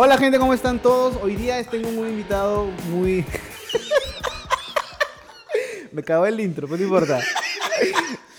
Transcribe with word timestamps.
Hola 0.00 0.16
gente, 0.16 0.38
¿cómo 0.38 0.54
están 0.54 0.78
todos? 0.78 1.16
Hoy 1.20 1.34
día 1.34 1.60
tengo 1.64 1.88
un 1.88 2.08
invitado 2.08 2.66
muy... 2.88 3.26
Me 5.92 6.02
acabó 6.02 6.24
el 6.26 6.38
intro, 6.38 6.68
pero 6.68 6.78
no 6.78 6.84
importa. 6.84 7.18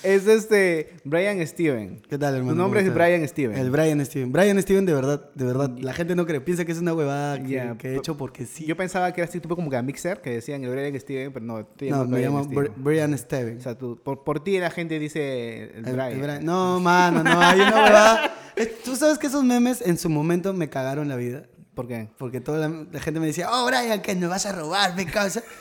Es 0.02 0.28
este 0.28 0.94
Brian 1.04 1.46
Steven. 1.46 2.02
¿Qué 2.10 2.18
tal, 2.18 2.34
hermano? 2.36 2.54
Tu 2.54 2.58
nombre 2.58 2.80
¿Cómo 2.82 2.92
es? 2.92 2.96
Brian 2.96 3.28
Steven. 3.28 3.58
El 3.58 3.70
Brian 3.70 4.06
Steven. 4.06 4.32
Brian 4.32 4.62
Steven, 4.62 4.86
de 4.86 4.94
verdad, 4.94 5.30
de 5.36 5.44
verdad. 5.46 5.70
La 5.78 5.92
gente 5.94 6.16
no 6.16 6.26
cree. 6.26 6.40
Piensa 6.40 6.64
que 6.64 6.72
es 6.72 6.80
una 6.80 6.94
huevada 6.94 7.42
que, 7.44 7.50
Ya, 7.50 7.78
que 7.78 7.90
he 7.90 7.98
hecho 7.98 8.16
porque 8.16 8.46
sí. 8.46 8.66
Yo 8.66 8.78
pensaba 8.78 9.12
que 9.12 9.20
eras 9.22 9.32
tipo 9.32 9.54
como 9.58 9.70
que 9.70 9.76
a 9.76 9.82
Mixer, 9.82 10.22
que 10.22 10.30
decían 10.30 10.64
el 10.64 10.70
Brian 10.72 10.98
Steven, 10.98 11.34
pero 11.34 11.46
no, 11.46 11.60
no, 11.60 12.06
me 12.06 12.18
Brian 12.18 12.32
llamo 12.32 12.44
Steven. 12.46 12.66
Br- 12.66 12.72
Brian 12.78 13.18
Steven. 13.18 13.58
O 13.58 13.62
sea, 13.62 13.78
tú, 13.78 14.00
por, 14.02 14.24
por 14.24 14.42
ti 14.44 14.58
la 14.60 14.72
gente 14.72 15.00
dice 15.00 15.64
el, 15.76 15.88
El- 15.88 15.94
Brian. 15.94 16.12
el 16.12 16.20
Brian. 16.22 16.46
No, 16.46 16.80
mano, 16.80 17.22
no. 17.24 17.40
Hay 17.42 17.60
una 17.60 17.84
huevada. 17.84 18.36
Tú 18.86 18.96
sabes 18.96 19.18
que 19.18 19.28
esos 19.28 19.44
memes 19.44 19.82
en 19.82 19.98
su 19.98 20.10
momento 20.10 20.54
me 20.54 20.70
cagaron 20.70 21.08
la 21.10 21.16
vida. 21.18 21.44
¿Por 21.76 21.88
qué? 21.88 22.10
Porque 22.18 22.40
toda 22.42 22.68
la, 22.68 22.86
la 22.92 23.00
gente 23.00 23.20
me 23.20 23.26
decía, 23.28 23.50
oh, 23.52 23.66
Brian, 23.66 24.02
que 24.02 24.16
nos 24.16 24.30
vas 24.30 24.46
a 24.46 24.52
robar, 24.54 24.96
me 24.96 25.06
causa. 25.06 25.42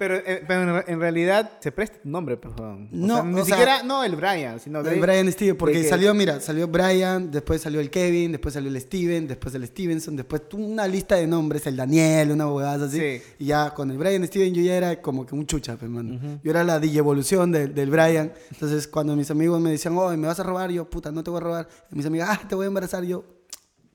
Pero, 0.00 0.16
eh, 0.16 0.42
pero 0.48 0.82
en, 0.86 0.98
realidad 0.98 1.58
se 1.60 1.70
presta 1.72 1.98
tu 2.02 2.08
nombre, 2.08 2.38
perdón. 2.38 2.88
O 2.90 2.96
No, 2.96 3.14
sea, 3.16 3.22
ni 3.24 3.34
o 3.34 3.44
sea, 3.44 3.44
siquiera, 3.44 3.82
no 3.82 4.02
el 4.02 4.16
Brian, 4.16 4.58
sino 4.58 4.78
El 4.78 4.86
de- 4.86 4.98
Brian 4.98 5.30
Steven, 5.30 5.58
porque 5.58 5.76
de 5.76 5.82
que- 5.82 5.88
salió, 5.90 6.14
mira, 6.14 6.40
salió 6.40 6.66
Brian, 6.68 7.30
después 7.30 7.60
salió 7.60 7.80
el 7.80 7.90
Kevin, 7.90 8.32
después 8.32 8.54
salió 8.54 8.70
el 8.70 8.80
Steven, 8.80 9.28
después 9.28 9.54
el 9.54 9.66
Stevenson, 9.66 10.16
después 10.16 10.40
una 10.54 10.88
lista 10.88 11.16
de 11.16 11.26
nombres, 11.26 11.66
el 11.66 11.76
Daniel, 11.76 12.30
una 12.30 12.50
huevada 12.50 12.86
así. 12.86 12.98
Sí. 12.98 13.22
Y 13.40 13.44
ya 13.44 13.74
con 13.74 13.90
el 13.90 13.98
Brian 13.98 14.26
Steven 14.26 14.54
yo 14.54 14.62
ya 14.62 14.74
era 14.74 15.02
como 15.02 15.26
que 15.26 15.34
un 15.34 15.44
chucha, 15.44 15.76
pues, 15.76 15.90
mano. 15.90 16.18
Yo 16.42 16.50
era 16.50 16.64
la 16.64 16.76
evolución 16.76 17.52
del, 17.52 17.74
del 17.74 17.90
Brian. 17.90 18.32
Entonces, 18.52 18.88
cuando 18.88 19.14
mis 19.16 19.30
amigos 19.30 19.60
me 19.60 19.68
decían, 19.70 19.94
oh, 19.98 20.08
¿me 20.16 20.26
vas 20.26 20.40
a 20.40 20.44
robar? 20.44 20.70
Yo, 20.70 20.88
puta, 20.88 21.12
no 21.12 21.22
te 21.22 21.28
voy 21.28 21.40
a 21.40 21.44
robar. 21.44 21.68
Y 21.92 21.96
mis 21.96 22.06
amigas, 22.06 22.30
ah, 22.32 22.48
te 22.48 22.54
voy 22.54 22.64
a 22.64 22.68
embarazar. 22.68 23.04
Yo, 23.04 23.22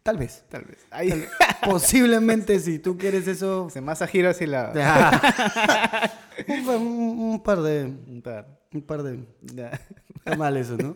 tal 0.05 0.18
vez. 0.18 0.44
Tal 0.50 0.64
vez. 0.66 0.77
Ahí 0.91 1.09
Tal- 1.09 1.28
Posiblemente, 1.72 2.59
si 2.59 2.78
tú 2.78 2.95
quieres 2.95 3.28
eso. 3.28 3.70
se 3.72 3.81
masa 3.81 4.06
giro 4.06 4.30
así 4.30 4.45
la... 4.45 4.72
un, 6.48 6.70
un- 6.70 7.20
un 7.31 7.44
par 7.44 7.61
de. 7.61 7.86
Un 7.86 8.22
par. 8.22 8.48
Un 8.72 8.81
par 8.83 9.02
de. 9.03 9.20
Ya. 9.42 9.72
Está 10.17 10.36
mal 10.38 10.56
eso, 10.58 10.78
¿no? 10.78 10.95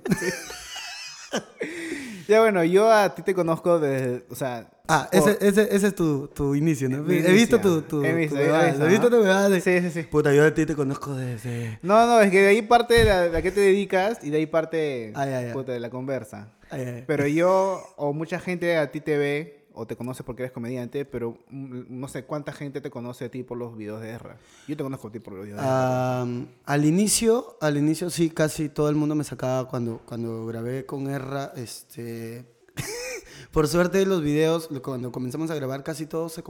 Ya 2.27 2.41
bueno, 2.41 2.63
yo 2.63 2.91
a 2.91 3.15
ti 3.15 3.23
te 3.23 3.33
conozco 3.33 3.79
desde, 3.79 4.23
o 4.29 4.35
sea... 4.35 4.69
Ah, 4.87 5.09
por- 5.11 5.29
ese, 5.31 5.47
ese, 5.47 5.75
ese 5.75 5.87
es 5.87 5.95
tu, 5.95 6.27
tu 6.27 6.53
inicio, 6.53 6.87
¿no? 6.87 7.01
Mi 7.01 7.15
He 7.17 7.31
visto 7.33 7.59
tu, 7.59 7.81
tu, 7.81 8.03
He 8.03 8.13
visto, 8.13 8.35
tu 8.35 8.41
he 8.41 8.65
visto, 8.67 8.85
he 8.85 8.89
visto 8.89 9.09
¿no? 9.09 9.17
tu 9.17 9.23
de- 9.51 9.61
Sí, 9.61 9.81
sí, 9.81 9.89
sí. 9.89 10.03
Puta, 10.03 10.31
yo 10.31 10.45
a 10.45 10.53
ti 10.53 10.67
te 10.67 10.75
conozco 10.75 11.15
desde... 11.15 11.79
No, 11.81 12.05
no, 12.05 12.21
es 12.21 12.29
que 12.29 12.41
de 12.41 12.47
ahí 12.49 12.61
parte 12.61 13.03
la, 13.03 13.27
la 13.29 13.41
que 13.41 13.51
te 13.51 13.61
dedicas 13.61 14.19
y 14.23 14.29
de 14.29 14.37
ahí 14.37 14.45
parte 14.45 15.11
Ah, 15.15 15.25
ya, 15.25 15.41
ya. 15.41 15.53
puta, 15.53 15.71
de 15.71 15.79
la 15.79 15.89
conversa. 15.89 16.49
Ay. 16.69 17.03
Pero 17.07 17.27
yo, 17.27 17.81
o 17.97 18.13
mucha 18.13 18.39
gente 18.39 18.77
a 18.77 18.91
ti 18.91 19.01
te 19.01 19.17
ve, 19.17 19.59
o 19.73 19.87
te 19.87 19.95
conoce 19.95 20.23
porque 20.23 20.43
eres 20.43 20.51
comediante, 20.51 21.05
pero 21.05 21.37
mm, 21.49 21.83
no 21.87 22.07
sé 22.07 22.25
cuánta 22.25 22.51
gente 22.51 22.81
te 22.81 22.89
conoce 22.89 23.25
a 23.25 23.31
ti 23.31 23.43
por 23.43 23.57
los 23.57 23.77
videos 23.77 24.01
de 24.01 24.09
Erra. 24.09 24.37
Yo 24.67 24.75
te 24.75 24.83
conozco 24.83 25.07
a 25.07 25.11
ti 25.11 25.19
por 25.19 25.33
los 25.33 25.45
videos 25.45 25.61
de 25.61 25.65
Erra. 25.65 26.21
Al 26.65 26.85
inicio, 26.85 27.57
al 27.61 27.77
inicio 27.77 28.09
sí, 28.09 28.29
casi 28.29 28.69
todo 28.69 28.89
el 28.89 28.95
mundo 28.95 29.15
me 29.15 29.23
sacaba 29.23 29.69
cuando, 29.69 30.01
cuando 30.05 30.45
grabé 30.45 30.85
con 30.85 31.09
Erra, 31.09 31.53
este... 31.55 32.45
Por 33.51 33.67
suerte 33.67 34.05
los 34.05 34.21
videos, 34.21 34.69
cuando 34.83 35.11
comenzamos 35.11 35.49
a 35.49 35.55
grabar, 35.55 35.81
casi 35.81 36.05
todos 36.05 36.33
se, 36.33 36.43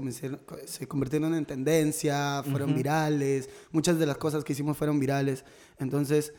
se 0.65 0.87
convirtieron 0.87 1.33
en 1.33 1.45
tendencia, 1.45 2.43
fueron 2.43 2.75
virales, 2.75 3.49
muchas 3.71 3.99
de 3.99 4.05
las 4.05 4.17
cosas 4.17 4.43
que 4.43 4.51
hicimos 4.51 4.75
fueron 4.75 4.99
virales. 4.99 5.45
Entonces, 5.77 6.33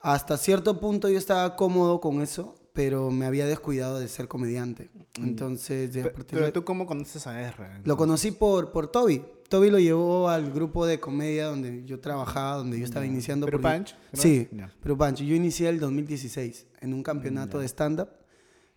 hasta 0.00 0.36
cierto 0.36 0.80
punto 0.80 1.08
yo 1.08 1.16
estaba 1.16 1.56
cómodo 1.56 2.00
con 2.00 2.20
eso, 2.20 2.56
pero 2.72 3.10
me 3.10 3.26
había 3.26 3.46
descuidado 3.46 3.98
de 3.98 4.08
ser 4.08 4.28
comediante. 4.28 4.90
Entonces, 5.14 5.92
de- 5.92 6.04
pero 6.04 6.46
de- 6.46 6.52
tú, 6.52 6.64
¿cómo 6.64 6.86
conoces 6.86 7.26
a 7.26 7.40
Erra? 7.40 7.80
lo 7.84 7.96
conocí 7.96 8.30
por, 8.30 8.72
por 8.72 8.88
Toby. 8.88 9.22
Toby 9.48 9.70
lo 9.70 9.78
llevó 9.78 10.30
al 10.30 10.50
grupo 10.50 10.86
de 10.86 10.98
comedia 10.98 11.46
donde 11.46 11.84
yo 11.84 12.00
trabajaba, 12.00 12.56
donde 12.56 12.78
yo 12.78 12.84
estaba 12.86 13.04
iniciando. 13.04 13.44
¿Pero 13.46 13.60
porque- 13.60 13.76
Punch? 13.76 13.96
¿Pero 14.10 14.22
Sí? 14.22 14.48
Ya. 14.50 14.72
pero 14.82 14.96
Punch. 14.96 15.18
Yo 15.22 15.34
inicié 15.34 15.68
el 15.68 15.78
2016 15.78 16.66
en 16.80 16.94
un 16.94 17.02
campeonato 17.02 17.58
de 17.58 17.66
stand-up. 17.68 18.08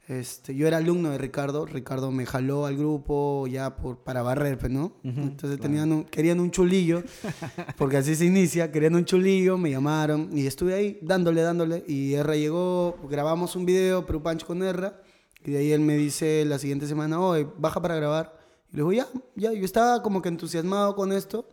Este, 0.07 0.53
yo 0.53 0.67
era 0.67 0.77
alumno 0.77 1.09
de 1.09 1.17
Ricardo. 1.17 1.66
Ricardo 1.66 2.11
me 2.11 2.25
jaló 2.27 2.66
al 2.67 2.77
grupo 2.77 3.47
ya 3.47 3.75
por, 3.75 3.97
para 4.03 4.21
barrer, 4.21 4.57
pues, 4.59 4.71
¿no? 4.71 4.93
Entonces 5.03 5.59
tenían 5.59 5.91
un- 5.91 6.03
querían 6.03 6.39
un 6.39 6.51
chulillo, 6.51 7.01
porque 7.77 7.97
así 7.97 8.15
se 8.15 8.25
inicia. 8.25 8.71
Querían 8.71 8.94
un 8.95 9.05
chulillo, 9.05 9.57
me 9.57 9.71
llamaron 9.71 10.29
y 10.38 10.45
estuve 10.45 10.75
ahí 10.75 10.99
dándole, 11.01 11.41
dándole. 11.41 11.83
Y 11.88 12.13
Erra 12.13 12.35
llegó, 12.35 12.97
grabamos 13.09 13.55
un 13.55 13.65
video, 13.65 14.05
Perú 14.05 14.21
Punch 14.21 14.44
con 14.45 14.61
Erra. 14.61 15.01
Y 15.44 15.51
de 15.51 15.57
ahí 15.59 15.71
él 15.71 15.81
me 15.81 15.95
dice 15.97 16.44
la 16.45 16.59
siguiente 16.59 16.85
semana, 16.88 17.19
oye, 17.19 17.47
baja 17.57 17.81
para 17.81 17.95
grabar. 17.95 18.38
Y 18.71 18.77
le 18.77 18.77
digo, 18.83 18.94
ya, 18.94 19.07
ya. 19.35 19.53
Yo 19.53 19.65
estaba 19.65 20.03
como 20.03 20.21
que 20.21 20.29
entusiasmado 20.29 20.95
con 20.95 21.11
esto. 21.13 21.47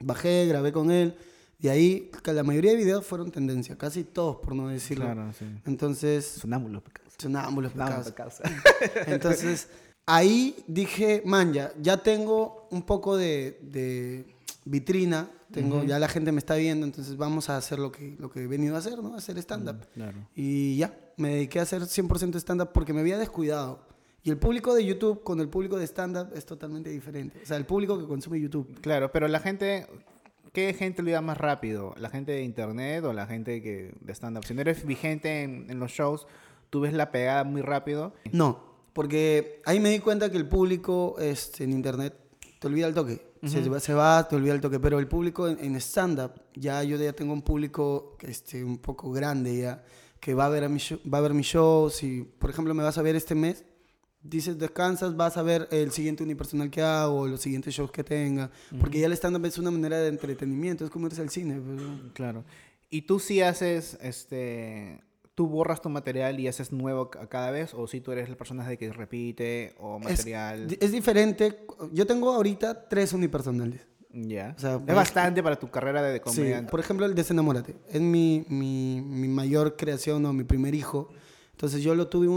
Bajé, 0.00 0.46
grabé 0.46 0.72
con 0.72 0.90
él. 0.90 1.16
Y 1.60 1.66
ahí, 1.68 2.10
que 2.22 2.32
la 2.32 2.44
mayoría 2.44 2.70
de 2.72 2.76
videos 2.76 3.04
fueron 3.04 3.32
tendencia, 3.32 3.76
casi 3.76 4.04
todos, 4.04 4.36
por 4.36 4.54
no 4.54 4.68
decirlo. 4.68 5.04
Claro, 5.06 5.32
sí. 5.36 5.44
Entonces, 5.66 6.24
Sonámbulos 7.18 7.72
Sonámbulo, 7.72 8.04
pecados. 8.04 8.40
pecado. 8.40 9.04
Entonces, 9.06 9.68
ahí 10.06 10.56
dije, 10.66 11.22
man, 11.24 11.52
ya, 11.52 11.72
ya 11.80 11.96
tengo 11.98 12.68
un 12.70 12.82
poco 12.82 13.16
de, 13.16 13.58
de 13.62 14.24
vitrina, 14.64 15.28
tengo, 15.50 15.82
ya 15.82 15.98
la 15.98 16.08
gente 16.08 16.30
me 16.30 16.38
está 16.38 16.54
viendo, 16.56 16.86
entonces 16.86 17.16
vamos 17.16 17.48
a 17.50 17.56
hacer 17.56 17.78
lo 17.78 17.90
que, 17.90 18.16
lo 18.18 18.30
que 18.30 18.42
he 18.42 18.46
venido 18.46 18.76
a 18.76 18.78
hacer, 18.78 19.02
¿no? 19.02 19.14
Hacer 19.14 19.38
stand-up. 19.38 19.86
Claro. 19.94 20.28
Y 20.34 20.76
ya, 20.76 20.94
me 21.16 21.30
dediqué 21.30 21.58
a 21.58 21.62
hacer 21.62 21.82
100% 21.82 22.36
stand-up 22.36 22.70
porque 22.72 22.92
me 22.92 23.00
había 23.00 23.18
descuidado. 23.18 23.80
Y 24.22 24.30
el 24.30 24.36
público 24.36 24.74
de 24.74 24.84
YouTube 24.84 25.22
con 25.22 25.40
el 25.40 25.48
público 25.48 25.78
de 25.78 25.86
stand-up 25.86 26.30
es 26.34 26.44
totalmente 26.44 26.90
diferente. 26.90 27.40
O 27.42 27.46
sea, 27.46 27.56
el 27.56 27.64
público 27.64 27.98
que 27.98 28.06
consume 28.06 28.40
YouTube. 28.40 28.78
Claro, 28.80 29.10
pero 29.10 29.26
la 29.26 29.40
gente, 29.40 29.86
¿qué 30.52 30.74
gente 30.74 31.02
lo 31.02 31.10
iba 31.10 31.20
más 31.22 31.38
rápido? 31.38 31.94
¿La 31.98 32.10
gente 32.10 32.32
de 32.32 32.42
internet 32.42 33.04
o 33.04 33.12
la 33.12 33.26
gente 33.26 33.62
que 33.62 33.94
de 34.00 34.14
stand-up? 34.14 34.44
Si 34.44 34.54
no 34.54 34.60
eres 34.60 34.84
vigente 34.84 35.42
en, 35.42 35.66
en 35.70 35.78
los 35.78 35.92
shows, 35.92 36.26
tú 36.70 36.80
ves 36.80 36.92
la 36.92 37.10
pegada 37.10 37.44
muy 37.44 37.62
rápido. 37.62 38.14
No, 38.32 38.68
porque 38.92 39.62
ahí 39.64 39.78
me 39.78 39.90
di 39.90 40.00
cuenta 40.00 40.30
que 40.30 40.36
el 40.36 40.48
público 40.48 41.16
este, 41.20 41.64
en 41.64 41.72
internet 41.72 42.14
te 42.58 42.66
olvida 42.66 42.88
el 42.88 42.94
toque. 42.94 43.22
se, 43.46 43.68
va, 43.68 43.78
se 43.78 43.94
va, 43.94 44.26
te 44.26 44.34
olvida 44.34 44.54
el 44.54 44.60
toque. 44.60 44.80
Pero 44.80 44.98
el 44.98 45.06
público 45.06 45.46
en, 45.46 45.58
en 45.60 45.76
stand-up, 45.76 46.32
ya 46.54 46.82
yo 46.82 46.96
ya 46.96 47.12
tengo 47.12 47.32
un 47.32 47.42
público 47.42 48.16
este, 48.22 48.64
un 48.64 48.78
poco 48.78 49.12
grande 49.12 49.56
ya, 49.56 49.84
que 50.18 50.34
va 50.34 50.46
a 50.46 50.48
ver 50.48 50.64
a 50.64 50.68
mi 50.68 50.78
show, 50.78 50.98
va 51.12 51.18
a 51.18 51.20
ver 51.20 51.34
mis 51.34 51.46
shows. 51.46 52.02
Y, 52.02 52.22
por 52.22 52.50
ejemplo, 52.50 52.74
me 52.74 52.82
vas 52.82 52.98
a 52.98 53.02
ver 53.02 53.14
este 53.14 53.34
mes. 53.34 53.64
Dices, 54.20 54.58
descansas, 54.58 55.16
vas 55.16 55.36
a 55.36 55.42
ver 55.42 55.68
el 55.70 55.92
siguiente 55.92 56.24
unipersonal 56.24 56.68
que 56.68 56.82
hago, 56.82 57.28
los 57.28 57.40
siguientes 57.40 57.72
shows 57.72 57.92
que 57.92 58.02
tenga. 58.02 58.50
Porque 58.80 58.98
ya 58.98 59.06
el 59.06 59.12
stand-up 59.12 59.46
es 59.46 59.58
una 59.58 59.70
manera 59.70 59.98
de 59.98 60.08
entretenimiento, 60.08 60.84
es 60.84 60.90
como 60.90 61.06
irse 61.06 61.22
al 61.22 61.30
cine. 61.30 61.60
pues, 61.60 61.80
¿no? 61.80 62.12
Claro. 62.14 62.44
Y 62.90 63.02
tú 63.02 63.20
sí 63.20 63.42
haces, 63.42 63.96
este, 64.02 65.04
tú 65.38 65.46
borras 65.46 65.80
tu 65.80 65.88
material 65.88 66.40
y 66.40 66.48
haces 66.48 66.72
nuevo 66.72 67.10
ca- 67.10 67.28
cada 67.28 67.52
vez, 67.52 67.72
o 67.72 67.86
si 67.86 68.00
tú 68.00 68.10
eres 68.10 68.28
la 68.28 68.36
persona 68.36 68.66
de 68.68 68.76
que 68.76 68.92
repite 68.92 69.72
o 69.78 69.98
Es, 69.98 70.04
material. 70.10 70.66
di- 70.66 70.78
es 70.80 70.90
diferente. 70.90 71.64
Yo 71.92 72.08
tengo 72.08 72.32
ahorita 72.34 72.88
tres 72.88 73.12
unipersonales. 73.12 73.86
Ya. 74.10 74.54
o 74.56 74.60
sea, 74.60 74.82
es 74.84 74.94
bastante 74.96 75.40
para 75.40 75.56
tu 75.56 75.70
carrera 75.70 76.02
de 76.02 76.14
Sí, 76.16 76.20
comediante. 76.24 76.70
por 76.72 76.80
ejemplo, 76.80 77.06
el 77.06 77.14
Desenamórate. 77.14 77.76
Es 77.88 78.00
mi, 78.00 78.44
mi, 78.48 79.00
mi 79.00 79.28
mayor 79.28 79.76
creación 79.76 80.26
o 80.26 80.32
mi 80.32 80.42
primer 80.42 80.74
hijo. 80.74 81.08
Entonces 81.52 81.82
yo 81.84 81.94
lo 81.94 82.08
tuve 82.08 82.28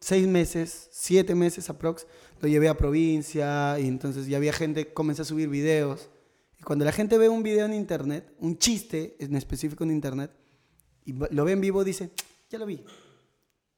seis 0.00 0.26
meses, 0.26 0.88
siete 0.92 1.34
meses 1.34 1.68
aprox. 1.68 2.06
Lo 2.40 2.48
llevé 2.48 2.68
a 2.70 2.76
provincia 2.78 3.78
y 3.78 3.86
entonces 3.86 4.28
ya 4.28 4.38
había 4.38 4.54
gente, 4.54 4.94
comencé 4.94 5.20
a 5.22 5.24
subir 5.26 5.50
videos. 5.50 6.08
Y 6.58 6.62
cuando 6.62 6.86
la 6.86 6.92
gente 6.92 7.18
ve 7.18 7.28
un 7.28 7.42
video 7.42 7.66
en 7.66 7.74
internet, 7.74 8.32
un 8.40 8.56
chiste 8.56 9.16
en 9.18 9.36
específico 9.36 9.84
en 9.84 9.90
internet, 9.90 10.30
y 11.04 11.12
lo 11.12 11.44
ve 11.44 11.52
en 11.52 11.60
vivo, 11.60 11.84
dice, 11.84 12.10
ya 12.50 12.58
lo 12.58 12.66
vi. 12.66 12.84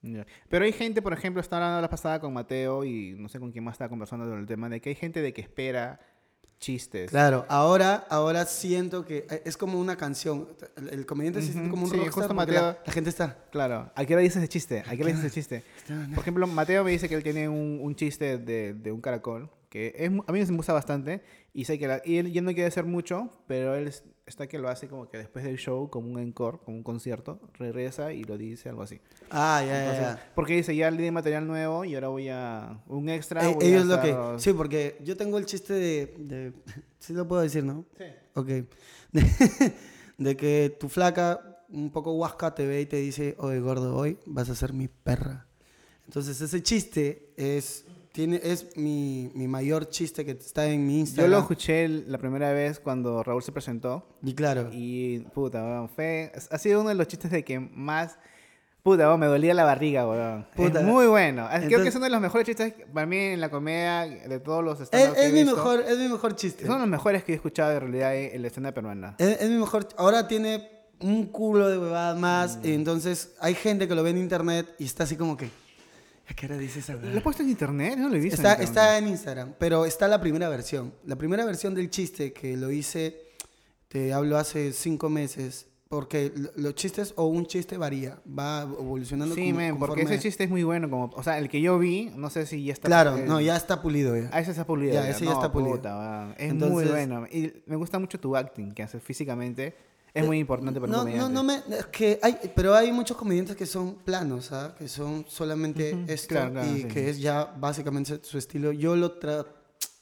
Ya. 0.03 0.27
Pero 0.49 0.65
hay 0.65 0.73
gente, 0.73 1.03
por 1.03 1.13
ejemplo, 1.13 1.41
estaba 1.41 1.65
hablando 1.67 1.83
la 1.83 1.91
pasada 1.91 2.21
con 2.21 2.33
Mateo 2.33 2.85
y 2.85 3.15
no 3.19 3.29
sé 3.29 3.41
con 3.41 3.51
quién 3.51 3.65
más 3.65 3.73
estaba 3.75 3.89
conversando 3.89 4.27
sobre 4.27 4.41
el 4.41 4.47
tema 4.47 4.69
de 4.69 4.81
que 4.81 4.91
hay 4.91 4.95
gente 4.95 5.21
de 5.21 5.33
que 5.33 5.41
espera 5.41 5.99
chistes. 6.61 7.11
Claro, 7.11 7.47
ahora, 7.49 8.07
ahora 8.11 8.45
siento 8.45 9.05
que 9.05 9.27
eh, 9.31 9.43
es 9.45 9.57
como 9.57 9.79
una 9.81 9.97
canción. 9.97 10.49
El, 10.91 11.05
comediante 11.07 11.41
se 11.41 11.53
siente 11.53 11.69
Ujú, 11.69 11.71
como 11.71 11.85
un 11.85 11.91
sí, 11.91 11.97
rockstar 11.97 12.23
justo 12.25 12.35
Mateo- 12.35 12.55
la, 12.63 12.79
la 12.85 12.93
gente 12.93 13.11
está... 13.11 13.45
Claro, 13.51 13.91
¿a 13.95 14.05
qué 14.05 14.15
hora 14.15 14.23
dices 14.23 14.39
ese 14.39 14.49
chiste? 14.49 14.81
¿A 14.87 14.91
qué 14.97 15.03
hora 15.03 15.07
dices 15.13 15.25
ese 15.25 15.35
chiste? 15.35 15.65
Por 16.15 16.21
ejemplo, 16.21 16.47
Mateo 16.47 16.85
me 16.85 16.91
dice 16.93 17.09
que 17.09 17.15
él 17.17 17.23
tiene 17.23 17.49
un, 17.49 17.79
un 17.83 17.95
chiste 17.97 18.39
de, 18.39 18.75
de 18.75 18.93
un 18.93 19.01
caracol, 19.01 19.51
que 19.69 19.95
es, 19.97 20.09
a 20.27 20.33
mí 20.33 20.41
me 20.41 20.57
gusta 20.57 20.73
bastante, 20.73 21.23
y 21.55 21.65
sé 21.65 21.79
que 21.79 21.87
la- 21.89 22.03
y 22.05 22.17
él 22.19 22.33
ya 22.33 22.41
no 22.43 22.53
quiere 22.53 22.67
hacer 22.69 22.85
mucho, 22.85 23.31
pero 23.47 23.75
él 23.75 23.89
es- 23.89 24.05
está 24.27 24.47
que 24.47 24.59
lo 24.59 24.69
hace 24.69 24.89
como 24.89 25.09
que 25.09 25.17
después 25.19 25.45
del 25.45 25.57
show, 25.57 25.89
como 25.91 26.09
un 26.11 26.19
encore, 26.19 26.59
como 26.65 26.77
un 26.77 26.83
concierto, 26.83 27.41
regresa 27.55 28.13
y 28.13 28.23
lo 28.25 28.37
dice, 28.37 28.69
algo 28.69 28.83
así. 28.83 29.01
Ah, 29.31 29.63
ya, 29.65 29.69
ya, 29.73 29.79
Entonces, 29.81 30.03
ya. 30.03 30.33
Porque 30.35 30.55
dice, 30.57 30.77
ya 30.77 30.91
le 30.91 31.03
di 31.03 31.11
material 31.11 31.47
nuevo 31.47 31.85
y 31.85 31.95
ahora 31.95 32.09
voy 32.09 32.29
a 32.29 32.81
un 32.87 33.09
extra. 33.09 33.49
Eh, 33.49 33.55
voy 33.55 33.65
a 33.65 33.69
ellos 33.69 33.87
lo 33.87 34.01
que... 34.03 34.11
estar- 34.13 34.39
Sí, 34.39 34.53
porque 34.53 34.99
yo 35.03 35.17
tengo 35.17 35.39
el 35.39 35.47
chiste 35.47 35.73
de... 35.73 36.15
de 36.19 36.53
sí 36.99 37.15
lo 37.15 37.27
puedo 37.27 37.41
decir, 37.43 37.65
¿no? 37.65 37.87
Sí. 37.97 38.05
Ok. 38.35 38.49
De, 39.13 39.23
de 40.19 40.37
que 40.37 40.77
tu 40.79 40.89
flaca, 40.91 41.65
un 41.71 41.91
poco 41.91 42.13
huasca, 42.13 42.55
te 42.55 42.67
ve 42.67 42.83
y 42.83 42.87
te 42.87 42.97
dice, 42.97 43.35
oye, 43.39 43.61
gordo, 43.61 43.97
hoy 43.97 44.19
vas 44.27 44.51
a 44.51 44.55
ser 44.55 44.73
mi 44.75 44.89
perra. 44.89 45.47
Entonces 46.07 46.41
ese 46.41 46.63
chiste 46.63 47.31
es 47.37 47.85
Tiene, 48.19 48.41
es 48.43 48.77
mi, 48.77 49.31
mi 49.37 49.47
mayor 49.47 49.89
chiste 49.91 50.25
que 50.25 50.33
está 50.33 50.67
en 50.67 50.85
mi 50.85 50.95
Yo 50.95 50.99
Instagram. 51.03 51.31
lo 51.31 51.39
escuché 51.39 51.87
la 51.87 52.19
primera 52.19 52.51
vez 52.53 52.81
cuando 52.81 53.23
Raúl 53.23 53.45
se 53.45 53.53
presentó. 53.53 54.05
Y 54.25 54.35
claro. 54.35 54.71
Y 54.73 55.21
puta, 55.33 55.63
weón, 55.63 55.89
fue, 55.89 56.33
ha 56.51 56.59
sido 56.59 56.81
uno 56.81 56.89
de 56.89 56.97
los 56.97 57.07
chistes 57.07 57.31
de 57.31 57.45
que 57.45 57.61
más. 57.61 58.19
Puta, 58.83 59.07
weón, 59.07 59.21
me 59.21 59.27
dolía 59.27 59.55
la 59.55 59.63
barriga, 59.63 60.05
weón. 60.09 60.49
Puta. 60.57 60.81
Es 60.81 60.85
muy 60.85 61.07
bueno. 61.07 61.49
Es- 61.49 61.67
Creo 61.67 61.81
que 61.81 61.91
es 61.91 61.95
uno 61.95 62.07
de 62.07 62.11
los 62.11 62.21
mejores 62.21 62.45
chistes 62.45 62.75
para 62.93 63.07
mí 63.07 63.17
en 63.19 63.41
la 63.41 63.51
comedia 63.53 64.05
de 64.07 64.41
todos 64.41 64.65
los 64.65 64.81
es, 64.81 64.89
stand 64.89 65.17
es 65.17 65.33
mi 65.33 65.45
mejor, 65.45 65.85
es 65.87 65.97
mi 65.97 66.09
mejor 66.09 66.35
chiste. 66.35 66.67
Son 66.67 66.81
los 66.81 66.89
mejores 66.89 67.23
que 67.23 67.31
he 67.31 67.35
escuchado 67.37 67.71
en 67.71 67.81
realidad 67.83 68.17
en 68.17 68.43
la 68.43 68.49
escena 68.49 68.75
peruana. 68.75 69.15
Es, 69.19 69.41
es 69.43 69.49
mi 69.49 69.59
mejor. 69.59 69.87
Ahora 69.97 70.27
tiene 70.27 70.69
un 70.99 71.27
culo 71.27 71.69
de 71.69 71.79
huevadas 71.79 72.19
más. 72.19 72.59
Y 72.65 72.73
entonces 72.73 73.37
hay 73.41 73.55
gente 73.55 73.87
que 73.87 73.95
lo 73.95 74.03
ve 74.03 74.11
en 74.11 74.19
internet 74.19 74.67
y 74.81 74.87
está 74.87 75.05
así 75.05 75.15
como 75.15 75.37
que. 75.37 75.51
¿A 76.31 76.35
qué 76.35 76.47
hora 76.47 76.59
dice 76.59 76.81
esa 76.81 76.95
¿Lo 76.95 77.19
he 77.19 77.21
puesto 77.21 77.43
en 77.43 77.49
internet? 77.51 77.97
No 77.99 78.09
lo 78.09 78.17
he 78.17 78.21
visto. 78.21 78.37
Está, 78.37 78.55
en 78.57 78.63
está 78.63 78.99
en 78.99 79.09
Instagram, 79.09 79.55
pero 79.59 79.87
está 79.87 80.07
la 80.09 80.21
primera 80.21 80.49
versión. 80.49 80.93
La 81.07 81.17
primera 81.17 81.45
versión 81.47 81.75
del 81.75 81.89
chiste 81.91 82.33
que 82.33 82.57
lo 82.57 82.71
hice, 82.71 83.21
te 83.89 84.13
hablo 84.13 84.37
hace 84.37 84.73
cinco 84.73 85.09
meses. 85.09 85.67
Porque 85.89 86.31
lo- 86.37 86.51
los 86.57 86.75
chistes 86.75 87.15
o 87.17 87.25
un 87.29 87.47
chiste 87.47 87.79
varía, 87.79 88.21
va 88.39 88.61
evolucionando. 88.65 89.35
Sí, 89.35 89.47
como- 89.47 89.57
men, 89.57 89.79
porque 89.79 90.03
ese 90.03 90.19
chiste 90.19 90.45
es 90.45 90.51
muy 90.51 90.63
bueno. 90.63 90.91
Como, 90.91 91.07
o 91.15 91.23
sea, 91.23 91.39
el 91.39 91.49
que 91.49 91.63
yo 91.63 91.79
vi, 91.79 92.11
no 92.15 92.29
sé 92.29 92.45
si 92.45 92.63
ya 92.63 92.75
está. 92.75 92.89
Claro, 92.89 93.17
eh, 93.17 93.25
no, 93.27 93.41
ya 93.41 93.57
está 93.57 93.81
pulido 93.81 94.15
ya. 94.15 94.29
Ah, 94.31 94.41
ese 94.41 94.51
está 94.51 94.67
pulido. 94.67 94.93
Ya, 94.93 95.09
ese 95.09 95.21
ya 95.25 95.31
No, 95.31 95.37
está 95.39 95.51
pulido. 95.51 95.77
puta. 95.77 96.35
Es 96.37 96.53
muy 96.53 96.63
Entonces- 96.67 96.91
bueno. 96.91 97.27
Y 97.33 97.55
me 97.65 97.77
gusta 97.77 97.99
mucho 97.99 98.21
tu 98.21 98.37
acting 98.37 98.73
que 98.73 98.83
haces 98.83 99.03
físicamente. 99.03 99.75
Es 100.15 100.27
muy 100.27 100.39
importante 100.39 100.81
para 100.81 100.91
un 100.91 100.93
no, 100.93 100.99
no, 100.99 101.05
comediante. 101.05 101.35
no 101.35 101.43
me, 101.45 101.79
es 101.79 101.87
que 101.87 102.19
hay, 102.23 102.39
pero 102.57 102.75
hay 102.75 102.91
muchos 102.93 103.17
comediantes 103.17 103.55
que 103.57 103.67
son 103.67 103.97
planos, 103.97 104.51
¿ah? 104.53 104.75
que 104.77 104.89
son 104.89 105.25
solamente 105.29 105.95
Ujú, 105.95 106.05
esto 106.13 106.29
claro, 106.29 106.53
claro, 106.53 106.77
y 106.77 106.83
sí. 106.83 106.89
que 106.89 107.11
es 107.11 107.19
ya 107.21 107.45
básicamente 107.45 108.19
su 108.23 108.39
estilo. 108.39 108.73
Yo 108.73 108.97
lo, 108.97 109.21
tra- 109.21 109.47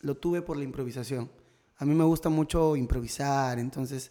lo 0.03 0.15
tuve 0.17 0.43
por 0.43 0.57
la 0.57 0.65
improvisación. 0.65 1.31
A 1.79 1.85
mí 1.85 1.95
me 1.95 2.05
gusta 2.05 2.29
mucho 2.31 2.77
improvisar, 2.77 3.59
entonces 3.59 4.11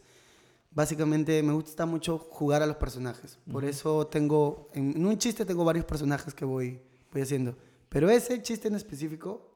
básicamente 0.71 1.41
me 1.41 1.53
gusta 1.53 1.85
mucho 1.85 2.17
jugar 2.19 2.61
a 2.61 2.65
los 2.67 2.75
personajes. 2.75 3.39
Por 3.51 3.63
eso 3.65 4.05
tengo, 4.07 4.67
en, 4.73 4.91
en 4.95 5.05
un 5.05 5.17
chiste 5.17 5.45
tengo 5.45 5.63
varios 5.63 5.85
personajes 5.85 6.33
que 6.33 6.45
voy, 6.45 6.79
voy 7.11 7.21
haciendo. 7.21 7.57
Pero 7.89 8.09
ese 8.09 8.41
chiste 8.41 8.67
en 8.67 8.75
específico, 8.75 9.49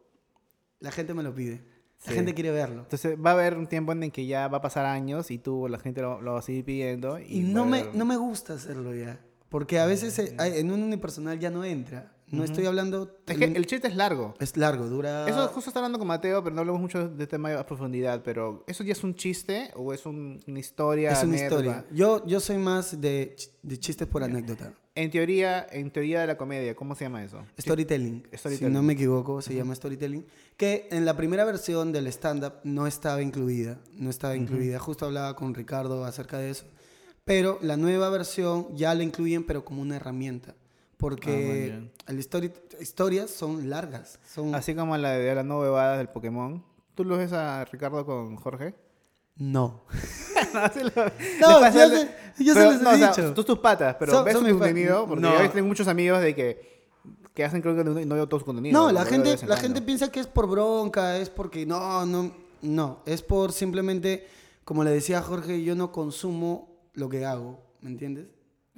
la 0.80 0.92
gente 0.92 1.14
me 1.14 1.22
lo 1.24 1.34
pide. 1.36 1.62
La 2.06 2.12
Sí. 2.12 2.14
gente 2.16 2.34
quiere 2.34 2.52
verlo. 2.52 2.82
Entonces 2.84 3.18
va 3.24 3.32
a 3.32 3.34
haber 3.34 3.58
un 3.58 3.68
tiempo 3.68 3.92
en 3.92 4.04
el 4.04 4.12
que 4.12 4.26
ya 4.26 4.48
va 4.48 4.60
a 4.60 4.62
pasar 4.62 4.86
años 4.86 5.32
y 5.32 5.38
tú, 5.38 5.68
la 5.68 5.80
gente 5.80 6.02
lo, 6.02 6.22
lo 6.22 6.34
va 6.34 6.40
a 6.40 6.42
seguir 6.42 6.64
pidiendo. 6.64 7.20
Y, 7.20 7.40
Y 7.40 7.40
no 7.42 7.66
me, 7.66 7.86
no 7.94 8.06
me 8.06 8.16
gusta 8.16 8.54
hacerlo 8.54 8.96
ya. 8.96 9.20
Porque 9.50 9.80
a 9.80 9.86
veces 9.86 10.18
eh, 10.20 10.36
en 10.38 10.72
un 10.72 10.82
unipersonal 10.84 11.40
ya 11.40 11.50
no 11.50 11.64
entra. 11.66 12.14
No 12.32 12.44
estoy 12.44 12.68
hablando... 12.68 13.18
Es 13.26 13.38
que 13.40 13.46
el 13.46 13.66
chiste 13.66 13.88
es 13.88 13.96
largo. 13.96 14.36
Es 14.40 14.56
largo, 14.56 14.86
dura... 14.86 15.28
Eso 15.28 15.48
justo 15.48 15.72
está 15.72 15.80
hablando 15.80 15.98
con 15.98 16.08
Mateo, 16.08 16.44
pero 16.44 16.54
no 16.54 16.62
hablamos 16.62 16.80
mucho 16.80 17.10
de 17.10 17.26
tema 17.26 17.52
a 17.56 17.66
profundidad. 17.66 18.22
Pero, 18.24 18.64
¿eso 18.68 18.84
ya 18.84 18.92
es 18.92 19.04
un 19.04 19.16
chiste 19.16 19.72
o 19.76 19.92
es 19.94 20.06
un- 20.06 20.40
una 20.48 20.60
historia? 20.60 21.12
es 21.12 21.24
una 21.24 21.34
anécdota? 21.38 21.62
historia. 21.64 21.86
Yo, 21.92 22.24
yo 22.28 22.40
soy 22.40 22.58
más 22.60 23.02
de, 23.02 23.36
de 23.64 23.80
chistes 23.80 24.08
por 24.08 24.24
anécdota. 24.24 24.74
En 25.00 25.10
teoría, 25.12 25.66
en 25.72 25.92
teoría 25.92 26.20
de 26.20 26.28
la 26.28 26.38
comedia, 26.38 26.76
¿cómo 26.76 26.94
se 26.94 27.06
llama 27.06 27.24
eso? 27.24 27.42
Storytelling. 27.58 28.28
Storytelling. 28.34 28.70
Si 28.70 28.74
no 28.74 28.84
me 28.84 28.94
equivoco, 28.94 29.42
se 29.42 29.56
llama 29.56 29.74
storytelling. 29.74 30.26
Que 30.58 30.90
en 30.92 31.06
la 31.06 31.16
primera 31.16 31.46
versión 31.46 31.94
del 31.94 32.08
stand-up 32.08 32.56
no 32.66 32.86
estaba 32.86 33.22
incluida. 33.22 33.80
No 33.94 34.10
estaba 34.10 34.36
incluida. 34.36 34.78
Justo 34.78 35.06
hablaba 35.06 35.38
con 35.38 35.54
Ricardo 35.54 36.04
acerca 36.04 36.38
de 36.38 36.50
eso. 36.50 36.66
Pero 37.24 37.60
la 37.62 37.78
nueva 37.78 38.10
versión 38.10 38.76
ya 38.76 38.94
la 38.94 39.04
incluyen, 39.04 39.46
pero 39.46 39.64
como 39.64 39.82
una 39.82 39.96
herramienta. 39.96 40.54
Porque 40.98 41.80
Ah, 42.06 42.12
el 42.12 42.20
story, 42.20 42.52
historias 42.82 43.30
son 43.30 43.70
largas. 43.70 44.20
Son... 44.28 44.54
Así 44.54 44.76
como 44.76 44.98
la 44.98 45.12
de 45.12 45.34
las 45.34 45.46
no 45.46 45.62
bebadas 45.62 45.98
del 45.98 46.10
Pokémon. 46.10 46.62
¿Tú 46.96 47.06
lo 47.06 47.16
ves 47.16 47.32
a 47.32 47.64
Ricardo 47.64 48.06
con 48.06 48.36
Jorge? 48.36 48.76
No. 49.40 49.84
no, 50.54 51.72
yo 51.72 51.84
el- 51.84 51.92
se- 51.92 52.44
yo 52.44 52.54
se 52.54 52.70
les 52.72 52.80
he 52.80 52.84
no, 52.84 52.90
o 52.92 52.96
sea, 52.98 53.08
dicho. 53.10 53.34
tú 53.34 53.44
tus 53.44 53.60
patas, 53.60 53.96
pero 53.98 54.12
Son- 54.12 54.26
ves 54.26 54.34
son 54.34 54.44
pa- 54.44 54.50
contenido. 54.52 55.08
Porque 55.08 55.22
no. 55.22 55.42
yo 55.44 55.50
tengo 55.50 55.68
muchos 55.68 55.88
amigos 55.88 56.22
de 56.22 56.36
que, 56.36 56.86
que 57.34 57.44
hacen 57.44 57.62
creo 57.62 57.76
que 57.76 57.84
no, 57.84 57.94
no 57.94 58.16
veo 58.16 58.28
todo 58.28 58.40
su 58.40 58.46
contenido. 58.46 58.78
No, 58.80 58.92
la 58.92 59.06
gente, 59.06 59.38
la 59.48 59.58
gente 59.58 59.82
piensa 59.82 60.12
que 60.12 60.20
es 60.20 60.28
por 60.28 60.48
bronca, 60.48 61.18
es 61.18 61.30
porque 61.30 61.66
no, 61.66 62.06
no, 62.06 62.32
no, 62.62 63.00
es 63.06 63.22
por 63.22 63.52
simplemente, 63.54 64.28
como 64.66 64.84
le 64.84 64.92
decía 64.92 65.22
Jorge, 65.22 65.64
yo 65.64 65.76
no 65.76 65.92
consumo 65.92 66.78
lo 66.94 67.08
que 67.10 67.26
hago, 67.26 67.62
¿me 67.82 67.90
entiendes? 67.90 68.28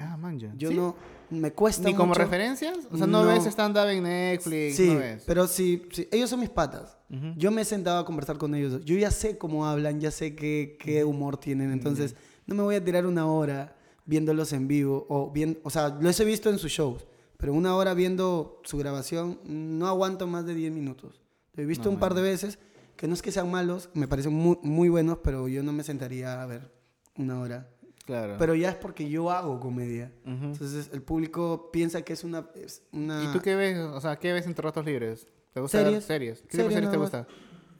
Ah, 0.02 0.18
man, 0.18 0.40
ya. 0.40 0.52
Yo 0.58 0.70
¿Sí? 0.70 0.76
no, 0.76 0.96
me 1.30 1.52
cuesta 1.52 1.88
¿Ni 1.88 1.94
como 1.94 2.10
mucho- 2.10 2.20
referencias? 2.20 2.78
O 2.92 2.98
sea, 2.98 3.08
¿no, 3.08 3.24
No. 3.24 3.30
ves 3.30 3.46
stand-up 3.46 3.88
en 3.90 4.04
Netflix? 4.04 4.76
Sí, 4.76 4.88
¿No 4.94 5.00
ves? 5.00 5.24
pero 5.26 5.48
sí, 5.48 5.84
sí, 5.92 6.08
ellos 6.12 6.30
son 6.30 6.40
mis 6.40 6.50
patas. 6.50 6.98
Ujú. 7.10 7.34
Yo 7.38 7.52
me 7.52 7.62
he 7.62 7.66
sentado 7.66 8.00
a 8.00 8.06
conversar 8.06 8.38
con 8.38 8.54
ellos. 8.56 8.84
Yo 8.86 8.96
ya 8.98 9.12
sé 9.12 9.38
cómo 9.38 9.66
hablan, 9.66 10.00
ya 10.00 10.12
sé 10.12 10.36
qué, 10.36 10.78
qué 10.80 11.04
humor 11.04 11.38
tienen. 11.38 11.72
Entonces, 11.72 12.16
no 12.46 12.56
me 12.56 12.64
voy 12.64 12.76
a 12.76 12.84
tirar 12.84 13.06
una 13.06 13.26
hora 13.28 13.76
viéndolos 14.06 14.52
en 14.54 14.68
vivo. 14.68 15.06
O, 15.10 15.32
bien, 15.32 15.60
o 15.64 15.70
sea, 15.70 15.90
los 16.02 16.20
he 16.20 16.26
visto 16.26 16.50
en 16.50 16.58
sus 16.60 16.72
shows. 16.72 17.06
Pero 17.38 17.54
una 17.54 17.76
hora 17.76 17.94
viendo 17.96 18.60
su 18.64 18.78
grabación, 18.78 19.40
no 19.46 19.88
aguanto 19.88 20.28
más 20.28 20.46
de 20.46 20.54
10 20.54 20.72
minutos. 20.72 21.22
Lo 21.54 21.64
he 21.64 21.66
visto 21.66 21.90
un 21.90 21.98
par 21.98 22.14
de 22.14 22.22
veces, 22.22 22.60
que 22.96 23.08
no 23.08 23.14
es 23.16 23.22
que 23.24 23.32
sean 23.32 23.50
malos, 23.50 23.90
me 23.96 24.08
parecen 24.08 24.32
muy, 24.34 24.58
muy 24.62 24.90
buenos, 24.90 25.18
pero 25.24 25.48
yo 25.48 25.64
no 25.64 25.74
me 25.74 25.84
sentaría 25.84 26.40
a 26.42 26.46
ver 26.46 26.72
una 27.18 27.40
hora. 27.40 27.68
Claro. 28.12 28.36
Pero 28.38 28.56
ya 28.56 28.70
es 28.72 28.76
porque 28.76 29.08
yo 29.10 29.32
hago 29.32 29.58
comedia. 29.62 30.12
Entonces, 30.26 30.90
el 30.92 31.02
público 31.02 31.70
piensa 31.72 32.02
que 32.02 32.12
es 32.12 32.26
una... 32.26 32.46
es 32.56 32.84
una 32.92 33.24
¿Y 33.24 33.28
tú 33.32 33.40
qué 33.40 33.56
ves? 33.56 33.78
O 33.78 34.02
sea, 34.02 34.18
¿qué 34.20 34.34
ves 34.34 34.46
en 34.48 34.54
tus 34.54 34.66
ratos 34.66 34.86
libres? 34.86 35.28
¿Te 35.54 35.62
gusta 35.62 35.78
ver 35.78 35.86
Series. 35.88 36.04
series? 36.06 36.42
¿Qué 36.42 36.58
tipo 36.58 36.68
de 36.68 36.74
Series 36.74 36.92
te 36.92 36.98
gusta? 36.98 37.28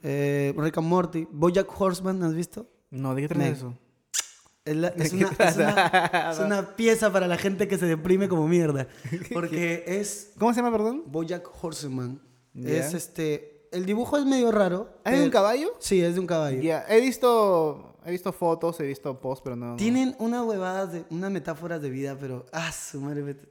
Eh, 0.02 0.54
Rick 0.56 0.78
and 0.78 0.86
Morty. 0.86 1.28
Bojack 1.30 1.68
Horseman, 1.78 2.22
¿has 2.22 2.34
visto? 2.34 2.66
No, 2.90 3.14
¿de 3.14 3.20
qué 3.22 3.28
trata 3.28 3.46
eso? 3.46 3.78
Es, 4.64 4.74
la- 4.76 4.90
¿De 4.96 5.04
es 5.04 5.10
qué 5.12 5.24
una, 5.26 5.36
es, 5.48 5.56
una, 5.56 6.30
es 6.32 6.38
una 6.38 6.76
pieza 6.76 7.12
para 7.12 7.26
la 7.26 7.36
gente 7.36 7.68
que 7.68 7.76
se 7.76 7.84
deprime 7.84 8.26
como 8.28 8.48
mierda. 8.48 8.88
Porque 9.34 9.84
es 9.86 10.32
¿Cómo 10.38 10.54
se 10.54 10.62
llama, 10.62 10.74
perdón? 10.74 11.02
Bojack 11.08 11.46
Horseman. 11.62 12.22
Es 12.54 12.94
este. 12.94 13.61
El 13.72 13.86
dibujo 13.86 14.16
es 14.18 14.24
medio 14.26 14.52
raro. 14.52 14.88
¿Es 15.04 15.18
de 15.18 15.24
un 15.24 15.30
caballo? 15.30 15.74
Sí, 15.78 16.02
es 16.02 16.14
de 16.14 16.20
un 16.20 16.26
caballo. 16.26 16.60
Ya, 16.60 16.84
he 16.88 17.00
visto, 17.00 17.96
he 18.04 18.10
visto 18.10 18.32
fotos, 18.32 18.78
he 18.80 18.84
visto 18.84 19.18
posts, 19.20 19.42
pero 19.42 19.56
no. 19.56 19.66
no. 19.70 19.76
Tienen 19.76 20.14
unas 20.18 20.42
huevadas, 20.44 20.92
de, 20.92 21.04
unas 21.10 21.30
metáforas 21.30 21.80
de 21.82 21.90
vida, 21.90 22.16
pero. 22.20 22.44
¡Ah, 22.52 22.70
su 22.70 23.00
madre! 23.00 23.22
vete. 23.22 23.48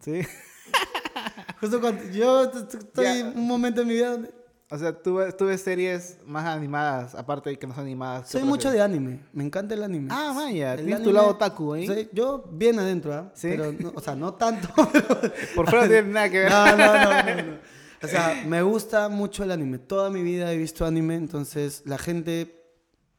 Sí. 0.00 0.22
Justo 1.60 1.80
cuando. 1.80 2.02
Yo 2.10 2.44
estoy 2.44 3.06
en 3.06 3.26
un 3.38 3.46
momento 3.46 3.80
de 3.80 3.86
mi 3.86 3.94
vida 3.94 4.10
donde. 4.12 4.40
O 4.72 4.78
sea, 4.78 4.92
tú, 5.02 5.16
ves- 5.16 5.36
tú 5.36 5.46
ves 5.46 5.60
series 5.60 6.18
más 6.24 6.46
animadas, 6.46 7.16
aparte 7.16 7.50
de 7.50 7.58
que 7.58 7.66
no 7.66 7.74
son 7.74 7.82
animadas. 7.82 8.26
¿qué 8.30 8.38
Soy 8.38 8.44
mucho 8.44 8.70
de 8.70 8.80
anime. 8.80 9.18
Me 9.32 9.42
encanta 9.42 9.74
el 9.74 9.82
anime. 9.82 10.08
Ah, 10.12 10.32
vaya, 10.34 10.74
El 10.74 10.84
tienes 10.84 11.02
tu 11.02 11.10
anime- 11.10 11.12
lado 11.14 11.28
otaku. 11.30 11.74
Soy- 11.84 12.08
yo 12.12 12.44
bien 12.52 12.78
adentro, 12.78 13.12
¿ah? 13.12 13.32
¿Sí? 13.34 13.48
Pero, 13.50 13.72
no- 13.72 13.92
o 13.96 14.00
sea, 14.00 14.14
no 14.14 14.34
tanto. 14.34 14.68
Por 15.56 15.68
fuera 15.68 15.82
no 15.86 15.88
tiene 15.90 16.08
nada 16.12 16.30
que 16.30 16.38
ver. 16.38 16.50
No, 16.50 16.66
no, 16.76 16.76
no, 16.76 16.94
no, 16.94 17.42
no. 17.42 17.58
O 18.02 18.08
sea, 18.08 18.42
me 18.46 18.62
gusta 18.62 19.08
mucho 19.08 19.44
el 19.44 19.50
anime. 19.50 19.78
Toda 19.78 20.10
mi 20.10 20.22
vida 20.22 20.52
he 20.52 20.56
visto 20.56 20.86
anime, 20.86 21.16
entonces 21.16 21.82
la 21.84 21.98
gente, 21.98 22.62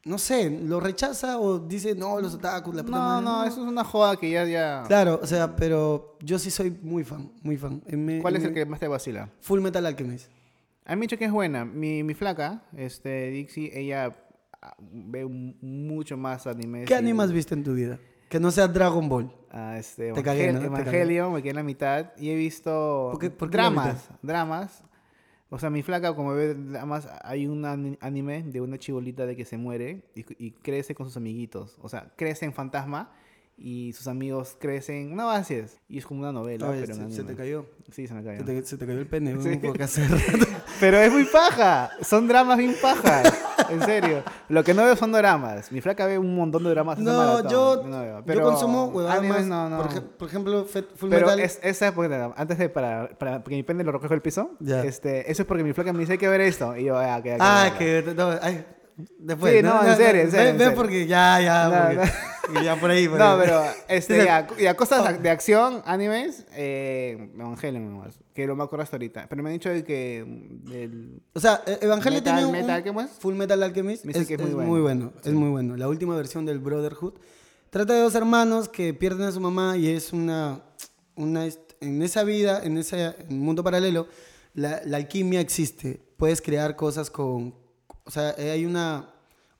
no 0.05 0.17
sé, 0.17 0.49
lo 0.49 0.79
rechaza 0.79 1.39
o 1.39 1.59
dice, 1.59 1.93
no, 1.95 2.19
los 2.19 2.33
otakus, 2.35 2.73
la 2.75 2.83
puta 2.83 2.97
No, 2.97 3.03
madre". 3.03 3.25
no, 3.25 3.43
eso 3.43 3.61
es 3.63 3.67
una 3.67 3.83
joda 3.83 4.15
que 4.17 4.29
ya, 4.31 4.45
ya... 4.45 4.83
Claro, 4.87 5.19
o 5.21 5.27
sea, 5.27 5.55
pero 5.55 6.17
yo 6.21 6.39
sí 6.39 6.49
soy 6.49 6.71
muy 6.81 7.03
fan, 7.03 7.31
muy 7.43 7.57
fan. 7.57 7.83
Eh, 7.87 7.95
me- 7.97 8.21
¿Cuál 8.21 8.35
es 8.37 8.41
me- 8.41 8.47
el 8.49 8.53
que 8.55 8.65
más 8.65 8.79
te 8.79 8.87
vacila? 8.87 9.29
Full 9.41 9.59
Metal 9.61 9.85
Alchemist. 9.85 10.31
A 10.85 10.95
mí 10.95 11.01
dicho 11.01 11.17
que 11.17 11.25
es 11.25 11.31
buena. 11.31 11.63
Mi, 11.63 12.03
mi 12.03 12.15
flaca, 12.15 12.63
este, 12.75 13.29
Dixie, 13.29 13.71
ella 13.79 14.11
ah, 14.63 14.75
ve 14.79 15.25
mucho 15.25 16.17
más 16.17 16.47
anime. 16.47 16.85
¿Qué 16.85 16.95
anime 16.95 17.21
has 17.23 17.31
visto 17.31 17.53
en 17.53 17.63
tu 17.63 17.73
vida? 17.75 17.99
Que 18.31 18.39
no 18.39 18.49
sea 18.49 18.69
Dragon 18.69 19.09
Ball. 19.09 19.29
Ah, 19.51 19.75
este, 19.77 20.13
Te 20.13 20.23
cagué, 20.23 20.49
Evangel- 20.49 20.53
¿no? 20.53 20.59
Te 20.61 20.65
Evangelio, 20.67 21.29
me 21.31 21.41
quedé 21.41 21.49
en 21.49 21.55
la 21.57 21.63
mitad. 21.63 22.13
Y 22.17 22.29
he 22.29 22.35
visto 22.35 23.09
¿Por 23.11 23.19
qué- 23.19 23.29
por 23.29 23.49
qué 23.49 23.57
la 23.57 23.63
dramas, 23.63 24.09
dramas. 24.21 24.83
O 25.49 25.59
sea, 25.59 25.69
mi 25.69 25.83
flaca, 25.83 26.15
como 26.15 26.31
ve 26.33 26.53
dramas, 26.55 27.09
hay 27.25 27.45
un 27.45 27.65
ani- 27.65 27.97
anime 27.99 28.43
de 28.43 28.61
una 28.61 28.79
chibolita 28.79 29.25
de 29.25 29.35
que 29.35 29.43
se 29.43 29.57
muere 29.57 30.05
y, 30.15 30.23
y 30.45 30.51
crece 30.51 30.95
con 30.95 31.07
sus 31.07 31.17
amiguitos. 31.17 31.77
O 31.81 31.89
sea, 31.89 32.13
crece 32.15 32.45
en 32.45 32.53
fantasma 32.53 33.11
y 33.57 33.93
sus 33.93 34.07
amigos 34.07 34.55
crecen. 34.59 35.11
Una 35.13 35.25
base 35.25 35.59
es. 35.59 35.77
Y 35.87 35.97
es 35.99 36.05
como 36.05 36.21
una 36.21 36.31
novela, 36.31 36.69
Oye, 36.69 36.81
pero 36.81 36.95
se, 36.95 37.11
se 37.11 37.23
te 37.23 37.35
cayó. 37.35 37.65
Sí, 37.91 38.07
se 38.07 38.13
me 38.13 38.23
cayó. 38.23 38.39
Se 38.39 38.45
te, 38.45 38.65
se 38.65 38.77
te 38.77 38.85
cayó 38.87 38.99
el 38.99 39.07
pene, 39.07 39.35
Sí. 39.41 39.49
un 39.49 39.61
poco 39.61 39.83
hacer. 39.83 40.09
Pero 40.79 40.97
es 40.97 41.11
muy 41.11 41.25
paja. 41.25 41.91
Son 42.01 42.27
dramas 42.27 42.57
bien 42.57 42.73
pajas. 42.81 43.31
En 43.69 43.81
serio. 43.83 44.23
Lo 44.49 44.63
que 44.63 44.73
no 44.73 44.83
veo 44.83 44.95
son 44.95 45.11
dramas. 45.11 45.71
Mi 45.71 45.79
flaca 45.79 46.07
ve 46.07 46.17
un 46.17 46.35
montón 46.35 46.63
de 46.63 46.71
dramas. 46.71 46.97
No, 46.97 47.47
yo, 47.47 47.83
No 47.85 48.01
veo. 48.01 48.17
yo 48.19 48.25
Pero 48.25 48.41
consumo 48.43 48.85
huevadas 48.85 49.23
más. 49.23 49.45
no, 49.45 49.69
no. 49.69 49.77
Por, 49.77 49.91
ej- 49.91 50.01
por 50.17 50.27
ejemplo, 50.27 50.65
Full 50.65 51.09
Pero 51.11 51.27
Metal. 51.27 51.39
es, 51.39 51.59
esa 51.61 51.87
es 51.89 51.91
porque, 51.93 52.15
antes 52.35 52.57
de 52.57 52.69
para, 52.69 53.09
para 53.19 53.43
que 53.43 53.51
mi 53.55 53.61
pene 53.61 53.83
lo 53.83 53.91
recoja 53.91 54.15
el 54.15 54.21
piso, 54.23 54.51
Ya. 54.59 54.83
este, 54.83 55.29
eso 55.31 55.43
es 55.43 55.47
porque 55.47 55.63
mi 55.63 55.73
flaca 55.73 55.93
me 55.93 55.99
dice 55.99 56.13
hay 56.13 56.17
que 56.17 56.27
ver 56.29 56.41
esto. 56.41 56.75
Y 56.75 56.85
yo, 56.85 56.97
ah, 56.97 57.17
ok, 57.19 57.25
ok, 57.27 57.37
Ah, 57.39 57.69
ok. 57.73 57.77
que. 57.77 58.13
No, 58.15 58.29
ay, 58.41 58.65
después. 59.19 59.55
Sí, 59.55 59.63
no, 59.63 59.85
en 59.85 59.95
serio, 59.97 60.21
en 60.23 60.31
serio, 60.31 60.57
Ve, 60.57 60.71
porque 60.71 61.07
ya, 61.07 61.39
ya. 61.41 61.67
No, 61.67 61.87
porque- 61.87 62.11
no. 62.53 62.63
Ya 62.63 62.75
por 62.75 62.89
ahí, 62.91 63.07
por 63.09 63.17
No, 63.17 63.25
ahí. 63.31 63.39
pero 63.43 63.63
este, 63.87 64.25
ya, 64.25 64.45
ya 64.59 64.75
cosas 64.75 65.21
de 65.23 65.29
acción, 65.29 65.81
animes, 65.85 66.45
eh, 66.53 67.29
Evangelion 67.35 67.89
nomás, 67.89 68.19
que 68.33 68.45
lo 68.45 68.55
me 68.57 68.63
acuerdo 68.63 68.83
hasta 68.83 68.97
ahorita. 68.97 69.27
Pero 69.29 69.41
me 69.43 69.49
han 69.49 69.53
dicho 69.55 69.69
que 69.85 70.25
del- 70.63 71.21
O 71.33 71.39
sea, 71.39 71.61
eh, 71.65 71.77
Evangelion 71.81 72.23
tiene 72.23 72.45
un, 72.45 72.51
Metal 72.51 72.65
un- 72.65 72.71
Alchemist. 72.71 73.21
Full 73.21 73.35
Metal 73.35 73.63
Alchemist. 73.63 74.03
Me 74.05 74.11
Es, 74.11 74.27
que 74.27 74.33
es 74.33 74.39
es 74.41 74.45
muy 74.53 74.65
muy 74.65 74.81
bueno. 74.81 75.05
bueno. 75.13 75.21
Es 75.23 75.31
muy 75.33 75.49
bueno. 75.49 75.77
La 75.77 75.87
última 75.87 76.15
versión 76.17 76.45
del 76.45 76.59
Brotherhood 76.59 77.13
trata 77.69 77.93
de 77.93 78.01
dos 78.01 78.15
hermanos 78.15 78.67
que 78.67 78.93
pierden 78.93 79.27
a 79.27 79.31
su 79.31 79.39
mamá 79.39 79.77
y 79.77 79.87
es 79.87 80.11
una, 80.11 80.61
una 81.15 81.45
en 81.79 82.01
esa 82.01 82.23
vida, 82.25 82.61
en 82.63 82.77
ese 82.77 83.15
mundo 83.29 83.63
paralelo, 83.63 84.07
la, 84.53 84.81
la 84.85 84.97
alquimia 84.97 85.39
existe. 85.39 86.01
Puedes 86.17 86.41
crear 86.41 86.75
cosas 86.75 87.09
con, 87.09 87.55
o 88.05 88.11
sea, 88.11 88.31
eh, 88.37 88.51
hay 88.51 88.65
una 88.65 89.07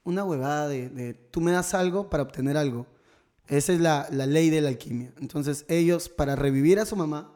una 0.04 0.24
huevada 0.24 0.68
de, 0.68 0.88
de 0.88 1.14
tú 1.14 1.40
me 1.40 1.52
das 1.52 1.74
algo 1.74 2.10
para 2.10 2.24
obtener 2.24 2.56
algo. 2.56 2.86
Esa 3.46 3.72
es 3.72 3.80
la, 3.80 4.06
la 4.10 4.26
ley 4.26 4.50
de 4.50 4.60
la 4.60 4.68
alquimia. 4.68 5.12
Entonces 5.20 5.64
ellos, 5.68 6.08
para 6.08 6.36
revivir 6.36 6.80
a 6.80 6.86
su 6.86 6.96
mamá, 6.96 7.32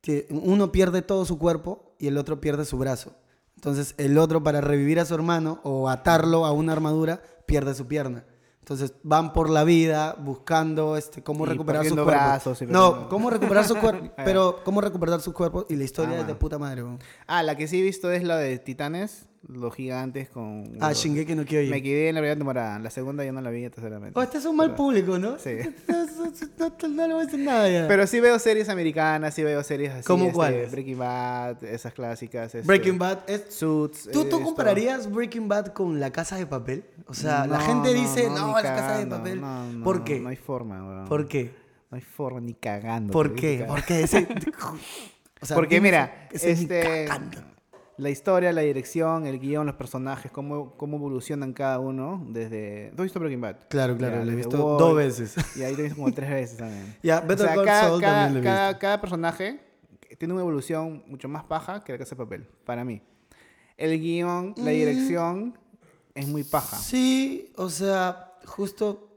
que 0.00 0.26
uno 0.30 0.70
pierde 0.72 1.00
todo 1.02 1.24
su 1.24 1.38
cuerpo 1.38 1.94
y 1.98 2.08
el 2.08 2.18
otro 2.18 2.40
pierde 2.40 2.64
su 2.64 2.76
brazo. 2.76 3.16
Entonces 3.54 3.94
el 3.96 4.18
otro, 4.18 4.42
para 4.42 4.60
revivir 4.60 5.00
a 5.00 5.06
su 5.06 5.14
hermano 5.14 5.60
o 5.62 5.88
atarlo 5.88 6.44
a 6.44 6.52
una 6.52 6.72
armadura, 6.72 7.22
pierde 7.46 7.74
su 7.74 7.86
pierna. 7.86 8.24
Entonces 8.58 8.94
van 9.02 9.32
por 9.32 9.48
la 9.50 9.64
vida 9.64 10.14
buscando 10.18 10.96
este, 10.96 11.22
cómo 11.22 11.44
Y 11.46 11.50
recuperar 11.50 11.84
su 11.84 11.94
perdiendo 11.94 12.04
cuerpo. 12.04 12.22
brazos 12.22 12.62
y 12.62 12.66
no, 12.66 13.08
cómo 13.08 13.30
recuperar 13.30 13.66
su 13.66 13.76
cuerpo, 13.76 14.10
pero 14.24 14.60
cómo 14.64 14.80
recuperar 14.80 15.20
su 15.20 15.32
cuerpo 15.32 15.66
y 15.68 15.76
la 15.76 15.84
historia 15.84 16.16
Ah, 16.16 16.20
es 16.20 16.26
de 16.26 16.34
puta 16.34 16.58
madre. 16.58 16.82
Ah, 17.26 17.42
la 17.42 17.56
que 17.56 17.68
sí 17.68 17.78
he 17.80 17.82
visto 17.82 18.10
es 18.10 18.24
la 18.24 18.36
de 18.38 18.58
Titanes, 18.58 19.26
los 19.48 19.74
gigantes 19.74 20.28
con... 20.28 20.64
Ah, 20.80 20.90
los- 20.90 20.98
Shingeki 20.98 21.34
no 21.34 21.44
Kyojin. 21.44 21.70
Me 21.70 21.82
quedé 21.82 22.08
en 22.08 22.14
la 22.14 22.20
primera 22.20 22.36
temporada, 22.36 22.78
la 22.78 22.90
segunda 22.90 23.24
ya 23.24 23.32
no 23.32 23.40
la 23.40 23.50
vi, 23.50 23.68
tercera 23.68 24.00
Oh, 24.14 24.22
este 24.22 24.38
es 24.38 24.44
un 24.44 24.56
mal 24.56 24.74
público, 24.74 25.18
¿no? 25.18 25.38
Sí. 25.38 25.56
No, 26.58 26.70
no- 26.70 26.88
no 26.88 27.06
le 27.08 27.14
voy 27.14 27.22
a 27.22 27.26
decir 27.26 27.40
nada 27.40 27.68
ya. 27.68 27.86
Pero 27.88 28.06
sí 28.06 28.20
veo 28.20 28.38
series 28.38 28.68
americanas, 28.68 29.34
sí 29.34 29.42
veo 29.42 29.62
series 29.62 29.92
así. 29.92 30.04
¿Cómo 30.06 30.24
este, 30.24 30.34
cuáles? 30.34 30.72
Breaking 30.72 30.98
Bad, 30.98 31.64
esas 31.64 31.92
clásicas. 31.92 32.54
este, 32.54 32.66
Breaking 32.66 32.98
Bad 32.98 33.18
es... 33.28 33.54
Suits. 33.54 34.04
¿Tú, 34.04 34.08
eh, 34.08 34.12
¿Tú 34.12 34.36
esto. 34.36 34.40
compararías 34.42 35.10
Breaking 35.10 35.48
Bad 35.48 35.68
con 35.68 36.00
La 36.00 36.10
Casa 36.10 36.36
de 36.36 36.46
Papel? 36.46 36.84
O 37.06 37.14
sea, 37.14 37.46
la 37.46 37.60
gente 37.60 37.92
no, 37.94 38.00
dice, 38.00 38.28
no, 38.30 38.52
La 38.54 38.62
Casa 38.62 38.98
de 38.98 39.06
Papel. 39.06 39.42
¿Por 39.82 40.04
qué? 40.04 40.20
No 40.20 40.28
hay 40.28 40.36
forma, 40.36 40.84
weón. 40.86 41.04
¿Por 41.06 41.28
qué? 41.28 41.52
No 41.90 41.96
hay 41.96 42.02
forma 42.02 42.40
ni 42.40 42.54
cagando. 42.54 43.12
¿Por 43.12 43.34
qué? 43.34 43.64
Porque 43.66 44.02
ese... 44.02 44.26
o 45.40 45.46
sea, 45.46 45.54
Porque 45.54 45.80
mira, 45.80 46.28
ni 46.32 46.50
este, 46.50 47.06
cagando. 47.06 47.53
La 47.96 48.10
historia, 48.10 48.52
la 48.52 48.62
dirección, 48.62 49.26
el 49.26 49.38
guion, 49.38 49.66
los 49.66 49.76
personajes, 49.76 50.32
cómo, 50.32 50.76
cómo 50.76 50.96
evolucionan 50.96 51.52
cada 51.52 51.78
uno 51.78 52.24
desde... 52.28 52.90
¿Tú 52.96 53.02
has 53.02 53.04
visto 53.04 53.20
Breaking 53.20 53.40
Bad? 53.40 53.56
Claro, 53.68 53.96
claro, 53.96 54.16
Ya, 54.18 54.24
lo 54.24 54.32
he 54.32 54.34
visto 54.34 54.56
dos 54.56 54.96
veces. 54.96 55.34
Y 55.56 55.62
ahí 55.62 55.72
lo 55.74 55.78
he 55.80 55.82
visto 55.84 55.96
como 55.96 56.12
tres 56.12 56.30
veces 56.30 56.56
también. 56.58 56.96
Ya, 57.02 57.18
O 57.18 57.22
Better 57.26 57.46
sea, 57.46 57.54
Call 57.54 57.64
cada, 57.64 57.82
Saul 57.82 58.00
cada- 58.00 58.14
también 58.24 58.34
lo 58.34 58.40
he 58.40 58.52
cada- 58.52 58.68
visto. 58.68 58.80
cada 58.80 59.00
personaje 59.00 59.60
tiene 60.18 60.34
una 60.34 60.42
evolución 60.42 61.04
mucho 61.06 61.28
más 61.28 61.44
paja 61.44 61.82
que 61.84 61.92
la 61.92 61.98
casa 61.98 62.10
de 62.14 62.16
papel, 62.16 62.48
para 62.64 62.84
mí. 62.84 63.00
El 63.76 64.00
guion, 64.00 64.54
la 64.56 64.70
dirección 64.70 65.58
es 66.14 66.26
muy 66.28 66.44
paja. 66.44 66.76
Sí, 66.76 67.52
o 67.56 67.68
sea, 67.68 68.32
justo 68.44 69.08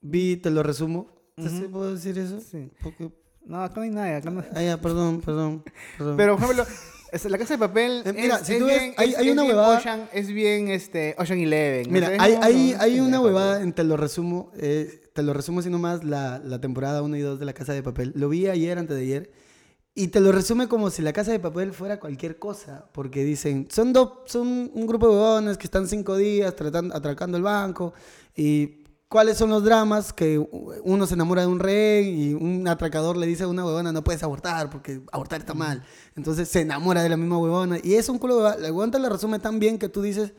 vi, 0.00 0.36
te 0.36 0.50
lo 0.50 0.62
resumo. 0.62 1.06
¿Te 1.36 1.44
Ujú. 1.48 1.70
puedo 1.70 1.94
decir 1.94 2.18
eso? 2.18 2.40
Sí. 2.40 2.70
Porque... 2.82 3.10
No, 3.44 3.62
acá 3.62 3.76
no 3.76 3.82
hay 3.82 3.90
nada. 3.90 4.16
Acá 4.18 4.30
no... 4.30 4.44
Ah, 4.54 4.62
ya, 4.62 4.76
perdón, 4.80 5.20
perdón. 5.20 5.64
perdón. 5.98 6.16
Pero, 6.16 6.36
por 6.36 6.44
ejemplo, 6.44 6.64
es- 7.12 7.24
la 7.26 7.38
casa 7.38 7.54
de 7.54 7.58
papel 7.58 8.02
Eh, 8.04 8.12
mira, 8.12 8.36
es, 8.36 8.46
si 8.46 8.54
es 8.54 8.58
tú 8.58 8.66
ves, 8.66 8.80
bien, 8.80 8.94
hay- 8.96 9.10
es- 9.10 9.18
hay 9.18 9.30
una 9.30 9.44
huevada- 9.44 9.78
Ocean, 9.78 10.08
es 10.12 10.28
bien 10.28 10.68
este, 10.68 11.14
Ocean 11.18 11.38
Eleven. 11.38 11.92
Mira, 11.92 12.06
o 12.08 12.10
sea, 12.10 12.16
es 12.16 12.22
hay, 12.22 12.34
hay, 12.42 12.76
hay 12.78 13.00
una 13.00 13.20
huevada, 13.20 13.72
te 13.72 13.84
lo 13.84 13.96
resumo, 13.96 14.50
eh, 14.56 15.00
te 15.12 15.22
lo 15.22 15.32
resumo 15.32 15.60
así 15.60 15.70
nomás, 15.70 16.02
la, 16.04 16.38
la 16.44 16.60
temporada 16.60 17.02
1 17.02 17.16
y 17.16 17.20
2 17.20 17.38
de 17.38 17.44
La 17.44 17.52
Casa 17.52 17.72
de 17.72 17.82
Papel. 17.82 18.12
Lo 18.16 18.28
vi 18.28 18.46
ayer, 18.48 18.78
antes 18.78 18.96
de 18.96 19.02
ayer, 19.02 19.30
y 19.94 20.08
te 20.08 20.20
lo 20.20 20.32
resume 20.32 20.68
como 20.68 20.88
si 20.88 21.02
La 21.02 21.12
Casa 21.12 21.32
de 21.32 21.38
Papel 21.38 21.72
fuera 21.74 22.00
cualquier 22.00 22.38
cosa, 22.38 22.86
porque 22.92 23.24
dicen, 23.24 23.68
son, 23.70 23.92
dos 23.92 24.20
son 24.24 24.70
un 24.72 24.86
grupo 24.86 25.06
de 25.08 25.12
huevones 25.14 25.58
que 25.58 25.66
están 25.66 25.86
cinco 25.86 26.16
días 26.16 26.56
tratando, 26.56 26.96
atracando 26.96 27.36
el 27.36 27.42
banco, 27.42 27.92
y 28.34 28.81
cuáles 29.12 29.36
son 29.38 29.50
los 29.50 29.62
dramas, 29.62 30.12
que 30.12 30.38
uno 30.82 31.06
se 31.06 31.14
enamora 31.14 31.42
de 31.42 31.46
un 31.46 31.60
rey 31.60 32.08
y 32.08 32.34
un 32.34 32.66
atracador 32.66 33.16
le 33.16 33.26
dice 33.26 33.44
a 33.44 33.48
una 33.48 33.64
huevona, 33.64 33.92
no 33.92 34.02
puedes 34.02 34.22
abortar 34.22 34.70
porque 34.70 35.02
abortar 35.12 35.40
está 35.40 35.54
mal. 35.54 35.84
Entonces 36.16 36.48
se 36.48 36.62
enamora 36.62 37.02
de 37.02 37.08
la 37.10 37.16
misma 37.16 37.38
huevona, 37.38 37.78
y 37.82 37.94
es 37.94 38.08
un 38.08 38.18
culo 38.18 38.36
de. 38.42 38.58
La 38.60 38.68
huevona 38.72 38.90
te 38.92 38.98
la 38.98 39.08
resume 39.10 39.38
tan 39.38 39.58
bien 39.60 39.78
que 39.78 39.88
tú 39.88 40.02
dices, 40.02 40.32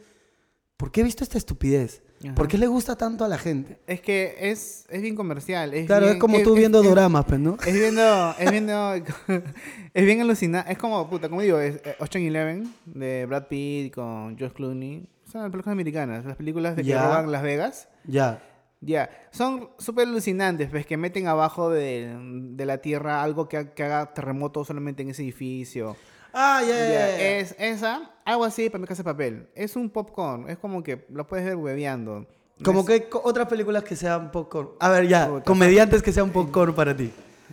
¿por 0.75 0.91
qué 0.91 1.01
he 1.01 1.03
visto 1.03 1.23
esta 1.23 1.37
estupidez? 1.37 2.01
Ajá. 2.25 2.35
¿Por 2.35 2.47
qué 2.47 2.57
le 2.57 2.67
gusta 2.67 2.95
tanto 2.95 3.25
a 3.25 3.27
la 3.27 3.37
gente? 3.37 3.79
Es 3.85 3.99
que 4.01 4.35
es, 4.39 4.85
es 4.89 5.01
bien 5.01 5.13
comercial. 5.15 5.73
Es 5.73 5.85
Claro, 5.87 6.05
bien- 6.05 6.15
es 6.15 6.21
como 6.21 6.39
tú 6.41 6.53
es- 6.53 6.59
viendo 6.59 6.81
es- 6.81 6.87
doramas, 6.87 7.25
pues, 7.25 7.39
¿no? 7.39 7.57
Es 7.65 7.73
viendo, 7.73 8.35
es 8.39 8.49
viendo, 8.51 8.93
es 9.93 10.05
bien 10.05 10.21
alucinante. 10.21 10.71
Es 10.71 10.77
como, 10.77 11.09
puta, 11.09 11.27
como 11.29 11.41
digo, 11.41 11.59
es 11.59 11.75
eh, 11.83 11.95
Ocean 11.99 12.23
Eleven 12.23 12.73
de 12.85 13.25
Brad 13.25 13.47
Pitt 13.47 13.93
con 13.93 14.37
George 14.37 14.55
Clooney. 14.55 15.07
Son 15.31 15.41
las 15.41 15.51
películas 15.51 15.73
americanas, 15.73 16.25
las 16.25 16.35
películas 16.37 16.75
de 16.75 16.83
que 16.83 16.89
Ya. 16.89 17.03
roban 17.05 17.31
Las 17.31 17.43
Vegas. 17.43 17.87
Ya. 18.05 18.41
Ya, 18.85 19.09
son 19.31 19.69
súper 19.77 20.07
alucinantes, 20.07 20.69
pues 20.69 20.85
que 20.85 20.97
meten 20.97 21.27
abajo 21.27 21.69
de, 21.69 22.15
de 22.19 22.65
la 22.65 22.79
tierra 22.79 23.23
algo 23.23 23.47
que, 23.47 23.71
que 23.71 23.83
haga 23.83 24.13
terremoto 24.13 24.65
solamente 24.65 25.03
en 25.03 25.09
ese 25.11 25.23
edificio. 25.23 25.95
Ah, 26.33 26.61
ya, 26.67 26.75
ya. 26.75 27.17
Es 27.39 27.55
esa, 27.59 28.11
algo 28.25 28.43
así 28.43 28.69
para 28.69 28.81
mi 28.81 28.87
casa 28.87 29.03
de 29.03 29.05
papel. 29.05 29.49
Es 29.55 29.75
un 29.75 29.89
popcorn, 29.89 30.49
es 30.49 30.57
como 30.57 30.83
que 30.83 31.05
lo 31.09 31.25
puedes 31.27 31.45
ver 31.45 31.55
hueveando. 31.55 32.27
Como 32.63 32.81
es- 32.81 32.85
que 32.85 33.07
otras 33.23 33.47
películas 33.47 33.83
que 33.83 33.95
sean 33.95 34.31
popcorn. 34.31 34.69
A 34.79 34.89
ver, 34.89 35.07
ya, 35.07 35.29
comediantes 35.45 36.01
que 36.03 36.11
sean 36.11 36.31
popcorn 36.31 36.73
para 36.75 36.95
ti. 36.95 37.11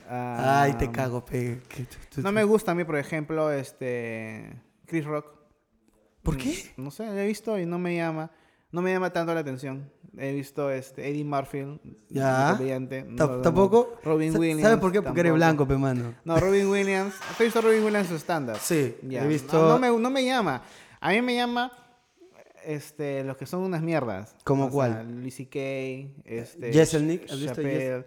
ah, 0.09 0.63
Ay, 0.63 0.73
te 0.75 0.91
cago, 0.91 1.25
pe. 1.25 1.61
No 2.17 2.33
me 2.33 2.43
gusta 2.45 2.73
a 2.73 2.75
mí, 2.75 2.85
por 2.85 2.97
ejemplo, 2.97 3.53
este 3.53 4.51
Chris 4.87 5.05
Rock. 5.05 5.27
¿Por 6.23 6.37
qué? 6.37 6.55
No 6.77 6.91
sé, 6.91 7.07
lo 7.07 7.19
he 7.19 7.27
visto 7.27 7.59
y 7.59 7.67
no 7.67 7.79
me 7.79 7.95
llama. 7.97 8.31
No 8.73 8.83
me 8.83 8.93
llama 8.93 9.13
tanto 9.13 9.35
la 9.35 9.41
atención. 9.41 9.91
He 10.19 10.33
visto 10.33 10.71
este 10.71 11.09
Eddie 11.09 11.25
Murphy, 11.25 11.79
Ya. 12.09 12.59
no- 13.07 13.41
¿Tampoco? 13.43 13.95
Robin 14.03 14.37
Williams. 14.37 14.63
¿Sabes 14.63 14.79
por 14.79 14.91
qué? 14.93 15.01
Porque 15.03 15.21
eres 15.21 15.33
blanco, 15.35 15.67
pe, 15.69 15.77
mano. 15.77 16.15
No, 16.25 16.39
Robin 16.39 16.67
Williams. 16.67 17.15
¿Has 17.31 17.39
visto 17.39 17.61
Robin 17.61 17.85
Williams 17.85 18.09
su 18.09 18.17
stand-up? 18.17 18.57
Sí, 18.61 18.97
Ya. 19.03 19.25
he 19.25 19.29
visto... 19.29 19.57
No, 19.57 19.69
no 19.69 19.79
me, 19.79 19.97
no 20.03 20.11
me 20.11 20.25
llama. 20.25 20.63
A 21.01 21.11
mí 21.11 21.23
me 21.23 21.35
llama 21.37 21.71
este, 22.65 23.25
los 23.25 23.37
que 23.37 23.47
son 23.47 23.61
unas 23.63 23.83
mierdas. 23.83 24.35
¿Cómo 24.45 24.65
O 24.65 24.67
sea, 24.67 24.73
cuál? 24.75 25.21
Louis 25.21 25.35
C.K., 25.35 25.59
este, 26.25 26.73
Jeselnik, 26.73 27.23
¿has 27.31 27.39
visto 27.39 27.55
Chappelle, 27.55 28.05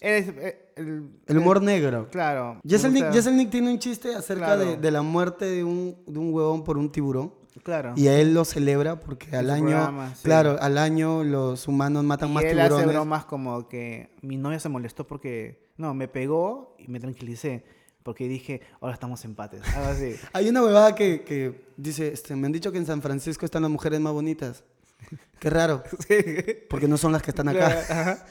eh, 0.00 0.72
el, 0.76 1.10
El 1.26 1.38
humor 1.38 1.60
negro. 1.60 2.08
Claro. 2.10 2.60
gusta- 2.62 3.12
Jeselnik 3.12 3.50
tiene 3.50 3.70
un 3.70 3.78
chiste 3.78 4.14
acerca 4.14 4.46
Claro. 4.54 4.60
de, 4.64 4.76
de 4.78 4.90
la 4.90 5.02
muerte 5.02 5.44
de 5.44 5.62
un, 5.64 5.96
de 6.06 6.18
un 6.18 6.32
huevón 6.32 6.64
por 6.64 6.78
un 6.78 6.90
tiburón. 6.90 7.34
Claro. 7.62 7.92
Y 7.96 8.06
él 8.08 8.34
lo 8.34 8.44
celebra 8.44 8.98
porque 9.00 9.34
al 9.36 9.50
año, 9.50 9.66
programa, 9.66 10.14
sí. 10.14 10.22
claro, 10.24 10.56
al 10.60 10.78
año 10.78 11.22
los 11.24 11.68
humanos 11.68 12.02
matan 12.04 12.30
Y 12.30 12.32
más 12.34 12.44
él 12.44 12.58
hace 12.60 12.68
tiburones. 12.68 12.94
bromas 12.94 13.24
como 13.26 13.68
que 13.68 14.10
mi 14.22 14.36
novia 14.36 14.58
se 14.60 14.68
molestó 14.68 15.06
porque... 15.06 15.70
No, 15.76 15.94
me 15.94 16.06
pegó 16.08 16.76
y 16.78 16.88
me 16.88 17.00
tranquilicé. 17.00 17.64
Porque 18.02 18.26
dije, 18.28 18.60
ahora 18.80 18.94
estamos 18.94 19.24
empates. 19.24 19.62
Algo 19.76 19.90
así. 19.90 20.16
Hay 20.32 20.48
una 20.48 20.62
huevada 20.62 20.94
que, 20.94 21.22
que 21.22 21.66
dice, 21.76 22.08
este, 22.12 22.34
me 22.36 22.46
han 22.46 22.52
dicho 22.52 22.72
que 22.72 22.78
en 22.78 22.86
San 22.86 23.00
Francisco 23.00 23.44
están 23.44 23.62
las 23.62 23.70
mujeres 23.70 24.00
más 24.00 24.12
bonitas. 24.12 24.64
Qué 25.38 25.50
raro, 25.50 25.82
porque 26.70 26.88
no 26.88 26.96
son 26.96 27.12
las 27.12 27.22
que 27.22 27.30
están 27.30 27.48
acá. 27.48 27.66
Ajá. 27.88 28.24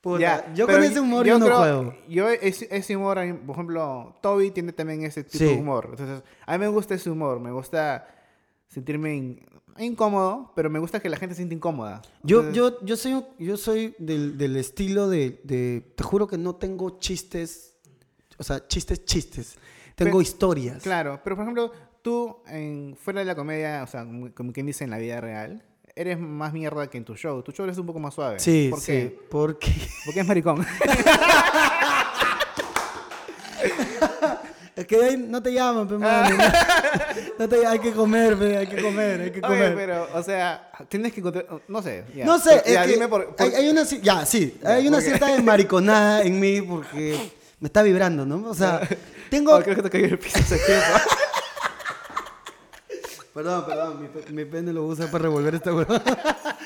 Puta, 0.00 0.18
Ya, 0.20 0.54
yo 0.54 0.66
con 0.66 0.82
ese 0.82 0.98
humor 1.00 1.26
yo, 1.26 1.38
no 1.38 1.44
creo- 1.46 1.58
juego. 1.58 1.94
Yo 2.08 2.28
ese, 2.30 2.66
ese 2.70 2.96
humor, 2.96 3.18
por 3.46 3.54
ejemplo, 3.56 4.16
Toby 4.22 4.50
tiene 4.50 4.72
también 4.72 5.02
ese 5.04 5.22
tipo 5.24 5.38
Sí. 5.38 5.44
de 5.44 5.54
humor. 5.60 5.88
Entonces, 5.90 6.22
a 6.46 6.52
mí 6.52 6.58
me 6.58 6.68
gusta 6.68 6.94
ese 6.94 7.10
humor. 7.10 7.38
Me 7.40 7.50
gusta 7.52 8.06
sentirme 8.70 9.14
in- 9.16 9.46
incómodo, 9.78 10.52
pero 10.56 10.70
me 10.70 10.78
gusta 10.78 11.00
que 11.00 11.08
la 11.10 11.16
gente 11.16 11.34
se 11.34 11.38
sienta 11.40 11.54
incómoda. 11.54 12.00
Yo, 12.22 12.40
Entonces, 12.40 12.56
yo, 12.56 12.84
yo 12.86 12.96
soy, 12.96 13.24
yo 13.38 13.56
soy 13.56 13.94
del, 13.98 14.38
del 14.38 14.56
estilo 14.56 15.08
de, 15.08 15.40
de- 15.44 15.92
Te 15.96 16.02
juro 16.04 16.26
que 16.26 16.38
no 16.38 16.54
tengo 16.56 16.98
chistes. 16.98 17.74
O 18.38 18.42
sea, 18.42 18.66
chistes, 18.66 19.04
chistes. 19.04 19.56
Tengo 19.94 20.12
Pero- 20.12 20.22
historias. 20.22 20.82
Claro, 20.82 21.20
pero 21.22 21.36
por 21.36 21.42
ejemplo, 21.44 21.72
tú, 22.00 22.36
en, 22.46 22.96
fuera 22.98 23.20
de 23.20 23.26
la 23.26 23.34
comedia, 23.34 23.82
o 23.82 23.86
sea, 23.86 24.04
como, 24.34 24.52
quien 24.52 24.64
dice 24.66 24.84
en 24.84 24.90
la 24.90 24.98
vida 24.98 25.20
real, 25.20 25.62
eres 25.94 26.18
más 26.18 26.52
mierda 26.54 26.88
que 26.88 26.96
en 26.98 27.04
tu 27.04 27.14
show. 27.16 27.42
Tu 27.42 27.52
show 27.52 27.66
es 27.68 27.76
un 27.76 27.84
poco 27.86 27.98
más 27.98 28.14
suave. 28.14 28.38
Sí, 28.38 28.68
¿Por 28.70 28.80
sí. 28.80 28.86
qué? 28.92 29.18
Porque. 29.30 29.72
Porque 30.06 30.20
es 30.20 30.26
maricón. 30.26 30.64
Es 34.80 34.86
que 34.86 34.96
ahí 34.96 35.16
no 35.28 35.42
te 35.42 35.52
llaman, 35.52 35.86
pe, 35.86 35.98
mano. 35.98 36.36
No 37.38 37.48
te- 37.48 37.66
hay 37.66 37.78
que 37.78 37.92
comer, 37.92 38.36
pe, 38.38 38.56
hay 38.56 38.66
que 38.66 38.82
comer, 38.82 39.20
hay 39.20 39.30
que 39.30 39.38
Oye, 39.40 39.46
comer. 39.46 39.74
pero, 39.74 40.08
o 40.14 40.22
sea, 40.22 40.70
tienes 40.88 41.12
que 41.12 41.20
encontrar... 41.20 41.46
No 41.68 41.82
sé. 41.82 42.04
ya. 42.14 42.24
No 42.24 42.38
sé, 42.38 42.62
Ya, 42.66 42.80
es 42.82 42.86
que 42.86 42.92
dime 42.94 43.08
por- 43.08 43.34
por- 43.34 43.46
Hay, 43.46 43.54
hay 43.54 43.68
una, 43.68 43.82
ya, 43.84 44.24
sí, 44.26 44.58
Ya, 44.62 44.70
hay 44.70 44.88
una 44.88 45.00
cierta 45.00 45.40
mariconada 45.42 46.22
en 46.22 46.38
mí 46.40 46.62
porque 46.62 47.30
me 47.60 47.66
está 47.66 47.82
vibrando, 47.82 48.24
¿no? 48.24 48.48
O 48.48 48.54
sea, 48.54 48.80
tengo... 49.30 49.54
Oh, 49.54 49.62
creo 49.62 49.76
que 49.76 49.82
te 49.82 49.90
cayó 49.90 50.06
el 50.06 50.18
piso 50.18 50.38
tiempo. 50.38 50.66
Perdón, 53.34 53.64
perdón, 53.66 54.10
mi, 54.28 54.34
mi 54.34 54.44
pene 54.44 54.72
lo 54.72 54.84
usa 54.86 55.10
para 55.10 55.22
revolver 55.22 55.54
esta 55.54 55.72
huevada. 55.74 56.02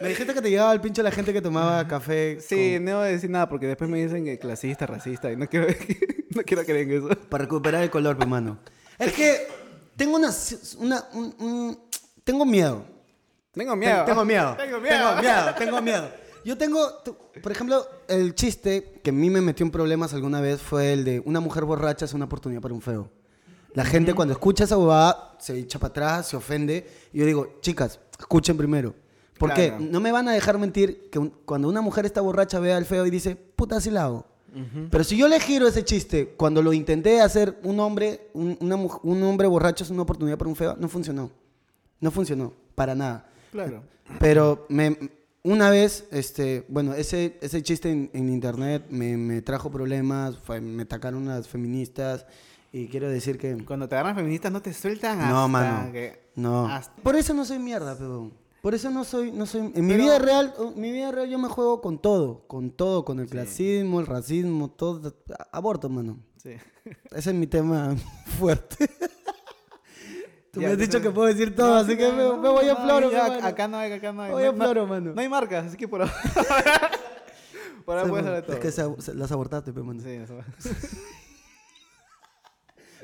Me 0.00 0.10
dijiste 0.10 0.32
que 0.32 0.40
te 0.40 0.48
llegaba 0.50 0.70
al 0.70 0.80
pincho 0.80 1.02
la 1.02 1.10
gente 1.10 1.32
que 1.32 1.42
tomaba 1.42 1.86
café. 1.88 2.38
Sí, 2.40 2.78
no 2.80 2.98
voy 2.98 3.08
a 3.08 3.10
decir 3.10 3.28
nada 3.28 3.48
porque 3.48 3.66
después 3.66 3.90
me 3.90 4.00
dicen 4.00 4.24
que 4.24 4.38
clasista, 4.38 4.86
racista 4.86 5.32
y 5.32 5.36
no 5.36 5.48
quiero, 5.48 5.66
no 6.34 6.42
quiero 6.42 6.64
creer 6.64 6.90
en 6.90 6.98
eso. 6.98 7.08
Para 7.28 7.44
recuperar 7.44 7.82
el 7.82 7.90
color, 7.90 8.16
hermano. 8.20 8.58
Es 8.98 9.12
que 9.12 9.46
tengo 9.96 10.16
una, 10.16 10.30
una 10.78 11.04
un- 11.14 11.34
un- 11.38 11.78
tengo 12.24 12.44
miedo. 12.44 12.84
Tengo 13.52 13.74
miedo. 13.76 14.04
Tengo 14.04 14.24
miedo. 14.24 14.54
Tengo 14.56 14.80
miedo. 14.80 14.96
Tengo 14.96 15.20
miedo, 15.22 15.54
tengo 15.58 15.82
miedo. 15.82 16.10
Yo 16.44 16.56
tengo, 16.56 16.88
por 17.42 17.52
ejemplo, 17.52 17.84
el 18.08 18.34
chiste 18.34 19.00
que 19.02 19.10
a 19.10 19.12
mí 19.12 19.28
me 19.28 19.40
metió 19.40 19.66
en 19.66 19.72
problemas 19.72 20.14
alguna 20.14 20.40
vez 20.40 20.60
fue 20.62 20.92
el 20.92 21.04
de 21.04 21.20
una 21.24 21.40
mujer 21.40 21.64
borracha 21.64 22.04
es 22.04 22.14
una 22.14 22.26
oportunidad 22.26 22.60
para 22.62 22.72
un 22.74 22.80
feo. 22.80 23.10
La 23.74 23.84
gente 23.84 24.14
cuando 24.14 24.32
escucha 24.32 24.64
esa 24.64 24.76
bobada 24.76 25.36
se 25.38 25.58
echa 25.58 25.78
para 25.78 25.90
atrás, 25.90 26.28
se 26.28 26.36
ofende. 26.36 26.88
Y 27.12 27.18
yo 27.18 27.26
digo, 27.26 27.58
chicas, 27.60 28.00
escuchen 28.18 28.56
primero. 28.56 28.94
Porque 29.38 29.68
Claro. 29.68 29.84
no 29.90 30.00
me 30.00 30.10
van 30.10 30.28
a 30.28 30.32
dejar 30.32 30.58
mentir 30.58 31.10
que 31.10 31.18
un- 31.18 31.30
cuando 31.44 31.68
una 31.68 31.80
mujer 31.80 32.06
está 32.06 32.20
borracha 32.20 32.58
ve 32.60 32.72
al 32.72 32.86
feo 32.86 33.04
y 33.06 33.10
dice, 33.10 33.36
puta, 33.36 33.76
así 33.76 33.90
la 33.90 34.04
hago. 34.04 34.26
Pero 34.90 35.04
si 35.04 35.16
yo 35.16 35.28
le 35.28 35.38
giro 35.40 35.68
ese 35.68 35.84
chiste, 35.84 36.34
cuando 36.36 36.62
lo 36.62 36.72
intenté 36.72 37.20
hacer 37.20 37.58
un 37.62 37.78
hombre, 37.80 38.28
un, 38.34 38.56
una 38.60 38.76
un 38.76 39.22
hombre 39.22 39.46
borracho 39.46 39.84
es 39.84 39.90
una 39.90 40.02
oportunidad 40.02 40.36
para 40.38 40.48
un 40.48 40.56
feo, 40.56 40.76
no 40.78 40.88
funcionó. 40.88 41.30
No 42.00 42.10
funcionó, 42.10 42.52
para 42.74 42.94
nada. 42.94 43.28
Claro. 43.52 43.82
Pero 44.18 44.66
me, 44.68 44.96
una 45.42 45.70
vez, 45.70 46.06
este, 46.10 46.64
bueno, 46.68 46.94
ese, 46.94 47.38
ese 47.42 47.62
chiste 47.62 47.90
en, 47.90 48.10
en 48.12 48.28
internet 48.30 48.84
me, 48.90 49.16
me 49.16 49.42
trajo 49.42 49.70
problemas, 49.70 50.36
fue- 50.38 50.60
me 50.60 50.82
atacaron 50.84 51.26
las 51.26 51.46
feministas 51.48 52.24
y 52.72 52.86
quiero 52.88 53.08
decir 53.10 53.38
que... 53.38 53.56
Cuando 53.64 53.88
te 53.88 53.94
agarran 53.96 54.14
feministas 54.16 54.50
no 54.52 54.62
te 54.62 54.72
sueltan 54.72 55.20
hasta 55.20 55.30
No, 55.32 55.48
mano. 55.48 55.92
que- 55.92 56.20
No. 56.36 56.66
hasta- 56.68 56.94
Por 57.02 57.16
eso 57.16 57.34
no 57.34 57.44
soy 57.44 57.58
mierda, 57.58 57.96
pero... 57.98 58.30
Por 58.62 58.74
eso 58.74 58.90
no 58.90 59.04
soy, 59.04 59.30
no 59.30 59.46
soy... 59.46 59.70
En 59.74 59.86
mi 59.86 59.94
vida 59.94 60.18
real, 60.18 60.52
mi 60.74 60.90
vida 60.90 61.12
real 61.12 61.28
yo 61.28 61.38
me 61.38 61.48
juego 61.48 61.80
con 61.80 61.98
todo, 62.00 62.46
con 62.48 62.70
todo, 62.70 63.04
con 63.04 63.20
el 63.20 63.28
clasismo, 63.28 64.00
el 64.00 64.06
racismo, 64.06 64.68
todo. 64.70 65.14
Aborto, 65.52 65.88
mano. 65.88 66.18
Sí. 66.42 66.50
Ese 67.12 67.30
es 67.30 67.36
mi 67.36 67.46
tema 67.46 67.94
fuerte. 68.38 68.88
Tú 70.50 70.60
Ya, 70.60 70.68
me 70.68 70.72
has 70.72 70.78
dicho 70.78 71.00
que 71.00 71.10
puedo 71.10 71.28
decir 71.28 71.54
todo, 71.54 71.68
No, 71.68 71.74
así 71.76 71.92
sí, 71.92 71.98
que 71.98 72.10
me, 72.10 72.24
voy 72.26 72.68
a 72.68 72.74
floro, 72.76 73.12
mano. 73.12 73.46
acá 73.46 73.68
no 73.68 73.76
hay, 73.76 73.92
acá 73.92 74.12
no 74.12 74.22
hay. 74.22 74.32
Voy 74.32 74.44
a 74.44 74.52
floro, 74.52 74.86
mano. 74.86 75.12
No 75.14 75.20
hay 75.20 75.28
marcas, 75.28 75.66
así 75.66 75.76
que 75.76 75.86
por 75.86 76.00
ahora. 76.02 76.14
por 77.84 77.98
ahora 77.98 78.10
puedes 78.10 78.26
hacer 78.26 78.42
todo. 78.46 78.56
Es 78.56 78.62
que 78.62 78.72
se- 78.72 79.02
se- 79.02 79.14
las 79.14 79.30
abortaste, 79.30 79.72
pe, 79.72 79.82
mano. 79.82 80.00
Sí, 80.02 80.08
eso. 80.10 80.38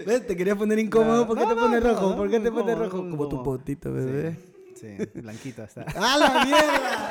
¿Ves? 0.05 0.27
Te 0.27 0.37
quería 0.37 0.57
poner 0.57 0.79
incómodo. 0.79 1.27
¿Por 1.27 1.39
qué 1.39 1.47
te 1.47 1.55
pones 1.55 1.83
rojo? 1.83 2.17
¿Por 2.17 2.31
qué 2.31 2.41
te 2.41 2.51
pones 2.51 2.79
rojo? 2.79 2.97
Como 2.99 3.29
tu 3.29 3.43
potito, 3.43 3.93
bebé. 3.93 4.33
Sí, 4.37 4.54
blanquito 5.14 5.62
está. 5.64 5.83
¡A 5.83 6.19
la 6.19 6.45
mierda! 6.45 7.11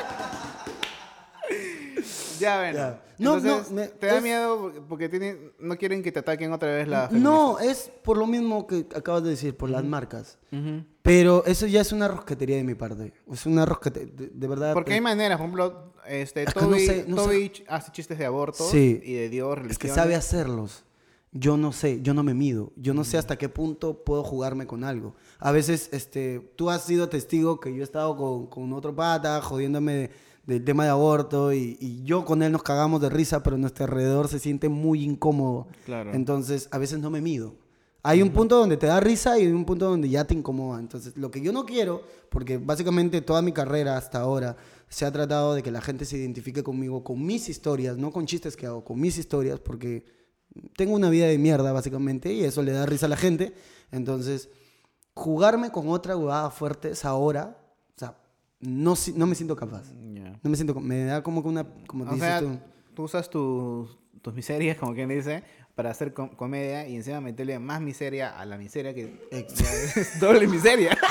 Ya, 2.40 2.58
bueno. 2.58 2.78
Ya. 2.78 3.02
No, 3.20 3.36
Entonces, 3.38 3.70
no, 3.72 3.76
me- 3.76 3.88
¿Te 3.88 4.08
da 4.08 4.18
es- 4.18 4.24
miedo 4.24 4.74
porque- 4.90 5.08
tienen, 5.08 5.54
no 5.60 5.78
quieren 5.78 6.02
que 6.04 6.12
te 6.12 6.20
ataquen 6.20 6.52
otra 6.52 6.70
vez 6.74 6.88
la 6.88 7.08
No, 7.12 7.60
es 7.60 7.92
por 8.04 8.18
lo 8.18 8.26
mismo 8.28 8.66
que 8.68 8.88
acabas 8.96 9.24
de 9.24 9.30
decir, 9.32 9.56
por 9.56 9.70
las 9.70 9.84
marcas. 9.84 10.38
Pero 11.02 11.44
eso 11.46 11.68
ya 11.68 11.82
es 11.82 11.92
una 11.92 12.08
rosquetería 12.08 12.58
de 12.58 12.64
mi 12.64 12.76
parte. 12.76 13.14
Es 13.32 13.46
una 13.46 13.66
rosquetería, 13.66 14.12
de, 14.16 14.28
de 14.34 14.48
verdad. 14.48 14.74
Porque 14.74 14.92
eh, 14.92 14.96
hay 14.96 15.02
maneras, 15.02 15.38
por 15.38 15.46
ejemplo, 15.46 15.94
este, 16.08 16.44
Es 16.44 16.54
que 16.54 16.60
no 16.62 16.68
Toby, 16.68 16.86
sé, 16.86 17.06
no 17.08 17.18
sé. 17.18 17.24
Toby 17.24 17.52
hace 17.68 17.92
chistes 17.92 18.18
de 18.18 18.26
aborto 18.26 18.64
Sí. 18.70 19.02
y 19.04 19.14
de 19.14 19.30
Dios, 19.30 19.60
Es 19.70 19.78
que 19.78 19.90
sabe 19.90 20.16
hacerlos. 20.16 20.86
Yo 21.36 21.58
no 21.58 21.72
sé, 21.72 22.00
yo 22.04 22.14
no 22.14 22.22
me 22.24 22.34
mido. 22.36 22.72
Yo 22.76 22.94
no 22.94 23.04
sé 23.04 23.18
hasta 23.18 23.38
qué 23.38 23.50
punto 23.50 24.04
puedo 24.04 24.24
jugarme 24.24 24.68
con 24.68 24.84
algo. 24.84 25.16
A 25.40 25.52
veces, 25.52 25.90
este, 25.92 26.40
tú 26.56 26.70
has 26.70 26.84
sido 26.84 27.10
testigo 27.10 27.60
que 27.60 27.74
yo 27.74 27.82
he 27.82 27.84
estado 27.84 28.16
con, 28.16 28.46
con 28.48 28.72
otro 28.74 28.96
pata 28.96 29.42
jodiéndome 29.42 29.94
de- 29.94 30.10
del 30.46 30.64
tema 30.66 30.84
de 30.84 30.90
aborto 30.92 31.54
y, 31.54 31.78
y 31.80 32.04
yo 32.04 32.26
con 32.26 32.44
él 32.44 32.52
nos 32.52 32.64
cagamos 32.64 33.00
de 33.02 33.10
risa, 33.10 33.42
pero 33.42 33.58
nuestro 33.58 33.86
alrededor 33.86 34.28
se 34.28 34.40
siente 34.40 34.68
muy 34.70 35.02
incómodo. 35.04 35.68
Claro. 35.86 36.12
Entonces, 36.14 36.68
a 36.72 36.78
veces 36.78 37.00
no 37.00 37.10
me 37.10 37.22
mido. 37.22 37.56
Hay 38.04 38.22
un 38.22 38.30
punto 38.32 38.58
donde 38.60 38.76
te 38.76 38.86
da 38.86 39.00
risa 39.00 39.40
y 39.40 39.44
hay 39.46 39.52
un 39.54 39.64
punto 39.64 39.86
donde 39.90 40.10
ya 40.10 40.26
te 40.26 40.34
incomoda. 40.34 40.82
Entonces, 40.82 41.16
lo 41.16 41.32
que 41.32 41.40
yo 41.42 41.54
no 41.54 41.66
quiero, 41.66 42.04
porque 42.30 42.58
básicamente 42.58 43.22
toda 43.22 43.42
mi 43.42 43.54
carrera 43.54 43.96
hasta 43.96 44.20
ahora 44.20 44.58
se 44.90 45.06
ha 45.06 45.12
tratado 45.14 45.54
de 45.56 45.64
que 45.64 45.72
la 45.72 45.80
gente 45.82 46.04
se 46.04 46.18
identifique 46.18 46.62
conmigo, 46.62 47.04
con 47.06 47.26
mis 47.26 47.48
historias, 47.48 47.96
no 47.98 48.12
con 48.12 48.26
chistes 48.26 48.58
que 48.58 48.66
hago, 48.68 48.84
con 48.84 49.00
mis 49.00 49.18
historias, 49.18 49.62
porque 49.62 50.04
tengo 50.76 50.94
una 50.96 51.10
vida 51.10 51.28
de 51.28 51.38
mierda 51.38 51.72
básicamente 51.72 52.32
y 52.34 52.44
eso 52.44 52.62
le 52.62 52.72
da 52.72 52.86
risa 52.86 53.06
a 53.06 53.10
la 53.10 53.18
gente. 53.18 53.54
Entonces, 53.92 54.50
jugarme 55.14 55.72
con 55.72 55.88
otra 55.90 56.16
huevada 56.18 56.50
fuerte 56.52 56.90
es 56.92 57.06
ahora, 57.06 57.58
o 57.96 58.00
sea, 58.00 58.18
no, 58.60 58.96
no 59.16 59.28
me 59.28 59.36
siento 59.36 59.56
capaz. 59.56 59.92
Ya. 60.14 60.40
No 60.42 60.50
me 60.50 60.56
siento, 60.56 60.74
me 60.80 61.06
da 61.06 61.22
como 61.24 61.42
que 61.44 61.50
una, 61.50 61.66
como 61.88 62.04
O 62.06 62.08
dices 62.14 62.20
sea, 62.28 62.40
tú. 62.40 62.58
tú 62.96 63.04
usas 63.04 63.30
tus, 63.30 63.98
tus 64.22 64.34
miserias, 64.34 64.78
como 64.78 64.94
quien 64.94 65.10
dice, 65.10 65.44
para 65.76 65.92
hacer 65.92 66.14
com- 66.14 66.30
comedia 66.36 66.88
y 66.88 66.96
encima 66.96 67.20
meterle 67.22 67.58
más 67.60 67.82
miseria 67.82 68.38
a 68.40 68.46
la 68.46 68.58
miseria 68.58 68.94
que 68.94 69.28
es 69.32 70.20
doble 70.20 70.48
miseria. 70.48 70.98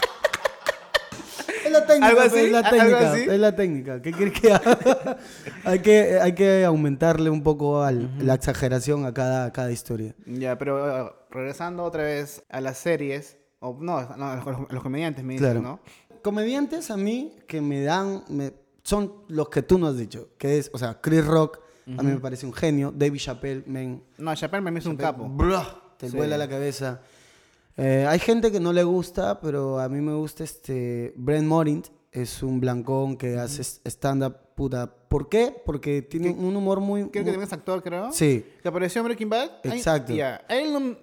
Es 1.73 1.79
la 1.81 1.87
técnica, 1.87 2.07
¿Algo 2.09 2.21
pues, 2.21 2.33
así? 2.33 2.41
es 2.45 2.53
la 2.53 2.59
¿Algo 2.59 2.71
técnica, 2.71 3.13
así? 3.13 3.21
es 3.23 3.41
la 3.41 3.57
técnica. 3.57 4.03
¿Qué 4.03 4.13
quieres 4.13 4.41
que 4.41 4.53
haga? 4.53 4.79
hay, 5.65 5.79
que, 5.81 6.19
hay 6.21 6.35
que 6.35 6.65
aumentarle 6.65 7.31
un 7.31 7.43
poco 7.43 7.83
al- 7.83 8.11
la 8.25 8.35
exageración 8.35 9.07
a 9.07 9.15
cada, 9.15 9.47
a 9.47 9.53
cada 9.53 9.71
historia. 9.73 10.15
ya, 10.27 10.59
pero 10.59 11.05
uh, 11.07 11.11
regresando 11.31 11.83
otra 11.85 12.03
vez 12.05 12.43
a 12.49 12.61
las 12.61 12.79
series, 12.79 13.39
o 13.61 13.77
no, 13.81 14.01
no, 14.17 14.27
a 14.29 14.37
los, 14.37 14.47
a 14.47 14.73
los 14.75 14.83
comediantes 14.83 15.25
me 15.25 15.35
dicen, 15.35 15.51
Claro. 15.53 15.63
¿no? 15.63 15.81
Comediantes 16.23 16.91
a 16.91 16.97
mí 16.97 17.37
que 17.49 17.61
me 17.61 17.83
dan, 17.83 18.23
me- 18.29 18.53
son 18.85 19.13
los 19.29 19.49
que 19.49 19.63
tú 19.63 19.79
no 19.79 19.87
has 19.89 19.97
dicho, 19.97 20.29
que 20.39 20.59
es, 20.59 20.71
o 20.73 20.79
sea, 20.79 21.01
Chris 21.01 21.25
Rock, 21.25 21.59
a 21.99 22.03
mí 22.03 22.13
me 22.13 22.21
parece 22.21 22.47
un 22.47 22.53
genio, 22.53 22.93
David 22.95 23.19
Chappelle, 23.19 23.65
men, 23.67 24.03
No, 24.19 24.35
Chappelle 24.37 24.63
me 24.63 24.79
hizo 24.79 24.89
un 24.91 24.97
capo. 24.97 25.29
Blah, 25.29 25.81
te 25.97 26.09
Sí. 26.11 26.17
vuela 26.17 26.37
la 26.39 26.49
cabeza. 26.49 27.01
Eh, 27.77 28.07
hay 28.09 28.19
gente 28.19 28.53
que 28.53 28.61
no 28.61 28.73
le 28.73 28.83
gusta, 28.85 29.41
pero 29.41 29.79
a 29.81 29.89
mí 29.89 30.01
me 30.01 30.15
gusta 30.15 30.45
este 30.45 31.13
Brent 31.17 31.47
Morint. 31.47 31.87
Es 32.11 32.43
un 32.43 32.61
blancón 32.61 33.17
que 33.17 33.39
hace 33.39 33.63
stand-up 33.63 34.37
puta. 34.55 34.87
¿Por 35.09 35.31
qué? 35.31 35.55
Porque 35.65 36.03
tiene 36.03 36.29
un 36.31 36.55
humor 36.55 36.81
muy... 36.81 37.01
Creo 37.05 37.11
que 37.13 37.21
muy- 37.21 37.31
también 37.31 37.47
es 37.47 37.53
actor, 37.55 37.83
creo. 37.83 38.13
Sí. 38.13 38.45
Que 38.61 38.69
apareció 38.69 39.01
en 39.01 39.07
Breaking 39.07 39.31
Bad. 39.31 39.51
Ay, 39.65 39.79
Exacto. 39.79 40.15
Ya. 40.15 40.45
A 40.47 40.57
él 40.57 40.73
no- 40.75 40.97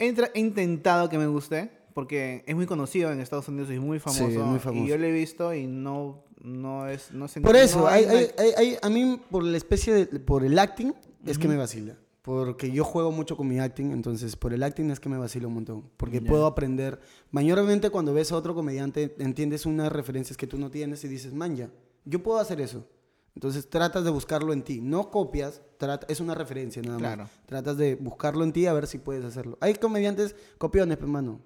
he, 0.00 0.12
tra- 0.14 0.32
he 0.34 0.40
intentado 0.40 1.08
que 1.08 1.16
me 1.16 1.28
guste, 1.28 1.70
porque 1.94 2.42
es 2.44 2.56
muy 2.56 2.66
conocido 2.66 3.12
en 3.12 3.20
Estados 3.20 3.46
Unidos 3.46 3.70
y 3.70 3.74
es 3.74 3.80
muy 3.80 4.00
famoso. 4.00 4.28
Sí, 4.30 4.36
muy 4.38 4.58
famoso. 4.58 4.84
Y 4.84 4.88
yo 4.88 4.98
lo 4.98 5.06
he 5.06 5.12
visto 5.12 5.54
y 5.54 5.68
no, 5.68 6.24
no 6.42 6.88
es... 6.88 7.12
No 7.12 7.28
se- 7.28 7.40
Por 7.40 7.54
eso, 7.54 7.78
no 7.82 7.86
hay- 7.86 8.04
hay- 8.06 8.30
hay- 8.56 8.76
a 8.82 8.88
mí 8.88 9.20
por 9.30 9.44
la 9.44 9.56
especie 9.56 9.94
de... 9.94 10.06
Por 10.18 10.44
el 10.44 10.58
acting 10.58 10.92
es 11.24 11.38
que 11.38 11.46
me 11.46 11.56
vacila. 11.56 11.94
Porque 12.28 12.70
yo 12.70 12.84
juego 12.84 13.10
mucho 13.10 13.38
con 13.38 13.48
mi 13.48 13.58
acting, 13.58 13.90
entonces 13.90 14.36
por 14.36 14.52
el 14.52 14.62
acting 14.62 14.90
es 14.90 15.00
que 15.00 15.08
me 15.08 15.16
vacila 15.16 15.46
un 15.46 15.54
montón. 15.54 15.90
Porque 15.96 16.20
puedo 16.20 16.44
aprender. 16.44 17.00
Mayormente 17.30 17.88
cuando 17.88 18.12
ves 18.12 18.32
a 18.32 18.36
otro 18.36 18.54
comediante, 18.54 19.16
entiendes 19.18 19.64
unas 19.64 19.90
referencias 19.90 20.36
que 20.36 20.46
tú 20.46 20.58
no 20.58 20.70
tienes 20.70 21.02
y 21.04 21.08
dices, 21.08 21.32
man, 21.32 21.56
ya, 21.56 21.70
yo 22.04 22.22
puedo 22.22 22.38
hacer 22.38 22.60
eso. 22.60 22.86
Entonces 23.34 23.70
tratas 23.70 24.04
de 24.04 24.10
buscarlo 24.10 24.52
en 24.52 24.62
ti. 24.62 24.82
No 24.82 25.10
copias, 25.10 25.62
trata- 25.78 26.04
es 26.10 26.20
una 26.20 26.34
referencia 26.34 26.82
nada 26.82 26.98
más. 26.98 27.14
Claro. 27.14 27.30
Tratas 27.46 27.78
de 27.78 27.94
buscarlo 27.94 28.44
en 28.44 28.52
ti 28.52 28.66
a 28.66 28.74
ver 28.74 28.88
si 28.88 28.98
puedes 28.98 29.24
hacerlo. 29.24 29.56
Hay 29.62 29.72
comediantes 29.76 30.36
copiones, 30.58 30.98
hermano. 30.98 31.40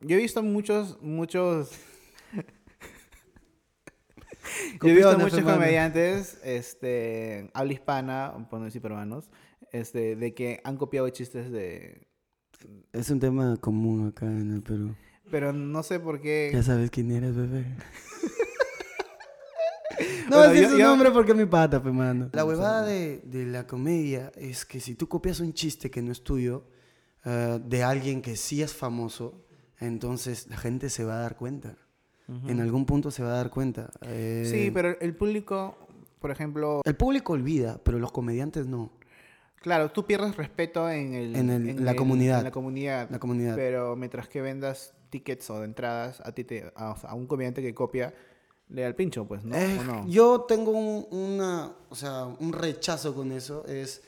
Yo 0.00 0.16
he 0.16 0.20
visto 0.20 0.42
muchos, 0.42 0.98
muchos... 1.00 1.70
Yo 4.82 4.88
he 4.88 4.92
visto 4.94 5.10
Copiones, 5.10 5.18
muchos 5.18 5.40
comediantes, 5.40 6.38
este, 6.44 7.50
habla 7.54 7.72
hispana, 7.72 8.46
por 8.50 8.58
no 8.58 8.66
decir 8.66 8.82
peruanos, 8.82 9.30
este, 9.74 10.14
de 10.16 10.34
que 10.34 10.60
han 10.64 10.76
copiado 10.76 11.08
chistes 11.10 11.50
de... 11.50 12.06
Es 12.92 13.10
un 13.10 13.18
tema 13.20 13.56
común 13.58 14.08
acá 14.08 14.26
en 14.26 14.52
el 14.54 14.62
Perú. 14.62 14.94
Pero 15.30 15.52
no 15.52 15.82
sé 15.82 15.98
por 16.00 16.20
qué... 16.20 16.50
Ya 16.52 16.62
sabes 16.62 16.90
quién 16.90 17.10
eres, 17.10 17.34
bebé. 17.34 17.64
no, 20.30 20.36
Bueno, 20.38 20.52
es 20.52 20.70
su 20.70 20.78
yo- 20.78 20.86
nombre 20.88 21.10
porque 21.10 21.32
es 21.32 21.36
mi 21.36 21.46
pata, 21.46 21.82
pe, 21.82 21.90
mano. 21.90 22.30
La 22.32 22.44
huevada 22.44 22.84
de, 22.84 23.20
de 23.24 23.46
la 23.46 23.66
comedia 23.66 24.32
es 24.36 24.64
que 24.64 24.80
si 24.80 24.94
tú 24.94 25.08
copias 25.08 25.40
un 25.40 25.52
chiste 25.52 25.90
que 25.90 26.02
no 26.02 26.12
es 26.12 26.22
tuyo, 26.22 26.64
eh, 27.24 27.60
de 27.64 27.82
alguien 27.82 28.22
que 28.22 28.36
sí 28.36 28.62
es 28.62 28.72
famoso, 28.74 29.44
entonces 29.80 30.46
la 30.48 30.56
gente 30.56 30.88
se 30.90 31.04
va 31.04 31.14
a 31.18 31.20
dar 31.22 31.36
cuenta. 31.36 31.76
En 32.48 32.58
algún 32.60 32.86
punto 32.86 33.10
se 33.10 33.22
va 33.22 33.32
a 33.32 33.36
dar 33.36 33.50
cuenta. 33.50 33.90
Eh, 34.00 34.48
Sí, 34.50 34.70
pero 34.72 34.98
el 34.98 35.14
público, 35.14 35.76
por 36.20 36.30
ejemplo, 36.30 36.80
El 36.86 36.96
público 36.96 37.34
olvida, 37.34 37.78
pero 37.84 37.98
los 37.98 38.12
comediantes 38.12 38.66
no. 38.66 38.92
Claro, 39.64 39.90
tú 39.90 40.04
pierdes 40.04 40.36
respeto 40.36 40.90
en, 40.90 41.14
el, 41.14 41.34
En 41.34 41.48
el- 41.48 41.82
la 41.84 41.96
comunidad. 41.96 42.38
en 42.38 42.44
la 42.44 42.50
comunidad. 42.50 43.08
La 43.10 43.18
comunidad. 43.18 43.56
Pero 43.56 43.96
mientras 43.96 44.28
que 44.28 44.42
vendas 44.42 44.92
tickets 45.08 45.48
o 45.48 45.58
de 45.60 45.64
entradas 45.64 46.20
a 46.20 46.32
ti 46.32 46.44
te, 46.44 46.70
a, 46.76 46.90
a 46.92 47.14
un 47.14 47.26
comediante 47.26 47.62
que 47.62 47.72
copia, 47.74 48.12
le 48.68 48.82
da 48.82 48.88
el 48.88 48.94
pincho, 48.94 49.26
pues, 49.26 49.42
¿no? 49.42 49.56
Eh, 49.56 49.78
¿O 49.80 49.84
no? 49.84 50.06
Yo 50.06 50.42
tengo 50.42 50.70
un, 50.72 51.06
una, 51.10 51.72
o 51.88 51.94
sea, 51.94 52.26
un 52.26 52.52
rechazo 52.52 53.14
con 53.14 53.32
eso. 53.32 53.64
Es, 53.66 54.02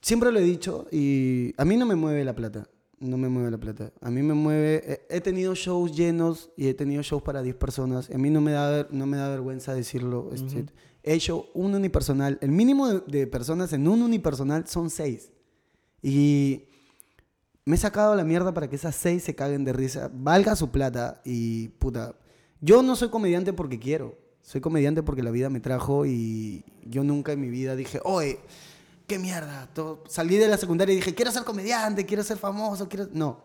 siempre 0.00 0.32
lo 0.32 0.38
he 0.38 0.42
dicho 0.42 0.86
y 0.90 1.52
a 1.58 1.64
mí 1.66 1.76
no 1.76 1.84
me 1.86 1.94
mueve 1.94 2.24
la 2.24 2.34
plata. 2.34 2.66
no 3.00 3.16
me 3.18 3.28
mueve 3.28 3.50
la 3.50 3.58
plata. 3.58 3.92
A 4.00 4.10
mí 4.10 4.22
me 4.22 4.32
mueve... 4.34 5.04
He, 5.10 5.20
tenido 5.20 5.54
shows 5.54 5.94
llenos 5.96 6.50
y 6.56 6.68
he 6.68 6.74
tenido 6.74 7.02
shows 7.02 7.22
para 7.22 7.42
10 7.42 7.56
personas. 7.56 8.08
A 8.10 8.16
mí 8.18 8.30
no 8.30 8.40
me 8.40 8.52
da, 8.52 8.86
no 8.90 9.06
me 9.06 9.16
da 9.16 9.28
vergüenza 9.28 9.74
decirlo. 9.74 10.30
este, 10.32 10.66
hecho 11.02 11.50
un 11.54 11.74
unipersonal. 11.74 12.38
El 12.40 12.50
mínimo 12.50 12.88
de, 12.88 13.26
personas 13.26 13.72
en 13.72 13.88
un 13.88 14.02
unipersonal 14.02 14.66
son 14.66 14.90
6. 14.90 15.30
Y 16.02 16.64
me 17.64 17.76
he 17.76 17.78
sacado 17.78 18.14
la 18.14 18.24
mierda 18.24 18.52
para 18.54 18.68
que 18.68 18.76
esas 18.76 18.94
6 18.96 19.22
se 19.22 19.34
caguen 19.34 19.64
de 19.64 19.72
risa. 19.72 20.10
Valga 20.12 20.56
su 20.56 20.70
plata 20.70 21.20
y 21.24 21.68
puta. 21.68 22.14
Yo 22.60 22.82
no 22.82 22.96
soy 22.96 23.08
comediante 23.08 23.52
porque 23.52 23.78
quiero. 23.78 24.18
Soy 24.40 24.60
comediante 24.60 25.02
porque 25.02 25.22
la 25.22 25.30
vida 25.30 25.50
me 25.50 25.60
trajo 25.60 26.04
y 26.04 26.64
yo 26.84 27.04
nunca 27.04 27.32
en 27.32 27.40
mi 27.40 27.48
vida 27.48 27.76
dije, 27.76 28.00
oye, 28.04 28.40
qué 29.06 29.18
mierda. 29.18 29.68
Todo- 29.72 30.02
Salí 30.08 30.36
de 30.36 30.48
la 30.48 30.56
secundaria 30.56 30.92
y 30.92 30.96
dije, 30.96 31.14
quiero 31.14 31.30
ser 31.30 31.44
comediante, 31.44 32.04
quiero 32.06 32.22
ser 32.24 32.38
famoso, 32.38 32.88
quiero... 32.88 33.08
No. 33.12 33.44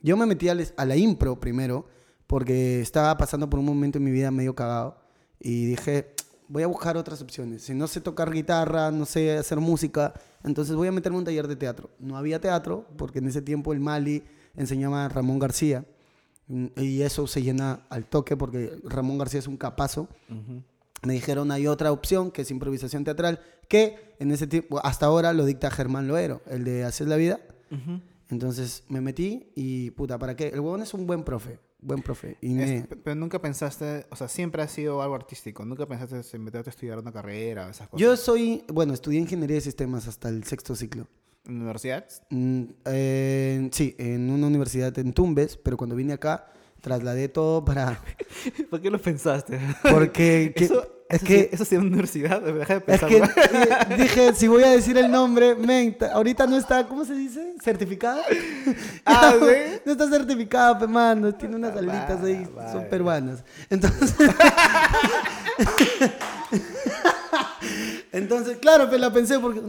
Yo 0.00 0.16
me 0.16 0.26
metí 0.26 0.48
a 0.48 0.54
la 0.54 0.96
impro 0.96 1.38
primero 1.40 1.86
porque 2.26 2.80
estaba 2.80 3.16
pasando 3.18 3.50
por 3.50 3.58
un 3.58 3.66
momento 3.66 3.98
en 3.98 4.04
mi 4.04 4.10
vida 4.10 4.30
medio 4.30 4.54
cagado 4.54 4.96
y 5.40 5.66
dije, 5.66 6.14
voy 6.48 6.62
a 6.62 6.66
buscar 6.66 6.96
otras 6.96 7.22
opciones. 7.22 7.62
Si 7.62 7.74
no 7.74 7.86
sé 7.86 8.00
tocar 8.00 8.30
guitarra, 8.30 8.90
no 8.90 9.06
sé 9.06 9.36
hacer 9.36 9.58
música, 9.58 10.14
entonces 10.42 10.74
voy 10.74 10.88
a 10.88 10.92
meterme 10.92 11.16
a 11.16 11.18
un 11.20 11.24
taller 11.24 11.46
de 11.46 11.56
teatro. 11.56 11.90
No 11.98 12.16
había 12.16 12.40
teatro 12.40 12.86
porque 12.96 13.18
en 13.18 13.28
ese 13.28 13.42
tiempo 13.42 13.72
el 13.72 13.80
Mali 13.80 14.24
enseñaba 14.56 15.04
a 15.04 15.08
Ramón 15.08 15.38
García 15.38 15.84
mm, 16.48 16.66
y 16.76 17.02
eso 17.02 17.26
se 17.26 17.42
llena 17.42 17.86
al 17.90 18.06
toque 18.06 18.36
porque 18.36 18.78
Ramón 18.84 19.18
García 19.18 19.40
es 19.40 19.46
un 19.46 19.56
capazo. 19.56 20.08
Me 21.02 21.12
dijeron 21.12 21.52
hay 21.52 21.66
otra 21.66 21.92
opción 21.92 22.30
que 22.30 22.42
es 22.42 22.50
improvisación 22.50 23.04
teatral 23.04 23.40
que 23.68 24.14
en 24.18 24.32
ese 24.32 24.46
tiempo 24.46 24.80
hasta 24.82 25.06
ahora 25.06 25.32
lo 25.32 25.44
dicta 25.44 25.70
Germán 25.70 26.08
Loero, 26.08 26.42
el 26.46 26.64
de 26.64 26.84
Hacer 26.84 27.06
la 27.08 27.16
vida. 27.16 27.40
Entonces 28.30 28.84
me 28.88 29.00
metí 29.00 29.52
y 29.54 29.90
puta, 29.92 30.18
¿para 30.18 30.34
qué? 30.36 30.48
El 30.48 30.60
huevón 30.60 30.82
es 30.82 30.92
un 30.94 31.06
buen 31.06 31.22
profe, 31.22 31.58
buen 31.80 32.02
profe. 32.02 32.36
Y 32.40 32.54
me- 32.54 32.78
Es- 32.78 32.86
pe- 32.86 32.96
pero 32.96 33.14
nunca 33.14 33.40
pensaste, 33.40 34.06
o 34.10 34.16
sea, 34.16 34.28
siempre 34.28 34.62
ha 34.62 34.68
sido 34.68 35.00
algo 35.02 35.14
artístico. 35.14 35.64
Nunca 35.64 35.86
pensaste 35.86 36.36
en 36.36 36.42
meterte 36.44 36.70
a 36.70 36.72
estudiar 36.72 36.98
una 36.98 37.12
carrera 37.12 37.66
o 37.66 37.70
esas 37.70 37.88
cosas. 37.88 38.00
yo 38.00 38.16
soy, 38.16 38.64
bueno, 38.72 38.92
estudié 38.94 39.20
ingeniería 39.20 39.56
de 39.56 39.60
sistemas 39.62 40.08
hasta 40.08 40.28
el 40.28 40.44
sexto 40.44 40.74
ciclo. 40.74 41.06
¿En 41.46 41.56
universidad? 41.62 42.04
Mm, 42.30 42.62
eh, 42.86 43.68
sí, 43.72 43.94
en 43.98 44.28
una 44.30 44.46
universidad 44.48 44.98
en 44.98 45.12
Tumbes, 45.12 45.56
pero 45.56 45.76
cuando 45.76 45.96
vine 45.96 46.12
acá 46.12 46.50
trasladé 46.80 47.28
todo 47.28 47.64
para... 47.64 48.00
¿Por 48.70 48.80
qué 48.82 48.90
lo 48.90 49.00
pensaste? 49.00 49.58
Porque 49.90 50.52
que- 50.56 50.64
eso, 50.64 50.97
es 51.08 51.16
eso 51.16 51.26
que... 51.26 51.42
sí- 51.42 51.48
eso 51.52 51.64
sí 51.64 51.74
en 51.74 51.80
una 51.82 51.90
universidad, 51.90 52.40
deja 52.42 52.78
de 52.80 52.92
Es 52.92 53.00
pensar. 53.00 53.08
que 53.08 53.96
dije, 53.96 54.34
si 54.34 54.46
voy 54.48 54.62
a 54.64 54.70
decir 54.70 54.96
el 54.98 55.10
nombre, 55.10 55.54
men, 55.54 55.96
ta- 55.96 56.12
ahorita 56.12 56.46
no 56.46 56.56
está, 56.56 56.86
¿cómo 56.86 57.04
se 57.04 57.14
dice? 57.14 57.54
¿Certificada? 57.62 58.22
Ah, 59.04 59.34
no, 59.40 59.46
¿sí? 59.46 59.52
no 59.86 59.92
está 59.92 60.08
certificada, 60.10 60.78
pe 60.78 60.86
mano, 60.86 61.34
tiene 61.34 61.56
unas 61.56 61.74
Ah, 61.74 61.78
alitas 61.78 62.22
ahí, 62.22 62.46
vaya, 62.54 62.72
son 62.72 62.84
peruanas. 62.90 63.42
Entonces, 63.70 64.14
entonces 68.12 68.58
claro, 68.58 68.88
pues 68.88 69.00
la 69.00 69.12
pensé 69.12 69.38
porque, 69.38 69.62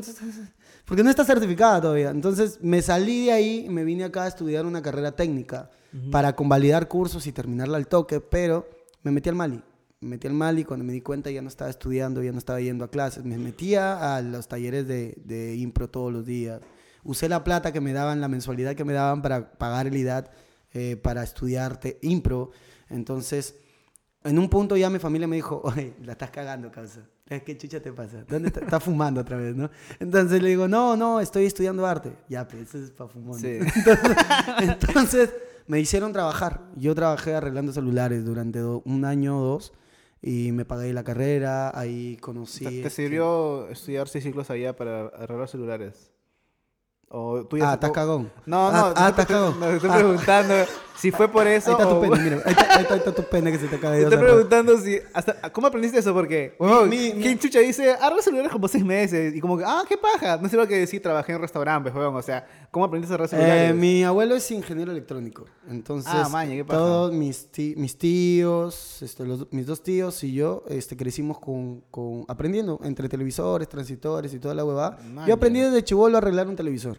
porque 0.86 1.04
no 1.04 1.10
está 1.10 1.24
certificada 1.26 1.82
todavía. 1.82 2.10
Entonces 2.10 2.60
me 2.62 2.82
salí 2.82 3.26
de 3.26 3.32
ahí 3.32 3.66
y 3.66 3.70
me 3.70 3.84
vine 3.84 4.04
acá 4.06 4.24
a 4.24 4.28
estudiar 4.28 4.66
una 4.66 4.82
carrera 4.82 5.12
técnica 5.14 5.70
para 6.12 6.36
convalidar 6.36 6.88
cursos 6.88 7.26
y 7.28 7.32
terminarla 7.32 7.78
al 7.78 7.88
toque, 7.88 8.20
pero 8.20 8.68
me 9.04 9.12
metí 9.12 9.30
al 9.30 9.36
Mali. 9.36 9.62
Me 10.02 10.12
metí 10.12 10.28
al 10.28 10.34
Mali 10.34 10.64
cuando 10.64 10.86
me 10.86 10.94
di 10.94 11.02
cuenta 11.02 11.30
ya 11.30 11.42
no 11.42 11.50
estaba 11.50 11.70
estudiando, 11.70 12.24
ya 12.24 12.32
no 12.32 12.38
estaba 12.38 12.62
yendo 12.62 12.86
a 12.86 12.90
clases. 12.90 13.26
Me 13.26 13.38
metía 13.38 14.16
a 14.16 14.22
los 14.22 14.48
talleres 14.48 14.88
de, 14.88 15.16
de 15.26 15.56
impro 15.58 15.90
todos 15.90 16.14
los 16.14 16.26
días. 16.26 16.62
Usé 17.04 17.28
la 17.28 17.44
plata 17.44 17.74
que 17.74 17.82
me 17.82 17.92
daban, 17.92 18.22
la 18.22 18.30
mensualidad 18.30 18.76
que 18.76 18.86
me 18.86 18.94
daban 18.94 19.22
para 19.22 19.52
pagar 19.54 19.88
el 19.88 19.98
IDAT, 19.98 20.32
eh, 20.74 20.96
para 20.96 21.22
estudiarte 21.24 22.00
impro. 22.02 22.52
Entonces, 22.90 23.56
en 24.24 24.40
un 24.40 24.50
punto 24.50 24.78
ya 24.78 24.90
mi 24.90 25.00
familia 25.00 25.28
me 25.28 25.36
dijo, 25.36 25.62
oye, 25.66 25.96
la 26.02 26.14
estás 26.14 26.32
cagando, 26.32 26.72
causa. 26.72 27.02
¿Qué 27.26 27.58
chucha 27.58 27.82
te 27.82 27.92
pasa? 27.92 28.24
¿Dónde 28.28 28.48
está? 28.48 28.62
Estás 28.62 28.84
fumando 28.84 29.20
otra 29.20 29.36
vez, 29.36 29.54
¿no? 29.56 29.70
Entonces 30.00 30.42
le 30.42 30.50
digo, 30.50 30.68
no, 30.70 30.96
no, 30.96 31.20
estoy 31.20 31.46
estudiando 31.46 31.86
arte. 31.86 32.16
Ya, 32.30 32.48
pues, 32.48 32.70
eso 32.70 32.78
es 32.78 32.92
para 32.92 33.10
fumón. 33.10 33.38
Sí. 33.38 33.60
Entonces, 34.60 34.80
entonces, 34.88 35.34
me 35.68 35.80
hicieron 35.80 36.14
trabajar. 36.14 36.62
Yo 36.76 36.96
trabajé 36.96 37.36
arreglando 37.36 37.74
celulares 37.74 38.26
durante 38.26 38.64
un 38.64 39.06
año 39.06 39.40
o 39.40 39.44
dos 39.44 39.74
y 40.22 40.52
me 40.52 40.66
pagué 40.66 40.94
la 40.94 41.04
carrera, 41.04 41.78
ahí 41.78 42.18
conocí... 42.18 42.66
¿Te, 42.66 42.78
este, 42.78 42.90
sirvió 42.90 43.70
estudiar 43.70 44.08
seis 44.08 44.24
ciclos 44.24 44.50
allá 44.50 44.76
para 44.76 45.08
arreglar 45.08 45.48
celulares? 45.48 46.09
¿O 47.12 47.44
tú 47.46 47.58
ya 47.58 47.72
Ah, 47.72 47.74
estás 47.74 47.90
cagón. 47.92 48.32
No, 48.46 48.72
no, 48.72 48.78
Ah, 48.78 48.94
ah, 48.96 49.02
no, 49.04 49.08
estás 49.10 49.26
te- 49.28 49.34
cagón. 49.34 49.60
no, 49.60 49.68
estoy 49.70 49.90
Ah. 49.92 49.96
preguntando 49.96 50.54
si 50.96 51.10
fue 51.12 51.28
por 51.28 51.48
eso 51.48 51.72
Ahí 51.72 51.78
está 51.82 51.90
tu 51.90 52.02
pene, 52.02 52.20
mira. 52.20 52.36
Ahí 52.46 52.52
está, 52.52 52.76
ahí 52.94 52.98
está- 53.00 53.12
tu 53.16 53.24
pene 53.24 53.52
que 53.52 53.58
se 53.58 53.68
te 53.68 53.78
acaba 53.78 53.94
de 53.96 54.02
Te 54.02 54.10
estoy 54.14 54.20
preguntando 54.28 54.78
si... 54.78 55.00
Hasta, 55.14 55.52
¿Cómo 55.52 55.66
aprendiste 55.66 55.98
eso? 55.98 56.14
Porque... 56.14 56.56
mi- 56.88 57.14
mi- 57.16 57.22
¿Quién 57.24 57.40
chucha 57.40 57.60
dice? 57.62 57.94
Arregla 57.94 58.22
celulares 58.22 58.52
como 58.52 58.68
seis 58.68 58.86
meses. 58.86 59.34
Y 59.34 59.40
como 59.42 59.58
que, 59.58 59.64
ah, 59.66 59.84
qué 59.90 59.98
paja. 59.98 60.38
No 60.38 60.48
sé 60.50 60.56
lo 60.58 60.68
que 60.68 60.76
decir, 60.78 61.02
trabajé 61.02 61.32
en 61.34 61.42
restaurantes, 61.42 61.96
huevón. 61.96 62.16
O 62.16 62.22
sea, 62.22 62.46
¿cómo 62.70 62.86
aprendiste 62.86 63.14
a 63.14 63.16
arreglar 63.16 63.30
celulares? 63.30 63.72
Eh, 63.72 63.74
mi 63.74 64.04
abuelo 64.04 64.36
es 64.36 64.52
ingeniero 64.52 64.92
electrónico. 64.92 65.46
Entonces, 65.68 66.12
Ah, 66.14 66.30
maña, 66.30 66.54
qué 66.54 66.64
paja. 66.66 66.78
todos 66.80 67.12
mis, 67.14 67.48
ti- 67.52 67.74
mis 67.76 67.98
tíos, 67.98 69.02
este, 69.02 69.26
los- 69.26 69.52
mis 69.52 69.66
dos 69.66 69.82
tíos 69.82 70.24
y 70.24 70.34
yo 70.34 70.64
este, 70.68 70.96
crecimos 70.96 71.40
con, 71.40 71.82
con- 71.90 72.26
aprendiendo 72.28 72.80
entre 72.84 73.10
televisores, 73.10 73.68
transitores 73.68 74.32
y 74.34 74.40
toda 74.40 74.54
la 74.54 74.64
huevada. 74.64 75.00
Maña. 75.12 75.28
Yo 75.28 75.34
aprendí 75.34 75.60
desde 75.62 75.84
chivolo 75.84 76.18
a 76.18 76.20
arreglar 76.20 76.48
un 76.48 76.56
televisor. 76.56 76.99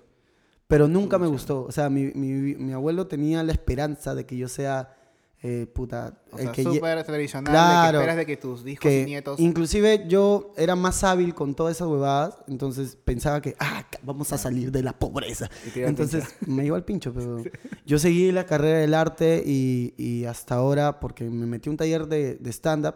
Pero 0.71 0.89
nunca 0.89 1.19
me 1.19 1.27
gustó. 1.27 1.65
O 1.65 1.73
sea, 1.73 1.91
mi, 1.91 2.07
mi- 2.15 2.55
mi 2.55 2.73
abuelo 2.73 3.07
tenía 3.07 3.43
la 3.43 3.53
esperanza 3.53 4.15
de 4.15 4.25
que 4.25 4.37
yo 4.39 4.49
sea, 4.49 4.97
eh, 5.43 5.67
puta, 5.73 6.23
O 6.33 6.37
el 6.39 6.45
sea, 6.45 6.53
que 6.53 6.63
súper 6.63 7.03
tradicional, 7.05 7.53
Claro. 7.53 7.81
de 7.81 7.91
que 7.91 7.97
esperas 7.99 8.17
de 8.17 8.27
que 8.27 8.37
tus 8.37 8.67
hijos 8.67 8.83
que 8.83 9.03
y 9.03 9.05
nietos... 9.07 9.41
inclusive 9.41 10.05
yo 10.07 10.53
era 10.57 10.77
más 10.77 11.03
hábil 11.03 11.35
con 11.35 11.55
todas 11.55 11.77
esas 11.77 11.89
huevadas, 11.89 12.37
entonces 12.47 12.97
pensaba 13.05 13.41
que, 13.41 13.57
ah, 13.59 13.85
vamos 14.03 14.33
a 14.33 14.39
salir 14.39 14.71
de 14.71 14.83
la 14.83 14.93
pobreza. 14.99 15.51
Entonces 15.75 16.25
me 16.47 16.65
iba 16.67 16.77
al 16.77 16.85
pincho, 16.85 17.13
pero 17.15 17.43
yo 17.87 17.99
seguí 17.99 18.31
la 18.33 18.47
carrera 18.47 18.79
del 18.79 18.95
arte 18.95 19.43
y, 19.45 19.95
y 19.99 20.25
hasta 20.27 20.55
ahora, 20.57 21.01
porque 21.01 21.25
me 21.25 21.47
metí 21.47 21.69
a 21.69 21.73
un 21.73 21.77
taller 21.79 22.07
de, 22.07 22.35
de 22.37 22.51
stand-up 22.53 22.95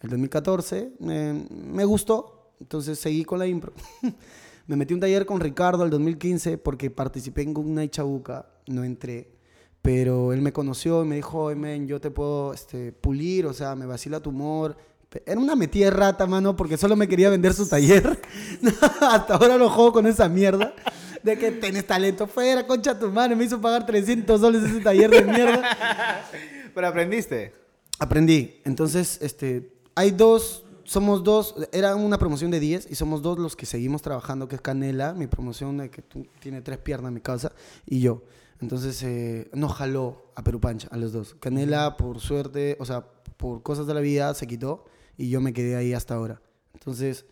el 0.00 0.10
2014, 0.10 0.92
me, 1.00 1.32
me 1.50 1.84
gustó, 1.84 2.52
entonces 2.60 2.98
seguí 2.98 3.24
con 3.24 3.38
la 3.38 3.46
impro. 3.46 3.72
me 4.66 4.76
metí 4.76 4.94
un 4.94 5.00
taller 5.00 5.26
con 5.26 5.40
Ricardo 5.40 5.84
el 5.84 5.90
2015 5.90 6.58
porque 6.58 6.90
participé 6.90 7.42
en 7.42 7.54
Good 7.54 7.66
Night 7.66 7.92
Chabuca, 7.92 8.46
no 8.66 8.84
entré. 8.84 9.30
Pero 9.80 10.32
él 10.32 10.42
me 10.42 10.52
conoció 10.52 11.02
y 11.02 11.08
me 11.08 11.16
dijo, 11.16 11.44
"Oye, 11.44 11.56
men, 11.56 11.88
yo 11.88 12.00
te 12.00 12.10
puedo 12.10 12.52
este, 12.54 12.92
pulir, 12.92 13.46
o 13.46 13.52
sea, 13.52 13.74
me 13.74 13.86
vacila 13.86 14.20
tu 14.20 14.30
humor. 14.30 14.76
Era 15.26 15.38
una 15.38 15.56
metida 15.56 15.86
de 15.86 15.90
rata, 15.90 16.26
mano, 16.26 16.56
porque 16.56 16.76
solo 16.76 16.96
me 16.96 17.06
quería 17.08 17.28
vender 17.28 17.52
su 17.52 17.68
taller. 17.68 18.20
Hasta 19.00 19.34
ahora 19.34 19.58
lo 19.58 19.68
juego 19.68 19.92
con 19.92 20.06
esa 20.06 20.28
mierda. 20.28 20.74
De 21.22 21.38
que 21.38 21.52
tenés 21.52 21.86
talento 21.86 22.26
fuera, 22.26 22.66
concha 22.66 22.98
tu 22.98 23.10
madre. 23.10 23.36
Me 23.36 23.44
hizo 23.44 23.60
pagar 23.60 23.84
300 23.86 24.40
soles 24.40 24.62
ese 24.62 24.80
taller 24.80 25.10
de 25.10 25.22
mierda. 25.22 25.62
Pero 26.74 26.86
aprendiste. 26.86 27.52
Aprendí. 27.98 28.60
Entonces, 28.64 29.18
este, 29.20 29.72
hay 29.94 30.10
dos, 30.10 30.64
somos 30.92 31.24
dos, 31.24 31.54
era 31.72 31.96
una 31.96 32.18
promoción 32.18 32.50
de 32.50 32.60
10 32.60 32.88
y 32.90 32.94
somos 32.94 33.22
dos 33.22 33.38
los 33.38 33.56
que 33.56 33.64
seguimos 33.66 34.02
trabajando, 34.02 34.46
que 34.46 34.56
es 34.56 34.60
Canela, 34.60 35.14
mi 35.14 35.26
promoción 35.26 35.78
de 35.78 35.90
que 35.90 36.02
tú, 36.02 36.26
tiene 36.40 36.60
tres 36.60 36.76
piernas, 36.78 37.10
mi 37.12 37.20
causa, 37.20 37.52
y 37.86 38.00
yo. 38.00 38.22
Entonces, 38.60 39.02
eh, 39.02 39.50
nos 39.54 39.72
jaló 39.72 40.30
a 40.36 40.44
Perú 40.44 40.60
Pancha, 40.60 40.88
a 40.90 40.96
los 40.96 41.12
dos. 41.12 41.34
Canela, 41.40 41.96
por 41.96 42.20
suerte, 42.20 42.76
o 42.78 42.84
sea, 42.84 43.06
por 43.36 43.62
cosas 43.62 43.86
de 43.86 43.94
la 43.94 44.00
vida, 44.00 44.34
se 44.34 44.46
quitó 44.46 44.84
y 45.16 45.30
yo 45.30 45.40
me 45.40 45.52
quedé 45.52 45.76
ahí 45.76 45.94
hasta 45.94 46.14
ahora. 46.14 46.42
Entonces, 46.74 47.24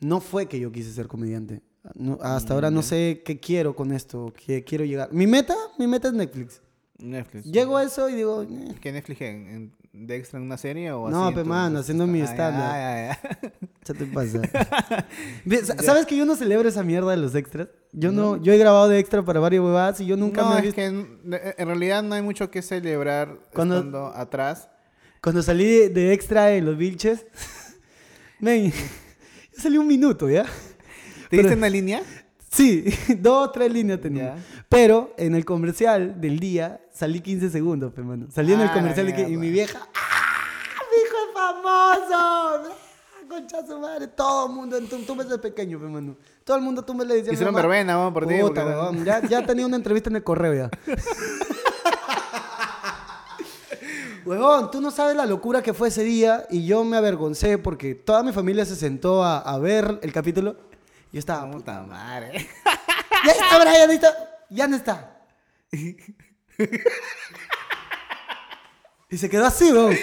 no 0.00 0.20
fue 0.20 0.46
que 0.46 0.58
yo 0.58 0.72
quise 0.72 0.90
ser 0.92 1.06
comediante. 1.06 1.62
No- 1.94 2.18
hasta 2.22 2.54
ahora 2.54 2.70
no 2.70 2.80
sé 2.82 3.22
qué 3.24 3.38
quiero 3.38 3.76
con 3.76 3.92
esto, 3.92 4.32
qué 4.46 4.64
quiero 4.64 4.84
llegar. 4.86 5.12
Mi 5.12 5.26
meta, 5.26 5.54
mi 5.78 5.86
meta 5.86 6.08
es 6.08 6.14
Netflix. 6.14 6.62
Netflix. 6.98 7.44
Llego 7.44 7.76
a 7.76 7.82
eso 7.84 8.08
y 8.08 8.14
digo, 8.14 8.42
eh, 8.42 8.74
¿Qué 8.80 8.90
Netflix 8.92 9.20
en, 9.20 9.46
en- 9.46 9.72
de 9.96 10.16
extra 10.16 10.38
en 10.40 10.44
una 10.46 10.58
serie 10.58 10.90
o 10.90 11.08
No, 11.08 11.26
así? 11.26 11.28
en 11.38 11.42
pe, 11.42 11.48
mano, 11.48 11.78
haciendo 11.78 12.06
mi 12.06 12.20
Ah, 12.22 12.34
ya, 12.36 12.50
ya, 12.50 13.18
ya. 13.40 13.40
¿Qué 13.84 13.94
te 13.94 14.06
pasa? 14.06 14.40
¿Sabes 15.82 16.04
que 16.06 16.16
yo 16.16 16.26
no 16.26 16.34
celebro 16.34 16.68
esa 16.68 16.82
mierda 16.82 17.12
de 17.12 17.16
los 17.18 17.34
extras? 17.34 17.68
Yo 17.92 18.10
no, 18.10 18.36
yo 18.42 18.52
he 18.52 18.58
grabado 18.58 18.88
de 18.88 18.98
extra 18.98 19.24
para 19.24 19.38
varias 19.40 19.62
huevadas 19.62 20.00
y 20.00 20.06
yo 20.06 20.16
nunca 20.16 20.42
no, 20.42 20.48
me 20.50 20.54
he 20.56 20.58
es 20.58 20.62
visto. 20.64 20.76
que 20.76 20.84
en, 20.86 21.20
en 21.56 21.66
realidad 21.66 22.02
no 22.02 22.14
hay 22.16 22.22
mucho 22.22 22.50
que 22.50 22.60
celebrar 22.60 23.38
Cuando- 23.52 23.76
estando 23.78 24.06
atrás. 24.08 24.68
Cuando 25.22 25.42
salí 25.42 25.64
de, 25.64 25.88
de 25.90 26.12
extra 26.12 26.52
en 26.52 26.66
los 26.66 26.76
Vilches, 26.76 27.24
men, 28.40 28.70
yo 29.56 29.62
salí 29.62 29.78
un 29.78 29.86
minuto, 29.86 30.28
¿ya? 30.28 30.44
¿Te 31.30 31.36
diste 31.38 31.52
en 31.54 31.60
la 31.60 31.70
línea? 31.70 32.02
Sí, 32.54 32.84
dos, 33.18 33.50
tres 33.52 33.72
líneas 33.72 34.00
tenía. 34.00 34.36
Ya. 34.36 34.42
Pero 34.68 35.12
en 35.16 35.34
el 35.34 35.44
comercial 35.44 36.20
del 36.20 36.38
día 36.38 36.80
salí 36.92 37.20
15 37.20 37.50
segundos, 37.50 37.92
mano. 37.98 38.26
Salí 38.32 38.52
en 38.52 38.60
el 38.60 38.68
Ah, 38.68 38.74
comercial 38.74 39.08
y 39.28 39.36
mi 39.36 39.50
vieja, 39.50 39.80
¡ah! 39.94 40.42
¡Mi 40.90 40.96
hijo 41.02 41.16
es 41.26 41.34
famoso! 41.34 42.14
¡Ah, 42.14 42.62
Concha 43.28 43.66
su 43.66 43.78
madre, 43.80 44.06
todo 44.06 44.46
el 44.46 44.52
mundo, 44.52 44.76
en 44.76 44.86
tu, 44.88 44.98
tú 44.98 45.16
ves 45.16 45.28
de 45.28 45.38
pequeño, 45.38 45.80
pe, 45.80 45.86
mano. 45.86 46.16
Todo 46.44 46.56
el 46.58 46.62
mundo 46.62 46.84
tumbe 46.84 47.04
le 47.04 47.16
decía. 47.16 47.32
Hicieron 47.32 47.54
verbena, 47.54 47.98
weón, 47.98 48.12
por 48.14 48.26
ti. 48.26 48.34
Porque- 48.40 48.62
ya, 49.04 49.20
ya 49.26 49.44
tenía 49.44 49.66
una 49.66 49.76
entrevista 49.76 50.08
en 50.10 50.16
el 50.16 50.22
correo 50.22 50.54
ya. 50.54 50.70
Huevón, 54.24 54.70
tú 54.70 54.80
no 54.80 54.90
sabes 54.90 55.16
la 55.16 55.26
locura 55.26 55.62
que 55.62 55.74
fue 55.74 55.88
ese 55.88 56.02
día 56.02 56.46
y 56.48 56.64
yo 56.64 56.82
me 56.84 56.96
avergoncé 56.96 57.58
porque 57.58 57.94
toda 57.94 58.22
mi 58.22 58.32
familia 58.32 58.64
se 58.64 58.74
sentó 58.76 59.22
a, 59.22 59.38
a 59.38 59.58
ver 59.58 59.98
el 60.02 60.12
capítulo 60.12 60.56
yo 61.14 61.20
estaba, 61.20 61.48
Puta 61.48 61.80
madre. 61.82 62.32
ya 63.24 63.30
está, 63.30 63.60
Brian, 63.60 63.88
ahí 63.88 63.94
está. 63.94 64.12
Ya 64.50 64.66
no 64.66 64.74
está. 64.74 65.16
y 69.08 69.16
se 69.16 69.30
quedó 69.30 69.46
así, 69.46 69.70
weón. 69.70 69.96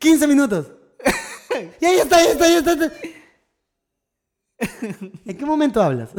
15 0.00 0.26
minutos. 0.26 0.66
ya, 1.80 1.92
ya 1.92 2.02
está, 2.02 2.20
ya 2.24 2.32
está, 2.32 2.48
ya 2.48 2.58
está. 2.58 2.74
ya 2.74 2.86
está. 2.86 3.08
¿En 5.26 5.36
qué 5.38 5.46
momento 5.46 5.80
hablas? 5.80 6.10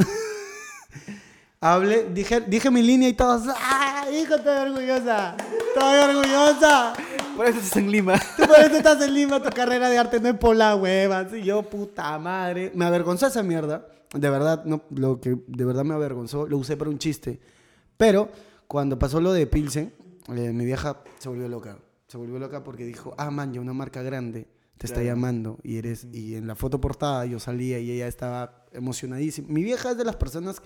Hablé, 1.59 2.05
dije, 2.13 2.39
dije 2.39 2.71
mi 2.71 2.81
línea 2.81 3.09
y 3.09 3.13
todos, 3.13 3.43
¡ah, 3.53 4.05
hijo, 4.09 4.35
estoy 4.35 4.57
orgullosa! 4.69 5.35
¡Estoy 5.67 5.97
orgullosa! 5.97 6.93
Por 7.35 7.45
eso 7.45 7.57
estás 7.57 7.75
en 7.75 7.91
Lima. 7.91 8.17
Tú 8.37 8.43
por 8.47 8.57
eso 8.57 8.77
estás 8.77 9.01
en 9.01 9.13
Lima, 9.13 9.43
tu 9.43 9.49
carrera 9.49 9.89
de 9.89 9.97
arte 9.97 10.21
no 10.21 10.29
es 10.29 10.35
por 10.35 10.55
la 10.55 10.77
hueva. 10.77 11.27
Y 11.33 11.43
yo, 11.43 11.61
puta 11.61 12.17
madre. 12.17 12.71
Me 12.73 12.85
avergonzó 12.85 13.27
esa 13.27 13.43
mierda. 13.43 13.85
De 14.13 14.29
verdad, 14.29 14.65
no, 14.65 14.83
lo 14.89 15.21
que 15.21 15.37
de 15.47 15.65
verdad 15.65 15.85
me 15.85 15.93
avergonzó, 15.93 16.47
lo 16.47 16.57
usé 16.57 16.77
para 16.77 16.89
un 16.89 16.97
chiste. 16.97 17.39
Pero 17.95 18.29
cuando 18.67 18.97
pasó 18.97 19.21
lo 19.21 19.33
de 19.33 19.45
Pilsen, 19.45 19.93
eh, 20.35 20.51
mi 20.51 20.65
vieja 20.65 21.01
se 21.19 21.29
volvió 21.29 21.47
loca. 21.47 21.77
Se 22.07 22.17
volvió 22.17 22.39
loca 22.39 22.63
porque 22.63 22.85
dijo, 22.85 23.13
ah, 23.17 23.29
man, 23.29 23.53
ya 23.53 23.61
una 23.61 23.73
marca 23.73 24.01
grande 24.01 24.47
te 24.77 24.87
está 24.87 25.03
llamando. 25.03 25.59
Y, 25.61 25.77
eres, 25.77 26.07
y 26.11 26.35
en 26.35 26.47
la 26.47 26.55
foto 26.55 26.79
portada 26.79 27.25
yo 27.25 27.39
salía 27.39 27.79
y 27.79 27.91
ella 27.91 28.07
estaba 28.07 28.65
emocionadísima. 28.71 29.47
Mi 29.49 29.63
vieja 29.63 29.91
es 29.91 29.97
de 29.97 30.05
las 30.05 30.15
personas 30.15 30.61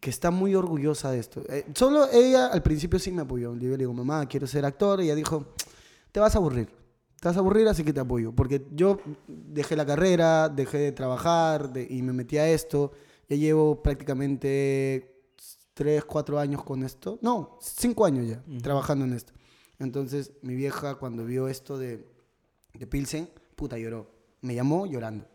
que 0.00 0.10
está 0.10 0.30
muy 0.30 0.54
orgullosa 0.54 1.10
de 1.10 1.18
esto. 1.18 1.42
Eh, 1.48 1.66
solo 1.74 2.08
ella 2.12 2.46
al 2.46 2.62
principio 2.62 2.98
sí 2.98 3.10
me 3.10 3.22
apoyó. 3.22 3.54
Yo 3.56 3.70
le 3.70 3.76
digo, 3.78 3.92
mamá, 3.92 4.26
quiero 4.26 4.46
ser 4.46 4.64
actor. 4.64 5.00
Y 5.00 5.04
ella 5.04 5.14
dijo, 5.14 5.46
te 6.12 6.20
vas 6.20 6.34
a 6.34 6.38
aburrir. 6.38 6.68
Te 7.24 7.28
vas 7.28 7.38
a 7.38 7.40
aburrir, 7.40 7.66
así 7.68 7.82
que 7.82 7.94
te 7.94 8.00
apoyo. 8.00 8.32
Porque 8.32 8.66
yo 8.74 8.98
dejé 9.26 9.76
la 9.76 9.86
carrera, 9.86 10.50
dejé 10.50 10.76
de 10.76 10.92
trabajar 10.92 11.72
de- 11.72 11.86
y 11.88 12.02
me 12.02 12.12
metí 12.12 12.36
a 12.36 12.46
esto. 12.50 12.92
Ya 13.30 13.36
llevo 13.38 13.82
prácticamente 13.82 15.22
3, 15.72 16.04
4 16.04 16.38
años 16.38 16.62
con 16.62 16.82
esto. 16.82 17.18
No, 17.22 17.56
5 17.62 18.04
años 18.04 18.26
ya 18.28 18.42
trabajando 18.60 19.06
en 19.06 19.14
esto. 19.14 19.32
Entonces, 19.78 20.32
mi 20.42 20.54
vieja, 20.54 20.96
cuando 20.96 21.24
vio 21.24 21.48
esto 21.48 21.78
de, 21.78 22.06
de 22.74 22.86
Pilsen, 22.86 23.30
puta, 23.56 23.78
lloró. 23.78 24.10
Me 24.42 24.54
llamó 24.54 24.84
llorando. 24.84 25.26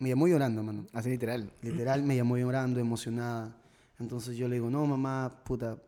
Me 0.00 0.10
llamó 0.10 0.28
llorando, 0.28 0.62
mano. 0.62 0.86
Así 0.92 1.08
literal. 1.08 1.50
Literal, 1.62 2.02
me 2.02 2.14
llamó 2.14 2.36
llorando, 2.36 2.78
emocionada. 2.78 3.56
Entonces 3.98 4.36
yo 4.36 4.48
le 4.48 4.56
digo, 4.56 4.68
no, 4.68 4.84
mamá, 4.84 5.40
puta, 5.46 5.78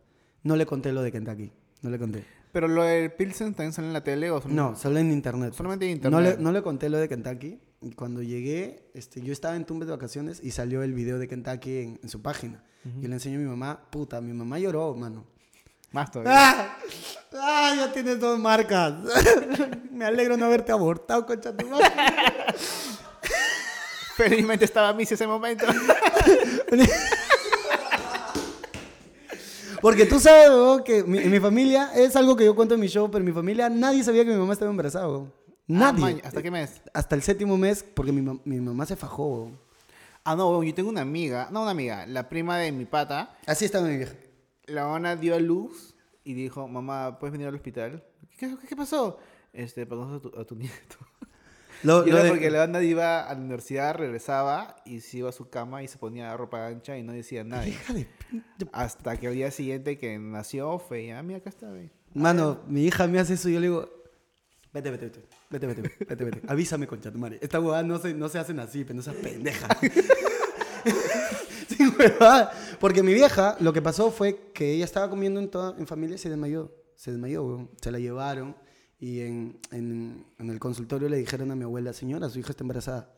no 0.42 0.56
le 0.56 0.64
conté 0.64 0.90
lo 0.90 1.02
de 1.02 1.12
Kentucky. 1.12 1.52
No 1.82 1.90
le 1.90 1.98
conté. 1.98 2.24
Pero 2.52 2.68
lo 2.68 2.82
del 2.82 3.12
Pilsen 3.12 3.54
también 3.54 3.72
sale 3.72 3.88
en 3.88 3.92
la 3.92 4.02
tele 4.02 4.30
o 4.30 4.42
No, 4.46 4.76
solo 4.76 4.98
en 4.98 5.12
internet. 5.12 5.54
Solamente 5.54 5.90
en 5.90 6.00
No 6.02 6.20
le, 6.20 6.30
internet. 6.30 6.38
no 6.40 6.52
le 6.52 6.62
conté 6.62 6.88
lo 6.88 6.98
de 6.98 7.08
Kentucky. 7.08 7.60
Y 7.82 7.92
cuando 7.92 8.22
llegué, 8.22 8.90
este, 8.94 9.22
yo 9.22 9.32
estaba 9.32 9.56
en 9.56 9.64
Tumbes 9.64 9.86
de 9.88 9.94
vacaciones 9.94 10.40
y 10.42 10.50
salió 10.50 10.82
el 10.82 10.92
video 10.92 11.18
de 11.18 11.28
Kentucky 11.28 11.78
en, 11.78 12.00
en 12.02 12.08
su 12.08 12.20
página. 12.20 12.62
Yo 12.98 13.08
le 13.08 13.14
enseño 13.14 13.38
a 13.38 13.42
mi 13.42 13.48
mamá, 13.48 13.80
puta, 13.90 14.20
mi 14.20 14.32
mamá 14.32 14.58
lloró, 14.58 14.94
mano. 14.94 15.24
Más 15.92 16.10
todavía. 16.10 16.32
¡Ah! 16.34 16.78
¡Ah! 17.34 17.74
Ya 17.76 17.92
tienes 17.92 18.18
dos 18.20 18.38
marcas. 18.38 18.94
Me 19.92 20.04
alegro 20.04 20.36
no 20.36 20.46
haberte 20.46 20.72
abortado, 20.72 21.24
concha 21.26 21.56
tu 21.56 21.66
madre. 21.68 21.86
Felizmente 24.16 24.66
estaba 24.66 24.92
Missy 24.92 25.14
ese 25.14 25.26
momento. 25.26 25.64
Porque 29.80 30.06
tú 30.06 30.20
sabes, 30.20 30.50
weón, 30.50 30.84
que 30.84 31.02
mi, 31.04 31.18
en 31.18 31.30
mi 31.30 31.40
familia, 31.40 31.90
es 31.94 32.16
algo 32.16 32.36
que 32.36 32.44
yo 32.44 32.54
cuento 32.54 32.74
en 32.74 32.80
mi 32.80 32.88
show, 32.88 33.10
pero 33.10 33.20
en 33.20 33.26
mi 33.26 33.32
familia 33.32 33.68
nadie 33.68 34.04
sabía 34.04 34.24
que 34.24 34.30
mi 34.30 34.38
mamá 34.38 34.52
estaba 34.52 34.70
embarazada, 34.70 35.08
weón. 35.08 35.32
Nadie. 35.66 36.04
Ah, 36.04 36.08
man, 36.08 36.20
¿Hasta 36.24 36.42
qué 36.42 36.50
mes? 36.50 36.82
Hasta 36.92 37.14
el 37.14 37.22
séptimo 37.22 37.56
mes, 37.56 37.84
porque 37.94 38.12
mi, 38.12 38.40
mi 38.44 38.60
mamá 38.60 38.86
se 38.86 38.96
fajó, 38.96 39.26
weón. 39.26 39.58
Ah, 40.24 40.36
no, 40.36 40.50
weón, 40.50 40.66
yo 40.66 40.74
tengo 40.74 40.90
una 40.90 41.00
amiga. 41.00 41.48
No, 41.50 41.62
una 41.62 41.70
amiga. 41.70 42.06
La 42.06 42.28
prima 42.28 42.58
de 42.58 42.72
mi 42.72 42.84
pata. 42.84 43.38
Así 43.46 43.64
estaba 43.64 43.86
mi 43.86 43.96
vieja. 43.96 44.14
La 44.66 44.86
ona 44.88 45.16
dio 45.16 45.34
a 45.34 45.38
luz 45.40 45.94
y 46.24 46.34
dijo, 46.34 46.68
mamá, 46.68 47.18
¿puedes 47.18 47.32
venir 47.32 47.48
al 47.48 47.54
hospital? 47.54 48.04
¿Qué, 48.38 48.56
qué 48.68 48.76
pasó? 48.76 49.18
Este, 49.52 49.82
a 49.82 49.86
tu, 49.86 50.32
a 50.38 50.44
tu 50.44 50.54
nieto. 50.54 50.96
Lo, 51.82 52.06
Y 52.06 52.10
lo 52.10 52.16
era 52.16 52.24
de- 52.24 52.30
porque 52.30 52.50
la 52.50 52.64
onda 52.64 52.82
iba 52.82 53.22
a 53.28 53.32
la 53.34 53.40
universidad, 53.40 53.94
regresaba 53.94 54.76
y 54.84 55.00
se 55.00 55.18
iba 55.18 55.28
a 55.30 55.32
su 55.32 55.48
cama 55.48 55.82
y 55.82 55.88
se 55.88 55.96
ponía 55.98 56.36
ropa 56.36 56.66
ancha 56.66 56.98
y 56.98 57.02
no 57.02 57.12
decía 57.12 57.42
nada. 57.44 57.64
De 57.64 58.06
Hasta 58.72 59.16
que 59.16 59.28
al 59.28 59.34
día 59.34 59.50
siguiente 59.50 59.96
que 59.98 60.18
nació 60.18 60.78
fue, 60.78 61.06
ya, 61.06 61.22
mira, 61.22 61.38
acá 61.38 61.48
está, 61.50 61.70
ve. 61.70 61.90
Mano, 62.14 62.60
mi 62.66 62.84
hija 62.84 63.06
me 63.06 63.18
hace 63.18 63.34
eso 63.34 63.48
y 63.48 63.54
yo 63.54 63.60
le 63.60 63.66
digo, 63.68 63.88
vete, 64.72 64.90
vete, 64.90 65.06
vete, 65.06 65.20
vete, 65.50 65.66
vete, 65.66 65.82
vete, 65.82 66.04
vete, 66.08 66.24
vete. 66.24 66.40
Avísame, 66.48 66.86
concha 66.86 67.10
tu 67.10 67.18
madre. 67.18 67.38
Esta 67.40 67.58
huevada 67.60 67.82
no 67.82 67.98
se, 67.98 68.12
no 68.14 68.28
se 68.28 68.38
hacen 68.38 68.58
así, 68.60 68.84
pero 68.84 68.96
no 68.96 69.02
seas 69.02 69.16
pendeja. 69.16 69.68
sí, 71.68 71.86
huevada. 71.98 72.52
Porque 72.78 73.02
mi 73.02 73.14
vieja, 73.14 73.56
lo 73.60 73.72
que 73.72 73.82
pasó 73.82 74.10
fue 74.10 74.50
que 74.52 74.72
ella 74.72 74.84
estaba 74.84 75.08
comiendo 75.08 75.40
en, 75.40 75.48
toda, 75.50 75.76
en 75.78 75.86
familia 75.86 76.16
y 76.16 76.18
se 76.18 76.28
desmayó. 76.28 76.72
Se 76.96 77.10
desmayó, 77.12 77.44
weón. 77.44 77.70
Se 77.80 77.90
la 77.90 77.98
llevaron 77.98 78.56
y 79.00 79.20
en, 79.22 79.58
en, 79.72 80.24
en 80.38 80.50
el 80.50 80.58
consultorio 80.60 81.08
le 81.08 81.16
dijeron 81.16 81.50
a 81.50 81.56
mi 81.56 81.64
abuela, 81.64 81.92
señora, 81.92 82.28
su 82.28 82.38
hija 82.38 82.50
está 82.50 82.62
embarazada. 82.62 83.10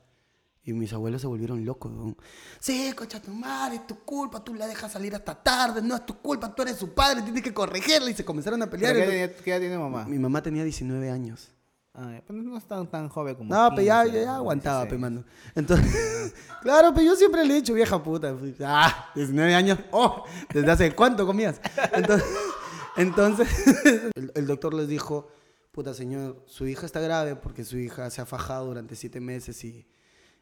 Y 0.64 0.72
mis 0.72 0.92
abuelos 0.92 1.20
se 1.20 1.26
volvieron 1.26 1.64
locos, 1.64 1.90
weón. 1.92 2.16
Sí, 2.60 2.92
concha 2.96 3.20
tu 3.20 3.32
madre, 3.32 3.74
es 3.76 3.86
tu 3.88 3.98
culpa, 4.04 4.44
tú 4.44 4.54
la 4.54 4.68
dejas 4.68 4.92
salir 4.92 5.12
hasta 5.12 5.34
tarde, 5.34 5.82
no 5.82 5.96
es 5.96 6.06
tu 6.06 6.14
culpa, 6.18 6.54
tú 6.54 6.62
eres 6.62 6.76
su 6.76 6.94
padre, 6.94 7.20
tienes 7.22 7.42
que 7.42 7.52
corregirla. 7.52 8.08
Y 8.08 8.14
se 8.14 8.24
comenzaron 8.24 8.62
a 8.62 8.70
pelear. 8.70 8.92
¿Pero 8.94 9.06
¿Qué, 9.10 9.10
tenía- 9.28 9.54
edad 9.56 9.60
tiene 9.60 9.76
mamá? 9.78 10.04
mi 10.04 10.20
mamá 10.20 10.40
tenía 10.40 10.62
19 10.62 11.10
años. 11.10 11.50
Ah, 11.94 12.10
ya, 12.12 12.22
pero 12.24 12.40
no 12.40 12.56
es 12.56 12.64
tan, 12.64 12.86
tan 12.88 13.08
joven 13.08 13.34
como 13.34 13.52
No, 13.52 13.70
pero 13.70 13.82
ya, 13.82 14.02
15, 14.04 14.18
ya, 14.20 14.24
ya 14.24 14.36
aguantaba, 14.36 14.84
16. 14.84 14.90
pe, 14.92 14.98
mano. 14.98 15.24
Entonces, 15.56 16.32
claro, 16.62 16.92
pero 16.94 17.06
yo 17.08 17.16
siempre 17.16 17.44
le 17.44 17.54
he 17.54 17.56
dicho, 17.56 17.74
vieja 17.74 18.00
puta. 18.00 18.32
pues, 18.34 18.54
Ah, 18.64 19.10
19 19.16 19.54
años. 19.56 19.78
Oh, 19.90 20.24
¿desde 20.54 20.70
hace 20.70 20.94
cuánto 20.94 21.26
comías? 21.26 21.60
Entonces, 21.92 22.28
entonces 22.96 23.48
el, 24.14 24.30
el 24.34 24.46
doctor 24.46 24.74
les 24.74 24.86
dijo, 24.86 25.28
puta 25.72 25.94
señor, 25.94 26.42
su 26.46 26.66
hija 26.66 26.86
está 26.86 27.00
grave 27.00 27.34
porque 27.36 27.64
su 27.64 27.78
hija 27.78 28.08
se 28.10 28.20
ha 28.20 28.26
fajado 28.26 28.66
durante 28.66 28.94
siete 28.94 29.20
meses 29.20 29.64
y, 29.64 29.86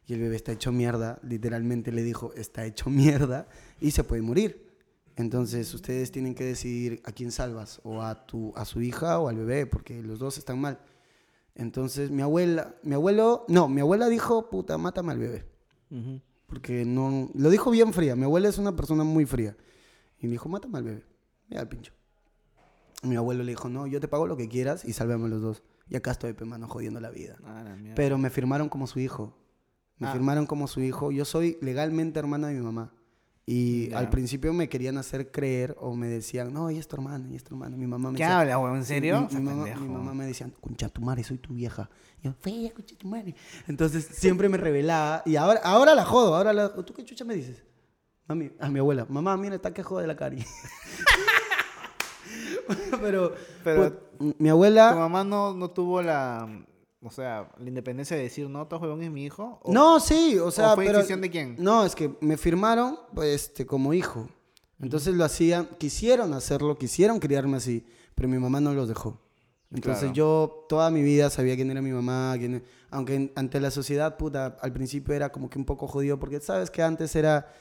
y 0.07 0.13
el 0.13 0.21
bebé 0.21 0.37
está 0.37 0.53
hecho 0.53 0.73
mierda. 0.73 1.19
Literalmente 1.23 1.93
le 1.93 2.03
dijo, 2.03 2.33
está 2.35 2.67
hecho 2.67 2.91
mierda 2.91 3.49
y 3.81 3.93
se 3.93 4.05
puede 4.05 4.23
morir. 4.23 4.69
Entonces, 5.17 5.73
ustedes 5.75 6.13
tienen 6.13 6.35
que 6.35 6.45
decidir 6.45 7.03
a 7.05 7.13
quién 7.13 7.31
salvas, 7.31 7.81
o 7.85 8.01
a, 8.01 8.27
tu, 8.27 8.53
a 8.57 8.65
su 8.65 8.81
hija 8.81 9.19
o 9.19 9.29
al 9.29 9.37
bebé, 9.37 9.67
porque 9.67 10.03
los 10.03 10.19
dos 10.19 10.39
están 10.39 10.61
mal. 10.61 10.81
Entonces 11.55 12.11
mi 12.11 12.23
abuela, 12.23 12.75
mi 12.83 12.95
abuelo, 12.95 13.45
no, 13.49 13.69
mi 13.69 13.81
abuela 13.81 14.09
dijo, 14.09 14.49
puta, 14.49 14.79
mátame 14.79 15.13
al 15.13 15.19
bebé. 15.19 15.47
Porque 16.47 16.85
no, 16.85 17.31
lo 17.35 17.51
dijo 17.51 17.71
bien 17.71 17.93
fría. 17.93 18.17
Mi 18.17 18.25
abuela 18.25 18.49
es 18.49 18.59
una 18.59 18.75
persona 18.75 19.05
muy 19.05 19.27
fría. 19.27 19.57
Y 20.19 20.27
me 20.27 20.33
dijo, 20.33 20.49
mátame 20.49 20.79
al 20.79 20.85
bebé. 20.85 21.05
Mira 21.49 21.61
al 21.61 21.69
pincho. 21.69 21.93
Mi 23.03 23.17
abuelo 23.17 23.43
le 23.43 23.53
dijo, 23.53 23.69
no, 23.69 23.87
yo 23.87 23.99
te 24.01 24.09
pago 24.09 24.27
lo 24.27 24.37
que 24.37 24.49
quieras 24.49 24.85
y 24.85 24.93
sálvame 24.93 25.29
los 25.29 25.41
dos. 25.41 25.63
Y 25.89 25.97
acá 25.97 26.11
estoy, 26.13 26.33
pe, 26.35 26.45
mano, 26.45 26.69
jodiendo 26.69 27.01
la 27.01 27.11
vida. 27.11 27.37
Ah, 27.45 27.63
la. 27.65 27.95
Pero 27.95 28.19
me 28.19 28.31
firmaron 28.31 28.69
como 28.69 28.87
su 28.87 29.01
hijo. 29.01 29.35
Me 29.99 30.09
Ah. 30.09 30.13
firmaron 30.13 30.47
como 30.47 30.67
su 30.69 30.81
hijo. 30.81 31.11
Yo 31.11 31.25
soy 31.25 31.59
legalmente 31.61 32.19
hermana 32.19 32.49
de 32.49 32.55
mi 32.55 32.61
mamá. 32.61 32.93
Y 33.47 33.93
al 33.95 34.11
principio 34.11 34.53
me 34.53 34.69
querían 34.69 34.97
hacer 34.97 35.33
creer 35.33 35.75
o 35.81 35.97
me 35.97 36.07
decían, 36.07 36.53
no, 36.53 36.69
ella 36.69 36.79
es 36.79 36.87
tu 36.87 36.95
hermana, 36.95 37.27
ella 37.27 37.37
es 37.37 37.43
tu 37.43 37.55
hermana. 37.55 37.77
Mi 37.77 37.87
mamá 37.87 38.13
me 38.13 38.17
¿Qué 38.17 38.23
decía, 38.23 38.39
hablas, 38.39 38.57
weón? 38.59 38.77
¿En 38.77 38.85
serio? 38.85 39.29
mi, 39.33 39.41
mamá, 39.41 39.65
pendejo. 39.65 39.81
mi 39.85 39.89
mamá 39.89 40.15
me 40.15 40.27
decía, 40.27 40.49
concha 40.61 40.89
tu 40.89 41.01
madre, 41.01 41.25
soy 41.25 41.39
tu 41.39 41.55
vieja. 41.55 41.91
Y 42.23 42.27
yo, 42.27 42.33
fea, 42.39 42.71
concha 42.73 42.95
tu 42.97 43.09
madre. 43.09 43.35
Entonces 43.67 44.05
siempre 44.13 44.49
me 44.49 44.57
revelaba. 44.57 45.23
Y 45.27 45.35
ahora, 45.35 45.59
ahora 45.65 45.95
la 45.97 46.05
jodo. 46.05 46.37
Ahora 46.37 46.53
la, 46.53 46.73
¿Tú 46.73 46.95
qué 46.95 47.05
chucha 47.05 47.25
me 47.25 47.35
dices? 47.35 47.65
Mami, 48.29 48.53
a 48.61 48.69
mi 48.71 48.79
abuela. 48.79 49.05
Mamá, 49.09 49.37
mira, 49.37 49.57
está 49.57 49.75
que 49.75 49.83
jode 49.83 50.07
la 50.07 50.15
cari. 50.15 50.45
pero, 53.01 53.33
Pero- 53.65 53.85
put- 54.19 54.35
mi 54.39 54.49
¿Tu 54.49 54.51
abuela... 54.51 54.95
mamá 54.95 55.25
no, 55.25 55.55
no 55.55 55.71
tuvo 55.71 56.03
la, 56.03 56.47
o 57.03 57.11
sea, 57.11 57.51
la 57.59 57.69
independencia 57.69 58.17
de 58.17 58.25
decir, 58.25 58.49
no, 58.49 58.67
tu 58.67 58.77
huevón 58.77 59.03
es 59.03 59.11
mi 59.11 59.25
hijo? 59.25 59.59
¿O- 59.63 59.73
No, 59.73 60.01
sí, 60.01 60.39
o 60.39 60.51
sea, 60.51 60.75
fue 60.75 60.85
pero- 60.87 60.99
decisión 60.99 61.21
de 61.21 61.31
quién? 61.31 61.57
No, 61.59 61.85
es 61.85 61.95
que 61.95 62.15
me 62.21 62.37
firmaron 62.37 62.99
pues, 63.15 63.29
este, 63.49 63.65
como 63.67 63.95
hijo. 63.95 64.29
Entonces 64.81 65.15
lo 65.15 65.25
hacían, 65.25 65.69
quisieron 65.79 66.33
hacerlo, 66.35 66.77
quisieron 66.79 67.19
criarme 67.19 67.59
así, 67.59 67.85
pero 68.15 68.29
mi 68.29 68.39
mamá 68.39 68.61
no 68.61 68.73
los 68.73 68.89
dejó. 68.89 69.21
Entonces 69.73 70.01
Claro. 70.01 70.15
yo 70.15 70.67
toda 70.69 70.91
mi 70.91 71.03
vida 71.03 71.31
sabía 71.31 71.55
quién 71.55 71.71
era 71.71 71.81
mi 71.81 71.93
mamá, 71.93 72.35
quién, 72.39 72.65
aunque 72.91 73.15
en- 73.15 73.33
ante 73.37 73.61
la 73.61 73.71
sociedad, 73.71 74.17
puta, 74.17 74.57
al 74.61 74.73
principio 74.73 75.15
era 75.15 75.31
como 75.31 75.49
que 75.49 75.59
un 75.59 75.65
poco 75.65 75.87
jodido, 75.87 76.19
porque 76.19 76.41
sabes 76.41 76.71
que 76.71 76.83
antes 76.83 77.15
era, 77.15 77.53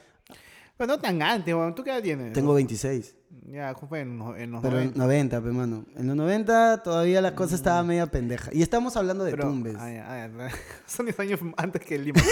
Pero 0.79 0.93
no 0.93 0.97
tan 0.99 1.21
antes, 1.21 1.53
weón. 1.53 1.75
¿Tú 1.75 1.83
qué 1.83 1.89
edad 1.91 2.01
tienes? 2.01 2.31
tengo 2.31 2.53
26, 2.53 3.13
Ya, 3.47 3.75
fue 3.75 3.99
en, 3.99 4.17
los- 4.17 4.37
en 4.37 4.49
los 4.51 4.61
pero 4.61 4.79
en 4.79 4.93
90. 4.95 4.97
90, 4.97 5.41
pe, 5.41 5.49
mano. 5.51 5.85
En 5.97 6.07
los 6.07 6.15
90 6.15 6.83
todavía 6.83 7.19
la 7.21 7.35
cosa 7.35 7.55
estaba 7.55 7.83
media 7.83 8.07
pendeja. 8.07 8.49
Y 8.53 8.61
estamos 8.61 8.95
hablando 8.95 9.25
de 9.25 9.31
Pero- 9.31 9.49
tumbes. 9.49 9.75
ah, 9.77 9.91
ya, 9.91 10.05
ah, 10.09 10.29
ya. 10.29 10.49
Son 10.87 11.05
10 11.05 11.19
años 11.19 11.39
antes 11.57 11.81
que 11.83 11.99
Lima. 11.99 12.21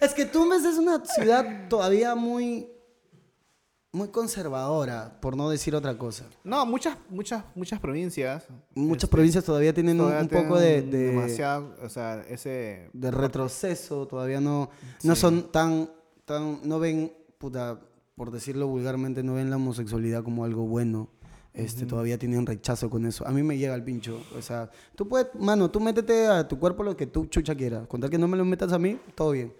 Es 0.00 0.14
que 0.14 0.24
Tumbes 0.26 0.62
es 0.64 0.76
una 0.78 1.02
ciudad 1.04 1.68
todavía 1.68 2.14
muy, 2.14 2.68
muy 3.90 4.08
conservadora, 4.08 5.18
por 5.20 5.36
no 5.36 5.50
decir 5.50 5.74
otra 5.74 5.98
cosa. 5.98 6.24
No, 6.44 6.64
muchas, 6.66 6.96
muchas, 7.08 7.42
muchas 7.56 7.80
provincias. 7.80 8.44
Muchas 8.76 9.04
este, 9.04 9.08
provincias 9.16 9.42
todavía 9.44 9.74
tienen 9.74 10.00
un- 10.00 10.06
todavía 10.06 10.20
un, 10.22 10.28
poco 10.44 10.60
de, 10.60 10.82
de- 10.82 11.06
Demasiado, 11.08 11.74
o 11.82 11.88
sea, 11.88 12.22
ese... 12.28 12.90
de 12.92 13.10
retroceso, 13.10 14.06
todavía 14.06 14.40
no, 14.40 14.70
no 15.02 15.16
son 15.16 15.50
tan, 15.50 15.90
tan, 16.28 16.60
no 16.62 16.78
ven, 16.78 17.12
puta, 17.38 17.80
por 18.14 18.30
decirlo 18.30 18.68
vulgarmente, 18.68 19.24
no 19.24 19.34
ven 19.34 19.50
la 19.50 19.56
homosexualidad 19.56 20.22
como 20.22 20.44
algo 20.44 20.66
bueno. 20.66 21.08
Este, 21.54 21.86
Todavía 21.86 22.18
tienen 22.18 22.46
rechazo 22.46 22.88
con 22.88 23.04
eso. 23.04 23.26
A 23.26 23.32
mí 23.32 23.42
me 23.42 23.58
llega 23.58 23.74
el 23.74 23.82
pincho. 23.82 24.22
O 24.36 24.42
sea, 24.42 24.70
tú 24.94 25.08
puedes, 25.08 25.34
mano, 25.34 25.72
tú 25.72 25.80
métete 25.80 26.28
a 26.28 26.46
tu 26.46 26.60
cuerpo 26.60 26.84
lo 26.84 26.96
que 26.96 27.08
tú 27.08 27.26
chucha 27.26 27.56
quieras. 27.56 27.88
Con 27.88 28.00
tal 28.00 28.10
que 28.10 28.18
no 28.18 28.28
me 28.28 28.36
lo 28.36 28.44
metas 28.44 28.72
a 28.72 28.78
mí, 28.78 29.00
todo 29.16 29.32
bien. 29.32 29.52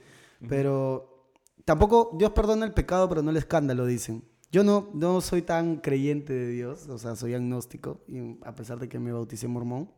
Pero 0.49 1.27
tampoco, 1.65 2.11
Dios 2.17 2.31
perdona 2.31 2.65
el 2.67 2.73
pecado, 2.73 3.09
pero 3.09 3.23
no 3.23 3.31
el 3.31 3.37
escándalo, 3.37 3.85
dicen. 3.85 4.23
Yo 4.53 4.63
no, 4.63 4.91
no 4.95 5.21
soy 5.21 5.43
tan 5.43 5.79
creyente 5.79 6.33
de 6.33 6.49
Dios, 6.49 6.89
o 6.89 6.99
sea, 6.99 7.17
soy 7.17 7.35
agnóstico, 7.35 8.01
y 8.07 8.39
a 8.43 8.55
pesar 8.55 8.79
de 8.79 8.89
que 8.89 8.99
me 8.99 9.13
bauticé 9.13 9.47
mormón, 9.47 9.91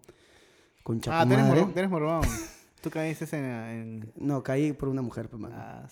con 0.83 1.01
Ah, 1.09 1.25
tú 1.27 1.35
eres, 1.35 1.47
mormón, 1.47 1.73
tú 1.73 1.79
eres 1.79 1.91
mormón. 1.91 2.23
Tú 2.81 2.89
caíste 2.89 3.27
en... 3.37 3.45
en... 3.45 4.13
No, 4.17 4.43
caí 4.43 4.73
por 4.73 4.89
una 4.89 5.03
mujer, 5.03 5.29
pues, 5.29 5.39
mano. 5.39 5.55
Ah, 5.59 5.87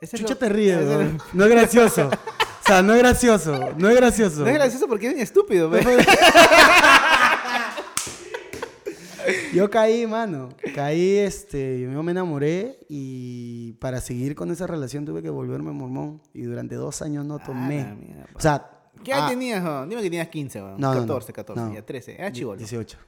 es 0.00 0.10
Chucha 0.10 0.34
lo- 0.34 0.38
te 0.38 0.48
ríes, 0.48 0.78
es. 0.78 1.34
No 1.34 1.44
es 1.44 1.50
gracioso. 1.50 2.08
O 2.08 2.66
sea, 2.66 2.82
no 2.82 2.92
es 2.94 2.98
gracioso. 2.98 3.70
No 3.76 3.88
es 3.88 3.96
gracioso. 3.96 4.40
No 4.40 4.46
es 4.48 4.54
gracioso 4.54 4.86
porque 4.86 5.08
eres 5.08 5.22
estúpido, 5.22 5.70
pe. 5.70 5.80
Yo 9.52 9.68
caí, 9.70 10.06
mano. 10.06 10.50
Caí, 10.74 11.16
este, 11.16 11.80
yo 11.80 12.02
me 12.02 12.12
enamoré 12.12 12.78
y 12.88 13.72
para 13.74 14.00
seguir 14.00 14.34
con 14.34 14.50
esa 14.50 14.66
relación 14.66 15.04
tuve 15.04 15.22
que 15.22 15.30
volverme 15.30 15.70
mormón. 15.72 16.22
Y 16.32 16.42
durante 16.42 16.74
dos 16.76 17.02
años 17.02 17.24
no 17.24 17.38
tomé. 17.38 17.82
la 17.82 17.94
mierda. 17.94 18.26
o 18.34 18.40
sea, 18.40 18.70
¿Qué 19.04 19.12
edad 19.12 19.26
ah, 19.26 19.28
tenías? 19.28 19.62
no? 19.62 19.82
Dime 19.86 20.02
que 20.02 20.08
tenías 20.08 20.28
15, 20.28 20.62
weón. 20.62 20.80
No, 20.80 20.94
no, 20.94 21.00
no. 21.00 21.06
14, 21.06 21.32
14, 21.32 21.62
No. 21.62 21.74
ya 21.74 21.84
13. 21.84 22.14
Era 22.14 22.32
chivolo. 22.32 22.58
18. 22.58 22.98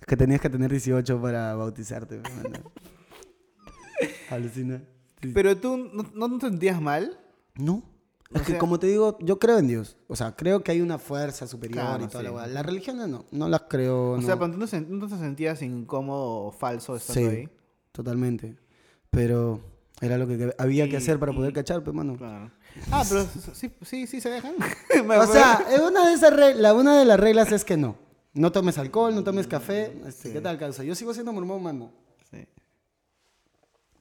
Es 0.00 0.06
que 0.06 0.16
tenías 0.16 0.40
que 0.40 0.50
tener 0.50 0.70
18 0.70 1.20
para 1.20 1.54
bautizarte. 1.54 2.20
Alucina. 4.30 4.82
Pero 5.32 5.56
tú 5.56 5.76
no, 5.76 6.28
no 6.28 6.38
te 6.38 6.48
sentías 6.48 6.80
mal. 6.80 7.18
No. 7.56 7.82
Es 8.30 8.40
O 8.40 8.44
que 8.44 8.50
sea- 8.52 8.58
como 8.58 8.78
te 8.78 8.88
digo, 8.88 9.16
yo 9.20 9.38
creo 9.38 9.58
en 9.58 9.68
Dios. 9.68 9.96
O 10.08 10.16
sea, 10.16 10.34
creo 10.34 10.62
que 10.64 10.72
hay 10.72 10.80
una 10.80 10.98
fuerza 10.98 11.46
superior 11.46 11.84
Claro, 11.84 12.04
y 12.04 12.08
toda 12.08 12.20
sí. 12.20 12.24
la 12.24 12.32
weá. 12.32 12.46
Las 12.46 12.66
religiones 12.66 13.06
no, 13.08 13.24
no 13.30 13.48
las 13.48 13.62
creo. 13.68 14.12
O 14.12 14.16
no. 14.16 14.22
sea, 14.22 14.36
pero 14.38 14.50
tú 14.52 14.58
no, 14.58 15.08
te 15.08 15.16
sentías 15.18 15.62
incómodo 15.62 16.46
o 16.46 16.50
falso 16.50 16.96
estando 16.96 17.30
sí, 17.30 17.36
ahí. 17.36 17.48
totalmente. 17.92 18.56
Pero 19.10 19.60
era 20.00 20.18
lo 20.18 20.26
que 20.26 20.52
había 20.58 20.88
que 20.88 20.96
hacer 20.96 21.18
para 21.20 21.32
poder 21.32 21.52
cachar, 21.52 21.84
pues, 21.84 21.94
mano. 21.94 22.16
Claro. 22.16 22.50
Ah, 22.90 23.04
pero 23.08 23.24
sí, 23.52 23.70
sí, 23.82 24.06
sí 24.08 24.20
se 24.20 24.30
dejan. 24.30 24.54
O 25.20 25.26
sea, 25.26 25.64
eh, 25.70 25.80
una 25.80 26.08
de, 26.08 26.14
esas 26.14 26.34
reglas, 26.34 26.74
una 26.74 26.98
de 26.98 27.04
las 27.04 27.20
reglas 27.20 27.52
es 27.52 27.64
que 27.64 27.76
no. 27.76 27.96
No 28.32 28.50
tomes 28.50 28.78
alcohol, 28.78 29.14
no 29.14 29.22
tomes 29.22 29.46
café. 29.46 29.96
Este, 30.06 30.32
¿Qué 30.32 30.40
tal, 30.40 30.58
causa? 30.58 30.82
Yo 30.82 30.96
sigo 30.96 31.14
siendo 31.14 31.32
mormón, 31.32 31.62
mano. 31.62 31.92
Sí. 32.32 32.44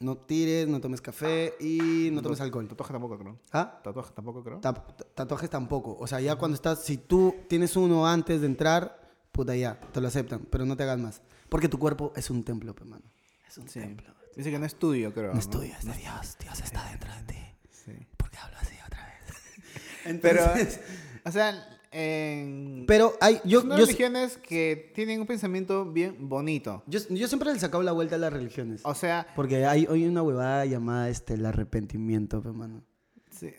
No 0.04 0.18
tires, 0.18 0.68
no 0.68 0.82
tomes 0.82 1.00
café 1.02 1.54
y 1.60 2.10
no 2.12 2.22
tomes 2.22 2.42
alcohol. 2.42 2.68
Tatuaje 2.68 2.92
tampoco, 2.94 3.18
creo. 3.18 3.40
¿Ah? 3.54 3.80
Tatuaje 3.84 4.12
tampoco, 4.14 4.44
creo. 4.44 4.60
Ta- 4.60 4.74
Tatuajes 5.16 5.50
tampoco. 5.50 5.96
O 6.00 6.06
sea, 6.08 6.20
ya 6.20 6.36
cuando 6.36 6.56
estás, 6.56 6.84
si 6.84 6.98
tú 6.98 7.34
tienes 7.48 7.76
uno 7.78 8.06
antes 8.08 8.42
de 8.42 8.48
entrar, 8.48 9.02
puta 9.32 9.56
ya, 9.56 9.80
te 9.80 10.02
lo 10.02 10.08
aceptan, 10.10 10.46
pero 10.50 10.66
no 10.66 10.76
te 10.76 10.84
hagas 10.84 11.00
más. 11.00 11.22
Porque 11.50 11.70
tu 11.70 11.80
cuerpo 11.80 12.12
es 12.16 12.30
un 12.30 12.44
templo, 12.44 12.76
pe, 12.76 12.84
mano. 12.84 13.04
Es 13.48 13.58
un 13.58 13.70
Sí. 13.70 13.80
templo. 13.80 14.14
Dice 14.36 14.50
que 14.52 14.60
no 14.60 14.66
es 14.66 14.76
tuyo, 14.76 15.14
creo. 15.14 15.32
No 15.34 15.40
es 15.40 15.50
tuyo, 15.50 15.74
es 15.80 15.86
de 15.86 15.94
Dios. 15.94 16.38
Dios 16.40 16.60
está 16.62 16.90
dentro 16.90 17.12
de 17.14 17.24
ti. 17.34 17.40
Sí. 17.72 17.92
¿Por 18.18 18.30
qué 18.32 18.38
hablo 18.40 18.58
así 18.60 18.76
otra 18.86 19.06
vez? 19.06 20.20
Pero, 20.22 20.42
Entonces- 20.42 20.80
o 21.24 21.32
sea, 21.32 21.73
en... 21.94 22.86
pero 22.88 23.14
hay, 23.22 23.40
yo, 23.44 23.62
son 23.62 23.72
yo, 23.72 23.78
religiones 23.78 24.38
que 24.38 24.92
tienen 24.94 25.22
un 25.22 25.28
pensamiento 25.28 25.86
bien 25.86 26.16
bonito. 26.20 26.84
yo, 26.88 27.00
yo 27.10 27.28
siempre 27.28 27.54
le 27.54 27.60
sacaba 27.60 27.84
la 27.84 27.92
vuelta 27.92 28.16
a 28.16 28.20
las 28.20 28.34
religiones. 28.34 28.82
O 28.84 28.96
sea, 28.96 29.28
Porque 29.36 29.66
hay 29.66 29.86
hoy 29.88 30.06
una 30.06 30.24
huevada 30.24 30.66
llamada 30.66 31.10
este, 31.10 31.36
el 31.36 31.46
arrepentimiento, 31.46 32.42
pe, 32.42 32.52
mano. 32.52 32.84
Sí, 33.32 33.52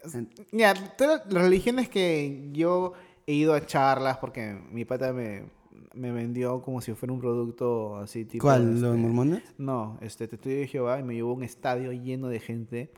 ya, 0.53 0.75
todas 0.97 1.23
las 1.33 1.43
religiones 1.43 1.89
que 1.89 2.51
yo 2.53 2.93
he 3.27 3.33
ido 3.35 3.55
a 3.55 3.65
charlas 3.65 4.19
porque 4.19 4.57
mi 4.71 4.85
pata 4.85 5.13
me, 5.13 5.45
me 5.95 6.13
vendió 6.13 6.63
como 6.63 6.81
si 6.81 6.93
fuera 6.95 7.13
un 7.13 7.21
producto 7.21 7.97
así 7.97 8.25
tipo... 8.25 8.43
¿Cuál? 8.43 8.75
este, 8.75 8.81
¿Los 8.81 8.97
mormones? 8.97 9.43
No, 9.59 9.99
este, 10.01 10.29
Testigo 10.29 10.61
de 10.61 10.67
Jehová 10.67 11.01
y 11.01 11.03
me 11.03 11.15
llevó 11.15 11.31
a 11.31 11.35
un 11.35 11.43
estadio 11.43 11.93
lleno 11.93 12.29
de 12.29 12.41
gente. 12.41 12.91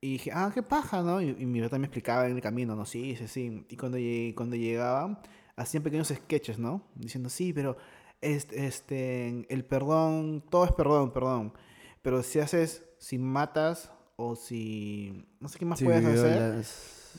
Y 0.00 0.12
dije, 0.12 0.30
ah, 0.32 0.50
qué 0.54 0.62
paja, 0.62 1.02
¿no? 1.02 1.20
Y, 1.20 1.30
y 1.38 1.46
mi 1.46 1.60
pata 1.60 1.78
me 1.78 1.86
explicaba 1.86 2.26
en 2.28 2.36
el 2.36 2.40
camino, 2.42 2.76
¿no? 2.76 2.84
Sí, 2.86 3.16
sí, 3.16 3.26
sí. 3.26 3.66
Y 3.68 3.76
cuando, 3.76 3.98
llegué, 3.98 4.34
cuando 4.34 4.54
llegaba, 4.56 5.20
hacían 5.56 5.82
pequeños 5.82 6.08
sketches, 6.08 6.58
¿no? 6.58 6.82
Diciendo, 6.94 7.28
sí, 7.28 7.52
pero 7.52 7.76
este, 8.20 8.66
este, 8.66 9.46
el 9.52 9.64
perdón, 9.64 10.44
todo 10.48 10.64
es 10.66 10.72
perdón, 10.72 11.12
perdón. 11.12 11.52
Pero 12.02 12.22
si 12.22 12.38
haces, 12.38 12.84
si 12.98 13.18
matas 13.18 13.90
o 14.16 14.36
si... 14.36 15.26
No 15.40 15.48
sé 15.48 15.58
qué 15.58 15.64
más 15.64 15.78
Si 15.80 15.84
puedes 15.84 16.04
hacer 16.04 16.62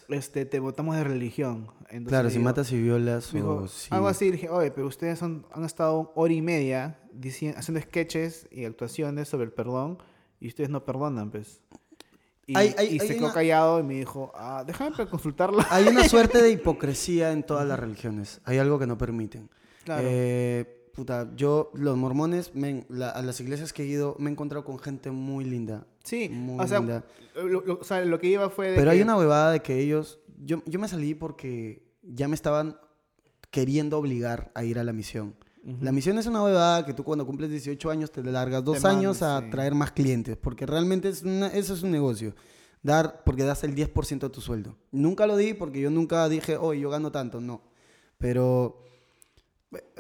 este, 0.08 0.46
te 0.46 0.60
votamos 0.60 0.96
de 0.96 1.04
religión. 1.04 1.68
Entonces 1.90 2.08
Claro, 2.08 2.30
si 2.30 2.36
digo- 2.38 2.46
matas 2.46 2.72
y 2.72 2.82
violas 2.82 3.34
o 3.34 3.68
si... 3.68 3.94
algo 3.94 4.08
así, 4.08 4.32
dije, 4.32 4.50
oye, 4.50 4.72
pero 4.72 4.88
ustedes 4.88 5.20
son- 5.20 5.46
han 5.52 5.66
estado 5.66 6.14
hora 6.16 6.34
y 6.34 6.42
media 6.42 7.00
dici- 7.14 7.54
haciendo 7.56 7.82
sketches 7.82 8.48
y 8.52 8.64
actuaciones 8.66 9.28
sobre 9.28 9.46
el 9.46 9.52
perdón 9.52 9.98
y 10.40 10.48
ustedes 10.48 10.70
no 10.70 10.86
perdonan, 10.86 11.30
pues. 11.32 11.62
Y, 12.52 12.58
Hay- 12.58 12.74
hay- 12.78 12.88
y 12.96 13.00
hay 13.00 13.08
se 13.08 13.16
quedó 13.16 13.26
una- 13.26 13.34
callado 13.34 13.80
y 13.80 13.84
me 13.84 13.94
dijo, 13.94 14.32
ah, 14.34 14.64
déjame 14.66 14.90
para 14.92 15.08
consultarlo. 15.10 15.60
Hay 15.70 15.88
una 15.88 16.04
suerte 16.10 16.42
de 16.42 16.50
hipocresía 16.52 17.32
en 17.32 17.44
todas 17.44 17.68
las 17.68 17.78
religiones. 17.80 18.42
Hay 18.44 18.58
algo 18.58 18.80
que 18.80 18.88
no 18.88 18.98
permiten. 18.98 19.50
Claro. 19.84 20.02
Eh, 20.06 20.90
puta, 20.96 21.30
yo, 21.36 21.70
los 21.76 21.96
mormones, 21.96 22.52
la- 22.90 23.10
a 23.12 23.22
las 23.22 23.40
iglesias 23.40 23.72
que 23.72 23.84
he 23.84 23.86
ido, 23.86 24.16
me 24.18 24.30
he 24.30 24.34
encontrado 24.34 24.66
con 24.66 24.80
gente 24.80 25.12
muy 25.12 25.46
linda. 25.46 25.86
sí, 26.04 26.28
muy 26.30 26.64
o 26.64 26.68
sea, 26.68 26.80
linda. 26.80 27.04
lo, 27.36 27.62
lo- 27.62 27.80
o 27.80 27.84
sea, 27.84 28.04
lo 28.04 28.20
que 28.20 28.28
iba 28.28 28.50
fue 28.50 28.72
de 28.72 28.76
Pero 28.78 28.90
hay 28.92 29.02
una 29.02 29.16
huevada 29.16 29.52
de 29.52 29.60
que 29.62 29.78
ellos... 29.80 30.20
Yo, 30.44 30.64
yo 30.66 30.80
me 30.80 30.88
salí 30.88 31.14
porque 31.14 31.84
ya 32.02 32.28
me 32.28 32.34
estaban 32.36 32.78
queriendo 33.52 33.98
obligar 34.00 34.52
a 34.56 34.64
ir 34.64 34.80
a 34.80 34.84
la 34.84 34.94
misión. 34.94 35.36
La 35.82 35.92
misión 35.92 36.18
es 36.18 36.26
una 36.26 36.42
huevada 36.44 36.86
que 36.86 36.94
tú 36.94 37.04
cuando 37.04 37.26
cumples 37.26 37.50
18 37.50 37.90
años 37.90 38.12
te 38.12 38.24
largas 38.24 38.64
dos 38.64 38.82
Te 38.82 38.88
años 38.88 39.22
a 39.22 39.42
sí. 39.42 39.50
traer 39.50 39.76
más 39.76 39.92
clientes, 39.92 40.38
porque 40.38 40.66
realmente 40.66 41.10
es 41.10 41.22
una- 41.24 41.48
eso 41.48 41.74
es 41.74 41.84
un 41.84 41.92
negocio. 41.92 42.34
Dar, 42.82 43.24
porque 43.26 43.44
das 43.44 43.64
el 43.66 43.76
10% 43.76 44.28
de 44.28 44.34
tu 44.34 44.40
sueldo. 44.40 44.78
Nunca 44.92 45.28
lo 45.28 45.36
di 45.36 45.54
porque 45.54 45.82
yo 45.82 45.90
nunca 45.90 46.28
dije, 46.30 46.56
oye, 46.56 46.80
yo 46.80 46.90
gano 46.90 47.12
tanto, 47.12 47.42
no. 47.42 47.62
Pero 48.18 48.86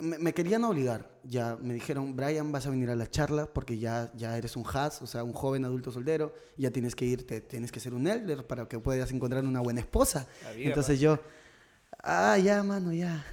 me, 0.01 0.17
me 0.17 0.33
querían 0.33 0.63
obligar. 0.63 1.09
Ya 1.23 1.57
me 1.61 1.73
dijeron, 1.73 2.15
Brian, 2.15 2.51
vas 2.53 2.65
a 2.65 2.69
venir 2.69 2.89
a 2.89 2.95
la 2.95 3.07
charla 3.09 3.45
porque 3.53 3.77
ya, 3.77 4.11
ya 4.15 4.37
eres 4.37 4.55
un 4.55 4.63
has, 4.73 5.01
o 5.01 5.07
sea, 5.07 5.25
un 5.25 5.33
joven 5.33 5.65
adulto 5.65 5.91
soltero, 5.91 6.33
ya 6.57 6.71
tienes 6.71 6.95
que 6.95 7.03
irte, 7.05 7.41
tienes 7.41 7.69
que 7.71 7.81
ser 7.81 7.93
un 7.93 8.07
elder 8.07 8.47
para 8.47 8.65
que 8.67 8.79
puedas 8.79 9.11
encontrar 9.11 9.43
una 9.43 9.59
buena 9.59 9.81
esposa. 9.81 10.25
Vida, 10.55 10.69
Entonces 10.69 11.01
yo, 11.01 11.19
ah, 12.01 12.37
ya, 12.37 12.63
mano, 12.63 12.93
ya. 12.93 13.25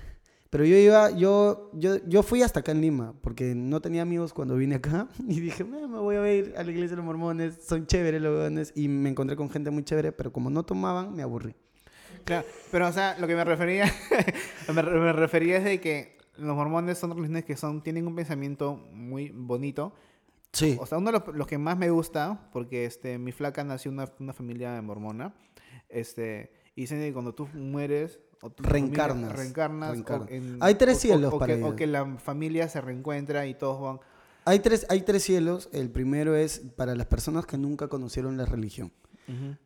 Pero 0.50 0.64
yo 0.64 0.76
iba, 0.76 1.10
yo, 1.10 1.70
yo, 1.74 1.96
yo 2.06 2.22
fui 2.22 2.42
hasta 2.42 2.60
acá 2.60 2.72
en 2.72 2.80
Lima, 2.80 3.14
porque 3.20 3.54
no 3.54 3.80
tenía 3.80 4.02
amigos 4.02 4.32
cuando 4.32 4.56
vine 4.56 4.76
acá, 4.76 5.08
y 5.28 5.40
dije, 5.40 5.64
"Me- 5.64 5.86
me 5.88 5.98
voy 5.98 6.16
a 6.16 6.32
ir 6.32 6.54
a 6.56 6.62
la 6.62 6.70
iglesia 6.70 6.90
de 6.90 6.96
los 6.96 7.04
mormones, 7.04 7.58
son 7.66 7.86
chéveres 7.86 8.22
los 8.22 8.32
mormones, 8.32 8.72
y 8.76 8.88
me 8.88 9.08
encontré 9.10 9.36
con 9.36 9.50
gente 9.50 9.70
muy 9.70 9.82
chévere, 9.84 10.12
pero 10.12 10.32
como 10.32 10.48
no 10.50 10.64
tomaban, 10.64 11.14
me 11.14 11.22
aburrí. 11.22 11.54
Claro, 12.24 12.46
pero 12.72 12.88
o 12.88 12.92
sea, 12.92 13.16
lo 13.18 13.26
que 13.26 13.34
me 13.36 13.44
refería, 13.44 13.84
me, 14.74 14.82
me 14.82 15.12
refería 15.12 15.58
es 15.58 15.64
de 15.64 15.80
que 15.80 16.16
los 16.36 16.54
mormones 16.56 16.98
son 16.98 17.10
religiones 17.10 17.44
que 17.44 17.56
son, 17.56 17.82
tienen 17.82 18.06
un 18.06 18.14
pensamiento 18.14 18.76
muy 18.92 19.30
bonito. 19.30 19.92
Sí. 20.52 20.76
O 20.80 20.86
sea, 20.86 20.98
uno 20.98 21.12
de 21.12 21.18
los, 21.18 21.36
los 21.36 21.46
que 21.46 21.58
más 21.58 21.76
me 21.76 21.90
gusta, 21.90 22.48
porque 22.52 22.84
este, 22.84 23.18
mi 23.18 23.30
flaca 23.32 23.62
nació 23.64 23.90
en 23.90 23.98
una, 23.98 24.12
una 24.20 24.32
familia 24.32 24.80
mormona, 24.82 25.34
este, 25.88 26.50
y 26.74 26.82
dicen 26.82 27.00
que 27.00 27.12
cuando 27.12 27.34
tú 27.34 27.48
mueres, 27.54 28.18
o 28.42 28.50
tu 28.50 28.62
familia 28.62 28.72
Reencarnas, 28.72 29.32
reencarnas, 29.36 29.88
o 29.90 29.92
reencarnas. 29.92 30.30
en- 30.30 30.58
Hay 30.60 30.74
tres 30.76 30.94
o- 30.94 30.98
o- 30.98 31.00
cielos 31.00 31.34
o 31.34 31.38
para 31.38 31.56
que, 31.56 31.62
o 31.64 31.76
que 31.76 31.86
la 31.86 32.16
familia 32.18 32.68
se 32.68 32.80
reencuentra 32.80 33.46
y 33.46 33.54
todos 33.54 33.80
van... 33.80 34.00
Hay 34.44 34.60
tres, 34.60 34.86
hay 34.88 35.00
tres 35.02 35.24
cielos. 35.24 35.68
El 35.72 35.90
primero 35.90 36.36
es 36.36 36.60
para 36.76 36.94
las 36.94 37.06
personas 37.06 37.46
que 37.46 37.58
nunca 37.58 37.88
conocieron 37.88 38.36
la 38.36 38.46
religión. 38.46 38.92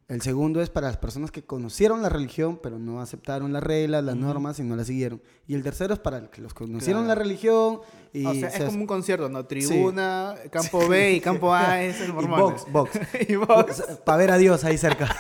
El 0.09 0.23
segundo 0.23 0.63
es 0.63 0.71
para 0.71 0.87
las 0.87 0.97
personas 0.97 1.31
que 1.31 1.45
conocieron 1.45 2.01
la 2.01 2.09
religión, 2.09 2.59
pero 2.63 2.79
no 2.79 3.03
aceptaron 3.03 3.53
las 3.53 3.63
reglas, 3.63 4.03
las 4.03 4.17
normas 4.17 4.59
y 4.59 4.63
no 4.63 4.75
las 4.75 4.87
siguieron. 4.87 5.21
Y 5.47 5.55
el 5.55 5.63
tercero 5.63 5.93
es 5.93 6.01
para 6.01 6.21
los 6.21 6.31
que 6.31 6.65
conocieron 6.65 7.03
la 7.03 7.09
Claro. 7.15 7.21
religión 7.29 7.81
y 8.15 8.25
o 8.25 8.33
sea, 8.33 8.49
se 8.51 8.57
es 8.57 8.65
como 8.71 8.79
un 8.81 8.87
concierto, 8.87 9.29
¿no? 9.29 9.45
Tribuna, 9.45 10.35
campo 10.51 10.81
Sí. 10.81 10.89
B 10.89 11.13
y 11.13 11.21
campo 11.21 11.53
A 11.53 11.83
es 11.83 12.01
el 12.01 12.15
mormón. 12.15 12.41
box, 12.41 12.73
box. 12.73 12.91
y 13.29 13.37
box. 13.37 13.83
Para 14.07 14.17
ver 14.17 14.31
a 14.31 14.39
Dios 14.39 14.65
ahí 14.65 14.79
cerca. 14.79 15.15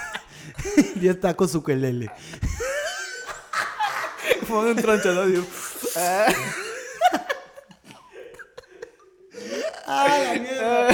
ya 1.02 1.10
está 1.10 1.34
con 1.36 1.46
su 1.46 1.62
quelele. 1.62 2.10
Pone 4.50 4.70
un 4.72 4.76
troncho, 4.76 5.14
¿no? 5.14 5.26
Digo, 5.26 5.44
ah. 5.96 6.26
¡Ah, 9.86 10.18
la 10.34 10.40
mierda! 10.40 10.88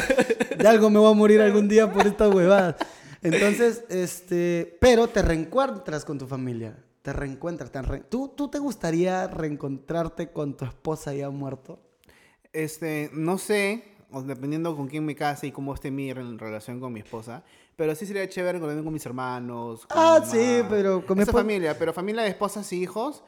De 0.56 0.68
algo 0.68 0.90
me 0.90 0.98
voy 0.98 1.10
a 1.10 1.14
morir 1.14 1.40
algún 1.40 1.68
día 1.68 1.90
por 1.92 2.06
estas 2.06 2.32
huevadas. 2.34 2.76
Entonces, 3.22 3.84
este, 3.88 4.76
pero 4.80 5.08
te 5.08 5.22
reencuentras 5.22 6.04
con 6.04 6.18
tu 6.18 6.26
familia. 6.26 6.76
Te 7.02 7.12
reencuentras. 7.12 7.70
te 7.70 7.82
re- 7.82 8.00
¿Tú, 8.00 8.28
¿Tú 8.36 8.48
te 8.48 8.58
gustaría 8.58 9.26
reencontrarte 9.26 10.30
con 10.30 10.56
tu 10.56 10.64
esposa 10.64 11.12
ya 11.14 11.28
muerto? 11.30 11.78
Este, 12.52 13.10
no 13.12 13.36
sé, 13.38 13.84
o 14.10 14.22
dependiendo 14.22 14.74
con 14.76 14.88
quién 14.88 15.04
me 15.04 15.14
case 15.14 15.48
y 15.48 15.52
cómo 15.52 15.74
esté 15.74 15.90
mi 15.90 16.12
re- 16.12 16.36
relación 16.38 16.80
con 16.80 16.92
mi 16.92 17.00
esposa, 17.00 17.42
pero 17.76 17.94
sí 17.94 18.06
sería 18.06 18.26
chévere 18.28 18.58
con, 18.60 18.82
con 18.82 18.92
mis 18.92 19.04
hermanos. 19.04 19.86
con 19.86 19.98
Ah, 19.98 20.20
mi 20.20 20.26
sí, 20.30 20.62
pero 20.70 21.04
con 21.04 21.18
mi 21.18 21.22
Esa 21.24 21.32
familia, 21.32 21.76
pero 21.78 21.92
familia 21.92 22.22
de 22.22 22.30
esposas 22.30 22.72
y 22.72 22.80
hijos, 22.82 23.22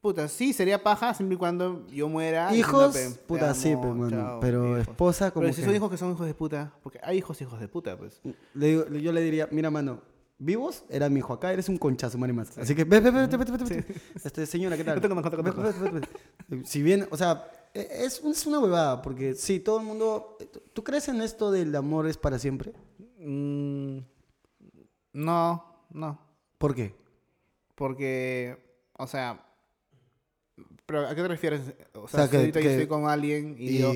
puta, 0.00 0.28
sí, 0.28 0.52
sería 0.52 0.82
paja 0.82 1.12
siempre 1.14 1.34
y 1.34 1.38
cuando 1.38 1.86
yo 1.88 2.08
muera. 2.08 2.54
Hijos, 2.54 2.94
pe, 2.94 3.10
puta, 3.26 3.52
sí, 3.54 3.72
amo, 3.72 3.82
pe, 3.82 3.88
mano, 3.88 4.10
chao, 4.10 4.40
pero 4.40 4.66
hijos. 4.78 4.88
esposa 4.88 5.30
como 5.30 5.42
Pero 5.44 5.54
si 5.54 5.60
que- 5.60 5.66
son 5.66 5.74
hijos 5.76 5.90
que 5.90 5.96
son 5.96 6.12
hijos 6.12 6.26
de 6.26 6.34
puta, 6.34 6.72
porque 6.82 6.98
hay 7.02 7.18
hijos 7.18 7.40
hijos 7.42 7.60
de 7.60 7.68
puta, 7.68 7.96
pues. 7.96 8.20
Le 8.54 8.66
digo- 8.66 8.86
yo 8.88 9.12
le 9.12 9.20
diría, 9.20 9.48
mira, 9.50 9.70
mano, 9.70 10.00
vivos 10.38 10.84
era 10.88 11.08
mi 11.10 11.18
hijo, 11.18 11.32
acá 11.34 11.52
eres 11.52 11.68
un 11.68 11.76
conchazo, 11.76 12.16
madre 12.16 12.32
más. 12.32 12.56
Así 12.56 12.74
que, 12.74 12.84
ve, 12.84 13.00
ve, 13.00 13.10
ve, 13.10 13.20
vete, 13.26 13.36
vete, 13.36 13.52
vete, 13.52 13.64
vete. 13.64 13.94
Este, 14.24 14.46
señora, 14.46 14.76
¿qué 14.76 14.84
tal? 14.84 16.08
Si 16.64 16.82
bien, 16.82 17.06
o 17.10 17.16
sea, 17.16 17.46
e- 17.74 17.86
es, 18.04 18.22
es 18.24 18.46
una 18.46 18.58
huevada, 18.58 19.02
porque 19.02 19.34
sí, 19.34 19.60
todo 19.60 19.80
el 19.80 19.86
mundo... 19.86 20.38
¿Tú 20.72 20.82
crees 20.82 21.08
en 21.08 21.20
esto 21.20 21.50
del 21.50 21.74
amor 21.76 22.06
es 22.08 22.16
para 22.16 22.38
siempre? 22.38 22.72
Mm, 23.18 23.98
no, 25.12 25.64
no. 25.90 26.18
¿Por 26.58 26.74
qué? 26.74 26.94
Porque, 27.74 28.56
o 28.94 29.06
sea, 29.06 29.46
¿pero 30.90 31.06
¿a 31.06 31.14
qué 31.14 31.22
te 31.22 31.28
refieres? 31.28 31.60
O 31.94 32.08
sea, 32.08 32.20
sea, 32.20 32.24
si 32.26 32.30
que- 32.32 32.36
ahorita 32.38 32.60
yo 32.60 32.64
que- 32.66 32.72
estoy 32.72 32.86
con 32.86 33.08
alguien 33.08 33.54
y, 33.58 33.64
y- 33.64 33.68
digo, 33.68 33.94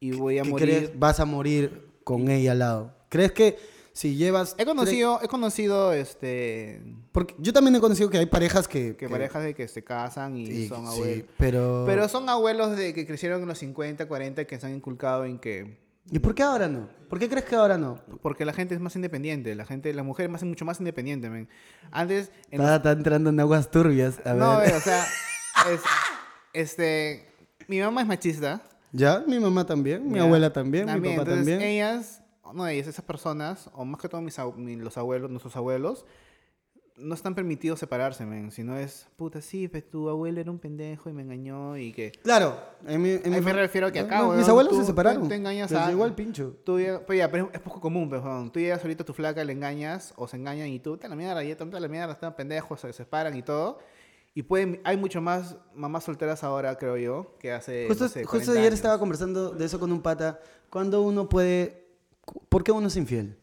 y 0.00 0.10
voy 0.12 0.38
a 0.38 0.42
¿Qué 0.42 0.48
morir. 0.50 0.66
crees? 0.68 0.98
Vas 0.98 1.20
a 1.20 1.24
morir 1.24 1.88
con 2.04 2.28
ella 2.30 2.52
al 2.52 2.58
lado. 2.58 2.94
¿Crees 3.08 3.32
que 3.32 3.56
si 3.92 4.14
llevas... 4.16 4.54
He 4.58 4.66
conocido, 4.66 5.20
he 5.22 5.28
conocido, 5.28 5.92
este, 5.94 6.82
Porque 7.12 7.34
yo 7.38 7.52
también 7.54 7.74
he 7.76 7.80
conocido 7.80 8.10
que 8.10 8.18
hay 8.18 8.26
parejas 8.26 8.68
que... 8.68 8.94
que 8.94 9.08
parejas 9.08 9.42
de 9.42 9.54
que 9.54 9.66
se 9.68 9.82
casan 9.82 10.36
y 10.36 10.68
son 10.68 10.82
sí, 10.86 10.92
abuelos. 10.92 11.24
pero... 11.38 11.84
Pero 11.86 12.08
son 12.08 12.28
abuelos 12.28 12.76
de 12.76 12.92
que 12.92 13.06
crecieron 13.06 13.40
en 13.40 13.48
los 13.48 13.56
50, 13.58 14.06
40, 14.06 14.44
que 14.44 14.60
se 14.60 14.66
han 14.66 14.74
inculcado 14.74 15.24
en 15.24 15.38
que... 15.38 15.78
¿Y 16.10 16.18
por 16.18 16.34
qué 16.34 16.42
ahora 16.42 16.68
no? 16.68 16.88
¿Por 17.08 17.18
qué 17.18 17.28
crees 17.28 17.46
que 17.46 17.56
ahora 17.56 17.78
no? 17.78 17.98
Porque 18.22 18.44
la 18.44 18.52
gente 18.52 18.74
es 18.74 18.80
más 18.80 18.94
independiente, 18.96 19.54
la 19.54 19.64
gente, 19.64 19.92
la 19.94 20.02
mujer 20.02 20.26
es 20.26 20.30
más, 20.32 20.42
mucho 20.44 20.64
más 20.66 20.78
independiente, 20.78 21.30
men. 21.30 21.48
Antes... 21.90 22.30
en 22.50 22.60
Está, 22.60 22.76
está 22.76 22.92
entrando 22.92 23.30
en 23.30 23.40
aguas 23.40 23.70
turbias. 23.70 24.20
A 24.26 24.34
no, 24.34 24.58
ver. 24.58 24.68
eh, 24.70 24.74
o 24.76 24.80
sea, 24.80 25.02
es- 25.72 25.80
este, 26.60 27.26
mi 27.68 27.78
mamá 27.80 28.00
es 28.02 28.06
machista. 28.06 28.62
Ya, 28.92 29.22
mi 29.26 29.38
mamá 29.38 29.66
también, 29.66 30.08
mi 30.08 30.16
Ya, 30.16 30.22
abuela 30.24 30.52
también, 30.52 30.86
mi 30.86 30.92
papá 30.92 31.08
entonces, 31.10 31.36
también. 31.36 31.60
Ellas, 31.60 32.22
no 32.54 32.66
ellas, 32.66 32.86
esas 32.86 33.04
personas, 33.04 33.68
o 33.74 33.84
más 33.84 34.00
que 34.00 34.08
todo 34.08 34.20
mis, 34.22 34.38
los 34.78 34.96
abuelos, 34.96 35.30
nuestros 35.30 35.54
abuelos, 35.56 36.06
no 36.96 37.14
están 37.14 37.34
permitidos 37.34 37.78
separarse, 37.78 38.24
men. 38.24 38.50
Si 38.50 38.62
no 38.64 38.74
es, 38.78 39.06
puta, 39.16 39.42
sí, 39.42 39.68
pues 39.68 39.86
tu 39.90 40.08
abuelo 40.08 40.40
era 40.40 40.50
un 40.50 40.58
pendejo 40.58 41.10
y 41.10 41.12
me 41.12 41.22
engañó 41.22 41.76
y 41.76 41.92
que... 41.92 42.10
Claro, 42.22 42.58
en 42.86 43.02
mi, 43.02 43.10
en 43.10 43.30
mi 43.30 43.40
me 43.42 43.52
refiero 43.52 43.92
que 43.92 44.00
acá, 44.00 44.20
No, 44.20 44.28
weón, 44.28 44.38
Mis 44.38 44.48
abuelos 44.48 44.72
tú- 44.72 44.80
se 44.80 44.86
separaron. 44.86 45.24
tú 45.24 45.28
te 45.28 45.34
engañas 45.34 45.70
a- 45.72 45.90
el 45.90 46.12
pincho. 46.14 46.56
Tú 46.64 46.80
ya, 46.80 47.04
pues 47.04 47.18
ya, 47.18 47.30
pero 47.30 47.50
es 47.52 47.60
poco 47.60 47.80
común, 47.82 48.08
pues, 48.08 48.22
weón. 48.22 48.50
Tú 48.50 48.60
llegas 48.60 48.80
ahorita 48.80 49.02
a 49.02 49.06
tu 49.06 49.12
flaca, 49.12 49.44
le 49.44 49.52
engañas 49.52 50.14
o 50.16 50.26
se 50.26 50.38
engañan 50.38 50.68
y 50.68 50.78
tú, 50.78 50.96
te 50.96 51.06
la 51.06 51.16
mierda, 51.16 51.44
y 51.44 51.54
te 51.54 51.80
la 51.80 51.88
mierda, 51.88 52.12
están 52.14 52.34
pendejos, 52.34 52.80
se 52.80 52.90
separan 52.94 53.36
y 53.36 53.42
todo. 53.42 53.78
Y 54.36 54.42
pueden, 54.42 54.82
hay 54.84 54.98
mucho 54.98 55.22
más 55.22 55.56
mamás 55.74 56.04
solteras 56.04 56.44
ahora, 56.44 56.76
creo 56.76 56.98
yo, 56.98 57.34
que 57.38 57.52
hace. 57.52 57.86
Justo, 57.88 58.04
no 58.04 58.10
sé, 58.10 58.20
justo 58.20 58.30
40 58.32 58.52
ayer 58.52 58.64
años. 58.64 58.74
estaba 58.74 58.98
conversando 58.98 59.50
de 59.52 59.64
eso 59.64 59.80
con 59.80 59.90
un 59.90 60.02
pata. 60.02 60.38
¿Cuándo 60.68 61.00
uno 61.00 61.26
puede... 61.26 61.86
¿Por 62.50 62.62
qué 62.62 62.70
uno 62.70 62.88
es 62.88 62.96
infiel? 62.96 63.38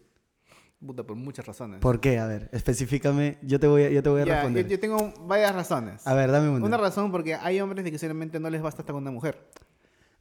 Puta, 0.85 1.01
por 1.03 1.15
muchas 1.15 1.47
razones. 1.47 1.79
¿Por 1.79 1.99
qué? 1.99 2.19
A 2.19 2.27
ver, 2.27 2.47
específicame. 2.51 3.39
Yo 3.41 3.59
te 3.59 3.65
voy 3.65 3.85
a, 3.85 3.89
yo 3.89 4.03
te 4.03 4.09
voy 4.09 4.21
a 4.21 4.25
yo, 4.25 4.33
responder. 4.33 4.67
yo 4.67 4.79
tengo 4.79 5.11
varias 5.21 5.55
razones. 5.55 6.05
A 6.05 6.13
ver, 6.13 6.29
dame 6.31 6.49
una. 6.49 6.63
Una 6.63 6.77
razón 6.77 7.11
porque 7.11 7.33
hay 7.33 7.59
hombres 7.59 7.83
de 7.85 7.91
que 7.91 7.97
simplemente 7.97 8.39
no 8.39 8.51
les 8.51 8.61
basta 8.61 8.83
estar 8.83 8.93
con 8.93 9.01
una 9.01 9.09
mujer. 9.11 9.49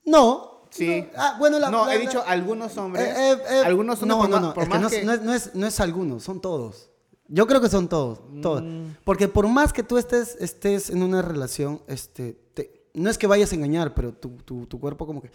No. 0.06 0.62
Sí. 0.70 1.02
No, 1.12 1.20
ah, 1.20 1.36
bueno, 1.38 1.58
la, 1.58 1.70
no, 1.70 1.84
la- 1.84 1.94
he 1.94 1.98
la- 1.98 2.00
dicho 2.00 2.24
algunos 2.26 2.78
hombres. 2.78 3.06
Eh, 3.08 3.32
eh, 3.32 3.38
eh, 3.50 3.62
algunos 3.66 4.00
hombres, 4.02 4.18
no, 4.18 4.26
no, 4.28 4.40
no, 4.40 4.54
por 4.54 4.62
es 4.62 4.68
que 4.70 4.74
más 4.74 4.82
no, 4.82 4.88
que- 4.88 5.04
no 5.04 5.12
es, 5.12 5.22
no, 5.22 5.34
es, 5.34 5.54
no 5.54 5.66
es 5.66 5.80
algunos, 5.80 6.22
son 6.22 6.40
todos. 6.40 6.88
Yo 7.28 7.46
creo 7.46 7.60
que 7.60 7.68
son 7.68 7.88
todos, 7.88 8.20
todos. 8.42 8.62
Mm. 8.62 8.96
Porque 9.04 9.28
por 9.28 9.48
más 9.48 9.72
que 9.72 9.82
tú 9.82 9.96
estés, 9.98 10.36
estés 10.40 10.90
en 10.90 11.02
una 11.02 11.22
relación, 11.22 11.80
este, 11.86 12.36
te- 12.54 12.82
no 12.94 13.08
es 13.08 13.16
que 13.16 13.26
vayas 13.26 13.52
a 13.52 13.54
engañar, 13.54 13.94
pero 13.94 14.12
tu, 14.12 14.30
tu, 14.38 14.66
tu 14.66 14.78
cuerpo 14.78 15.06
como 15.06 15.22
que 15.22 15.30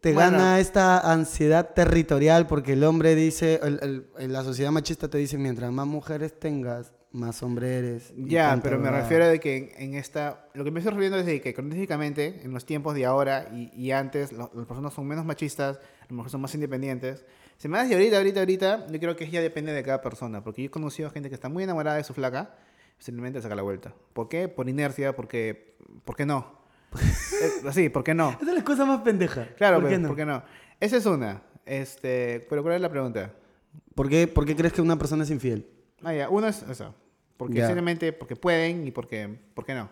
te 0.00 0.12
Bueno. 0.12 0.32
gana 0.32 0.60
esta 0.60 1.12
ansiedad 1.12 1.72
territorial 1.74 2.46
porque 2.46 2.74
el 2.74 2.84
hombre 2.84 3.14
dice, 3.14 3.60
el- 3.62 4.06
el- 4.18 4.32
la 4.32 4.44
sociedad 4.44 4.70
machista 4.70 5.08
te 5.08 5.18
dice, 5.18 5.38
mientras 5.38 5.72
más 5.72 5.86
mujeres 5.86 6.38
tengas, 6.38 6.92
más 7.12 7.42
hombre 7.42 7.78
eres. 7.78 8.12
Ya, 8.16 8.58
pero 8.62 8.76
me 8.78 8.84
huevada. 8.84 9.02
refiero 9.02 9.26
de 9.26 9.40
que 9.40 9.56
en, 9.56 9.70
en 9.90 9.94
esta... 9.94 10.48
Lo 10.54 10.64
que 10.64 10.70
me 10.70 10.80
estoy 10.80 10.90
refiriendo 10.92 11.18
es 11.18 11.26
de 11.26 11.40
que 11.40 11.54
cronológicamente, 11.54 12.40
en 12.44 12.52
los 12.52 12.64
tiempos 12.66 12.94
de 12.94 13.06
ahora 13.06 13.48
y, 13.54 13.70
y 13.74 13.90
antes, 13.92 14.32
lo- 14.32 14.50
las 14.54 14.66
personas 14.66 14.92
son 14.92 15.06
menos 15.06 15.24
machistas, 15.24 15.78
lo 16.08 16.16
mejor 16.16 16.30
son 16.30 16.40
más 16.42 16.54
independientes. 16.54 17.24
Se 17.58 17.68
me 17.68 17.78
hace 17.78 17.94
ahorita, 17.94 18.18
ahorita, 18.18 18.40
ahorita, 18.40 18.86
yo 18.88 19.00
creo 19.00 19.16
que 19.16 19.28
ya 19.30 19.40
depende 19.40 19.72
de 19.72 19.82
cada 19.82 20.02
persona, 20.02 20.42
porque 20.44 20.62
yo 20.62 20.66
he 20.66 20.70
conocido 20.70 21.10
gente 21.10 21.28
que 21.28 21.34
está 21.34 21.48
muy 21.48 21.64
enamorada 21.64 21.96
de 21.96 22.04
su 22.04 22.12
flaca, 22.14 22.54
simplemente 22.98 23.40
saca 23.40 23.54
la 23.54 23.62
vuelta. 23.62 23.94
¿Por 24.12 24.28
qué? 24.28 24.48
Por 24.48 24.68
inercia, 24.68 25.14
porque... 25.16 25.76
¿Por 26.04 26.16
qué 26.16 26.26
no? 26.26 26.54
Eh, 26.94 27.52
sí, 27.72 27.88
¿por 27.88 28.04
qué 28.04 28.14
no? 28.14 28.30
Esa 28.40 28.50
es 28.50 28.54
la 28.56 28.64
cosa 28.64 28.84
más 28.84 29.00
pendeja. 29.00 29.48
Claro, 29.56 29.76
¿Por 29.80 29.84
qué 29.88 29.94
pues, 29.94 30.00
no? 30.02 30.08
¿por 30.08 30.16
qué 30.16 30.24
no? 30.26 30.42
Esa 30.80 30.96
es 30.98 31.06
una. 31.06 31.42
Este, 31.64 32.46
pero 32.50 32.62
¿cuál 32.62 32.74
es 32.76 32.80
la 32.80 32.90
pregunta? 32.90 33.32
¿Por 33.94 34.08
qué, 34.08 34.26
por 34.28 34.44
qué 34.44 34.54
crees 34.54 34.72
que 34.72 34.82
una 34.82 34.96
persona 34.98 35.24
es 35.24 35.30
infiel? 35.30 35.66
Ah, 36.04 36.12
ya, 36.14 36.28
uno 36.28 36.46
es 36.48 36.62
eso. 36.62 36.94
Porque 37.36 37.54
Ya. 37.56 37.66
simplemente 37.66 38.12
porque 38.12 38.36
pueden 38.36 38.86
y 38.86 38.90
porque, 38.90 39.38
¿por 39.54 39.64
qué 39.64 39.74
no? 39.74 39.88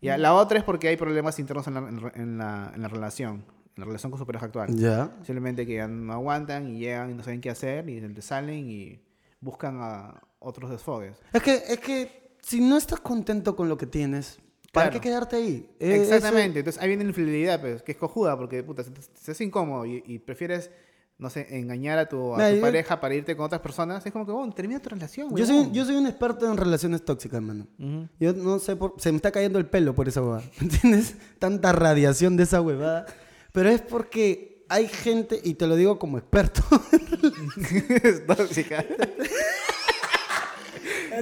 Ya, 0.00 0.18
la 0.18 0.34
otra 0.34 0.58
es 0.58 0.64
porque 0.64 0.88
hay 0.88 0.96
problemas 0.96 1.38
internos 1.38 1.66
en 1.68 1.74
la, 1.74 1.80
en 1.88 2.02
la- 2.02 2.12
en 2.16 2.38
la, 2.38 2.72
en 2.74 2.82
la 2.82 2.88
relación, 2.88 3.44
en 3.74 3.80
la 3.80 3.84
relación 3.86 4.10
con 4.10 4.18
su 4.18 4.26
pareja 4.26 4.46
actual. 4.46 4.74
Ya. 4.76 5.10
Simplemente 5.24 5.66
que 5.66 5.74
ya 5.74 5.88
no 5.88 6.12
aguantan 6.12 6.68
y 6.68 6.78
llegan 6.80 7.10
y 7.10 7.14
no 7.14 7.22
saben 7.22 7.40
qué 7.40 7.50
hacer 7.50 7.88
y 7.88 8.00
salen 8.22 8.68
y 8.70 9.00
buscan 9.40 9.78
a 9.80 10.20
otros 10.38 10.70
desfogues. 10.70 11.16
Es 11.32 11.42
que, 11.42 11.54
es 11.54 11.78
que 11.78 12.36
si 12.42 12.60
no 12.60 12.76
estás 12.76 13.00
contento 13.00 13.56
con 13.56 13.68
lo 13.68 13.76
que 13.76 13.86
tienes, 13.86 14.40
¿para 14.72 14.88
Claro. 14.88 15.00
qué 15.00 15.08
quedarte 15.08 15.36
ahí? 15.36 15.70
Eh, 15.80 16.00
Exactamente. 16.02 16.58
Entonces 16.60 16.82
ahí 16.82 16.88
viene 16.88 17.04
la 17.04 17.10
infidelidad, 17.10 17.60
pues, 17.60 17.82
que 17.82 17.92
es 17.92 17.98
cojuda 17.98 18.36
porque 18.36 18.62
puta, 18.62 18.82
hace 19.28 19.44
incómodo 19.44 19.86
y, 19.86 20.02
y 20.06 20.18
prefieres, 20.18 20.70
no 21.18 21.30
sé, 21.30 21.46
engañar 21.56 21.98
a 21.98 22.08
tu, 22.08 22.34
a 22.34 22.38
Mira, 22.38 22.50
tu 22.50 22.56
yo- 22.56 22.62
pareja 22.62 23.00
para 23.00 23.14
irte 23.14 23.36
con 23.36 23.46
otras 23.46 23.60
personas. 23.60 24.04
Es 24.04 24.12
como 24.12 24.26
que, 24.26 24.32
bueno, 24.32 24.52
termina 24.52 24.80
tu 24.80 24.90
relación, 24.90 25.28
ese- 25.28 25.38
yo, 25.38 25.46
soy, 25.46 25.72
yo 25.72 25.84
soy 25.84 25.94
un 25.96 26.06
experto 26.06 26.50
en 26.50 26.56
relaciones 26.56 27.04
tóxicas, 27.04 27.40
mano. 27.40 27.66
Ujú. 27.78 28.08
Yo 28.20 28.32
no 28.32 28.58
sé, 28.58 28.74
por, 28.76 28.94
se 28.98 29.12
me 29.12 29.16
está 29.16 29.30
cayendo 29.30 29.58
el 29.58 29.66
pelo 29.66 29.94
por 29.94 30.08
esa 30.08 30.20
huevada. 30.20 30.42
¿Entiendes? 30.60 31.16
Tanta 31.38 31.72
radiación 31.72 32.36
de 32.36 32.42
esa 32.42 32.60
huevada. 32.60 33.06
Pero 33.52 33.68
es 33.68 33.80
porque 33.82 34.64
hay 34.68 34.88
gente, 34.88 35.40
y 35.42 35.54
te 35.54 35.66
lo 35.66 35.76
digo 35.76 35.98
como 35.98 36.18
experto. 36.18 36.62
es 38.02 38.26
tóxica. 38.36 38.84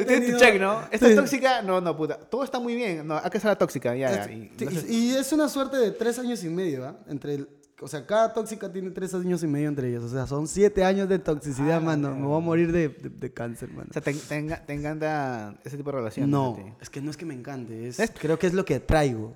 Tienes 0.07 0.33
tu 0.33 0.39
check, 0.39 0.61
¿no? 0.61 0.83
¿Esta 0.91 1.07
Sí. 1.07 1.13
es 1.13 1.17
tóxica? 1.19 1.63
No, 1.63 1.81
no, 1.81 1.97
puta. 1.97 2.17
Todo 2.17 2.45
está 2.45 2.61
muy 2.61 2.75
bien. 2.77 3.07
No, 3.07 3.21
que 3.31 3.41
ser 3.41 3.49
la 3.49 3.59
tóxica, 3.59 3.95
ya, 3.97 4.25
ya. 4.27 4.33
Y- 4.33 4.51
y, 4.89 4.95
y 4.97 5.17
es 5.17 5.33
una 5.33 5.49
suerte 5.49 5.77
de 5.77 5.91
tres 5.91 6.19
años 6.19 6.43
y 6.45 6.49
medio, 6.49 6.87
¿ah? 6.87 6.97
Entre 7.09 7.35
el- 7.35 7.49
o 7.83 7.89
sea, 7.89 8.07
cada 8.07 8.33
tóxica 8.33 8.71
tiene 8.71 8.91
tres 8.91 9.13
años 9.15 9.43
y 9.43 9.47
medio 9.47 9.69
entre 9.69 9.89
ellos. 9.89 10.05
O 10.05 10.09
sea, 10.09 10.27
son 10.27 10.47
siete 10.47 10.85
años 10.85 11.09
de 11.09 11.19
toxicidad, 11.19 11.79
Ah, 11.79 11.81
mano. 11.81 12.15
Me 12.15 12.27
voy 12.27 12.37
a 12.37 12.41
morir 12.45 12.71
de, 12.73 12.89
de- 12.89 13.09
de 13.11 13.33
cáncer, 13.33 13.71
mano. 13.71 13.89
o 13.91 13.93
sea, 13.93 14.01
te, 14.03 14.15
te 14.15 14.43
te 14.43 14.73
encanta 14.73 15.59
ese 15.65 15.77
tipo 15.77 15.91
de 15.91 15.97
relación. 15.97 16.31
No, 16.31 16.77
es 16.81 16.89
que 16.89 17.01
no 17.01 17.11
es 17.11 17.17
que 17.17 17.25
me 17.27 17.35
encante, 17.35 17.89
es, 17.89 17.97
¿Ves? 17.99 18.13
creo 18.19 18.39
que 18.39 18.47
es 18.47 18.55
lo 18.55 18.65
que 18.65 18.79
traigo. 18.81 19.35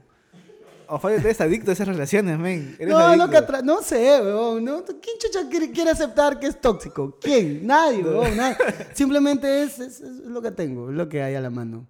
O 0.89 0.99
Fabio, 0.99 1.19
eres 1.19 1.41
adicto 1.41 1.71
a 1.71 1.75
esas 1.75 1.89
relaciones, 1.89 2.39
men. 2.39 2.77
Eres 2.79 2.93
No, 2.93 2.99
adicto. 2.99 3.63
no 3.63 3.83
sé, 3.83 4.21
weón. 4.21 4.65
¿no? 4.65 4.85
¿Quién 4.85 5.17
chucha 5.19 5.49
quiere, 5.49 5.71
quiere 5.71 5.91
aceptar 5.91 6.39
que 6.39 6.47
es 6.47 6.61
tóxico? 6.61 7.19
¿Quién? 7.21 7.67
Nadie, 7.67 8.03
weón. 8.03 8.37
nadie. 8.37 8.57
Simplemente 8.95 9.63
es, 9.63 9.79
es- 9.79 10.01
es 10.01 10.19
lo 10.27 10.43
que 10.43 10.51
tengo, 10.51 10.91
es 10.91 10.97
lo 10.97 11.09
que 11.09 11.23
hay 11.23 11.35
a 11.35 11.41
la 11.41 11.51
mano. 11.51 11.87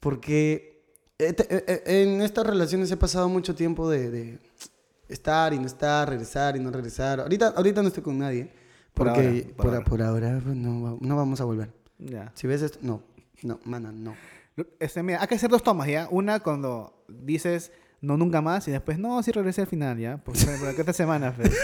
Porque 0.00 0.82
eh, 1.18 1.34
eh, 1.38 1.64
eh, 1.66 1.82
en 2.02 2.22
estas 2.22 2.46
relaciones 2.46 2.90
he 2.90 2.96
pasado 2.96 3.28
mucho 3.28 3.54
tiempo 3.54 3.88
de, 3.90 4.10
de 4.10 4.38
estar 5.08 5.52
y 5.52 5.58
no 5.58 5.66
estar, 5.66 6.08
regresar 6.08 6.56
y 6.56 6.60
no 6.60 6.70
regresar. 6.70 7.20
Ahorita, 7.20 7.48
ahorita 7.56 7.82
no 7.82 7.88
estoy 7.88 8.02
con 8.02 8.18
nadie. 8.18 8.52
Por 8.94 9.08
Porque 9.08 9.20
ahora, 9.20 9.44
por 9.44 9.56
por, 9.56 9.74
ahora. 9.74 9.84
por 9.84 10.02
ahora 10.02 10.40
pues, 10.42 10.56
no, 10.56 10.98
no 11.00 11.16
vamos 11.16 11.40
a 11.40 11.44
volver. 11.44 11.70
Ya. 11.98 12.32
Si 12.34 12.46
ves 12.46 12.62
esto, 12.62 12.78
no, 12.82 13.02
no, 13.42 13.58
mana, 13.64 13.90
no. 13.92 14.14
Este, 14.80 15.02
mira, 15.02 15.20
hay 15.20 15.26
que 15.28 15.34
hacer 15.34 15.50
dos 15.50 15.62
tomas, 15.62 15.86
¿ya? 15.88 16.08
Una 16.10 16.40
cuando 16.40 17.04
dices 17.08 17.72
no 18.00 18.16
nunca 18.16 18.40
más 18.42 18.66
y 18.68 18.70
después 18.70 18.98
no, 18.98 19.22
sí 19.22 19.32
regresé 19.32 19.62
al 19.62 19.66
final, 19.66 19.98
¿ya? 19.98 20.18
Porque, 20.18 20.40
porque 20.60 20.80
esta 20.80 20.92
semana, 20.92 21.32
pues. 21.34 21.50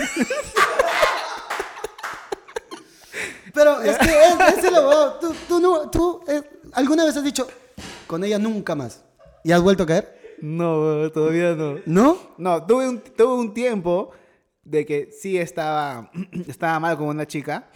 Pero 3.55 3.81
es 3.83 3.99
que 3.99 4.07
es, 4.09 4.65
es. 4.65 4.73
Tú, 5.21 5.35
tú, 5.49 5.61
no- 5.61 5.91
tú, 5.91 6.23
eh, 6.27 6.43
alguna 6.73 7.05
vez 7.05 7.17
has 7.17 7.25
dicho, 7.25 7.47
con 8.07 8.25
ella 8.25 8.39
nunca 8.39 8.75
más. 8.75 9.05
¿Y 9.45 9.53
has 9.53 9.61
vuelto 9.61 9.83
a 9.83 9.87
caer? 9.87 10.37
No, 10.41 11.11
todavía 11.13 11.55
no. 11.55 11.77
¿No? 11.87 12.19
No, 12.39 12.65
tuve 12.65 12.89
un, 12.89 13.01
tuve 13.01 13.35
un 13.35 13.53
tiempo 13.55 14.11
de 14.65 14.87
que 14.87 15.11
sí 15.13 15.37
estaba, 15.39 16.11
estaba 16.49 16.81
mal 16.81 16.97
con 16.97 17.09
una 17.09 17.27
chica, 17.27 17.69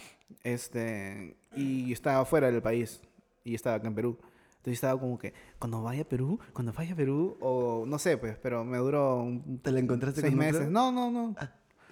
este, 0.43 1.37
y 1.55 1.93
estaba 1.93 2.25
fuera 2.25 2.51
del 2.51 2.63
país, 2.63 3.01
y 3.45 3.55
estaba 3.55 3.77
acá 3.77 3.89
en 3.89 3.95
Perú. 3.95 4.19
Entonces 4.67 4.79
estaba 4.79 4.99
como 5.01 5.17
que, 5.17 5.33
cuando 5.61 5.81
vaya 5.81 6.03
a 6.03 6.05
Perú, 6.05 6.41
cuando 6.53 6.73
vaya 6.73 6.93
a 6.93 6.97
Perú, 6.97 7.37
o 7.41 7.85
no 7.87 8.01
sé, 8.01 8.19
pues, 8.19 8.37
pero 8.43 8.65
me 8.65 8.79
duró 8.79 9.19
un, 9.23 9.61
¿Te 9.63 9.71
la 9.71 9.79
encontraste 9.79 10.21
seis 10.23 10.33
con 10.35 10.41
otra? 10.43 10.53
meses. 10.59 10.69
No, 10.73 10.91
no, 10.91 11.09
no. 11.09 11.37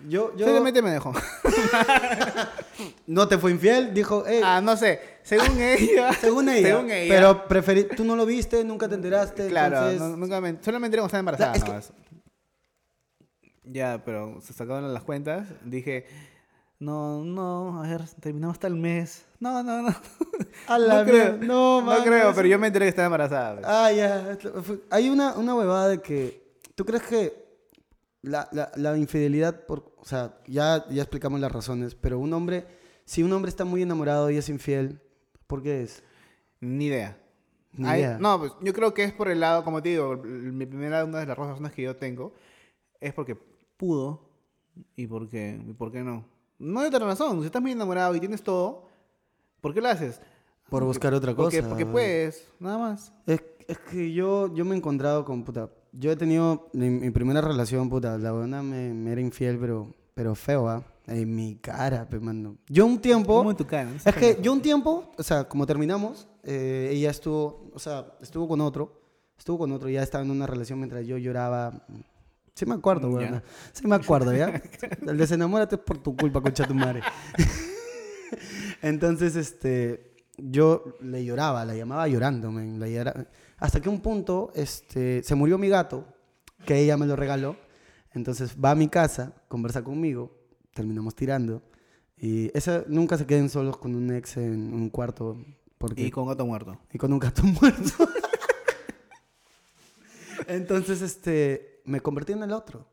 Yo, 0.09 0.33
yo... 0.37 0.45
Simplemente 0.45 0.83
me 0.83 0.91
dejó. 0.91 1.13
No 3.07 3.29
te 3.29 3.39
fue 3.39 3.53
infiel, 3.53 3.95
dijo, 3.95 4.25
hey, 4.27 4.41
ah, 4.45 4.61
no 4.61 4.77
sé, 4.77 4.99
según 5.23 5.57
ella. 5.61 6.13
según 6.15 6.49
ella. 6.49 6.69
según 6.69 6.91
ella. 6.91 7.15
Pero 7.15 7.47
preferí, 7.49 7.85
tú 7.85 8.03
no 8.05 8.17
lo 8.17 8.27
viste, 8.27 8.65
nunca 8.65 8.89
te 8.89 8.97
enteraste. 8.97 9.47
Claro, 9.49 9.77
entonces- 9.77 10.01
no- 10.01 10.17
nunca 10.17 10.41
me, 10.41 10.57
solo 10.61 10.81
me 10.81 10.87
enteré 10.89 11.01
cuando 11.01 11.17
estaba 11.17 11.21
embarazada. 11.21 11.79
es 11.79 11.93
que-. 11.93 11.95
Ya, 13.65 14.03
pero 14.05 14.41
se 14.41 14.53
sacaron 14.53 14.93
las 14.93 15.05
cuentas. 15.05 15.47
Dije, 15.65 16.07
no, 16.81 17.25
no, 17.25 17.83
a 17.83 17.89
ver, 17.89 18.03
terminamos 18.21 18.55
hasta 18.55 18.67
el 18.67 18.75
mes. 18.75 19.25
No, 19.41 19.63
no, 19.63 19.83
no. 19.83 19.89
A 20.69 20.79
la 20.79 20.99
no 21.03 21.05
creo, 21.11 21.37
no, 21.39 21.81
no 21.81 21.83
mano, 21.87 22.05
creo, 22.05 22.35
pero 22.35 22.49
yo 22.49 22.59
me 22.59 22.67
enteré 22.67 22.87
que 22.87 22.91
estaba 22.91 23.07
embarazada. 23.07 23.55
pues. 23.55 23.67
Ah, 23.69 23.93
ya. 23.93 24.39
Hay 24.91 25.09
una, 25.11 25.35
una 25.35 25.55
huevada 25.55 25.89
de 25.89 26.01
que. 26.01 26.43
¿Tú 26.75 26.85
crees 26.85 27.03
que 27.05 27.45
la, 28.23 28.49
la, 28.53 28.71
la 28.77 28.97
infidelidad, 28.99 29.65
por, 29.67 29.95
o 29.99 30.05
sea, 30.05 30.39
ya, 30.47 30.85
ya 30.91 31.03
explicamos 31.03 31.41
las 31.41 31.53
razones, 31.53 31.95
pero 31.95 32.19
un 32.19 32.33
hombre, 32.33 32.67
si 33.05 33.23
un 33.23 33.33
hombre 33.33 33.49
está 33.51 33.65
muy 33.65 33.83
enamorado 33.83 34.31
y 34.31 34.37
es 34.37 34.49
infiel, 34.49 35.01
¿por 35.47 35.63
qué 35.63 35.83
es? 35.83 36.03
Ni 36.61 36.87
idea. 36.87 37.17
Ni 37.73 37.87
Hay- 37.89 38.01
idea. 38.01 38.19
No, 38.19 38.39
pues 38.39 38.53
yo 38.63 38.73
creo 38.73 38.93
que 38.95 39.05
es 39.05 39.13
por 39.13 39.29
el 39.29 39.41
lado, 39.41 39.63
como 39.63 39.83
te 39.83 39.91
digo, 39.91 40.17
mi 40.17 40.67
primera, 40.67 41.05
una 41.05 41.21
de 41.21 41.27
las 41.27 41.37
razones 41.39 41.73
que 41.73 41.83
yo 41.83 41.95
tengo 41.97 42.33
es 43.01 43.13
porque 43.13 43.37
pudo 43.77 44.29
y 44.97 45.07
porque, 45.07 45.61
y 45.69 45.73
por 45.75 45.93
qué 45.93 46.03
no. 46.03 46.25
No 46.59 46.81
hay 46.81 46.89
otra 46.89 47.05
razón. 47.05 47.41
Si 47.41 47.47
estás 47.47 47.61
muy 47.63 47.73
enamorado 47.73 48.15
y 48.15 48.21
tienes 48.21 48.43
todo, 48.43 48.87
¿por 49.61 49.75
qué 49.75 49.81
lo 49.81 49.89
haces? 49.89 50.21
Por 50.69 50.85
buscar 50.85 51.13
otra 51.15 51.35
Porque, 51.35 51.59
cosa. 51.59 51.69
porque 51.69 51.87
puedes, 51.87 52.49
nada 52.59 52.79
más. 52.79 53.13
Es, 53.27 53.43
es 53.69 53.79
que 53.79 54.13
yo, 54.13 54.53
yo 54.55 54.65
me 54.65 54.75
he 54.75 54.79
encontrado 54.79 55.25
con, 55.25 55.45
puta, 55.45 55.69
yo 55.93 56.11
he 56.11 56.17
tenido 56.17 56.69
mi, 56.73 56.91
mi 56.91 57.11
primera 57.11 57.41
relación, 57.41 57.89
puta, 57.89 58.19
la 58.19 58.33
buena 58.33 58.63
me, 58.63 58.93
me 58.93 59.13
era 59.13 59.21
infiel, 59.21 59.59
pero, 59.59 59.93
pero 60.15 60.35
feo, 60.35 60.69
¿ah? 60.69 60.83
En 61.07 61.35
mi 61.35 61.57
cara, 61.57 62.09
pe, 62.09 62.19
mano. 62.19 62.57
Yo 62.67 62.87
un 62.87 62.99
tiempo... 62.99 63.37
Como 63.37 63.51
en 63.51 63.57
tu 63.59 63.67
cara. 63.67 63.91
Es 64.05 64.15
que 64.15 64.39
yo 64.41 64.53
un 64.53 64.63
tiempo, 64.63 65.13
o 65.19 65.23
sea, 65.23 65.45
como 65.47 65.67
terminamos, 65.67 66.27
eh, 66.43 66.89
ella 66.93 67.11
estuvo, 67.11 67.71
o 67.75 67.79
sea, 67.79 68.07
estuvo 68.23 68.49
con 68.49 68.63
otro, 68.63 69.03
estuvo 69.37 69.59
con 69.59 69.73
otro, 69.73 69.91
ya 69.91 70.03
estaba 70.03 70.25
en 70.25 70.31
una 70.31 70.47
relación 70.47 70.79
mientras 70.79 71.07
yo 71.07 71.19
lloraba. 71.19 71.85
Sí 72.55 72.67
me 72.67 72.75
acuerdo, 72.75 73.09
weón. 73.11 73.43
Sí 73.73 73.87
me 73.87 73.97
acuerdo, 73.97 74.33
¿ya? 74.33 74.63
El 75.07 75.17
desenamórate 75.19 75.75
es 75.77 75.81
por 75.81 75.99
tu 75.99 76.17
culpa, 76.17 76.41
concha 76.41 76.67
tu 76.67 76.75
madre. 76.75 77.03
Entonces, 78.83 79.35
este, 79.37 80.15
yo 80.37 80.97
le 81.01 81.25
lloraba, 81.25 81.65
la 81.65 81.75
llamaba 81.75 82.07
llorando, 82.09 82.53
men, 82.53 82.79
la 82.79 82.87
llora- 82.89 83.27
Hasta 83.59 83.81
que 83.81 83.89
un 83.89 84.01
punto, 84.01 84.53
este, 84.55 85.23
se 85.25 85.35
murió 85.35 85.59
mi 85.59 85.69
gato, 85.69 86.07
que 86.65 86.79
ella 86.79 86.97
me 86.97 87.07
lo 87.07 87.17
regaló. 87.17 87.57
Entonces 88.13 88.55
va 88.63 88.71
a 88.71 88.75
mi 88.77 88.89
casa, 88.89 89.33
conversa 89.49 89.83
conmigo, 89.83 90.31
terminamos 90.73 91.15
tirando. 91.17 91.63
Y 92.17 92.57
esa, 92.57 92.85
nunca 92.87 93.19
se 93.19 93.27
queden 93.27 93.49
solos 93.51 93.77
con 93.79 93.95
un 93.97 94.13
ex 94.15 94.37
en 94.37 94.73
un 94.73 94.91
cuarto. 94.91 95.45
Porque, 95.79 96.03
Y 96.07 96.11
con 96.13 96.29
gato 96.29 96.47
muerto. 96.47 96.79
y 96.93 96.99
con 96.99 97.13
un 97.13 97.19
gato 97.19 97.43
muerto. 97.61 98.09
Entonces, 100.47 101.03
este, 101.03 101.74
me 101.85 102.01
convertí 102.01 102.33
en 102.33 102.43
el 102.43 102.53
otro. 102.53 102.87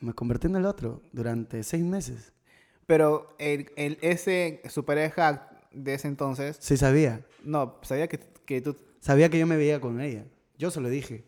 Me 0.00 0.12
convertí 0.12 0.46
en 0.48 0.56
el 0.56 0.66
otro 0.66 1.02
durante 1.12 1.62
seis 1.62 1.84
meses. 1.84 2.32
Pero 2.86 3.34
el, 3.38 3.70
el- 3.76 3.98
ese, 4.02 4.60
su 4.68 4.84
pareja 4.84 5.50
de 5.72 5.94
ese 5.94 6.08
entonces, 6.08 6.56
Sí 6.60 6.76
sabía. 6.76 7.24
no, 7.42 7.78
sabía 7.82 8.06
que, 8.08 8.18
que 8.44 8.60
tú... 8.60 8.76
Sabía 9.00 9.28
que 9.28 9.38
yo 9.38 9.46
me 9.46 9.56
veía 9.56 9.80
con 9.80 10.00
ella. 10.00 10.24
Yo 10.58 10.70
se 10.70 10.80
lo 10.80 10.88
dije. 10.88 11.24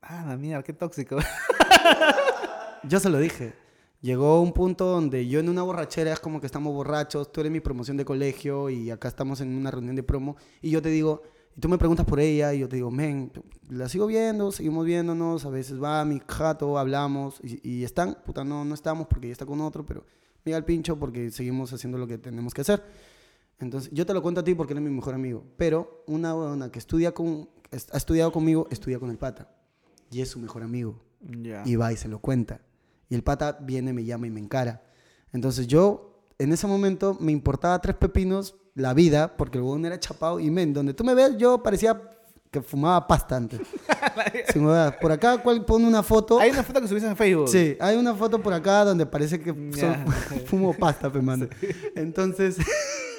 Ah, 0.00 0.24
la 0.28 0.36
mierda, 0.36 0.62
qué 0.62 0.72
tóxico. 0.72 1.18
Yo 2.84 2.98
se 3.00 3.08
lo 3.10 3.18
dije. 3.18 3.54
Llegó 4.00 4.40
un 4.42 4.52
punto 4.52 4.86
donde 4.86 5.28
yo 5.28 5.38
en 5.38 5.48
una 5.48 5.62
borrachera 5.62 6.12
es 6.12 6.18
como 6.18 6.40
que 6.40 6.46
estamos 6.46 6.74
borrachos, 6.74 7.30
tú 7.30 7.40
eres 7.40 7.52
mi 7.52 7.60
promoción 7.60 7.96
de 7.96 8.04
colegio 8.04 8.68
y 8.68 8.90
acá 8.90 9.06
estamos 9.06 9.40
en 9.40 9.54
una 9.56 9.70
reunión 9.70 9.94
de 9.94 10.02
promo 10.02 10.36
y 10.60 10.70
yo 10.70 10.82
te 10.82 10.88
digo, 10.88 11.22
y 11.56 11.60
tú 11.60 11.68
me 11.68 11.78
preguntas 11.78 12.06
por 12.06 12.20
ella 12.20 12.54
y 12.54 12.60
yo 12.60 12.68
te 12.68 12.76
digo, 12.76 12.90
men, 12.90 13.32
la 13.68 13.88
sigo 13.88 14.06
viendo, 14.06 14.52
seguimos 14.52 14.86
viéndonos, 14.86 15.44
a 15.44 15.50
veces 15.50 15.82
va 15.82 16.00
a 16.00 16.04
mi 16.04 16.20
jato, 16.26 16.78
hablamos 16.78 17.40
y, 17.42 17.60
y 17.68 17.84
están, 17.84 18.16
puta, 18.24 18.44
no, 18.44 18.64
no 18.64 18.74
estamos 18.74 19.06
porque 19.06 19.26
ella 19.26 19.32
está 19.32 19.46
con 19.46 19.60
otro, 19.60 19.84
pero 19.84 20.04
mira 20.44 20.58
el 20.58 20.64
pincho 20.64 20.98
porque 20.98 21.30
seguimos 21.30 21.72
haciendo 21.72 21.98
lo 21.98 22.06
que 22.06 22.18
tenemos 22.18 22.54
que 22.54 22.62
hacer. 22.62 22.82
Entonces, 23.58 23.90
yo 23.92 24.04
te 24.04 24.12
lo 24.12 24.22
cuento 24.22 24.40
a 24.40 24.44
ti 24.44 24.54
porque 24.54 24.72
eres 24.72 24.82
mi 24.82 24.90
mejor 24.90 25.14
amigo, 25.14 25.44
pero 25.56 26.02
una 26.06 26.34
buena 26.34 26.70
que 26.70 26.78
estudia 26.78 27.12
con, 27.12 27.48
ha 27.70 27.96
estudiado 27.96 28.32
conmigo, 28.32 28.66
estudia 28.70 28.98
con 28.98 29.10
el 29.10 29.18
pata 29.18 29.48
y 30.10 30.20
es 30.20 30.30
su 30.30 30.38
mejor 30.38 30.62
amigo 30.62 31.00
y 31.64 31.76
va 31.76 31.92
y 31.92 31.96
se 31.96 32.08
lo 32.08 32.18
cuenta. 32.18 32.60
Y 33.08 33.14
el 33.14 33.22
pata 33.22 33.58
viene, 33.60 33.92
me 33.92 34.04
llama 34.04 34.26
y 34.26 34.30
me 34.30 34.40
encara. 34.40 34.82
Entonces 35.32 35.66
yo, 35.66 36.26
en 36.38 36.52
ese 36.52 36.66
momento, 36.66 37.16
me 37.20 37.30
importaba 37.30 37.80
tres 37.80 37.96
pepinos 37.96 38.56
la 38.74 38.94
vida, 38.94 39.36
porque 39.36 39.58
el 39.58 39.64
huevón 39.64 39.84
era 39.84 39.98
chapado 40.00 40.40
y 40.40 40.50
men, 40.50 40.72
donde 40.72 40.94
tú 40.94 41.04
me 41.04 41.14
ves, 41.14 41.36
yo 41.36 41.62
parecía 41.62 42.00
que 42.50 42.60
fumaba 42.60 43.06
pasta 43.06 43.36
antes. 43.36 43.60
Sin 44.52 44.66
por 45.00 45.10
acá, 45.10 45.38
¿cuál 45.38 45.64
pone 45.64 45.86
una 45.86 46.02
foto? 46.02 46.38
Hay 46.38 46.50
una 46.50 46.62
foto 46.62 46.82
que 46.82 46.88
subiste 46.88 47.08
en 47.08 47.16
Facebook. 47.16 47.48
Sí, 47.48 47.76
hay 47.80 47.96
una 47.96 48.14
foto 48.14 48.40
por 48.42 48.52
acá 48.52 48.84
donde 48.84 49.06
parece 49.06 49.40
que 49.40 49.50
son- 49.50 50.06
fumo 50.46 50.74
pasta, 50.74 51.10
pe, 51.10 51.22
mano. 51.22 51.46
Entonces, 51.94 52.58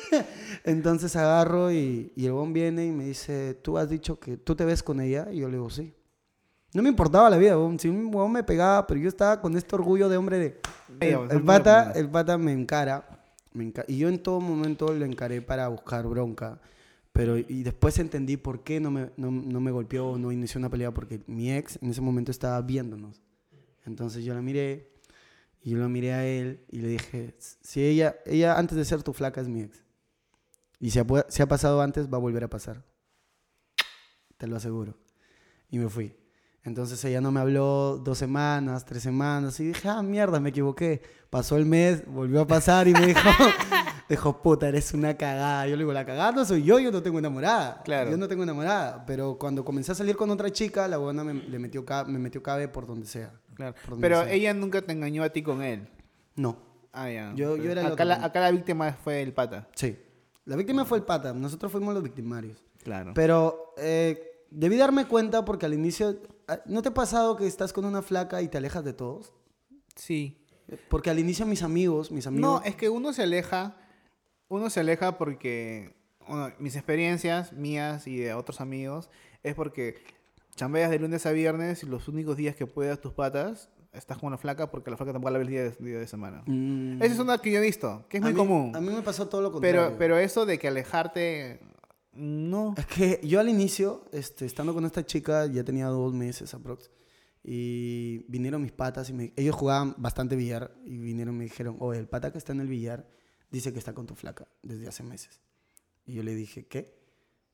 entonces 0.64 1.16
agarro 1.16 1.72
y, 1.72 2.14
y 2.16 2.26
el 2.26 2.32
huevón 2.32 2.54
viene 2.54 2.86
y 2.86 2.92
me 2.92 3.06
dice, 3.06 3.56
tú 3.56 3.78
has 3.80 3.90
dicho 3.90 4.20
que 4.20 4.38
tú 4.38 4.56
te 4.56 4.66
ves 4.66 4.84
con 4.84 5.02
ella, 5.02 5.28
y 5.32 5.38
yo 5.40 5.48
le 5.48 5.58
digo, 5.58 5.70
sí. 5.70 5.94
No 6.76 6.82
me 6.82 6.90
importaba 6.90 7.30
la 7.30 7.38
vida, 7.38 7.58
huevón. 7.58 7.80
si 7.80 7.88
un 7.88 8.06
huevón 8.06 8.32
me 8.32 8.44
pegaba, 8.44 8.86
pero 8.86 9.00
yo 9.00 9.08
estaba 9.08 9.42
con 9.42 9.56
este 9.58 9.76
orgullo 9.76 10.10
de 10.10 10.18
hombre 10.18 10.40
de... 10.40 10.62
El, 11.00 11.32
el 11.32 11.44
pata, 11.44 11.92
el 11.96 12.10
pata 12.10 12.38
me 12.38 12.52
encara, 12.52 13.13
me 13.54 13.72
y 13.88 13.98
yo 13.98 14.10
en 14.10 14.20
todo 14.20 14.40
momento 14.40 14.94
lo 14.94 15.06
encaré 15.06 15.42
para 15.42 15.68
buscar 15.68 16.06
bronca. 16.08 16.60
Pero, 17.12 17.38
y 17.38 17.62
después 17.62 18.00
entendí 18.00 18.38
por 18.38 18.64
qué 18.64 18.80
no 18.80 18.90
me, 18.90 19.12
no, 19.18 19.30
no 19.30 19.62
me 19.62 19.70
golpeó 19.70 20.08
o 20.10 20.18
no 20.18 20.32
inició 20.32 20.58
una 20.58 20.70
pelea, 20.70 20.92
porque 20.92 21.22
mi 21.28 21.54
ex 21.54 21.78
en 21.82 21.92
ese 21.92 22.02
momento 22.02 22.32
estaba 22.32 22.60
viéndonos. 22.62 23.22
Entonces 23.86 24.26
yo 24.26 24.34
la 24.34 24.42
miré, 24.42 24.92
y 25.62 25.72
yo 25.72 25.78
lo 25.78 25.88
miré 25.90 26.14
a 26.14 26.26
él, 26.26 26.66
y 26.72 26.80
le 26.80 26.88
dije, 26.88 27.36
si 27.38 27.84
ella, 27.84 28.16
ella 28.26 28.58
antes 28.58 28.78
de 28.78 28.86
ser 28.86 29.04
tu 29.04 29.14
flaca 29.14 29.42
es 29.42 29.48
mi 29.48 29.62
ex. 29.62 29.84
Y 30.80 30.90
si 30.90 31.00
ha, 31.00 31.06
si 31.30 31.44
ha 31.44 31.48
pasado 31.48 31.82
antes, 31.82 32.12
va 32.12 32.18
a 32.18 32.22
volver 32.22 32.44
a 32.44 32.50
pasar. 32.50 32.84
Te 34.38 34.48
lo 34.48 34.56
aseguro. 34.56 34.98
Y 35.70 35.78
me 35.78 35.90
fui. 35.90 36.16
Entonces 36.66 37.04
ella 37.04 37.20
no 37.20 37.32
me 37.32 37.42
habló 37.42 37.98
dos 37.98 38.18
semanas, 38.18 38.86
tres 38.86 39.04
semanas, 39.04 39.60
y 39.60 39.66
dije, 39.68 39.90
ah, 39.90 40.02
mierda, 40.02 40.40
me 40.40 40.50
equivoqué. 40.50 41.02
Pasó 41.30 41.58
el 41.58 41.66
mes, 41.66 42.06
volvió 42.08 42.40
a 42.42 42.48
pasar 42.48 42.88
y 42.88 42.94
me 42.94 43.08
dijo, 43.08 43.20
dijo, 44.10 44.42
puta, 44.42 44.70
eres 44.70 44.94
una 44.94 45.16
cagada. 45.18 45.66
Yo 45.68 45.76
le 45.76 45.80
digo, 45.84 45.92
la 45.92 46.06
cagada 46.06 46.32
no 46.32 46.46
soy 46.46 46.64
yo, 46.64 46.80
yo 46.80 46.90
no 46.92 47.04
tengo 47.04 47.20
enamorada. 47.20 47.82
Claro. 47.84 48.12
Yo 48.12 48.18
no 48.18 48.28
tengo 48.30 48.44
enamorada. 48.44 49.06
Pero 49.06 49.38
cuando 49.38 49.66
comencé 49.66 49.92
a 49.92 49.96
salir 49.96 50.16
con 50.16 50.30
otra 50.32 50.50
chica, 50.52 50.88
la 50.88 50.98
buena 50.98 51.24
me, 51.26 51.34
le 51.34 51.60
metió, 51.60 51.84
me 52.08 52.18
metió 52.20 52.42
cabe 52.42 52.70
por 52.70 52.86
donde 52.88 53.08
sea. 53.08 53.34
Claro. 53.56 53.76
Por 53.82 53.90
donde 53.92 54.02
Pero 54.08 54.24
sea. 54.24 54.32
ella 54.32 54.54
nunca 54.54 54.82
te 54.82 54.94
engañó 54.94 55.24
a 55.24 55.30
ti 55.30 55.44
con 55.44 55.62
él. 55.62 55.88
No, 56.36 56.72
Ah, 56.96 57.10
ya. 57.10 57.34
Yo- 57.36 57.58
yo 57.58 57.72
era 57.72 57.88
acá, 57.88 58.06
la, 58.06 58.24
acá 58.24 58.40
la 58.40 58.52
víctima 58.52 58.94
fue 58.94 59.22
el 59.22 59.34
pata. 59.34 59.68
sí. 59.76 59.98
La 60.46 60.56
víctima 60.58 60.84
fue 60.84 60.98
el 60.98 61.06
pata, 61.06 61.32
nosotros 61.34 61.72
fuimos 61.72 61.94
los 61.94 62.04
victimarios. 62.04 62.62
Claro. 62.84 63.14
Pero 63.16 63.74
eh, 63.78 64.44
debí 64.52 64.76
darme 64.76 65.06
cuenta 65.08 65.46
porque 65.46 65.66
al 65.66 65.74
inicio, 65.74 66.18
¿no 66.66 66.82
te 66.82 66.90
ha 66.90 66.94
pasado 66.94 67.36
que 67.38 67.48
estás 67.48 67.74
con 67.74 67.86
una 67.86 68.02
flaca 68.02 68.42
y 68.42 68.48
te 68.48 68.58
alejas 68.58 68.84
de 68.84 68.94
todos? 68.94 69.34
sí. 69.96 70.40
Porque 70.90 71.10
al 71.10 71.20
inicio 71.20 71.46
mis 71.46 71.62
amigos, 71.62 72.10
mis 72.10 72.26
amigos... 72.26 72.62
No, 72.62 72.66
es 72.66 72.76
que 72.78 72.88
uno 72.90 73.12
se 73.12 73.22
aleja. 73.24 73.76
Uno 74.48 74.70
se 74.70 74.80
aleja 74.80 75.18
porque. 75.18 75.94
bueno, 76.26 76.52
mis 76.58 76.76
experiencias 76.78 77.52
mías 77.52 78.08
y 78.08 78.18
de 78.18 78.34
otros 78.34 78.62
amigos 78.62 79.10
es 79.44 79.56
porque 79.56 80.02
chambeas 80.56 80.90
de 80.90 81.00
lunes 81.00 81.26
a 81.26 81.32
viernes 81.32 81.84
y 81.84 81.86
los 81.86 82.08
únicos 82.08 82.38
días 82.38 82.56
que 82.56 82.66
puedas 82.66 83.02
tus 83.02 83.12
patas 83.12 83.70
estás 83.92 84.18
con 84.18 84.28
una 84.28 84.38
flaca 84.38 84.72
porque 84.72 84.90
la 84.90 84.96
flaca 84.98 85.12
tampoco 85.12 85.32
la 85.32 85.38
ves 85.40 85.48
el 85.48 85.52
día 85.52 85.64
de, 85.64 85.72
día 85.80 86.00
de 86.00 86.08
semana. 86.08 86.44
Mm, 86.48 87.04
Esa 87.04 87.14
es 87.14 87.20
una 87.20 87.38
que 87.40 87.52
yo 87.52 87.60
he 87.60 87.62
visto, 87.62 88.06
que 88.08 88.18
es 88.18 88.24
a 88.24 88.26
muy 88.28 88.34
mí- 88.34 88.38
común. 88.40 88.76
A 88.76 88.80
mí 88.80 88.88
me 88.90 89.02
pasó 89.02 89.28
todo 89.28 89.42
lo 89.42 89.52
contrario. 89.52 89.82
Pero, 89.88 89.98
pero 89.98 90.18
eso 90.18 90.46
de 90.46 90.58
que 90.58 90.70
alejarte. 90.70 91.60
No. 92.16 92.76
Es 92.78 92.86
que 92.86 93.20
yo 93.24 93.40
al 93.40 93.50
inicio, 93.50 94.06
este, 94.12 94.46
estando 94.46 94.74
con 94.74 94.86
esta 94.86 95.06
chica, 95.06 95.46
ya 95.48 95.64
tenía 95.64 95.88
dos 95.88 96.14
meses 96.14 96.54
aprox. 96.54 96.90
Y 97.44 98.20
vinieron 98.32 98.62
mis 98.62 98.72
patas 98.72 99.10
y 99.10 99.14
me- 99.14 99.34
ellos 99.36 99.56
jugaban 99.56 99.96
bastante 99.98 100.36
billar 100.36 100.74
y 100.86 100.98
vinieron 100.98 101.36
y 101.36 101.38
me 101.40 101.44
dijeron, 101.46 101.76
oye, 101.80 102.00
el 102.00 102.08
pata 102.08 102.32
que 102.32 102.38
está 102.38 102.54
en 102.54 102.62
el 102.62 102.68
billar 102.68 103.06
dice 103.52 103.74
que 103.74 103.80
está 103.80 103.94
con 103.94 104.06
tu 104.06 104.16
flaca 104.16 104.48
desde 104.62 104.88
hace 104.88 105.04
meses. 105.04 105.42
Y 106.06 106.14
yo 106.14 106.24
le 106.24 106.36
dije, 106.36 106.66
¿qué? 106.68 106.98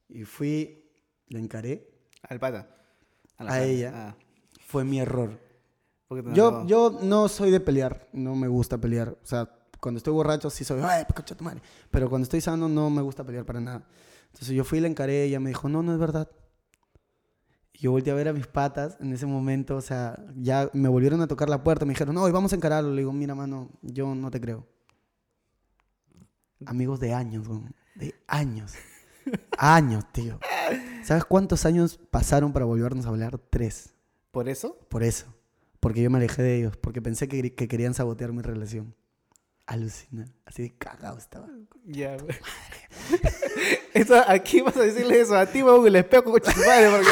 Y 0.08 0.26
fui, 0.26 0.92
le 1.28 1.40
encaré. 1.40 1.90
Al 2.24 2.40
pata. 2.40 2.70
la 3.40 3.54
a 3.54 3.64
ella. 3.64 3.92
Ah, 3.96 4.16
Fue 4.68 4.84
mi 4.84 5.00
error. 5.00 5.40
Yo, 6.36 6.66
yo 6.68 7.00
no 7.04 7.28
soy 7.28 7.50
de 7.52 7.60
pelear, 7.60 8.10
no 8.14 8.36
me 8.36 8.48
gusta 8.48 8.78
pelear. 8.80 9.10
O 9.10 9.26
sea, 9.26 9.50
cuando 9.80 9.98
estoy 9.98 10.14
borracho 10.14 10.50
sí 10.50 10.64
soy, 10.64 10.82
ay, 10.84 11.06
tu 11.38 11.44
madre. 11.44 11.62
Pero 11.90 12.10
cuando 12.10 12.24
estoy 12.24 12.42
sano 12.42 12.68
no 12.70 12.90
me 12.90 13.02
gusta 13.02 13.24
pelear 13.24 13.46
para 13.46 13.60
nada. 13.62 13.88
Entonces 14.30 14.56
yo 14.56 14.64
fui 14.64 14.80
y 14.80 14.82
la 14.82 14.88
encaré, 14.88 15.24
ella 15.24 15.40
me 15.40 15.50
dijo, 15.50 15.70
no, 15.70 15.84
no 15.84 15.94
es 15.94 16.00
verdad. 16.00 16.30
Y 17.74 17.80
yo 17.80 17.92
volteé 17.92 18.12
a 18.12 18.16
ver 18.16 18.28
a 18.28 18.34
mis 18.34 18.48
patas 18.48 18.98
en 19.00 19.14
ese 19.14 19.26
momento, 19.26 19.76
o 19.76 19.82
sea, 19.82 20.18
ya 20.36 20.70
me 20.74 20.90
volvieron 20.90 21.22
a 21.22 21.28
tocar 21.28 21.50
la 21.50 21.64
puerta, 21.64 21.86
me 21.86 21.94
dijeron, 21.94 22.16
no, 22.16 22.24
hoy 22.24 22.32
vamos 22.32 22.54
a 22.54 22.56
encararlo. 22.56 22.92
Le 22.92 23.02
digo, 23.02 23.14
mira, 23.14 23.36
mano, 23.36 23.70
yo 23.82 24.14
no 24.16 24.32
te 24.32 24.40
creo. 24.40 24.68
Amigos 26.66 27.00
de 27.00 27.14
años, 27.14 27.48
de 27.96 28.16
años. 28.28 28.74
años, 29.58 30.06
tío. 30.12 30.40
¿Sabes 31.04 31.26
cuántos 31.26 31.66
años 31.66 32.00
pasaron 32.12 32.54
para 32.54 32.66
volvernos 32.66 33.06
a 33.06 33.10
hablar? 33.10 33.40
Tres. 33.50 33.94
¿Por 34.32 34.50
eso? 34.50 34.78
Por 34.90 35.04
eso. 35.04 35.34
Porque 35.80 36.02
yo 36.02 36.10
me 36.10 36.18
alejé 36.18 36.42
de 36.42 36.58
ellos. 36.58 36.78
Porque 36.78 37.02
pensé 37.02 37.28
que, 37.28 37.56
que 37.56 37.68
querían 37.68 37.94
sabotear 37.94 38.34
mi 38.34 38.42
relación. 38.42 38.96
Alucina. 39.70 40.26
Así 40.46 40.64
de 40.64 40.78
cagado 40.80 41.20
estaba. 41.20 41.48
Ya. 41.86 42.18
eso, 43.94 44.16
aquí 44.28 44.62
vas 44.62 44.76
a 44.76 44.82
decirle 44.82 45.22
eso 45.22 45.38
a 45.38 45.46
ti, 45.46 45.62
huevón, 45.62 45.86
el 45.86 45.96
espejo 45.96 46.24
con 46.24 46.42
madre, 46.42 46.90
porque, 46.90 47.12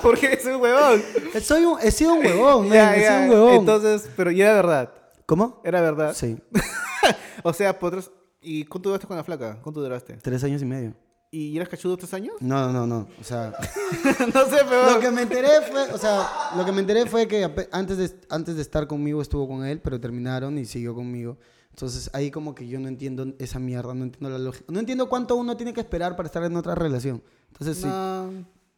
porque 0.00 0.32
es 0.34 0.44
un 0.44 0.60
huevón. 0.60 1.02
Soy 1.42 1.64
un, 1.64 1.80
he 1.80 1.90
sido 1.90 2.14
un 2.14 2.24
huevón, 2.24 2.70
Ya, 2.70 2.94
he 2.94 3.00
sido 3.00 3.22
un 3.22 3.30
huevón. 3.30 3.54
Entonces, 3.54 4.08
pero 4.16 4.30
ya 4.30 4.44
era 4.44 4.54
verdad. 4.54 4.94
¿Cómo? 5.26 5.60
Era 5.64 5.80
verdad. 5.80 6.14
Sí. 6.14 6.38
O 7.44 7.52
sea, 7.52 7.78
podrás... 7.78 8.10
¿Y 8.40 8.64
cuánto 8.64 8.88
duraste 8.88 9.06
con 9.06 9.16
la 9.16 9.22
flaca? 9.22 9.60
¿Cuánto 9.62 9.80
duraste? 9.80 10.14
Tres 10.16 10.42
años 10.42 10.60
y 10.60 10.64
medio. 10.64 10.94
¿Y 11.30 11.56
eras 11.56 11.68
cachudo 11.68 11.96
tres 11.96 12.14
años? 12.14 12.36
No, 12.40 12.72
no, 12.72 12.86
no. 12.86 13.06
O 13.20 13.24
sea, 13.24 13.52
no 14.34 14.44
sé, 14.46 14.56
pero... 14.68 14.92
lo 14.94 15.00
que 15.00 15.10
me 15.10 15.22
enteré 15.22 15.60
fue, 15.70 15.92
o 15.92 15.98
sea, 15.98 16.26
lo 16.56 16.64
que 16.64 16.72
me 16.72 16.80
enteré 16.80 17.04
fue 17.06 17.28
que 17.28 17.68
antes 17.70 17.98
de, 17.98 18.10
antes 18.30 18.56
de 18.56 18.62
estar 18.62 18.86
conmigo 18.86 19.20
estuvo 19.20 19.46
con 19.46 19.64
él, 19.64 19.80
pero 19.80 20.00
terminaron 20.00 20.56
y 20.56 20.64
siguió 20.64 20.94
conmigo. 20.94 21.36
Entonces 21.70 22.10
ahí 22.14 22.30
como 22.30 22.54
que 22.54 22.66
yo 22.66 22.80
no 22.80 22.88
entiendo 22.88 23.34
esa 23.38 23.58
mierda, 23.58 23.94
no 23.94 24.04
entiendo 24.04 24.30
la 24.30 24.38
lógica. 24.38 24.64
No 24.72 24.80
entiendo 24.80 25.08
cuánto 25.08 25.36
uno 25.36 25.56
tiene 25.56 25.74
que 25.74 25.80
esperar 25.80 26.16
para 26.16 26.26
estar 26.26 26.42
en 26.42 26.56
otra 26.56 26.74
relación. 26.74 27.22
Entonces 27.48 27.76
sí, 27.76 27.86
No, 27.86 28.32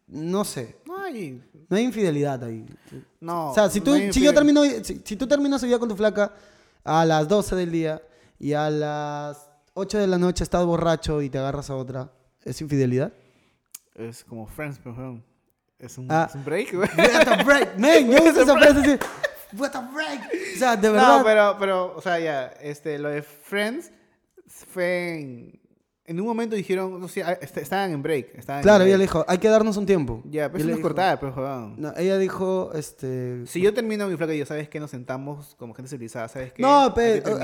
no 0.09 0.44
sé. 0.44 0.76
no 0.86 0.98
hay... 0.98 1.42
No 1.68 1.76
hay 1.76 1.84
infidelidad 1.84 2.42
ahí. 2.42 2.66
No. 3.20 3.53
O 3.53 3.55
sea, 3.55 3.70
si, 3.70 3.80
tú, 3.80 3.96
no 3.96 4.12
si 4.12 4.20
yo 4.20 4.34
termino, 4.34 4.64
si, 4.82 5.01
si 5.05 5.14
tú 5.16 5.28
terminas 5.28 5.62
hoy 5.62 5.68
día 5.68 5.78
con 5.78 5.88
tu 5.88 5.94
flaca 5.94 6.34
a 6.82 7.05
las 7.05 7.28
12 7.28 7.55
del 7.55 7.70
día 7.70 8.03
y 8.40 8.55
a 8.55 8.68
las 8.70 9.48
8 9.74 9.98
de 9.98 10.07
la 10.09 10.18
noche 10.18 10.42
estás 10.42 10.64
borracho 10.66 11.22
y 11.22 11.30
te 11.30 11.38
agarras 11.38 11.70
a 11.70 11.76
otra, 11.76 12.11
¿es 12.45 12.61
infidelidad? 12.61 13.12
Es 13.95 14.24
como 14.24 14.47
Friends, 14.47 14.80
pero. 14.82 15.20
Es 15.78 15.97
un, 15.99 16.07
Ah. 16.11 16.26
es 16.28 16.34
un 16.34 16.45
break, 16.45 16.74
güey. 16.74 16.88
What 16.97 17.28
a 17.28 17.43
break, 17.43 17.76
man. 17.78 18.09
Me 18.09 18.20
gusta 18.20 18.43
esa 18.43 18.59
frase 18.59 18.80
así. 18.80 18.99
What 19.57 19.74
a 19.74 19.80
break. 19.80 20.20
O 20.55 20.59
sea, 20.59 20.76
de 20.76 20.91
verdad. 20.91 21.18
No, 21.18 21.24
pero, 21.24 21.57
pero, 21.59 21.97
o 21.97 22.01
sea, 22.03 22.18
ya, 22.20 22.47
este, 22.61 22.99
lo 22.99 23.09
de 23.09 23.22
Friends 23.22 23.91
fue 24.47 25.14
en, 25.20 25.61
en 26.11 26.20
un 26.20 26.26
momento 26.26 26.56
dijeron, 26.56 27.00
no 27.00 27.06
sé, 27.08 27.22
ah, 27.22 27.38
est- 27.40 27.56
estaban 27.56 27.92
en 27.92 28.02
break. 28.02 28.34
Estaban 28.36 28.61
en 28.61 28.62
claro, 28.64 28.78
break. 28.78 28.88
ella 28.88 28.98
le 28.98 29.04
dijo, 29.04 29.24
hay 29.28 29.38
que 29.38 29.48
darnos 29.48 29.76
un 29.76 29.86
tiempo. 29.86 30.22
Ya, 30.24 30.48
pero 30.50 30.58
eso 30.64 30.68
no 30.70 30.76
es 30.76 30.82
cortar, 30.82 31.20
pero 31.20 31.32
joder. 31.32 31.78
No, 31.78 31.92
ella 31.96 32.18
dijo, 32.18 32.72
este... 32.74 33.46
Si 33.46 33.61
yo 33.61 33.72
termino 33.72 34.06
mi 34.08 34.16
flaca 34.16 34.34
y 34.34 34.38
yo, 34.38 34.46
¿sabes 34.46 34.68
qué? 34.68 34.80
Nos 34.80 34.90
sentamos 34.90 35.54
como 35.58 35.72
gente 35.74 35.88
civilizada, 35.88 36.28
¿sabes 36.28 36.52
qué? 36.52 36.62
No, 36.62 36.92
pero... 36.94 37.38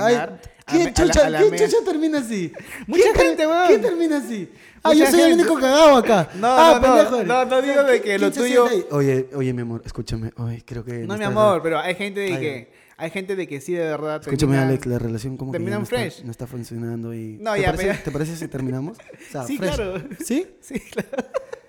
¿Quién 0.67 0.93
chucha, 0.93 1.31
la 1.31 1.39
quién 1.39 1.53
chucha 1.55 1.77
termina 1.85 2.19
así? 2.19 2.53
Mucha 2.89 3.03
¿Quién 3.05 3.15
ter- 3.15 3.27
gente, 3.29 3.47
weón. 3.47 3.67
¿Quién 3.69 3.83
termina 3.83 4.17
así? 4.19 4.51
Ah, 4.83 4.89
Mucha 4.89 4.99
yo 5.05 5.11
soy 5.11 5.21
el 5.21 5.27
gente. 5.29 5.43
único 5.45 5.61
cagado 5.61 5.97
acá. 5.97 6.29
No, 6.37 6.49
ah, 6.49 6.81
no, 6.83 6.95
pendejo. 6.95 7.23
no, 7.25 7.45
no 7.45 7.63
digo 7.63 7.83
de 7.85 8.01
que 8.03 8.19
lo 8.19 8.31
¿Quién 8.31 8.33
se 8.35 8.41
tuyo-? 8.41 8.69
Oye, 8.91 9.29
oye, 9.35 9.53
mi 9.53 9.63
amor, 9.63 9.83
escúchame. 9.85 10.33
Oye, 10.39 10.63
creo 10.67 10.85
que... 10.85 11.07
No, 11.07 11.17
mi 11.17 11.25
amor, 11.25 11.63
pero 11.63 11.79
hay 11.79 11.95
gente 11.95 12.21
de 12.21 12.41
que... 12.41 12.73
Hay 12.99 13.11
gente 13.11 13.37
de 13.37 13.47
que 13.47 13.61
sí, 13.61 13.75
de 13.75 13.85
verdad... 13.85 14.21
Escúchame, 14.23 14.57
Alex, 14.59 14.87
la 14.87 14.99
relación 14.99 15.37
como 15.37 15.53
que 15.53 15.59
terminan 15.59 15.81
no 15.81 15.85
está, 15.85 15.97
fresh. 15.97 16.23
no 16.25 16.31
está 16.31 16.47
funcionando 16.47 17.13
y... 17.13 17.37
No, 17.41 17.53
¿Te 17.53 17.61
ya, 17.61 17.67
parece, 17.67 17.87
pero- 17.89 18.03
¿Te 18.05 18.11
parece 18.11 18.37
si 18.37 18.49
terminamos? 18.49 18.97
O 19.29 19.33
sea, 19.33 19.43
Sí, 19.45 19.59
fresh. 19.59 19.75
claro. 19.75 20.03
¿Sí? 20.25 20.47
Sí, 20.61 20.81
claro. 20.81 21.09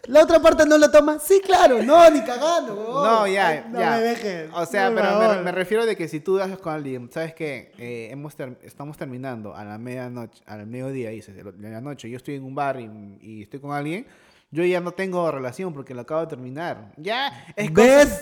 La 0.07 0.23
otra 0.23 0.41
parte 0.41 0.65
no 0.65 0.77
lo 0.77 0.89
toma. 0.89 1.19
Sí, 1.19 1.41
claro. 1.45 1.83
No, 1.83 2.09
ni 2.09 2.21
cagando. 2.21 2.73
No, 3.03 3.27
ya, 3.27 3.47
Ay, 3.49 3.63
no 3.69 3.77
ya. 3.77 3.91
me 3.91 3.99
dejes. 4.03 4.49
O 4.53 4.65
sea, 4.65 4.89
por 4.89 5.01
pero 5.01 5.19
me, 5.35 5.41
me 5.41 5.51
refiero 5.51 5.85
de 5.85 5.97
que 5.97 6.07
si 6.07 6.21
tú 6.21 6.39
haces 6.39 6.57
con 6.59 6.73
alguien, 6.73 7.09
¿sabes 7.11 7.33
qué? 7.33 7.73
Eh, 7.77 8.07
hemos 8.09 8.33
ter- 8.33 8.57
estamos 8.63 8.95
terminando 8.95 9.53
a 9.53 9.65
la 9.65 9.77
medianoche, 9.77 10.41
al 10.45 10.65
mediodía, 10.65 11.09
dices, 11.09 11.35
de 11.35 11.69
la 11.69 11.81
noche, 11.81 12.09
yo 12.09 12.15
estoy 12.15 12.35
en 12.35 12.45
un 12.45 12.55
bar 12.55 12.79
y, 12.79 12.89
y 13.19 13.41
estoy 13.43 13.59
con 13.59 13.73
alguien, 13.73 14.07
yo 14.49 14.63
ya 14.63 14.79
no 14.79 14.91
tengo 14.93 15.29
relación 15.29 15.73
porque 15.73 15.93
lo 15.93 16.03
acabo 16.03 16.21
de 16.21 16.27
terminar. 16.27 16.93
Ya, 16.95 17.45
es 17.57 17.69
cosa- 17.71 18.21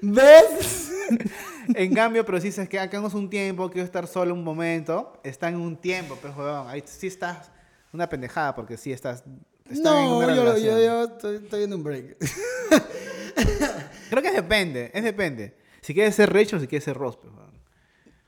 ¿Ves? 0.00 0.90
En 1.74 1.94
cambio, 1.94 2.24
pero 2.24 2.40
si 2.40 2.48
dices 2.48 2.68
que 2.68 2.78
hagamos 2.78 3.14
un 3.14 3.30
tiempo, 3.30 3.70
quiero 3.70 3.84
estar 3.84 4.06
solo 4.06 4.34
un 4.34 4.42
momento, 4.42 5.20
está 5.22 5.48
en 5.48 5.56
un 5.56 5.76
tiempo, 5.76 6.18
pero 6.20 6.34
joder, 6.34 6.54
ahí 6.66 6.82
sí 6.84 7.06
estás 7.06 7.50
una 7.92 8.08
pendejada 8.08 8.54
porque 8.54 8.76
sí 8.76 8.92
estás... 8.92 9.22
están 9.68 9.98
en 9.98 10.04
No, 10.04 10.18
una 10.18 10.34
yo, 10.34 10.56
yo, 10.56 10.80
yo 10.80 11.04
estoy, 11.04 11.36
estoy 11.36 11.64
en 11.64 11.74
un 11.74 11.82
break. 11.82 12.16
Creo 14.10 14.22
que 14.22 14.32
depende, 14.32 14.90
es 14.92 15.04
depende. 15.04 15.56
Si 15.80 15.94
quieres 15.94 16.14
ser 16.14 16.32
Rachel 16.32 16.58
o 16.58 16.60
si 16.60 16.66
quieres 16.66 16.84
ser 16.84 16.96
Ross, 16.96 17.16
pero, 17.16 17.32
joder. 17.34 17.50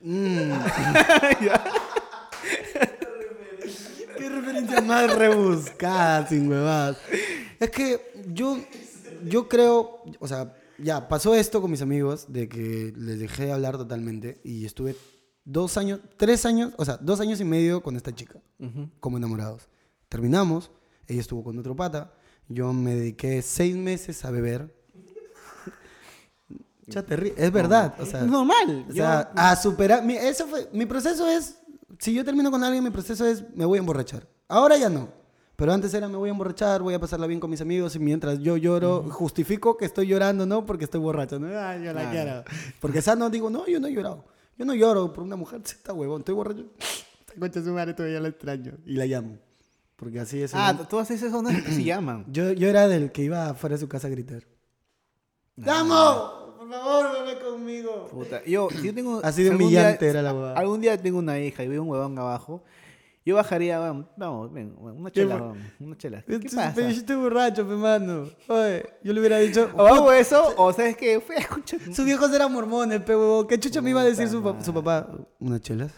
Mm. 0.01 0.53
Qué 4.18 4.28
referencia 4.28 4.80
más 4.80 5.14
rebuscada, 5.14 6.26
sin 6.28 6.49
huevadas. 6.49 6.99
Es 7.59 7.70
que 7.70 8.12
yo, 8.28 8.59
yo 9.24 9.49
creo, 9.49 10.03
o 10.18 10.28
sea, 10.28 10.55
ya 10.83 11.09
pasó 11.09 11.35
esto 11.35 11.61
con 11.61 11.70
mis 11.70 11.83
amigos 11.83 12.26
de 12.28 12.49
que 12.49 12.93
les 12.97 13.18
dejé 13.20 13.47
de 13.47 13.53
hablar 13.53 13.76
totalmente 13.76 14.41
y 14.45 14.64
estuve 14.66 14.97
dos 15.45 15.76
años, 15.76 16.01
tres 16.16 16.45
años, 16.45 16.72
o 16.76 16.85
sea, 16.85 16.97
dos 16.99 17.20
años 17.20 17.41
y 17.41 17.45
medio 17.45 17.83
con 17.83 17.97
esta 17.97 18.14
chica, 18.14 18.41
como 19.01 19.16
enamorados. 19.16 19.68
Terminamos, 20.09 20.70
ella 21.07 21.20
estuvo 21.20 21.43
con 21.45 21.59
otro 21.59 21.74
pata, 21.76 22.12
yo 22.49 22.72
me 22.72 22.95
dediqué 22.95 23.43
seis 23.43 23.76
meses 23.76 24.24
a 24.24 24.30
beber. 24.30 24.74
Ya 26.85 27.01
te 27.03 27.16
ríes, 27.16 27.35
es 27.39 27.53
verdad, 27.53 27.95
o 28.01 28.05
sea, 28.05 28.20
Es 28.20 28.26
normal. 28.26 28.87
o 28.91 28.93
sea, 28.93 29.33
a 29.37 29.55
superar. 29.55 30.05
Mi, 30.05 30.14
eso 30.14 30.47
fue, 30.49 30.68
mi 30.72 30.85
proceso 30.85 31.26
es. 31.28 31.57
Si 32.01 32.12
yo 32.12 32.24
termino 32.24 32.51
con 32.51 32.62
alguien, 32.64 32.83
mi 32.83 32.91
proceso 32.91 33.24
es 33.24 33.45
me 33.55 33.64
voy 33.64 33.78
a 33.78 33.80
emborrachar. 33.80 34.28
Ahora 34.49 34.76
ya 34.76 34.89
no. 34.91 35.09
Pero 35.63 35.75
antes 35.75 35.95
era 35.95 36.09
me 36.09 36.17
voy 36.17 36.29
a 36.29 36.33
emborrachar, 36.33 36.83
voy 36.83 36.93
a 36.93 36.99
pasarla 36.99 37.29
bien 37.29 37.39
con 37.39 37.49
mis 37.49 37.61
amigos 37.61 37.95
y 37.95 38.01
mientras 38.01 38.41
yo 38.41 38.57
lloro, 38.57 39.05
justifico 39.13 39.77
que 39.77 39.85
estoy 39.85 40.09
llorando, 40.09 40.45
no 40.45 40.67
porque 40.67 40.83
estoy 40.87 40.99
borracho. 40.99 41.39
No, 41.39 41.47
Ay, 41.57 41.85
yo 41.85 41.93
la 41.93 42.11
Claro. 42.11 42.11
quiero. 42.11 42.45
Porque 42.81 43.01
sano 43.01 43.31
digo, 43.31 43.49
no, 43.49 43.65
yo 43.69 43.79
no 43.79 43.87
he 43.87 43.93
llorado. 43.93 44.25
Yo 44.59 44.65
no 44.65 44.75
lloro 44.75 45.13
por 45.13 45.23
una 45.23 45.37
mujer, 45.37 45.61
está 45.65 45.93
huevón, 45.93 46.23
estoy 46.23 46.35
borracho. 46.35 46.65
Esta 47.21 47.35
concha 47.39 47.63
su 47.63 47.71
madre 47.71 47.95
todavía 47.95 48.19
la 48.19 48.27
extraño. 48.31 48.73
Y 48.85 48.95
la 48.95 49.07
llamo. 49.07 49.39
Porque 49.95 50.19
así 50.19 50.43
es. 50.43 50.51
Ah, 50.53 50.77
tú 50.91 50.99
haces 50.99 51.23
eso, 51.23 51.41
no 51.41 51.51
se 51.51 51.85
llaman. 51.85 52.25
yo, 52.33 52.51
yo 52.51 52.69
era 52.69 52.89
del 52.89 53.13
que 53.13 53.23
iba 53.23 53.49
afuera 53.51 53.77
de 53.77 53.81
su 53.83 53.89
casa 53.89 54.09
a 54.09 54.11
gritar. 54.11 54.43
¡Vamos! 55.55 56.57
Por 56.59 56.69
favor, 56.69 57.25
ven 57.25 57.39
conmigo. 57.39 58.09
Puta, 58.11 58.43
Yo, 58.45 58.69
yo 58.83 58.93
tengo. 58.93 59.21
Así 59.23 59.45
de 59.45 59.51
humillante 59.51 60.07
día- 60.07 60.11
era 60.11 60.23
la 60.23 60.35
huevada. 60.35 60.59
Algún 60.59 60.81
día 60.81 61.01
tengo 61.01 61.21
una 61.21 61.39
hija 61.39 61.63
y 61.63 61.69
veo 61.69 61.83
un 61.85 61.89
huevón 61.91 62.19
abajo. 62.19 62.65
Yo 63.25 63.37
bajaría, 63.37 63.81
weón, 63.81 64.09
vamos, 64.16 64.53
ven, 64.53 64.75
una 64.79 65.11
chela, 65.12 65.55
una 65.79 65.97
chela. 65.97 66.23
¿Qué 66.23 66.41
pasa? 66.41 66.73
Pero 66.75 66.89
yo 66.91 66.97
estoy 66.97 67.14
borracho, 67.16 67.64
mi 67.64 67.77
mano. 67.77 68.29
Oye, 68.49 68.85
yo 69.05 69.12
le 69.12 69.20
hubiera 69.20 69.39
dicho. 69.39 69.70
O 69.77 69.87
hago 69.87 70.11
eso, 70.12 70.53
o 70.57 70.73
sabes 70.73 70.97
qué, 70.97 71.20
fui 71.20 71.37
a 71.37 71.39
escuchar. 71.39 71.79
Sus 71.95 72.05
viejos 72.05 72.33
eran 72.33 72.53
mormones, 72.53 73.01
pe 73.03 73.14
huevón. 73.14 73.47
¿Qué 73.47 73.61
chucha 73.61 73.81
me 73.81 73.91
iba 73.91 74.01
a 74.01 74.05
decir 74.05 74.29
su, 74.29 74.43
pa- 74.43 74.61
su 74.61 74.75
papá? 74.75 75.09
¿Unas 75.39 75.61
chelas? 75.61 75.93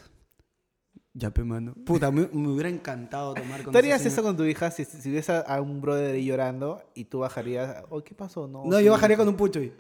Ya, 1.14 1.30
pe 1.30 1.44
mano. 1.44 1.74
Puta, 1.86 2.10
me, 2.10 2.28
me 2.32 2.48
hubiera 2.48 2.68
encantado 2.68 3.32
tomar 3.34 3.62
con 3.62 3.72
¿Tú 3.72 3.78
harías 3.78 4.04
eso 4.04 4.22
con 4.22 4.36
tu 4.36 4.44
hija 4.44 4.70
si, 4.70 4.84
si 4.84 5.10
ves 5.10 5.30
a, 5.30 5.40
a 5.40 5.62
un 5.62 5.80
brother 5.80 6.14
ahí 6.16 6.26
llorando 6.26 6.82
y 6.94 7.04
tú 7.06 7.20
bajarías? 7.20 7.84
Oh, 7.88 8.02
¿Qué 8.02 8.14
pasó? 8.14 8.46
No, 8.48 8.64
No, 8.66 8.80
yo 8.80 8.90
bajaría 8.92 9.16
con 9.16 9.28
un 9.28 9.36
pucho 9.36 9.62
y. 9.62 9.72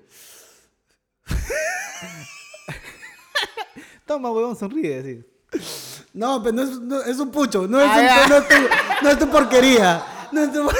Toma, 4.06 4.30
huevón, 4.30 4.56
sonríe, 4.56 5.02
sí. 5.02 5.24
No, 6.14 6.42
pero 6.42 6.54
no 6.56 6.62
es, 6.62 6.80
no- 6.80 7.02
es 7.02 7.18
un 7.18 7.30
pucho. 7.30 7.66
No 7.68 7.80
es, 7.80 7.86
Ah, 7.88 7.98
un- 7.98 8.06
ya. 8.06 8.28
no 8.28 8.36
es 8.38 8.48
tu, 8.48 8.54
no 9.04 9.10
es 9.10 9.18
tu 9.18 9.28
porquería. 9.28 10.02
No 10.32 10.40
es 10.42 10.52
tu- 10.52 10.66
o 10.66 10.70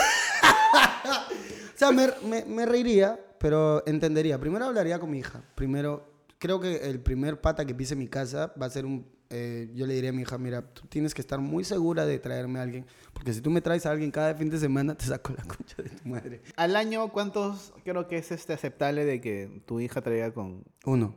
sea, 1.77 1.91
me, 1.91 2.09
me- 2.27 2.45
me 2.45 2.67
reiría, 2.67 3.19
pero 3.39 3.83
entendería. 3.87 4.39
Primero 4.39 4.65
hablaría 4.67 4.99
con 4.99 5.11
mi 5.11 5.19
hija. 5.19 5.43
Primero, 5.55 6.09
creo 6.39 6.61
que 6.61 6.77
el 6.89 7.01
primer 7.01 7.41
pata 7.41 7.65
que 7.65 7.75
pise 7.75 7.97
mi 7.97 8.09
casa 8.09 8.53
va 8.61 8.67
a 8.67 8.71
ser 8.71 8.87
un... 8.87 9.07
eh, 9.31 9.71
yo 9.75 9.87
le 9.87 9.95
diría 9.95 10.11
a 10.11 10.13
mi 10.13 10.23
hija, 10.23 10.39
mira, 10.39 10.63
tú 10.63 10.87
tienes 10.89 11.13
que 11.15 11.21
estar 11.21 11.41
muy 11.41 11.65
segura 11.65 12.07
de 12.07 12.19
traerme 12.19 12.61
a 12.61 12.63
alguien. 12.63 12.87
Porque 13.13 13.33
si 13.33 13.41
tú 13.41 13.51
me 13.51 13.61
traes 13.61 13.87
a 13.87 13.91
alguien 13.91 14.11
cada 14.11 14.35
fin 14.35 14.51
de 14.51 14.59
semana, 14.59 14.95
te 14.95 15.05
saco 15.07 15.33
la 15.37 15.43
concha 15.45 15.83
de 15.83 15.91
tu 15.91 16.09
madre. 16.09 16.43
Al 16.57 16.77
año, 16.77 17.09
¿cuántos 17.09 17.73
creo 17.85 18.07
que 18.07 18.19
es 18.19 18.31
este 18.31 18.53
aceptable 18.53 19.05
de 19.05 19.21
que 19.21 19.63
tu 19.67 19.81
hija 19.81 20.01
traiga 20.01 20.33
con 20.33 20.63
Uno. 20.85 21.15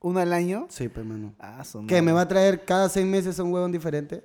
Uno 0.00 0.20
al 0.20 0.32
año? 0.32 0.66
Sí, 0.68 0.88
pues, 0.88 1.04
mano. 1.04 1.34
Ah, 1.38 1.62
¿Qué? 1.64 1.78
madre. 1.78 2.02
¿Me 2.02 2.12
va 2.12 2.22
a 2.22 2.28
traer 2.28 2.64
cada 2.64 2.88
seis 2.88 3.06
meses 3.06 3.38
a 3.38 3.42
un 3.42 3.52
huevón 3.52 3.72
diferente? 3.72 4.24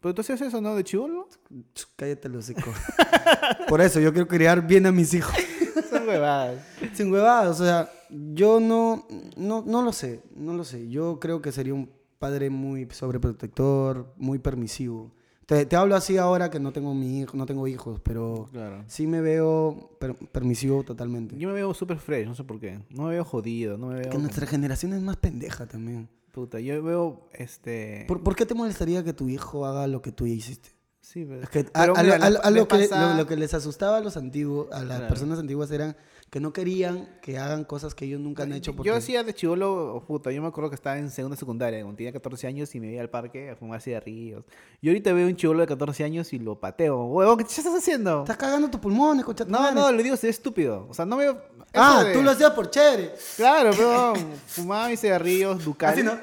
Pero 0.00 0.14
tú 0.14 0.20
hacías 0.20 0.40
eso, 0.40 0.60
¿no? 0.60 0.74
De 0.76 0.84
chivolo. 0.84 1.28
Ch, 1.74 1.86
Cállate 1.96 2.28
el 2.28 2.36
hocico. 2.36 2.72
Por 3.68 3.80
eso, 3.80 3.98
yo 3.98 4.12
quiero 4.12 4.28
criar 4.28 4.66
bien 4.66 4.86
a 4.86 4.92
mis 4.92 5.12
hijos. 5.14 5.34
Son 5.90 6.06
huevadas. 6.06 6.62
Sin 6.94 7.10
huevadas, 7.12 7.60
o 7.60 7.64
sea, 7.64 7.90
yo 8.10 8.60
no, 8.60 9.06
no, 9.36 9.62
no 9.66 9.82
lo 9.82 9.92
sé, 9.92 10.22
no 10.34 10.54
lo 10.54 10.64
sé. 10.64 10.88
Yo 10.88 11.18
creo 11.18 11.42
que 11.42 11.52
sería 11.52 11.74
un 11.74 11.90
padre 12.18 12.50
muy 12.50 12.88
sobreprotector, 12.90 14.14
muy 14.16 14.38
permisivo. 14.38 15.12
Te, 15.46 15.64
te 15.64 15.76
hablo 15.76 15.94
así 15.94 16.16
ahora 16.18 16.50
que 16.50 16.58
no 16.58 16.72
tengo 16.72 16.92
mi 16.92 17.20
hijo, 17.20 17.36
no 17.36 17.46
tengo 17.46 17.68
hijos, 17.68 18.00
pero 18.02 18.48
Claro. 18.52 18.82
sí 18.88 19.06
me 19.06 19.20
veo 19.20 19.90
per- 20.00 20.16
permisivo 20.16 20.82
totalmente. 20.82 21.36
Yo 21.38 21.48
me 21.48 21.54
veo 21.54 21.72
súper 21.72 21.98
fresh, 21.98 22.26
no 22.26 22.34
sé 22.34 22.42
por 22.42 22.58
qué. 22.58 22.80
No 22.90 23.04
me 23.04 23.10
veo 23.10 23.24
jodido, 23.24 23.78
no 23.78 23.88
me 23.88 24.00
veo... 24.00 24.10
que 24.10 24.18
nuestra 24.18 24.46
generación 24.46 24.92
es 24.92 25.02
más 25.02 25.16
pendeja 25.16 25.66
también. 25.66 26.08
Puta, 26.32 26.58
yo 26.60 26.82
veo, 26.82 27.28
este... 27.32 28.04
¿Por, 28.08 28.22
por 28.22 28.34
qué 28.34 28.44
te 28.44 28.54
molestaría 28.54 29.04
que 29.04 29.12
tu 29.12 29.28
hijo 29.28 29.64
haga 29.66 29.86
lo 29.86 30.02
que 30.02 30.10
tú 30.12 30.26
hiciste? 30.26 30.70
Sí, 31.08 31.24
pero... 31.24 31.40
Es 31.42 31.48
que 31.50 31.60
a, 31.72 31.80
pero 31.82 31.96
a 31.96 32.02
mira, 32.02 32.18
lo, 32.18 32.24
a 32.24 32.30
la- 32.30 32.30
lo- 32.38 32.44
a 32.44 32.50
me 32.50 32.58
lo 32.58 32.66
que, 32.68 32.78
pasa- 32.88 33.10
lo, 33.12 33.16
lo 33.18 33.26
que 33.28 33.36
les 33.36 33.54
asustaba 33.54 33.98
a 33.98 34.00
los 34.00 34.16
antiguos, 34.16 34.66
a 34.72 34.80
las 34.80 34.86
Claro. 34.98 35.08
personas 35.08 35.38
antiguas 35.38 35.70
eran 35.70 35.96
que 36.30 36.40
no 36.40 36.52
querían 36.52 37.08
que 37.22 37.38
hagan 37.38 37.62
cosas 37.62 37.94
que 37.94 38.06
ellos 38.06 38.18
nunca 38.20 38.42
han 38.42 38.52
hecho. 38.52 38.74
Porque... 38.74 38.88
Yo 38.88 38.96
hacía 38.96 39.22
de 39.22 39.32
chivolo, 39.32 40.02
puta, 40.08 40.32
yo 40.32 40.42
me 40.42 40.48
acuerdo 40.48 40.68
que 40.70 40.74
estaba 40.74 40.98
en 40.98 41.08
segunda 41.12 41.36
secundaria, 41.36 41.80
cuando 41.82 41.96
tenía 41.96 42.12
14 42.12 42.48
años 42.48 42.74
y 42.74 42.80
me 42.80 42.90
iba 42.90 43.00
al 43.02 43.08
parque 43.08 43.50
a 43.50 43.54
fumar 43.56 43.80
cigarrillos. 43.80 44.44
Yo 44.82 44.90
ahorita 44.90 45.12
veo 45.12 45.28
un 45.28 45.36
chivolo 45.36 45.60
de 45.60 45.68
14 45.68 46.02
años 46.02 46.32
y 46.32 46.40
lo 46.40 46.58
pateo. 46.58 47.04
Huevón, 47.04 47.38
¿qué 47.38 47.44
te 47.44 47.50
estás 47.50 47.72
haciendo? 47.72 48.22
Estás 48.22 48.36
cagando 48.36 48.68
tus 48.68 48.80
pulmones, 48.80 49.24
concha 49.24 49.44
No, 49.44 49.70
no, 49.70 49.92
le 49.92 50.02
digo, 50.02 50.16
es 50.16 50.24
estúpido. 50.24 50.88
O 50.90 50.94
sea, 50.94 51.06
no 51.06 51.16
veo... 51.18 51.40
Ah, 51.72 51.98
eso 52.00 52.08
de- 52.08 52.14
tú 52.14 52.22
lo 52.24 52.32
hacías 52.32 52.50
por 52.50 52.68
chévere. 52.68 53.14
Claro, 53.36 53.70
pero 53.76 54.14
fumaba 54.48 54.88
mis 54.88 54.98
cigarrillos 55.00 55.64
Ducal. 55.64 55.92
Así 55.94 56.02
no. 56.02 56.18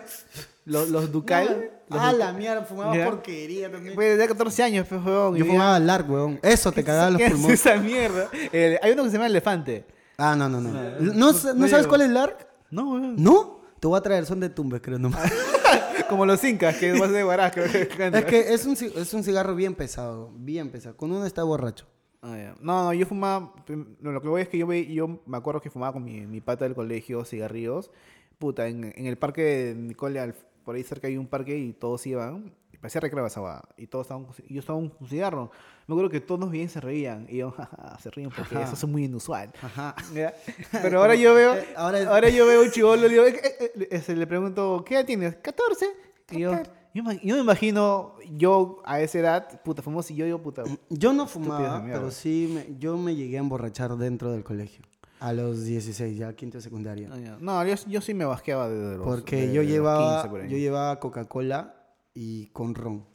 Los, 0.65 0.89
los 0.89 1.09
Ducal. 1.11 1.71
Ah, 1.99 2.13
la 2.13 2.31
mierda, 2.33 2.63
fumaba 2.63 2.95
Ya. 2.95 3.05
porquería 3.05 3.71
también. 3.71 3.95
Pues 3.95 4.17
de 4.17 4.27
14 4.27 4.63
años, 4.63 4.87
pues, 4.87 5.03
huevón. 5.03 5.35
Yo 5.35 5.45
fumaba 5.45 5.79
larg, 5.79 6.09
weón. 6.09 6.39
Eso 6.41 6.71
te 6.71 6.83
cagaba 6.83 7.11
los 7.11 7.17
¿Qué 7.19 7.25
es 7.27 7.31
pulmones. 7.33 7.59
esa 7.65 7.75
mierda? 7.77 8.29
Eh, 8.51 8.77
hay 8.81 8.91
uno 8.91 9.03
que 9.03 9.09
se 9.09 9.13
llama 9.17 9.27
Elefante. 9.27 9.85
Ah, 10.17 10.35
no, 10.35 10.47
no, 10.49 10.61
no. 10.61 10.71
¿No, 10.99 11.33
sa- 11.33 11.53
no 11.53 11.61
¿no 11.61 11.67
sabes 11.67 11.87
cuál 11.87 12.01
es 12.01 12.09
larg? 12.09 12.37
No, 12.69 12.93
huevón. 12.93 13.15
¿No? 13.17 13.61
Te 13.79 13.87
voy 13.87 13.97
a 13.97 14.01
traer, 14.01 14.25
son 14.25 14.39
de 14.39 14.49
tumbes, 14.49 14.81
creo 14.81 14.97
nomás. 14.99 15.31
Como 16.09 16.25
los 16.25 16.43
incas, 16.43 16.77
que 16.77 16.91
es 16.91 16.99
más 16.99 17.11
de 17.11 17.23
guarás. 17.23 17.51
creo 17.51 17.71
que 17.71 17.87
canta. 17.87 18.19
es 18.19 18.25
que 18.25 18.53
es 18.53 18.65
un, 18.65 18.75
ci- 18.75 18.95
es 18.95 19.13
un 19.13 19.23
cigarro 19.23 19.55
bien 19.55 19.75
pesado, 19.75 20.31
bien 20.35 20.69
pesado. 20.71 20.95
Cuando 20.95 21.17
uno 21.17 21.25
está 21.25 21.43
borracho. 21.43 21.85
Ah, 22.21 22.37
ya. 22.37 22.55
No, 22.61 22.85
no, 22.85 22.93
yo 22.93 23.05
fumaba. 23.05 23.53
prim- 23.65 23.95
no, 23.99 24.11
lo 24.11 24.21
que 24.21 24.27
voy 24.29 24.41
es 24.41 24.47
que 24.47 24.57
yo, 24.57 24.67
ve- 24.67 24.85
yo 24.93 25.21
me 25.25 25.37
acuerdo 25.37 25.59
que 25.59 25.69
fumaba 25.69 25.91
con 25.93 26.03
mi, 26.03 26.25
mi 26.25 26.39
pata 26.39 26.63
del 26.65 26.75
colegio 26.75 27.25
cigarrillos. 27.25 27.91
Puta, 28.37 28.67
en, 28.67 28.93
en 28.95 29.05
el 29.07 29.17
parque 29.17 29.41
de 29.41 29.75
Nicole, 29.75 30.19
al- 30.19 30.35
por 30.63 30.75
ahí 30.75 30.83
cerca 30.83 31.07
hay 31.07 31.17
un 31.17 31.27
parque 31.27 31.57
y 31.57 31.73
todos 31.73 32.05
iban. 32.07 32.53
Y 32.71 32.77
parecía 32.77 32.99
recreo 33.01 33.25
esa 33.25 33.39
huevada, 33.41 33.63
Y 33.77 33.87
todos 33.87 34.05
estaban. 34.05 34.25
y 34.47 34.53
yo 34.55 34.59
estaba 34.59 34.79
con 34.79 34.91
un 34.99 35.07
cigarro. 35.07 35.51
Me 35.87 35.93
acuerdo 35.93 36.09
que 36.09 36.19
todos 36.21 36.49
bien 36.49 36.69
se 36.69 36.79
reían. 36.81 37.25
Y 37.29 37.37
yo, 37.37 37.51
jaja, 37.57 37.97
se 37.99 38.09
ríen 38.09 38.29
porque 38.35 38.55
Ajá. 38.55 38.63
eso 38.65 38.73
es 38.73 38.83
muy 38.91 39.05
inusual. 39.05 39.51
Ajá. 39.61 39.95
¿Ya? 40.13 40.33
Pero 40.81 40.99
ahora 41.01 41.15
yo 41.15 41.33
veo. 41.35 41.55
Eh, 41.55 41.65
ahora 41.75 42.09
ahora, 42.09 42.27
es- 42.27 42.35
yo 42.35 42.47
veo 42.47 42.63
un 42.63 42.71
chivolo. 42.71 43.07
Le, 43.07 43.27
eh, 43.29 43.41
eh, 43.89 44.03
eh, 44.07 44.15
le 44.15 44.27
pregunto, 44.27 44.83
¿qué 44.85 44.95
edad 44.95 45.05
tienes? 45.05 45.35
14. 45.35 45.85
Y 46.31 46.39
yo, 46.39 46.53
yo, 46.93 47.03
me- 47.03 47.19
yo 47.23 47.35
me 47.35 47.41
imagino, 47.41 48.15
yo 48.31 48.81
a 48.85 49.01
esa 49.01 49.19
edad, 49.19 49.61
puta, 49.63 49.81
famoso, 49.81 50.11
y 50.13 50.15
yo 50.15 50.25
digo, 50.25 50.41
puta. 50.41 50.63
Yo 50.89 51.13
no 51.13 51.27
fumaba, 51.27 51.83
pero 51.85 52.09
sí, 52.11 52.49
me- 52.53 52.79
yo 52.79 52.97
me 52.97 53.15
llegué 53.15 53.37
a 53.37 53.41
emborrachar 53.41 53.95
dentro 53.97 54.31
del 54.31 54.43
colegio. 54.43 54.83
A 55.23 55.31
los 55.31 55.63
16, 55.63 56.17
ya 56.17 56.33
quinto 56.35 56.57
de 56.57 56.61
secundaria. 56.61 57.09
Ah, 57.11 57.17
ya. 57.17 57.37
No, 57.39 57.65
yo, 57.65 57.75
yo 57.87 58.01
sí 58.01 58.13
me 58.13 58.25
basqueaba 58.25 58.67
desde 58.69 58.97
los. 58.97 59.05
Porque 59.07 59.37
de- 59.37 59.47
yo 59.47 59.61
de 59.61 59.67
los 59.67 59.67
llevaba, 59.67 60.13
15 60.21 60.29
por 60.29 60.41
ahí. 60.41 60.49
yo 60.49 60.57
llevaba 60.57 60.99
Coca-Cola 60.99 61.75
y 62.13 62.47
con 62.47 62.75
ron. 62.75 63.05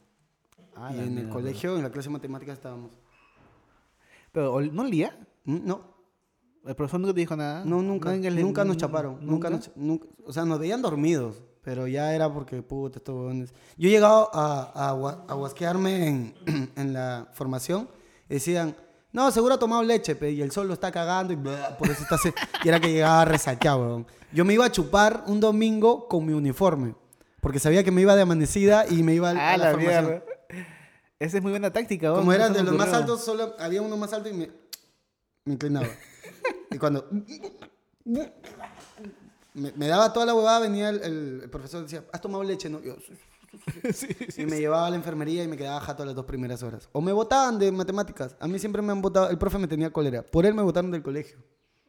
Ah, 0.75 0.91
y 0.95 0.99
en 0.99 1.17
el 1.17 1.29
colegio, 1.29 1.75
en 1.77 1.83
la 1.83 1.91
clase 1.91 2.09
de 2.09 2.13
matemáticas 2.13 2.53
estábamos. 2.57 2.91
Pero, 4.31 4.53
¿ol- 4.53 4.71
¿no 4.73 4.83
olía? 4.83 5.17
Mm, 5.45 5.59
No, 5.65 5.99
¿El 6.65 6.75
profesor 6.75 6.99
nunca 6.99 7.13
te 7.13 7.19
dijo 7.21 7.35
nada? 7.35 7.63
no, 7.65 7.81
nunca. 7.81 8.11
Nunca 8.13 8.29
le- 8.29 8.41
Nunca 8.43 8.65
nos 8.65 8.77
chaparon. 8.77 9.13
Nunca, 9.25 9.49
¿Nunca? 9.49 9.67
nos, 9.67 9.71
nunca- 9.77 10.07
o 10.25 10.33
sea, 10.33 10.45
nos 10.45 10.59
veían 10.59 10.81
dormidos. 10.81 11.43
Pero 11.61 11.87
ya 11.87 12.13
era 12.15 12.33
porque, 12.33 12.61
puta, 12.63 12.97
estos. 12.99 13.53
Yo 13.77 13.87
he 13.89 13.91
llegado 13.91 14.29
a, 14.33 14.71
a, 14.73 14.89
a 15.27 15.35
en, 16.07 16.33
en 16.75 16.93
la 16.93 17.27
formación. 17.33 17.87
decían, 18.27 18.75
no, 19.11 19.31
seguro 19.31 19.55
ha 19.55 19.59
tomado 19.59 19.81
leche, 19.83 20.15
pe, 20.15 20.31
y 20.31 20.41
el 20.41 20.51
sol 20.51 20.67
lo 20.67 20.73
está 20.73 20.91
cagando 20.91 21.33
y 21.33 21.35
bla, 21.35 21.77
por 21.77 21.89
eso 21.89 22.03
está 22.03 22.15
así. 22.15 22.29
Y 22.63 22.69
era 22.69 22.79
que 22.79 22.91
llegaba 22.91 23.25
resaqueado, 23.25 23.79
huevón. 23.81 24.07
Yo 24.31 24.45
me 24.45 24.53
iba 24.53 24.65
a 24.65 24.71
chupar 24.71 25.23
un 25.27 25.39
domingo 25.39 26.07
con 26.07 26.25
mi 26.25 26.33
uniforme. 26.33 26.95
Porque 27.41 27.57
sabía 27.59 27.83
que 27.83 27.91
me 27.91 28.01
iba 28.01 28.15
de 28.15 28.21
amanecida 28.21 28.85
y 28.87 29.01
me 29.01 29.13
iba 29.13 29.29
a, 29.29 29.31
Ah, 29.31 29.53
a 29.53 29.57
la, 29.57 29.65
la 29.65 29.71
formación. 29.71 30.05
mierda. 30.05 30.23
Esa 31.19 31.37
es 31.37 31.43
muy 31.43 31.51
buena 31.51 31.71
táctica, 31.71 32.09
Como 32.11 32.25
¿no? 32.25 32.33
eran 32.33 32.51
Se 32.53 32.59
de 32.59 32.63
los 32.65 32.75
más 32.75 32.93
altos, 32.93 33.23
solo 33.23 33.55
había 33.59 33.81
uno 33.81 33.97
más 33.97 34.13
alto 34.13 34.29
y 34.29 34.33
me, 34.33 34.51
me 35.45 35.53
inclinaba. 35.53 35.87
y 36.71 36.77
cuando 36.77 37.07
me, 38.05 38.31
me 39.53 39.87
daba 39.87 40.13
toda 40.13 40.25
la 40.25 40.33
huevada, 40.35 40.59
venía 40.59 40.89
el, 40.89 41.01
el- 41.01 41.39
el 41.43 41.49
profesor 41.49 41.81
y 41.81 41.83
decía, 41.83 42.03
¿has 42.13 42.21
tomado 42.21 42.43
leche? 42.43 42.69
No, 42.69 42.81
yo, 42.81 42.95
Y 44.37 44.45
me 44.45 44.59
llevaba 44.59 44.87
a 44.87 44.89
la 44.89 44.95
enfermería 44.95 45.43
y 45.43 45.47
me 45.47 45.57
quedaba 45.57 45.79
jato 45.79 46.05
las 46.05 46.15
dos 46.15 46.25
primeras 46.25 46.63
horas. 46.63 46.89
O 46.91 47.01
me 47.01 47.11
botaban 47.11 47.59
de 47.59 47.71
matemáticas. 47.71 48.35
A 48.39 48.47
mí 48.47 48.59
siempre 48.59 48.81
me 48.81 48.91
han 48.91 49.01
votado, 49.01 49.29
el 49.29 49.37
profe 49.37 49.57
me 49.57 49.67
tenía 49.67 49.91
cólera. 49.91 50.23
Por 50.23 50.45
él 50.45 50.53
me 50.53 50.61
votaron 50.61 50.91
del 50.91 51.01
colegio. 51.03 51.39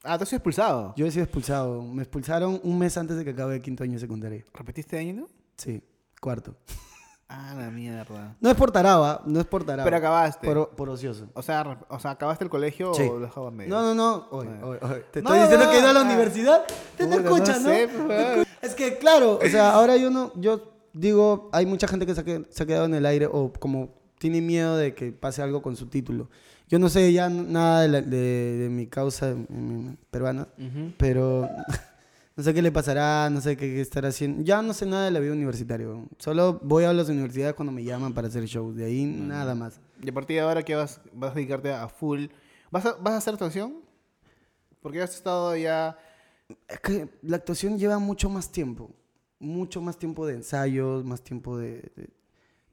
Ah, 0.03 0.17
tú 0.17 0.23
has 0.23 0.29
sido 0.31 0.39
expulsado. 0.39 0.95
Yo 0.97 1.07
he 1.07 1.11
sido 1.11 1.25
expulsado. 1.25 1.83
Me 1.83 2.03
expulsaron 2.03 2.61
un 2.63 2.79
mes 2.79 2.97
antes 2.97 3.17
de 3.17 3.25
que 3.25 3.31
acabe 3.31 3.57
el 3.57 3.63
quinto 3.63 3.85
año 3.85 3.95
de 3.95 3.99
secundaria. 4.01 4.45
¿Repetiste 4.55 4.99
año, 4.99 5.15
no? 5.15 5.29
Sí, 5.57 5.83
cuarto. 6.21 6.57
Ah, 7.33 7.55
la 7.57 7.71
mierda. 7.71 8.37
No 8.41 8.51
es 8.51 8.57
por 8.57 8.73
taraba, 8.73 9.23
no 9.25 9.39
es 9.39 9.47
por 9.47 9.63
taraba. 9.63 9.85
Pero 9.85 9.97
acabaste. 9.99 10.45
Por, 10.45 10.71
por 10.71 10.89
ocioso. 10.91 11.29
O 11.35 11.43
sea, 11.43 11.79
o 11.89 12.01
sea, 12.01 12.11
¿acabaste 12.11 12.43
el 12.43 12.51
colegio 12.51 12.93
Sí. 12.93 13.03
o 13.03 13.21
lo 13.21 13.27
dejabas 13.27 13.53
medio? 13.53 13.71
No, 13.73 13.83
no, 13.83 13.95
no. 13.95 14.27
Oye, 14.33 14.51
Ah. 14.61 14.67
oye, 14.67 14.79
oye. 14.83 15.05
Te 15.13 15.23
No, 15.23 15.33
estoy 15.33 15.43
diciendo 15.43 15.67
no, 15.67 15.71
que 15.71 15.77
he 15.77 15.81
ido 15.81 15.91
a 15.91 15.93
la 15.93 16.01
ah. 16.01 16.05
universidad. 16.05 16.65
Te, 16.97 17.07
no 17.07 17.15
escuchas, 17.15 17.63
¿no? 17.63 17.69
sé, 17.69 17.87
pues, 17.89 18.09
weón. 18.09 18.47
Es 18.61 18.75
que, 18.75 18.99
claro, 18.99 19.39
o 19.41 19.49
sea, 19.49 19.71
ahora 19.75 19.97
yo 19.97 20.11
no, 20.11 20.33
yo 20.41 20.61
digo, 20.93 21.49
hay 21.53 21.67
mucha 21.67 21.87
gente 21.89 22.07
que 22.07 22.15
se 22.15 22.21
ha, 22.21 22.25
que- 22.25 22.47
se 22.51 22.63
ha 22.63 22.67
quedado 22.67 22.87
en 22.87 22.95
el 22.95 23.07
aire 23.07 23.27
o 23.27 23.53
como 23.53 23.91
tiene 24.19 24.41
miedo 24.41 24.77
de 24.77 24.95
que 24.95 25.13
pase 25.13 25.43
algo 25.43 25.63
con 25.63 25.77
su 25.77 25.87
título. 25.87 26.29
Yo 26.69 26.79
no 26.79 26.89
sé 26.89 27.13
ya 27.13 27.29
nada 27.29 27.83
de, 27.83 27.89
la- 27.89 28.03
de- 28.03 28.59
de 28.59 28.69
mi 28.69 28.87
causa 28.87 29.35
peruana, 30.11 30.47
pero 30.99 31.49
no 32.37 32.43
sé 32.45 32.55
qué 32.55 32.63
le 32.63 32.71
pasará, 32.71 33.29
no 33.31 33.41
sé 33.41 33.57
qué, 33.57 33.67
qué 33.67 33.81
estará 33.81 34.09
haciendo. 34.09 34.43
Ya 34.45 34.63
no 34.63 34.73
sé 34.73 34.87
nada 34.87 35.07
de 35.07 35.11
la 35.11 35.21
vida 35.21 35.33
universitaria. 35.33 35.87
Solo 36.19 36.61
voy 36.63 36.85
a 36.85 36.93
las 36.93 37.09
universidades 37.09 37.55
cuando 37.55 37.73
me 37.73 37.83
llaman 37.83 38.13
para 38.15 38.29
hacer 38.29 38.45
shows. 38.45 38.77
De 38.77 38.85
ahí 38.85 39.05
nada 39.05 39.55
más. 39.55 39.81
Y 40.03 40.09
a 40.11 40.13
partir 40.15 40.37
de 40.37 40.43
ahora, 40.43 40.63
¿qué 40.63 40.75
vas, 40.77 41.01
vas 41.13 41.33
a 41.33 41.35
dedicarte 41.35 41.73
a 41.73 41.89
full? 41.89 42.27
¿Vas 42.71 42.87
a, 42.87 42.93
vas 42.95 43.15
a 43.15 43.17
hacer 43.17 43.35
actuación? 43.35 43.75
Porque 44.81 45.03
has 45.03 45.15
estado 45.15 45.57
ya... 45.57 45.97
Es 46.69 46.81
que 46.81 47.09
la 47.23 47.37
actuación 47.37 47.79
lleva 47.79 47.99
mucho 47.99 48.29
más 48.31 48.51
tiempo. 48.51 48.91
Mucho 49.41 49.81
más 49.81 49.99
tiempo 49.99 50.27
de 50.27 50.35
ensayos, 50.35 51.05
más 51.05 51.23
tiempo 51.23 51.59
de... 51.59 51.91
de- 51.97 52.11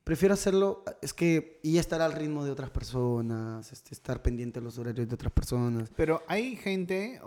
Prefiero 0.03 0.33
hacerlo, 0.35 0.83
es 1.01 1.13
que... 1.13 1.59
Y 1.63 1.79
estar 1.79 2.01
al 2.01 2.13
ritmo 2.13 2.45
de 2.45 2.51
otras 2.51 2.69
personas, 2.69 3.71
este, 3.73 3.93
estar 3.93 4.21
pendiente 4.21 4.59
de 4.61 4.63
los 4.63 4.77
horarios 4.77 5.07
de 5.07 5.15
otras 5.15 5.33
personas. 5.33 5.89
Pero 5.97 6.21
hay 6.27 6.55
gente 6.55 7.19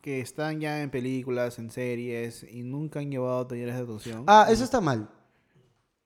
que 0.00 0.20
están 0.20 0.60
ya 0.60 0.80
en 0.82 0.90
películas, 0.90 1.58
en 1.58 1.70
series 1.72 2.44
y 2.48 2.62
nunca 2.62 3.00
han 3.00 3.10
llevado 3.10 3.46
talleres 3.48 3.74
de 3.74 3.80
actuación. 3.80 4.22
Ah, 4.28 4.46
eso 4.48 4.62
está 4.62 4.80
mal. 4.80 5.08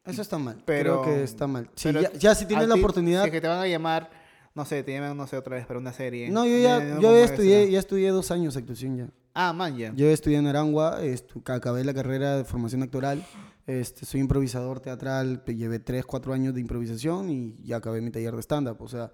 Eso 0.06 0.22
está 0.22 0.38
mal. 0.38 0.62
Pero- 0.64 1.02
Creo 1.02 1.14
que 1.16 1.22
está 1.24 1.46
mal. 1.46 1.68
Sí, 1.74 1.92
ya, 1.92 2.10
ya 2.12 2.34
si 2.34 2.46
tienes 2.46 2.66
la 2.66 2.74
oportunidad... 2.76 3.26
es 3.26 3.30
que 3.30 3.40
te 3.42 3.48
van 3.48 3.60
a 3.60 3.66
llamar, 3.68 4.10
no 4.54 4.64
sé, 4.64 4.82
te 4.82 4.92
llaman, 4.92 5.14
no 5.14 5.26
sé, 5.26 5.36
otra 5.36 5.56
vez 5.56 5.66
para 5.66 5.78
una 5.78 5.92
serie. 5.92 6.30
No, 6.30 6.46
yo 6.46 6.52
de- 6.54 6.62
ya, 6.62 6.78
de- 6.80 7.02
yo 7.02 7.12
ya 7.12 7.24
estudié, 7.24 7.70
ya 7.70 7.78
estudié 7.78 8.08
dos 8.10 8.30
años 8.30 8.56
actuación 8.56 8.96
ya. 8.96 9.08
Ah, 9.42 9.52
man, 9.54 9.76
ya. 9.76 9.92
Yo 9.94 10.06
estudié 10.08 10.36
en 10.38 10.46
Arangua, 10.46 11.02
estu- 11.02 11.42
acabé 11.50 11.82
la 11.84 11.94
carrera 11.94 12.36
de 12.36 12.44
formación 12.44 12.82
actoral, 12.82 13.24
este, 13.66 14.04
soy 14.04 14.20
improvisador 14.20 14.80
teatral, 14.80 15.42
te 15.44 15.54
llevé 15.56 15.78
3, 15.78 16.04
4 16.04 16.32
años 16.34 16.54
de 16.54 16.60
improvisación 16.60 17.30
y 17.30 17.56
ya 17.62 17.76
acabé 17.76 18.00
mi 18.02 18.10
taller 18.10 18.34
de 18.34 18.42
stand-up. 18.42 18.76
O 18.80 18.88
sea, 18.88 19.12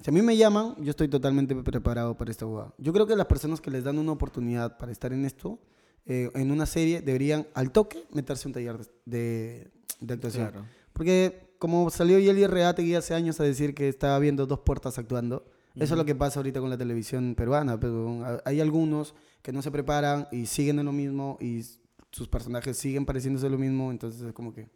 si 0.00 0.10
a 0.10 0.12
mí 0.12 0.20
me 0.20 0.36
llaman, 0.36 0.74
yo 0.80 0.90
estoy 0.90 1.08
totalmente 1.08 1.54
preparado 1.54 2.16
para 2.16 2.30
esta 2.30 2.44
jugada. 2.44 2.74
Yo 2.78 2.92
creo 2.92 3.06
que 3.06 3.16
las 3.16 3.26
personas 3.26 3.60
que 3.60 3.70
les 3.70 3.84
dan 3.84 3.98
una 3.98 4.12
oportunidad 4.12 4.76
para 4.76 4.92
estar 4.92 5.12
en 5.12 5.24
esto, 5.24 5.58
eh, 6.04 6.30
en 6.34 6.50
una 6.50 6.66
serie, 6.66 7.00
deberían 7.00 7.46
al 7.54 7.70
toque 7.72 8.04
meterse 8.12 8.46
un 8.48 8.52
taller 8.54 8.76
de, 8.78 8.86
de- 9.06 9.70
de 10.00 10.14
actuación. 10.14 10.50
Claro. 10.50 10.66
Porque 10.92 11.54
como 11.58 11.88
salió 11.88 12.18
Yeli 12.18 12.46
Reategui 12.46 12.96
hace 12.96 13.14
años 13.14 13.40
a 13.40 13.44
decir 13.44 13.74
que 13.74 13.88
estaba 13.88 14.18
viendo 14.18 14.44
dos 14.46 14.60
puertas 14.60 14.98
actuando, 14.98 15.46
eso 15.74 15.94
es 15.94 15.98
lo 15.98 16.04
que 16.04 16.14
pasa 16.14 16.38
ahorita 16.40 16.60
con 16.60 16.70
la 16.70 16.78
televisión 16.78 17.34
peruana. 17.34 17.78
Pero 17.80 18.24
ha- 18.24 18.40
hay 18.44 18.60
algunos 18.60 19.14
que 19.42 19.52
no 19.52 19.60
se 19.62 19.70
preparan 19.70 20.28
y 20.32 20.46
siguen 20.46 20.78
en 20.78 20.86
lo 20.86 20.92
mismo 20.92 21.36
y 21.40 21.62
sus 22.10 22.28
personajes 22.28 22.76
siguen 22.78 23.04
pareciéndose 23.04 23.48
lo 23.50 23.58
mismo, 23.58 23.90
entonces 23.90 24.22
es 24.22 24.32
como 24.32 24.52
que... 24.52 24.68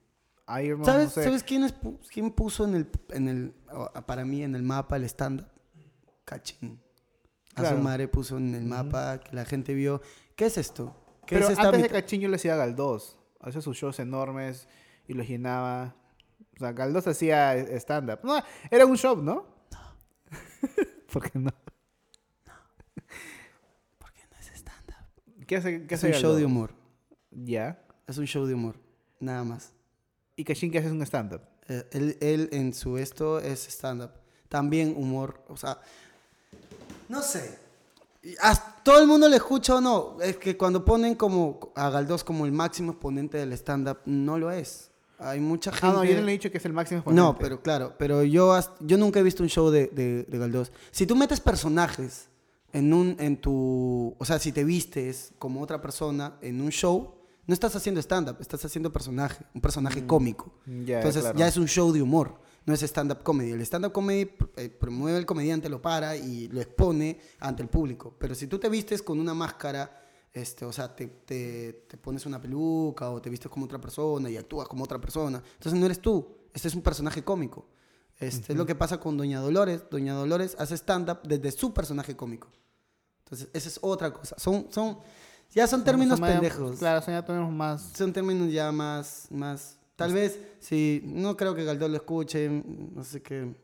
Iron 0.63 0.79
Man, 0.81 0.87
¿Sabes, 0.87 1.07
no 1.09 1.11
sé. 1.13 1.25
¿sabes 1.25 1.43
quién, 1.43 1.63
es, 1.65 1.75
quién 2.11 2.31
puso 2.33 2.65
en 2.65 2.75
el, 2.75 2.89
en 3.11 3.29
el, 3.29 3.55
para 4.07 4.25
mí 4.25 4.43
en 4.43 4.55
el 4.55 4.63
mapa 4.63 4.97
el 4.97 5.05
stand-up? 5.05 5.47
Cachín. 6.25 6.81
A 7.55 7.69
su 7.71 7.77
madre 7.79 8.09
puso 8.09 8.37
en 8.39 8.55
el 8.55 8.65
mapa 8.65 9.19
que 9.21 9.35
la 9.35 9.45
gente 9.45 9.75
vio. 9.75 10.01
¿Qué 10.37 10.47
es 10.47 10.57
esto? 10.59 10.95
¿Qué 11.27 11.35
Pero 11.35 11.47
es 11.47 11.53
esta 11.53 11.67
antes 11.69 11.83
de? 11.83 11.89
Cachín 11.89 12.21
yo 12.21 12.29
le 12.29 12.37
hacía 12.37 12.55
Galdós. 12.57 13.19
Hacía 13.41 13.61
sus 13.61 13.77
shows 13.77 13.99
enormes 13.99 14.69
y 15.07 15.13
los 15.15 15.27
llenaba. 15.29 15.97
O 16.57 16.59
sea, 16.61 16.73
Galdós 16.73 17.07
hacía 17.07 17.55
stand-up. 17.79 18.21
No, 18.23 18.41
era 18.71 18.87
un 18.87 18.97
show, 18.97 19.21
¿no? 19.21 19.58
¿Por 21.13 21.31
qué 21.31 21.39
no? 21.39 21.53
¿Qué 25.49 25.57
hace, 25.57 25.87
qué 25.87 25.95
Es 25.95 26.05
hace 26.05 26.13
un 26.15 26.21
show 26.21 26.35
de 26.35 26.45
humor. 26.45 26.75
Ya. 27.31 27.83
Es 28.07 28.19
un 28.19 28.27
show 28.27 28.45
de 28.45 28.53
humor. 28.53 28.77
Nada 29.19 29.45
más. 29.45 29.73
¿Y 30.37 30.45
Cachín 30.45 30.71
qué 30.71 30.77
hace? 30.77 30.89
Es 30.89 30.93
un 30.93 31.01
stand-up. 31.01 31.41
Eh, 31.69 31.89
Él, 31.93 32.19
él 32.21 32.49
en 32.53 32.75
su 32.75 32.99
esto 32.99 33.41
es 33.41 33.67
stand-up. 33.67 34.11
También 34.51 34.95
humor. 34.95 35.43
O 35.49 35.57
sea, 35.57 35.81
no 37.09 37.23
sé. 37.23 37.59
A 38.43 38.83
todo 38.83 39.01
el 39.01 39.07
mundo 39.07 39.27
le 39.27 39.37
escucha 39.37 39.77
o 39.77 39.81
no. 39.81 40.19
Es 40.21 40.37
que 40.37 40.55
cuando 40.55 40.85
ponen 40.85 41.15
como 41.15 41.73
a 41.75 41.89
Galdós 41.89 42.23
como 42.25 42.45
el 42.45 42.53
máximo 42.53 42.93
exponente 42.93 43.39
del 43.39 43.55
stand-up, 43.55 44.01
no 44.05 44.39
lo 44.39 44.51
es. 44.51 44.88
Hay 45.19 45.41
mucha 45.41 45.73
gente. 45.73 45.87
Ah, 45.87 45.93
no, 45.93 46.05
yo 46.05 46.15
no 46.15 46.23
le 46.23 46.29
he 46.29 46.33
dicho 46.33 46.51
que 46.51 46.59
es 46.59 46.65
el 46.65 46.73
máximo 46.73 46.99
exponente. 47.01 47.21
No, 47.23 47.37
pero 47.37 47.61
claro, 47.61 47.95
pero 47.99 48.23
yo, 48.23 48.57
yo 48.81 48.97
nunca 48.97 49.19
he 49.19 49.23
visto 49.23 49.43
un 49.43 49.49
show 49.49 49.69
de, 49.71 49.89
de, 49.89 50.23
de 50.25 50.39
Galdós. 50.39 50.71
Si 50.93 51.07
tú 51.07 51.17
metes 51.17 51.41
personajes 51.41 52.29
en 52.73 52.93
un, 52.93 53.17
en 53.19 53.37
tu, 53.41 54.15
o 54.19 54.25
sea, 54.25 54.39
si 54.39 54.53
te 54.53 54.63
vistes 54.65 55.33
como 55.39 55.61
otra 55.61 55.81
persona 55.81 56.37
en 56.41 56.61
un 56.61 56.71
show, 56.71 57.15
no 57.47 57.55
estás 57.55 57.75
haciendo 57.75 58.01
stand-up, 58.01 58.37
estás 58.41 58.65
haciendo 58.65 58.93
personaje, 58.93 59.43
un 59.55 59.61
personaje 59.61 60.07
cómico. 60.07 60.53
Mm, 60.67 60.85
Ya, 60.85 60.97
Entonces 60.99 61.23
claro. 61.23 61.39
ya 61.39 61.49
es 61.49 61.57
un 61.57 61.67
show 61.67 61.91
de 61.93 62.03
humor, 62.03 62.39
no 62.67 62.75
es 62.75 62.83
stand-up 62.83 63.23
comedy. 63.23 63.53
El 63.53 63.63
stand-up 63.63 63.91
comedy 63.93 64.31
eh, 64.57 64.69
promueve 64.69 65.17
al 65.19 65.25
comediante, 65.27 65.69
lo 65.71 65.81
para 65.81 66.15
y 66.15 66.49
lo 66.49 66.61
expone 66.61 67.19
ante 67.41 67.63
el 67.63 67.69
público. 67.71 68.15
Pero 68.19 68.35
si 68.35 68.47
tú 68.47 68.59
te 68.59 68.69
vistes 68.69 69.03
con 69.03 69.19
una 69.19 69.33
máscara, 69.35 69.91
este, 70.41 70.65
o 70.65 70.73
sea, 70.73 70.95
te, 70.95 71.07
te- 71.07 71.85
te 71.89 71.97
pones 71.97 72.25
una 72.27 72.41
peluca 72.41 73.11
o 73.11 73.21
te 73.21 73.29
vistes 73.31 73.51
como 73.51 73.65
otra 73.67 73.81
persona 73.81 74.31
y 74.31 74.37
actúas 74.37 74.69
como 74.69 74.85
otra 74.85 75.01
persona, 75.01 75.43
entonces 75.55 75.79
no 75.79 75.87
eres 75.87 76.01
tú, 76.01 76.27
este 76.55 76.69
es 76.69 76.75
un 76.75 76.83
personaje 76.83 77.23
cómico. 77.23 77.67
Este, 78.19 78.53
Es 78.53 78.59
lo 78.59 78.67
que 78.67 78.75
pasa 78.75 78.99
con 78.99 79.17
Doña 79.17 79.39
Dolores. 79.41 79.83
Doña 79.91 80.13
Dolores 80.15 80.57
hace 80.59 80.75
stand-up 80.77 81.21
desde 81.23 81.53
su 81.53 81.73
personaje 81.73 82.17
cómico. 82.17 82.49
Entonces, 83.25 83.49
esa 83.53 83.69
es 83.69 83.79
otra 83.81 84.13
cosa. 84.13 84.35
Son, 84.39 84.67
son, 84.71 84.99
ya 85.53 85.69
son 85.69 85.85
términos 85.85 86.19
Son 86.19 86.23
más- 86.23 86.33
pendejos 86.33 86.79
Claro, 86.81 87.01
son 87.01 87.15
ya 87.15 87.25
términos 87.25 87.53
más... 87.53 87.93
son 87.97 88.13
términos 88.13 88.51
ya 88.53 88.73
más, 88.73 89.29
más, 89.31 89.79
tal 89.95 90.13
vez, 90.13 90.37
si 90.59 91.01
no 91.05 91.37
creo 91.37 91.55
que 91.55 91.63
Galdós 91.65 91.91
lo 91.91 91.97
escuche, 91.97 92.49
no 92.49 93.05
sé 93.05 93.23
qué, 93.23 93.55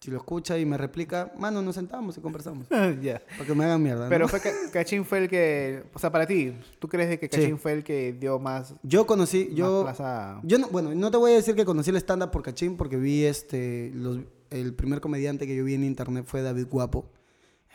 si 0.00 0.10
lo 0.10 0.16
escucha 0.16 0.58
y 0.58 0.64
me 0.64 0.78
replica, 0.78 1.30
mano, 1.38 1.60
nos 1.60 1.74
sentamos 1.74 2.16
y 2.16 2.20
conversamos, 2.22 2.66
ya. 3.02 3.20
para 3.36 3.44
que 3.44 3.54
me 3.54 3.64
hagan 3.64 3.82
mierda. 3.82 4.04
¿no? 4.04 4.08
Pero 4.08 4.28
fue 4.28 4.40
Ca- 4.40 4.52
Cachín 4.72 5.04
fue 5.04 5.18
el 5.18 5.28
que... 5.28 5.82
O 5.92 5.98
sea, 5.98 6.10
para 6.10 6.26
ti, 6.26 6.54
¿tú 6.78 6.88
crees 6.88 7.10
de 7.10 7.18
que 7.18 7.26
Sí. 7.26 7.36
Cachín 7.42 7.58
fue 7.58 7.72
el 7.74 7.84
que 7.84 8.14
dio 8.14 8.38
más, 8.38 8.74
yo 8.82 9.06
conocí, 9.06 9.50
yo, 9.54 9.84
más 9.84 9.96
plaza? 9.96 10.40
yo 10.42 10.58
no, 10.58 10.68
bueno, 10.68 10.94
no 10.94 11.10
te 11.10 11.18
voy 11.18 11.32
a 11.32 11.34
decir 11.34 11.54
que 11.54 11.64
conocí 11.66 11.90
el 11.90 11.96
stand-up 11.96 12.30
por 12.30 12.42
Cachín, 12.42 12.76
porque 12.78 12.96
vi 12.96 13.24
este, 13.24 13.90
los, 13.94 14.20
el 14.48 14.74
primer 14.74 15.00
comediante 15.02 15.46
que 15.46 15.54
yo 15.54 15.64
vi 15.64 15.74
en 15.74 15.84
internet 15.84 16.24
fue 16.26 16.40
David 16.40 16.66
Guapo. 16.70 17.10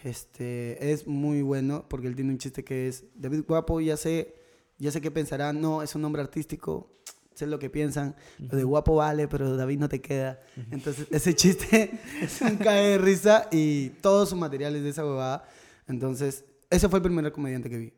Este, 0.03 0.91
es 0.91 1.07
muy 1.07 1.41
bueno 1.41 1.86
porque 1.89 2.07
él 2.07 2.15
tiene 2.15 2.32
un 2.32 2.38
chiste 2.38 2.63
que 2.63 2.88
es, 2.88 3.05
David 3.15 3.43
Guapo, 3.47 3.82
ya 3.82 3.97
sé, 3.97 4.36
ya 4.78 4.91
sé 4.91 5.01
qué 5.01 5.09
pensarán, 5.11 5.61
no, 5.61 5.82
es 5.82 5.95
un 5.95 6.01
nombre 6.01 6.21
artístico, 6.21 6.89
sé 7.36 7.46
lo 7.48 7.60
que 7.60 7.70
piensan, 7.70 8.16
lo 8.40 8.58
de 8.58 8.64
guapo 8.64 8.96
vale, 8.96 9.28
pero 9.28 9.56
David 9.56 9.80
no 9.80 9.90
te 9.90 10.02
queda. 10.02 10.40
Entonces, 10.72 11.08
ese 11.12 11.36
chiste 11.36 11.92
es 12.22 12.42
un 12.42 12.58
cae 12.58 12.92
de 12.92 12.98
risa 12.98 13.48
y 13.52 13.90
todos 14.02 14.30
sus 14.30 14.38
materiales 14.40 14.82
de 14.84 14.90
esa 14.90 15.06
huevada. 15.06 15.48
Entonces, 15.88 16.46
ese 16.70 16.90
fue 16.90 17.00
el 17.00 17.04
primer 17.04 17.32
comediante 17.32 17.70
que 17.70 17.78
vi. 17.78 17.94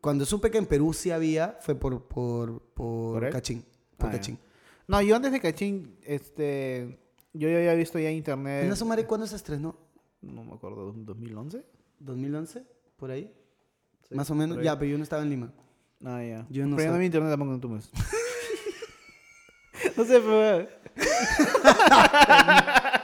Cuando 0.00 0.24
supe 0.24 0.50
que 0.50 0.58
en 0.58 0.66
Perú 0.66 0.92
sí 0.92 1.10
había, 1.10 1.58
fue 1.60 1.74
por, 1.74 2.02
por, 2.08 2.60
por, 2.74 3.20
¿Por? 3.20 3.30
Cachín. 3.30 3.64
Por 3.96 4.08
Ah. 4.08 4.12
Cachín. 4.12 4.38
No, 4.86 5.02
yo 5.02 5.16
antes 5.16 5.32
de 5.32 5.40
Cachín, 5.40 5.96
este... 6.04 6.98
Yo 7.34 7.48
ya 7.48 7.56
había 7.58 7.74
visto 7.74 7.98
ya 7.98 8.08
en 8.10 8.16
internet... 8.16 8.64
¿En 8.64 8.72
Asomare 8.72 9.04
cuándo 9.06 9.26
se 9.26 9.36
estrenó? 9.36 9.76
No 10.22 10.42
me 10.44 10.54
acuerdo, 10.54 10.92
¿2011? 10.94 11.62
¿2011? 12.04 12.64
¿Por 12.96 13.10
ahí? 13.10 13.30
Sí, 14.08 14.14
Más 14.14 14.30
o 14.30 14.34
menos. 14.34 14.58
Ya, 14.62 14.78
pero 14.78 14.90
yo 14.90 14.96
no 14.96 15.04
estaba 15.04 15.22
en 15.22 15.30
Lima. 15.30 15.52
Ah, 16.04 16.22
ya. 16.22 16.46
Yo 16.48 16.66
no 16.66 16.76
Pero 16.76 16.86
yo 16.88 16.92
no 16.92 16.96
sab- 16.96 17.00
vi 17.00 17.06
internet 17.06 17.30
tampoco 17.30 17.54
en 17.54 17.60
Tumes. 17.60 17.90
no 19.98 20.04
sé, 20.04 20.20
pero... 20.20 20.68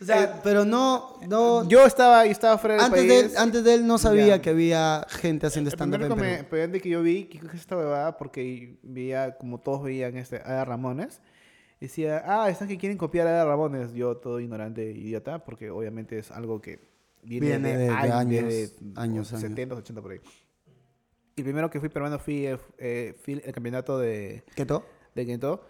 O 0.00 0.04
sea, 0.04 0.40
pero 0.44 0.64
no, 0.64 1.18
no. 1.28 1.68
Yo 1.68 1.84
estaba, 1.84 2.24
yo 2.24 2.30
estaba 2.30 2.56
fuera 2.58 2.76
del 2.76 2.84
antes, 2.84 3.00
país. 3.00 3.08
de 3.10 3.20
él, 3.20 3.30
antes 3.36 3.64
de 3.64 3.74
él 3.74 3.86
no 3.86 3.98
sabía 3.98 4.26
Ya. 4.26 4.42
que 4.42 4.50
había 4.50 5.04
gente 5.08 5.46
haciendo 5.46 5.68
El 5.70 5.74
stand-up 5.74 5.98
primer 5.98 6.16
Perú. 6.16 6.46
comediante 6.48 6.80
que 6.80 6.88
yo 6.88 7.02
vi, 7.02 7.24
que 7.24 7.38
es 7.38 7.54
esta 7.54 7.76
huevada, 7.76 8.16
porque 8.16 8.78
veía, 8.82 9.36
como 9.38 9.58
todos 9.60 9.82
veían 9.82 10.16
este, 10.16 10.36
a 10.36 10.64
Ramones, 10.64 11.20
decía, 11.80 12.22
ah, 12.26 12.48
están 12.48 12.68
que 12.68 12.78
quieren 12.78 12.96
copiar 12.96 13.26
a 13.26 13.44
Ramones. 13.44 13.92
Yo, 13.92 14.16
todo 14.18 14.38
ignorante, 14.38 14.84
idiota, 14.92 15.44
porque 15.44 15.70
obviamente 15.70 16.18
es 16.18 16.30
algo 16.30 16.60
que 16.60 16.78
viene, 17.22 17.46
Viene 17.46 17.76
de, 17.76 17.84
de- 17.84 17.90
años, 17.90 18.14
años, 18.14 18.44
de 18.44 18.70
años, 18.96 19.32
años. 19.32 19.40
70, 19.40 19.74
80 19.74 20.02
por 20.02 20.12
ahí. 20.12 20.20
Y 21.36 21.42
primero 21.42 21.70
que 21.70 21.80
fui 21.80 21.88
peruano 21.88 22.18
fui, 22.18 22.46
eh, 22.46 22.58
eh, 22.78 23.16
fui 23.24 23.34
el 23.44 23.52
campeonato 23.52 23.98
de, 23.98 24.44
¿Qué 24.54 24.64
todo? 24.66 24.84
de 25.14 25.26
Kento, 25.26 25.64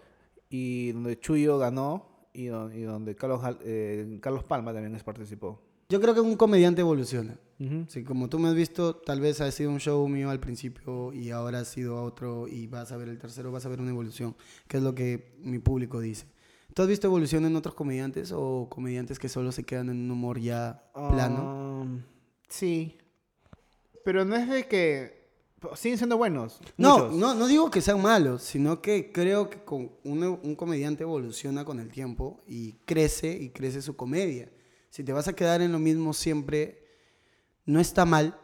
y 0.49 0.91
donde 0.91 1.19
Chuyo 1.19 1.57
ganó, 1.57 2.27
y, 2.33 2.45
y 2.45 2.81
donde 2.81 3.15
Carlos, 3.15 3.41
eh, 3.61 4.17
Carlos 4.21 4.43
Palma 4.43 4.73
también 4.73 4.97
participó. 5.03 5.61
Yo 5.89 5.99
creo 5.99 6.13
que 6.13 6.21
un 6.21 6.35
comediante 6.35 6.81
evoluciona. 6.81 7.37
Ujú. 7.59 7.85
Sí, 7.87 8.03
como 8.03 8.29
tú 8.29 8.39
me 8.39 8.49
has 8.49 8.55
visto, 8.55 8.95
tal 8.95 9.19
vez 9.19 9.41
ha 9.41 9.51
sido 9.51 9.71
un 9.71 9.79
show 9.79 10.07
mío 10.07 10.29
al 10.29 10.39
principio 10.39 11.11
y 11.11 11.31
ahora 11.31 11.59
ha 11.59 11.65
sido 11.65 12.01
otro 12.03 12.47
y 12.47 12.67
vas 12.67 12.91
a 12.91 12.97
ver 12.97 13.09
el 13.09 13.17
tercero, 13.17 13.51
vas 13.51 13.65
a 13.65 13.69
ver 13.69 13.81
una 13.81 13.89
evolución, 13.89 14.35
que 14.67 14.77
es 14.77 14.83
lo 14.83 14.93
que 14.93 15.35
mi 15.41 15.59
público 15.59 15.99
dice. 15.99 16.27
¿Tú 16.73 16.83
has 16.83 16.87
visto 16.87 17.07
evolución 17.07 17.45
en 17.45 17.55
otros 17.55 17.73
comediantes 17.73 18.31
o 18.31 18.67
comediantes 18.69 19.17
que 19.17 19.27
solo 19.27 19.51
se 19.51 19.63
quedan 19.63 19.89
en 19.89 19.97
un 19.97 20.11
humor 20.11 20.39
ya 20.39 20.83
plano? 20.93 21.81
Um, 21.81 22.03
sí. 22.47 22.97
Pero 24.05 24.23
no 24.23 24.35
es 24.35 24.47
de 24.47 24.67
que. 24.67 25.18
Siguen 25.75 25.97
siendo 25.97 26.17
buenos. 26.17 26.59
No, 26.77 27.09
no, 27.09 27.33
no 27.33 27.47
digo 27.47 27.69
que 27.69 27.81
sean 27.81 28.01
malos, 28.01 28.43
sino 28.43 28.81
que 28.81 29.11
creo 29.11 29.49
que 29.49 29.63
con 29.63 29.91
un, 30.03 30.23
un 30.23 30.55
comediante 30.55 31.03
evoluciona 31.03 31.65
con 31.65 31.79
el 31.79 31.89
tiempo 31.89 32.41
y 32.47 32.73
crece 32.85 33.31
y 33.31 33.49
crece 33.49 33.81
su 33.81 33.95
comedia. 33.95 34.51
Si 34.89 35.03
te 35.03 35.13
vas 35.13 35.27
a 35.27 35.33
quedar 35.33 35.61
en 35.61 35.71
lo 35.71 35.79
mismo 35.79 36.13
siempre, 36.13 36.83
no 37.65 37.79
está 37.79 38.05
mal, 38.05 38.39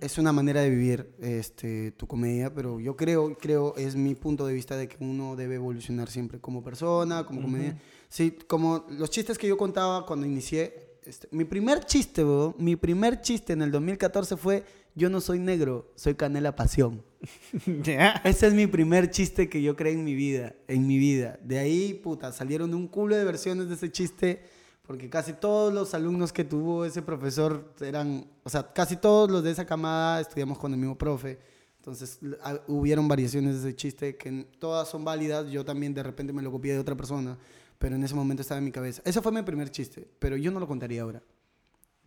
es 0.00 0.18
una 0.18 0.32
manera 0.32 0.60
de 0.60 0.70
vivir 0.70 1.14
este, 1.18 1.92
tu 1.92 2.06
comedia, 2.06 2.52
pero 2.52 2.80
yo 2.80 2.96
creo, 2.96 3.36
creo, 3.36 3.74
es 3.76 3.96
mi 3.96 4.14
punto 4.14 4.46
de 4.46 4.54
vista 4.54 4.76
de 4.76 4.88
que 4.88 4.96
uno 5.00 5.36
debe 5.36 5.56
evolucionar 5.56 6.08
siempre 6.10 6.40
como 6.40 6.62
persona, 6.62 7.24
como 7.24 7.42
comediante. 7.42 7.82
Sí, 8.08 8.36
como 8.46 8.86
los 8.90 9.10
chistes 9.10 9.36
que 9.36 9.48
yo 9.48 9.56
contaba 9.56 10.06
cuando 10.06 10.26
inicié, 10.26 10.98
este, 11.04 11.28
mi 11.30 11.44
primer 11.44 11.84
chiste, 11.84 12.22
bro, 12.22 12.54
mi 12.58 12.76
primer 12.76 13.20
chiste 13.20 13.52
en 13.52 13.62
el 13.62 13.70
2014 13.70 14.36
fue, 14.36 14.64
yo 14.98 15.08
no 15.08 15.20
soy 15.20 15.38
negro, 15.38 15.90
soy 15.94 16.14
canela 16.14 16.54
pasión. 16.56 17.02
Ya. 17.82 18.20
Ese 18.24 18.48
es 18.48 18.54
mi 18.54 18.66
primer 18.66 19.10
chiste 19.10 19.48
que 19.48 19.62
yo 19.62 19.76
creé 19.76 19.94
en 19.94 20.04
mi 20.04 20.14
vida, 20.14 20.54
en 20.66 20.86
mi 20.86 20.98
vida. 20.98 21.38
De 21.42 21.58
ahí, 21.58 21.94
puta, 21.94 22.32
salieron 22.32 22.74
un 22.74 22.88
culo 22.88 23.16
de 23.16 23.24
versiones 23.24 23.68
de 23.68 23.74
ese 23.74 23.90
chiste, 23.90 24.42
porque 24.82 25.08
casi 25.08 25.32
todos 25.32 25.72
los 25.72 25.94
alumnos 25.94 26.32
que 26.32 26.44
tuvo 26.44 26.84
ese 26.84 27.02
profesor 27.02 27.72
eran, 27.80 28.26
o 28.42 28.50
sea, 28.50 28.72
casi 28.72 28.96
todos 28.96 29.30
los 29.30 29.42
de 29.42 29.52
esa 29.52 29.64
camada 29.64 30.20
estudiamos 30.20 30.58
con 30.58 30.72
el 30.72 30.78
mismo 30.78 30.98
profe. 30.98 31.38
Entonces, 31.76 32.18
hubieron 32.66 33.08
variaciones 33.08 33.62
de 33.62 33.68
ese 33.68 33.76
chiste 33.76 34.16
que 34.16 34.46
todas 34.58 34.88
son 34.88 35.04
válidas. 35.04 35.50
Yo 35.50 35.64
también 35.64 35.94
de 35.94 36.02
repente 36.02 36.32
me 36.32 36.42
lo 36.42 36.50
copié 36.50 36.74
de 36.74 36.80
otra 36.80 36.96
persona, 36.96 37.38
pero 37.78 37.94
en 37.94 38.02
ese 38.02 38.14
momento 38.14 38.42
estaba 38.42 38.58
en 38.58 38.64
mi 38.64 38.72
cabeza. 38.72 39.00
Ese 39.04 39.22
fue 39.22 39.32
mi 39.32 39.42
primer 39.42 39.70
chiste, 39.70 40.06
pero 40.18 40.36
yo 40.36 40.50
no 40.50 40.60
lo 40.60 40.66
contaría 40.66 41.02
ahora. 41.02 41.22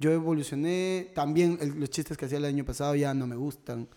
Yo 0.02 0.12
evolucioné, 0.12 1.12
también 1.14 1.60
el- 1.62 1.80
los 1.80 1.92
chistes 1.92 2.18
que 2.18 2.26
hacía 2.26 2.40
el 2.40 2.46
año 2.46 2.66
pasado 2.66 2.96
ya 2.96 3.14
no 3.14 3.28
me 3.28 3.36
gustan. 3.36 3.88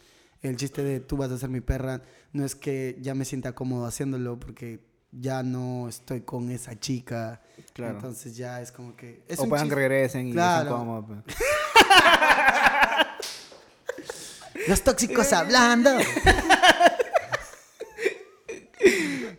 El 0.43 0.57
chiste 0.57 0.85
de 0.85 1.01
tú 1.01 1.17
vas 1.17 1.31
a 1.31 1.39
ser 1.39 1.49
mi 1.49 1.63
perra, 1.63 2.03
no 2.35 2.45
es 2.45 2.55
que 2.55 2.99
ya 3.01 3.15
me 3.15 3.25
sienta 3.25 3.55
cómodo 3.55 3.87
haciéndolo 3.87 4.39
porque 4.39 4.81
ya 5.13 5.43
no 5.43 5.89
estoy 5.89 6.21
con 6.21 6.51
esa 6.51 6.79
chica. 6.79 7.41
Claro. 7.73 7.95
Entonces 7.95 8.37
ya 8.37 8.61
es 8.61 8.71
como 8.71 8.95
que... 8.95 9.25
Es 9.29 9.39
o 9.39 9.49
puedan 9.49 9.69
chiste- 9.69 9.75
regresen 9.77 10.29
y 10.29 10.33
Claro. 10.33 10.77
como. 10.77 11.07
pues. 11.07 11.21
Los 14.69 14.83
tóxicos 14.83 15.33
hablando. 15.33 15.91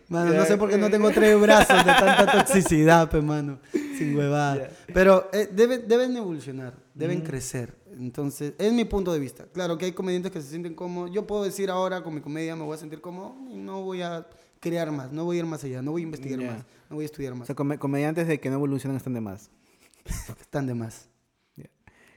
Mano, 0.08 0.32
no 0.34 0.44
sé 0.44 0.56
por 0.56 0.70
qué 0.70 0.78
no 0.78 0.88
tengo 0.90 1.10
tres 1.10 1.38
brazos 1.40 1.78
de 1.84 1.92
tanta 1.92 2.32
toxicidad, 2.44 3.10
pe, 3.10 3.20
mano. 3.20 3.58
Sin 3.96 4.14
huevada. 4.16 4.70
Pero 4.92 5.28
eh, 5.32 5.48
deben, 5.52 5.86
deben 5.88 6.16
evolucionar, 6.16 6.74
deben 6.94 7.20
crecer. 7.22 7.74
Entonces, 7.98 8.52
es 8.58 8.72
mi 8.72 8.84
punto 8.84 9.12
de 9.12 9.18
vista. 9.18 9.44
Claro 9.52 9.78
que 9.78 9.86
hay 9.86 9.92
comediantes 9.92 10.30
que 10.32 10.40
se 10.42 10.48
sienten 10.50 10.74
como 10.74 11.08
Yo 11.08 11.26
puedo 11.26 11.44
decir 11.44 11.70
ahora 11.70 12.02
con 12.02 12.14
mi 12.14 12.20
comedia 12.20 12.54
me 12.56 12.64
voy 12.64 12.74
a 12.74 12.78
sentir 12.78 13.00
como 13.00 13.46
y 13.50 13.56
no 13.56 13.82
voy 13.82 14.02
a 14.02 14.26
crear 14.60 14.90
más, 14.90 15.12
no 15.12 15.24
voy 15.24 15.36
a 15.36 15.40
ir 15.40 15.46
más 15.46 15.62
allá, 15.64 15.80
no 15.82 15.92
voy 15.92 16.02
a 16.02 16.04
investigar 16.04 16.40
Ya. 16.40 16.50
más, 16.52 16.64
no 16.90 16.96
voy 16.96 17.04
a 17.04 17.06
estudiar 17.06 17.32
O 17.32 17.36
más. 17.36 17.46
sea, 17.46 17.54
come- 17.56 17.78
comediantes 17.78 18.26
de 18.28 18.40
que 18.40 18.48
no 18.50 18.56
evolucionan 18.56 18.96
están 18.96 19.14
de 19.14 19.20
más. 19.20 19.50
Están 20.40 20.66
de 20.66 20.74
más. 20.74 21.08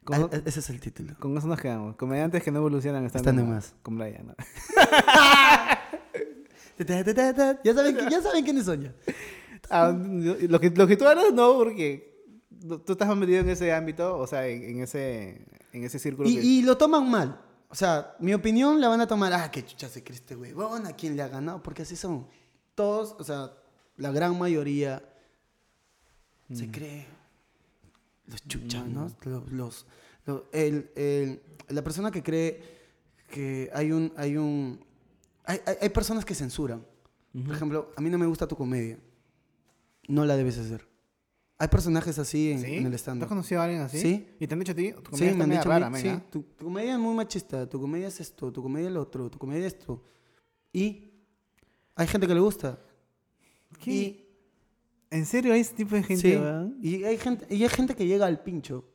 Con, 0.05 0.15
Ah, 0.23 0.29
Ese 0.45 0.61
es 0.61 0.69
el 0.71 0.79
título. 0.79 1.13
con 1.19 1.37
eso 1.37 1.45
nos 1.47 1.59
quedamos. 1.59 1.95
Comediantes 1.95 2.41
que 2.41 2.49
no 2.51 2.57
evolucionan 2.59 3.05
están, 3.05 3.19
Están 3.19 3.35
de, 3.35 3.41
de 3.43 3.47
más. 3.47 3.55
más. 3.73 3.75
Con 3.83 3.97
Brian, 3.97 4.25
¿no? 4.27 4.35
Ya 7.63 7.73
saben, 7.75 7.97
ya 8.09 8.21
saben 8.21 8.43
quiénes 8.43 8.65
son 8.65 8.81
ya. 8.81 8.93
Ah, 9.69 9.91
lo, 9.91 10.59
que, 10.59 10.69
lo 10.71 10.87
que 10.87 10.97
tú 10.97 11.07
hablas, 11.07 11.33
no, 11.33 11.55
porque 11.57 12.09
tú 12.85 12.91
estás 12.93 13.15
metido 13.17 13.39
en 13.39 13.49
ese 13.49 13.71
ámbito, 13.73 14.17
o 14.17 14.27
sea, 14.27 14.47
en, 14.47 14.63
en 14.63 14.81
ese, 14.83 15.45
en 15.73 15.83
ese 15.83 15.99
círculo. 15.99 16.27
Y, 16.29 16.35
que- 16.35 16.41
y 16.43 16.61
lo 16.61 16.77
toman 16.77 17.09
mal. 17.09 17.41
O 17.69 17.75
sea, 17.75 18.15
mi 18.19 18.33
opinión 18.33 18.81
la 18.81 18.87
van 18.89 19.01
a 19.01 19.07
tomar, 19.07 19.31
ah, 19.33 19.51
qué 19.51 19.63
chucha 19.63 19.87
se 19.89 20.03
cree 20.03 20.15
este 20.15 20.35
huevón, 20.35 20.87
a 20.87 20.93
quién 20.93 21.15
le 21.15 21.21
ha 21.21 21.27
ganado, 21.27 21.61
porque 21.61 21.83
así 21.83 21.95
son. 21.95 22.27
Todos, 22.75 23.15
o 23.19 23.23
sea, 23.23 23.53
la 23.97 24.11
gran 24.11 24.37
mayoría 24.39 25.03
se 26.53 26.65
Mm. 26.67 26.71
cree 26.71 27.05
los 28.27 28.41
chuchas, 28.47 28.85
¿no? 28.87 29.11
Los, 29.23 29.51
los- 29.51 29.85
lo- 30.25 30.45
el- 30.51 30.89
el- 30.95 31.41
la 31.67 31.83
persona 31.83 32.09
que 32.11 32.23
cree 32.23 32.61
que 33.29 33.69
hay 33.73 33.91
un, 33.91 34.11
hay 34.17 34.37
un, 34.37 34.83
hay, 35.45 35.59
hay- 35.65 35.75
hay 35.81 35.89
personas 35.89 36.25
que 36.25 36.33
censuran. 36.33 36.83
Por 37.45 37.53
ejemplo, 37.55 37.91
a 37.95 38.01
mí 38.01 38.09
no 38.09 38.17
me 38.17 38.25
gusta 38.25 38.47
tu 38.47 38.55
comedia. 38.55 38.97
No 40.09 40.25
la 40.25 40.35
debes 40.35 40.57
hacer. 40.57 40.87
Hay 41.57 41.67
personajes 41.67 42.17
así 42.17 42.51
en, 42.51 42.61
¿Sí? 42.61 42.75
en 42.75 42.85
el 42.85 43.01
¿Tú 43.01 43.11
has 43.11 43.27
conocido 43.27 43.61
a 43.61 43.65
alguien 43.65 43.81
así? 43.81 43.99
Sí. 43.99 44.27
¿Y 44.39 44.47
te 44.47 44.53
han 44.53 44.59
dicho 44.59 44.71
a 44.71 44.75
ti? 44.75 44.93
Tu 44.93 45.17
Sí, 45.17 45.25
me 45.25 45.43
han 45.43 45.49
dicho 45.49 45.71
a 45.71 45.75
mí, 45.75 45.81
rara, 45.81 45.97
sí, 45.97 46.09
tu, 46.31 46.41
tu 46.41 46.65
comedia 46.65 46.93
es 46.93 46.99
muy 46.99 47.13
machista, 47.13 47.67
tu 47.69 47.81
comedia 47.81 48.07
es 48.07 48.19
esto, 48.19 48.51
tu 48.51 48.63
comedia 48.63 48.87
es 48.87 48.93
lo 48.93 49.01
otro, 49.01 49.29
tu 49.29 49.37
comedia 49.37 49.67
es 49.67 49.73
esto. 49.73 50.01
Y 50.71 51.11
hay 51.95 52.07
gente 52.07 52.27
que 52.27 52.33
le 52.33 52.39
gusta. 52.39 52.79
¿Qué? 53.83 53.91
Y, 53.91 54.25
¿En 55.11 55.25
serio 55.25 55.53
hay 55.53 55.61
ese 55.61 55.73
tipo 55.73 55.95
de 55.95 56.03
gente, 56.03 56.31
sí, 56.31 56.37
weón? 56.37 56.77
y 56.81 57.03
hay 57.03 57.17
gente 57.17 57.45
y 57.49 57.61
hay 57.61 57.69
gente 57.69 57.95
que 57.95 58.05
llega 58.07 58.25
al 58.25 58.41
pincho. 58.41 58.85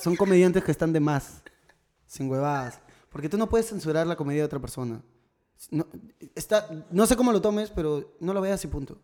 Son 0.00 0.16
comediantes 0.16 0.64
que 0.64 0.70
están 0.72 0.92
de 0.92 1.00
más, 1.00 1.42
sin 2.06 2.28
huevadas. 2.28 2.80
Porque 3.10 3.28
tú 3.28 3.38
no 3.38 3.48
puedes 3.48 3.68
censurar 3.68 4.06
la 4.06 4.16
comedia 4.16 4.42
de 4.42 4.46
otra 4.46 4.60
persona. 4.60 5.02
No, 5.70 5.86
está, 6.34 6.86
no 6.90 7.06
sé 7.06 7.16
cómo 7.16 7.32
lo 7.32 7.40
tomes, 7.40 7.70
pero 7.70 8.16
no 8.20 8.32
lo 8.32 8.40
veas 8.40 8.62
y 8.64 8.68
punto. 8.68 8.98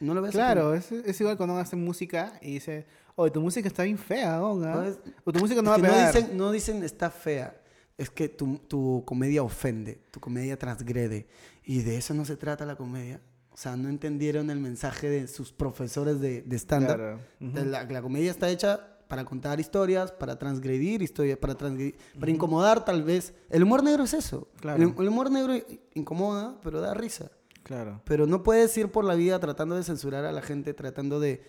No 0.00 0.14
lo 0.14 0.22
veas 0.22 0.34
y 0.34 0.36
Claro, 0.38 0.74
es, 0.74 0.92
es 0.92 1.20
igual 1.20 1.36
cuando 1.36 1.54
uno 1.54 1.62
hace 1.62 1.76
música 1.76 2.38
y 2.40 2.54
dice, 2.54 2.86
oye, 3.16 3.30
tu 3.32 3.40
música 3.40 3.66
está 3.68 3.82
bien 3.82 3.98
fea, 3.98 4.36
¿no? 4.38 4.54
No, 4.56 4.82
es- 4.84 4.98
O 5.24 5.32
tu 5.32 5.40
música 5.40 5.60
no 5.62 5.70
va 5.70 5.76
a 5.76 5.80
que 5.80 5.82
no 5.82 5.88
pegar. 5.92 6.14
dicen, 6.14 6.36
no 6.36 6.50
dicen 6.52 6.82
está 6.84 7.10
fea. 7.10 7.60
Es 7.96 8.10
que 8.10 8.28
tu, 8.28 8.58
tu 8.58 9.02
comedia 9.04 9.42
ofende, 9.42 10.00
tu 10.12 10.20
comedia 10.20 10.56
transgrede. 10.56 11.26
Y 11.64 11.82
de 11.82 11.96
eso 11.96 12.14
no 12.14 12.24
se 12.24 12.36
trata 12.36 12.64
la 12.64 12.76
comedia. 12.76 13.20
O 13.50 13.56
sea, 13.56 13.76
no 13.76 13.88
entendieron 13.88 14.50
el 14.50 14.60
mensaje 14.60 15.10
de 15.10 15.26
sus 15.26 15.52
profesores 15.52 16.20
de, 16.20 16.42
de 16.42 16.56
stand-up. 16.58 16.94
Claro. 16.94 17.20
Ujú. 17.40 17.52
De 17.52 17.64
la, 17.64 17.82
la 17.82 18.00
comedia 18.00 18.30
está 18.30 18.48
hecha 18.50 18.78
para 19.08 19.24
contar 19.24 19.58
historias, 19.58 20.12
para 20.12 20.38
transgredir 20.38 21.02
historias, 21.02 21.38
para, 21.38 21.56
transgredir- 21.58 21.96
para 22.20 22.30
incomodar 22.30 22.84
tal 22.84 23.02
vez. 23.02 23.34
El 23.50 23.64
humor 23.64 23.82
negro 23.82 24.04
es 24.04 24.14
eso. 24.14 24.46
Claro. 24.60 24.80
El, 24.80 24.94
el 24.96 25.08
humor 25.08 25.30
negro 25.32 25.54
incomoda, 25.94 26.56
pero 26.62 26.80
da 26.80 26.94
risa. 26.94 27.32
Claro. 27.68 28.00
Pero 28.06 28.26
no 28.26 28.42
puedes 28.42 28.74
ir 28.78 28.88
por 28.88 29.04
la 29.04 29.14
vida 29.14 29.38
tratando 29.38 29.76
de 29.76 29.84
censurar 29.84 30.24
a 30.24 30.32
la 30.32 30.40
gente, 30.40 30.72
tratando 30.72 31.20
de... 31.20 31.44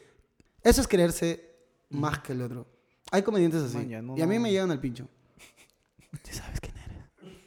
Eso 0.61 0.81
es 0.81 0.87
creerse 0.89 1.55
más 1.89 2.19
que 2.19 2.33
el 2.33 2.41
otro. 2.41 2.67
Hay 3.09 3.21
comediantes 3.21 3.63
así. 3.63 3.77
Man, 3.77 3.87
ya, 3.87 4.01
no, 4.01 4.17
y 4.17 4.21
a 4.21 4.27
mí 4.27 4.35
no. 4.35 4.41
me 4.41 4.51
llegan 4.51 4.69
al 4.69 4.81
pincho. 4.81 5.07
¿Tú 6.11 6.31
sabes 6.33 6.59
quién 6.59 6.75
eres? 6.75 7.37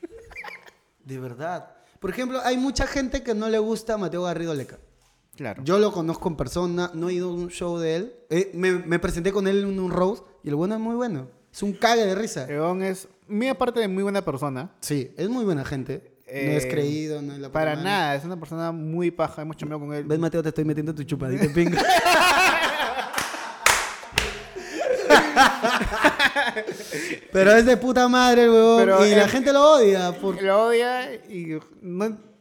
De 1.04 1.18
verdad. 1.18 1.76
Por 2.00 2.08
ejemplo, 2.08 2.40
hay 2.42 2.56
mucha 2.56 2.86
gente 2.86 3.22
que 3.22 3.34
no 3.34 3.50
le 3.50 3.58
gusta 3.58 3.92
a 3.92 3.98
Mateo 3.98 4.22
Garrido 4.22 4.54
Leca. 4.54 4.78
Claro. 5.36 5.62
Yo 5.64 5.78
lo 5.78 5.92
conozco 5.92 6.30
en 6.30 6.36
persona, 6.36 6.90
no 6.94 7.10
he 7.10 7.12
ido 7.12 7.28
a 7.28 7.34
un 7.34 7.50
show 7.50 7.76
de 7.76 7.96
él. 7.96 8.16
Eh, 8.30 8.52
me, 8.54 8.72
me 8.72 8.98
presenté 8.98 9.32
con 9.32 9.46
él 9.46 9.64
en 9.64 9.78
un 9.78 9.90
roast 9.90 10.24
y 10.42 10.48
el 10.48 10.54
bueno 10.54 10.76
es 10.76 10.80
muy 10.80 10.94
bueno. 10.94 11.28
Es 11.52 11.62
un 11.62 11.74
cague 11.74 12.06
de 12.06 12.14
risa. 12.14 12.46
Egon 12.50 12.82
es, 12.82 13.06
aparte 13.50 13.80
de 13.80 13.88
muy 13.88 14.02
buena 14.02 14.24
persona, 14.24 14.72
Sí, 14.80 15.12
es 15.18 15.28
muy 15.28 15.44
buena 15.44 15.62
gente. 15.62 16.11
No 16.32 16.52
es 16.52 16.64
Eh, 16.64 16.68
creído, 16.70 17.20
no 17.22 17.34
es 17.34 17.38
la 17.38 17.50
para 17.50 17.72
madre. 17.72 17.84
nada, 17.84 18.14
es 18.14 18.24
una 18.24 18.38
persona 18.38 18.72
muy 18.72 19.10
paja, 19.10 19.42
hemos 19.42 19.56
chambeado 19.56 19.84
con 19.84 19.94
él. 19.94 20.04
¿Ves, 20.04 20.18
Mateo? 20.18 20.42
Te 20.42 20.48
estoy 20.48 20.64
metiendo 20.64 20.94
tu 20.94 21.02
chupadita 21.04 21.42
de 21.42 21.50
pinga. 21.50 21.82
Pero 27.32 27.52
es 27.52 27.64
de 27.66 27.76
puta 27.76 28.08
madre, 28.08 28.48
huevón. 28.48 28.78
Pero 28.84 29.06
y 29.06 29.10
la 29.10 29.24
el- 29.24 29.30
gente 29.30 29.52
lo 29.52 29.62
odia. 29.76 30.12
Por... 30.20 30.40
Lo 30.42 30.66
odia 30.66 31.14
y 31.28 31.58
no- 31.80 32.31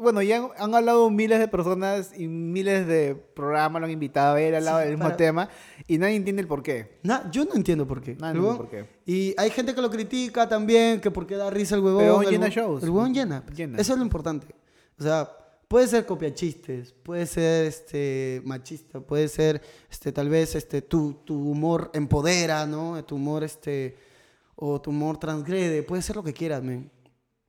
bueno, 0.00 0.22
ya 0.22 0.38
han, 0.38 0.48
han 0.58 0.74
hablado 0.74 1.08
miles 1.10 1.38
de 1.38 1.46
personas 1.48 2.12
y 2.18 2.26
miles 2.26 2.86
de 2.86 3.14
programas 3.14 3.80
lo 3.80 3.86
han 3.86 3.92
invitado 3.92 4.36
a 4.36 4.40
él 4.40 4.54
al 4.54 4.64
lado 4.64 4.78
Sí, 4.78 4.84
del 4.84 4.92
mismo 4.94 5.04
para- 5.04 5.16
tema 5.16 5.48
y 5.86 5.98
nadie 5.98 6.16
entiende 6.16 6.42
el 6.42 6.48
por 6.48 6.62
qué. 6.62 6.98
Na- 7.02 7.30
yo 7.30 7.44
no 7.44 7.54
entiendo 7.54 7.86
por 7.86 8.00
qué. 8.00 8.14
Nadie 8.16 8.38
entiende 8.38 8.56
por 8.58 8.68
qué. 8.70 8.86
Y 9.06 9.34
hay 9.36 9.50
gente 9.50 9.74
que 9.74 9.80
lo 9.82 9.90
critica 9.90 10.48
también, 10.48 11.00
que 11.00 11.10
por 11.10 11.26
qué 11.26 11.36
da 11.36 11.50
risa 11.50 11.74
el 11.76 11.82
huevón. 11.82 12.02
Pero 12.02 12.22
el 12.22 12.28
llena 12.30 12.46
huevón- 12.46 12.50
shows. 12.52 12.82
El 12.82 12.90
huevón 12.90 13.14
llena. 13.14 13.44
Llena. 13.54 13.78
Eso 13.78 13.92
es 13.92 13.98
lo 13.98 14.04
importante. 14.04 14.46
O 14.98 15.02
sea, 15.02 15.30
puede 15.68 15.86
ser 15.86 16.04
copiachistes, 16.06 16.92
puede 16.92 17.26
ser 17.26 17.66
este 17.66 18.42
machista, 18.44 19.00
puede 19.00 19.28
ser 19.28 19.60
este 19.90 20.10
tal 20.12 20.28
vez 20.28 20.54
este 20.54 20.82
tu, 20.82 21.14
tu 21.24 21.34
humor 21.50 21.90
empodera, 21.94 22.66
¿no? 22.66 23.02
Tu 23.04 23.14
humor 23.16 23.44
este 23.44 23.96
o 24.56 24.80
tu 24.80 24.90
humor 24.90 25.18
transgrede, 25.18 25.82
puede 25.82 26.02
ser 26.02 26.16
lo 26.16 26.22
que 26.24 26.32
quieras, 26.32 26.62
men. 26.62 26.90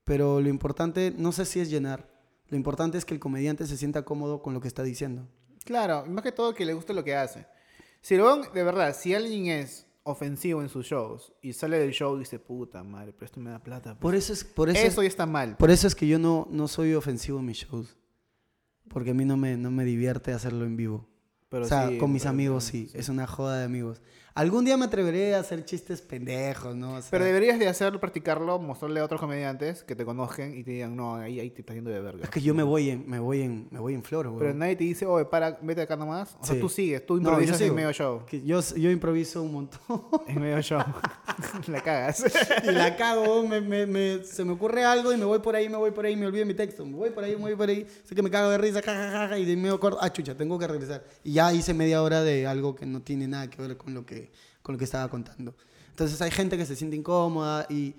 Pero 0.03 0.41
lo 0.41 0.49
importante 0.49 1.13
no 1.17 1.31
sé 1.31 1.45
si 1.45 1.59
es 1.59 1.69
llenar. 1.69 2.10
Lo 2.51 2.57
importante 2.57 2.97
es 2.97 3.05
que 3.05 3.13
el 3.13 3.19
comediante 3.19 3.65
se 3.65 3.77
sienta 3.77 4.03
cómodo 4.03 4.41
con 4.41 4.53
lo 4.53 4.59
que 4.59 4.67
está 4.67 4.83
diciendo. 4.83 5.25
Claro, 5.63 6.05
más 6.05 6.21
que 6.21 6.33
todo 6.33 6.53
que 6.53 6.65
le 6.65 6.73
guste 6.73 6.93
lo 6.93 7.03
que 7.03 7.15
hace. 7.15 7.47
Si 8.01 8.15
huevón, 8.15 8.41
de 8.53 8.63
verdad, 8.63 8.95
si 8.95 9.15
alguien 9.15 9.47
es 9.47 9.87
ofensivo 10.03 10.61
en 10.61 10.67
sus 10.67 10.85
shows 10.85 11.31
y 11.41 11.53
sale 11.53 11.79
del 11.79 11.91
show 11.91 12.15
y 12.17 12.19
dice, 12.19 12.39
puta 12.39 12.83
madre, 12.83 13.13
pero 13.13 13.25
esto 13.25 13.39
me 13.39 13.51
da 13.51 13.59
plata. 13.59 13.91
pues". 13.91 14.01
Por 14.01 14.15
eso 14.15 14.33
es 14.33 14.43
por 14.43 14.69
eso, 14.69 14.85
eso 14.85 15.01
ya 15.01 15.07
está 15.07 15.25
mal. 15.25 15.55
por 15.55 15.71
eso 15.71 15.87
es 15.87 15.95
que 15.95 16.07
yo 16.07 16.19
no, 16.19 16.47
no 16.51 16.67
soy 16.67 16.93
ofensivo 16.93 17.39
en 17.39 17.45
mis 17.45 17.57
shows. 17.57 17.95
Porque 18.89 19.11
a 19.11 19.13
mí 19.13 19.23
no 19.23 19.37
me, 19.37 19.55
no 19.55 19.71
me 19.71 19.85
divierte 19.85 20.33
hacerlo 20.33 20.65
en 20.65 20.75
vivo. 20.75 21.07
Pero 21.47 21.63
o 21.63 21.67
sea, 21.67 21.87
sí, 21.87 21.97
con 21.97 22.11
mis 22.11 22.25
amigos 22.25 22.65
sí, 22.65 22.91
es 22.93 23.07
una 23.07 23.27
joda 23.27 23.59
de 23.59 23.63
amigos. 23.63 24.01
Algún 24.33 24.63
día 24.63 24.77
me 24.77 24.85
atreveré 24.85 25.35
a 25.35 25.39
hacer 25.39 25.65
chistes 25.65 26.01
pendejos, 26.01 26.73
¿no? 26.75 26.93
O 26.93 27.01
sea, 27.01 27.11
Pero 27.11 27.25
deberías 27.25 27.59
de 27.59 27.67
hacerlo, 27.67 27.99
practicarlo, 27.99 28.59
mostrarle 28.59 29.01
a 29.01 29.03
otros 29.05 29.19
comediantes 29.19 29.83
que 29.83 29.93
te 29.95 30.05
conozcan 30.05 30.57
y 30.57 30.63
te 30.63 30.71
digan, 30.71 30.95
no, 30.95 31.15
ahí, 31.15 31.39
ahí 31.39 31.49
te 31.49 31.61
estás 31.61 31.75
yendo 31.75 31.89
de 31.91 31.99
verga. 31.99 32.23
es 32.23 32.29
que 32.29 32.41
yo 32.41 32.53
me 32.53 32.63
voy 32.63 32.89
en, 32.91 33.09
me 33.09 33.19
voy 33.19 33.41
en, 33.41 33.67
me 33.71 33.79
voy 33.79 33.93
en 33.93 34.03
flor, 34.03 34.29
güey. 34.29 34.39
Pero 34.39 34.53
nadie 34.53 34.77
te 34.77 34.85
dice, 34.85 35.05
oye, 35.05 35.25
para, 35.25 35.59
vete 35.61 35.81
acá 35.81 35.97
nomás. 35.97 36.35
O 36.39 36.45
sea, 36.45 36.55
Sí. 36.55 36.61
tú 36.61 36.69
sigues, 36.69 37.05
tú 37.05 37.15
No, 37.17 37.23
yo 37.23 37.29
improvisas 37.29 37.59
en 37.59 37.65
sigo. 37.65 37.75
medio 37.75 37.91
show. 37.91 38.25
Que 38.25 38.41
yo, 38.41 38.61
yo 38.77 38.89
improviso 38.89 39.43
un 39.43 39.51
montón. 39.53 39.79
En 40.27 40.39
medio 40.39 40.61
show. 40.61 40.81
La 41.67 41.81
cagas. 41.81 42.23
y 42.63 42.71
la 42.71 42.95
cago, 42.95 43.45
me, 43.47 43.59
me- 43.61 43.85
me- 43.85 44.23
se 44.23 44.43
me 44.45 44.53
ocurre 44.53 44.83
algo 44.85 45.11
y 45.13 45.17
me 45.17 45.25
voy 45.25 45.39
por 45.39 45.55
ahí, 45.55 45.67
me 45.69 45.77
voy 45.77 45.91
por 45.91 46.05
ahí, 46.05 46.15
me 46.15 46.25
olvido 46.25 46.45
mi 46.45 46.53
texto. 46.53 46.85
Me 46.85 46.95
voy 46.95 47.09
por 47.09 47.23
ahí, 47.23 47.31
me 47.35 47.41
voy 47.41 47.55
por 47.55 47.67
ahí. 47.69 47.85
Sé 48.05 48.15
que 48.15 48.21
me 48.21 48.29
cago 48.29 48.49
de 48.49 48.57
risa, 48.57 48.81
jajaja, 48.81 49.37
y 49.37 49.45
de 49.45 49.55
medio 49.57 49.75
acuerdo, 49.75 49.97
ah, 50.01 50.11
chucha, 50.11 50.35
tengo 50.35 50.57
que 50.57 50.67
regresar. 50.67 51.03
Y 51.23 51.33
ya 51.33 51.51
hice 51.53 51.73
media 51.73 52.01
hora 52.01 52.21
de 52.23 52.47
algo 52.47 52.75
que 52.75 52.85
no 52.85 53.01
tiene 53.01 53.27
nada 53.27 53.49
que 53.49 53.61
ver 53.61 53.77
con 53.77 53.93
lo 53.93 54.05
que, 54.05 54.30
con 54.61 54.73
lo 54.73 54.79
que 54.79 54.85
estaba 54.85 55.07
contando. 55.09 55.55
Entonces 55.89 56.21
hay 56.21 56.31
gente 56.31 56.57
que 56.57 56.65
se 56.65 56.75
siente 56.75 56.95
incómoda 56.95 57.65
y 57.69 57.95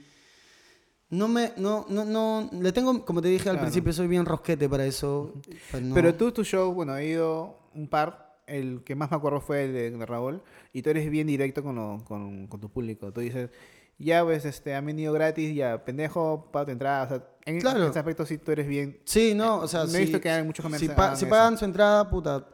no 1.10 1.28
me, 1.28 1.52
no, 1.58 1.84
no, 1.90 2.04
no, 2.04 2.48
le 2.58 2.72
tengo, 2.72 3.04
como 3.04 3.20
te 3.20 3.28
dije 3.28 3.48
al 3.50 3.56
Claro. 3.56 3.66
principio, 3.66 3.92
soy 3.92 4.06
bien 4.08 4.24
rosquete 4.24 4.68
para 4.68 4.86
eso. 4.86 5.34
pues 5.70 5.82
no. 5.82 5.94
Pero 5.94 6.14
tú, 6.14 6.32
tu 6.32 6.42
show, 6.42 6.72
bueno, 6.72 6.96
he 6.96 7.06
ido 7.06 7.58
un 7.74 7.88
par. 7.88 8.32
El 8.46 8.82
que 8.84 8.94
más 8.94 9.10
me 9.10 9.16
acuerdo 9.16 9.40
fue 9.40 9.64
el 9.64 9.72
de, 9.72 9.90
de 9.90 10.06
Raúl. 10.06 10.42
Y 10.72 10.82
tú 10.82 10.90
eres 10.90 11.08
bien 11.10 11.26
directo 11.26 11.62
con, 11.62 11.76
lo- 11.76 12.02
con, 12.04 12.46
con 12.48 12.60
tu 12.60 12.68
público. 12.70 13.12
Tú 13.12 13.20
dices, 13.20 13.50
ya, 13.98 14.24
pues, 14.24 14.44
este, 14.44 14.74
han 14.74 14.84
venido 14.86 15.12
gratis, 15.12 15.54
ya, 15.54 15.84
pendejo, 15.84 16.48
paga 16.50 16.66
tu 16.66 16.70
entrada. 16.72 17.04
O 17.04 17.08
sea, 17.08 17.24
en 17.44 17.60
Claro. 17.60 17.86
ese 17.88 17.98
aspecto 17.98 18.26
sí 18.26 18.38
tú 18.38 18.50
eres 18.50 18.66
bien. 18.66 18.98
Sí, 19.04 19.34
no, 19.34 19.58
o 19.58 19.68
sea, 19.68 19.80
No 19.84 19.90
he 19.90 19.92
si, 19.92 19.98
visto 20.00 20.20
que 20.20 20.30
hay 20.30 20.42
muchos 20.42 20.62
si, 20.62 20.66
comerciantes 20.66 20.96
pa- 20.96 21.04
hagan 21.06 21.16
si 21.18 21.26
pagan 21.26 21.58
su 21.58 21.64
entrada, 21.66 22.08
puta, 22.10 22.46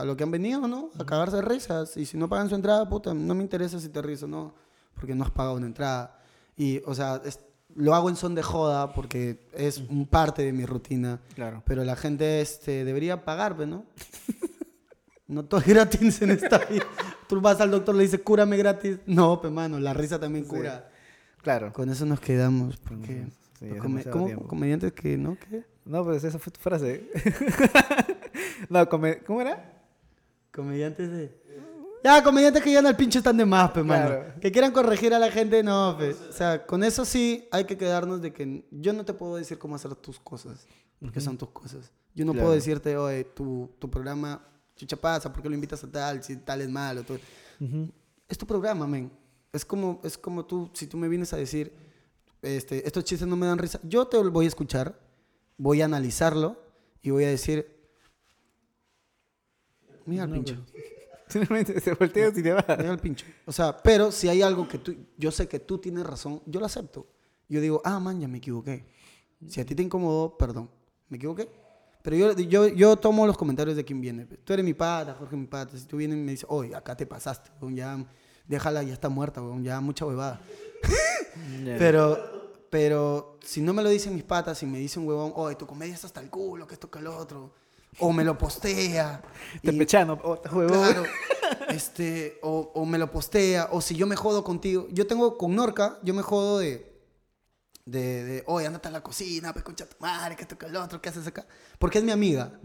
a 0.00 0.04
lo 0.04 0.16
que 0.16 0.24
han 0.24 0.30
venido, 0.30 0.66
¿no? 0.68 0.90
A 0.98 1.04
cagarse 1.04 1.36
de 1.36 1.42
risas. 1.42 1.96
Y 1.96 2.06
si 2.06 2.16
no 2.16 2.28
pagan 2.28 2.48
su 2.48 2.54
entrada, 2.54 2.88
puta, 2.88 3.14
no 3.14 3.34
me 3.34 3.42
interesa 3.42 3.78
si 3.80 3.88
te 3.88 4.00
ríes 4.02 4.22
o 4.22 4.28
no, 4.28 4.54
porque 4.94 5.14
no 5.14 5.24
has 5.24 5.30
pagado 5.30 5.56
una 5.56 5.66
entrada. 5.66 6.18
Y, 6.56 6.80
o 6.86 6.94
sea, 6.94 7.20
es- 7.24 7.40
lo 7.74 7.94
hago 7.94 8.08
en 8.08 8.16
son 8.16 8.34
de 8.34 8.42
joda 8.42 8.92
porque 8.94 9.46
es 9.52 9.78
un 9.78 10.06
parte 10.06 10.42
de 10.42 10.52
mi 10.52 10.64
rutina. 10.66 11.20
Claro. 11.34 11.62
Pero 11.66 11.84
la 11.84 11.94
gente 11.96 12.40
este, 12.40 12.84
debería 12.84 13.24
pagar, 13.24 13.56
pues, 13.56 13.68
¿no? 13.68 13.84
No 15.28 15.44
todo 15.44 15.60
es 15.60 15.66
gratis 15.66 16.22
en 16.22 16.30
esta 16.30 16.56
vida. 16.58 16.86
Tú 17.28 17.38
vas 17.40 17.60
al 17.60 17.70
doctor, 17.70 17.94
le 17.94 18.04
dices, 18.04 18.20
cúrame 18.24 18.56
gratis. 18.56 18.98
No, 19.04 19.38
pues, 19.38 19.52
mano, 19.52 19.78
la 19.78 19.92
risa 19.92 20.18
también 20.18 20.44
Sí. 20.46 20.50
cura. 20.50 20.88
Claro. 21.42 21.70
Con 21.74 21.90
eso 21.90 22.06
nos 22.06 22.18
quedamos, 22.18 22.78
porque... 22.78 23.26
Sí, 23.58 23.66
come- 23.78 24.02
tiempo. 24.04 24.46
comediantes 24.46 24.92
que, 24.94 25.18
¿no? 25.18 25.36
¿Qué? 25.38 25.64
No, 25.84 26.02
pues 26.02 26.24
esa 26.24 26.38
fue 26.38 26.50
tu 26.50 26.60
frase. 26.60 27.10
no, 28.70 28.88
come- 28.88 29.18
¿cómo 29.18 29.40
era? 29.42 29.77
Comediantes 30.58 31.08
de. 31.08 31.38
Ya, 32.02 32.20
comediantes 32.24 32.62
que 32.64 32.70
llegan 32.70 32.86
al 32.86 32.96
pinche 32.96 33.18
están 33.18 33.36
de 33.36 33.44
más, 33.44 33.70
pe, 33.70 33.80
mano. 33.84 34.06
Claro. 34.08 34.34
Que 34.40 34.50
quieran 34.50 34.72
corregir 34.72 35.14
a 35.14 35.20
la 35.20 35.30
gente, 35.30 35.62
no, 35.62 35.94
pe. 35.96 36.10
O 36.28 36.32
sea, 36.32 36.66
con 36.66 36.82
eso 36.82 37.04
sí 37.04 37.46
hay 37.52 37.64
que 37.64 37.76
quedarnos 37.78 38.20
de 38.20 38.32
que 38.32 38.66
yo 38.72 38.92
no 38.92 39.04
te 39.04 39.14
puedo 39.14 39.36
decir 39.36 39.56
cómo 39.56 39.76
hacer 39.76 39.94
tus 39.94 40.18
cosas, 40.18 40.66
porque 41.00 41.20
son 41.20 41.38
tus 41.38 41.50
cosas. 41.50 41.92
Yo 42.12 42.24
no 42.24 42.32
Claro. 42.32 42.46
puedo 42.46 42.54
decirte, 42.56 42.96
oye, 42.96 43.22
tu, 43.22 43.70
tu 43.78 43.88
programa, 43.88 44.44
chucha 44.74 44.96
pasa, 44.96 45.32
¿por 45.32 45.42
qué 45.44 45.48
lo 45.48 45.54
invitas 45.54 45.84
a 45.84 45.90
tal? 45.92 46.24
Si 46.24 46.36
tal 46.38 46.60
es 46.60 46.68
malo. 46.68 47.04
tú- 47.04 47.18
Es 48.28 48.36
tu 48.36 48.46
programa, 48.46 48.84
men. 48.88 49.12
Es 49.52 49.64
como, 49.64 50.00
es 50.02 50.18
como 50.18 50.44
tú, 50.44 50.70
si 50.74 50.88
tú 50.88 50.96
me 50.96 51.06
vienes 51.08 51.32
a 51.32 51.36
decir, 51.36 51.72
este, 52.42 52.84
estos 52.84 53.04
chistes 53.04 53.28
no 53.28 53.36
me 53.36 53.46
dan 53.46 53.58
risa, 53.58 53.78
yo 53.84 54.06
te 54.08 54.18
voy 54.18 54.44
a 54.44 54.48
escuchar, 54.48 54.98
voy 55.56 55.82
a 55.82 55.84
analizarlo 55.84 56.60
y 57.00 57.10
voy 57.10 57.24
a 57.24 57.28
decir, 57.28 57.77
mira 60.08 60.24
el 60.24 60.30
pincho. 60.30 60.56
Simplemente 61.28 61.78
se 61.80 61.92
voltea 61.92 62.28
y 62.28 62.42
te 62.42 62.52
va. 62.52 62.64
Mira 62.68 62.90
el 62.90 62.98
pincho. 62.98 63.26
O 63.44 63.52
sea, 63.52 63.76
pero 63.76 64.10
si 64.10 64.28
hay 64.28 64.42
algo 64.42 64.66
que 64.66 64.78
tú, 64.78 64.96
yo 65.16 65.30
sé 65.30 65.46
que 65.46 65.58
tú 65.58 65.78
tienes 65.78 66.04
razón, 66.04 66.42
yo 66.46 66.58
lo 66.58 66.66
acepto. 66.66 67.06
yo 67.48 67.60
digo, 67.60 67.82
ah, 67.84 68.00
man, 68.00 68.20
ya 68.20 68.28
me 68.28 68.38
equivoqué. 68.38 68.86
Si 69.46 69.60
a 69.60 69.66
ti 69.66 69.74
te 69.74 69.82
incomodó, 69.82 70.36
perdón, 70.36 70.70
me 71.08 71.16
equivoqué. 71.16 71.48
Pero 72.02 72.16
yo, 72.16 72.32
yo, 72.32 72.68
yo 72.68 72.96
tomo 72.96 73.26
los 73.26 73.36
comentarios 73.36 73.76
de 73.76 73.84
quien 73.84 74.00
viene. 74.00 74.24
Tú 74.24 74.52
eres 74.52 74.64
mi 74.64 74.74
pata, 74.74 75.14
Jorge 75.14 75.36
mi 75.36 75.46
pata. 75.46 75.76
Si 75.76 75.84
tú 75.84 75.98
vienes 75.98 76.16
y 76.16 76.20
me 76.20 76.30
dices, 76.32 76.46
oye, 76.48 76.74
acá 76.74 76.96
te 76.96 77.06
pasaste, 77.06 77.50
weón, 77.60 77.76
ya, 77.76 78.04
déjala, 78.46 78.82
ya 78.82 78.94
está 78.94 79.08
muerta, 79.08 79.42
weón, 79.42 79.62
ya 79.62 79.80
mucha 79.80 80.06
huevada. 80.06 80.40
Pero, 81.78 82.64
pero 82.68 83.38
si 83.44 83.60
no 83.60 83.72
me 83.72 83.82
lo 83.82 83.88
dicen 83.88 84.12
mis 84.14 84.24
patas, 84.24 84.58
si 84.58 84.66
me 84.66 84.78
dice 84.78 84.98
un 84.98 85.06
huevón, 85.06 85.32
oye, 85.36 85.54
tu 85.54 85.66
comedia 85.66 85.94
está 85.94 86.08
hasta 86.08 86.20
el 86.20 86.30
culo, 86.30 86.66
que 86.66 86.74
esto 86.74 86.90
que 86.90 86.98
el 86.98 87.06
otro, 87.06 87.52
o 88.00 88.12
me 88.12 88.24
lo 88.24 88.36
postea. 88.38 89.22
Te 89.62 89.72
y- 89.72 89.78
pechano, 89.78 90.18
oh, 90.22 90.40
huevón. 90.52 90.78
Claro. 90.92 91.02
Este, 91.70 92.38
o, 92.42 92.72
o 92.74 92.84
me 92.84 92.98
lo 92.98 93.10
postea, 93.10 93.68
o 93.72 93.80
si 93.80 93.94
yo 93.94 94.06
me 94.06 94.16
jodo 94.16 94.44
contigo. 94.44 94.86
Yo 94.90 95.06
tengo 95.06 95.38
con 95.38 95.54
Norca, 95.54 95.98
yo 96.02 96.12
me 96.12 96.22
jodo 96.22 96.58
de, 96.58 97.00
de, 97.86 98.24
de 98.24 98.44
oye, 98.46 98.66
andate 98.66 98.88
a 98.88 98.90
la 98.90 99.02
cocina, 99.02 99.52
pe 99.54 99.62
concha 99.62 99.86
tu 99.88 99.96
madre, 99.98 100.36
que 100.36 100.46
que 100.46 100.66
el 100.66 100.76
otro, 100.76 101.00
¿qué 101.00 101.08
haces 101.08 101.26
acá? 101.26 101.46
Porque 101.78 101.98
es 101.98 102.04
mi 102.04 102.12
amiga. 102.12 102.58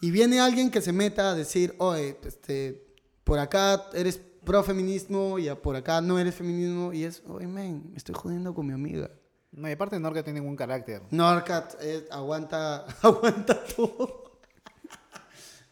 Y 0.00 0.10
viene 0.10 0.38
alguien 0.40 0.70
que 0.70 0.82
se 0.82 0.92
meta 0.92 1.30
a 1.30 1.34
decir, 1.34 1.74
oye, 1.78 2.18
este, 2.24 2.86
por 3.24 3.38
acá 3.38 3.86
eres 3.94 4.20
pro 4.44 4.62
feminismo 4.62 5.38
y 5.38 5.48
por 5.56 5.76
acá 5.76 6.02
no 6.02 6.18
eres 6.18 6.34
feminismo. 6.34 6.92
Y 6.92 7.04
es, 7.04 7.22
oye, 7.26 7.46
men, 7.46 7.90
me 7.90 7.96
estoy 7.96 8.14
jodiendo 8.14 8.54
con 8.54 8.66
mi 8.66 8.74
amiga. 8.74 9.10
No, 9.50 9.68
y 9.68 9.72
aparte 9.72 9.98
Norca 9.98 10.22
tiene 10.22 10.40
buen 10.40 10.56
carácter. 10.56 11.02
Norcat 11.10 11.74
eh, 11.80 12.06
aguanta, 12.10 12.84
aguanta 13.02 13.64
todo. 13.64 14.23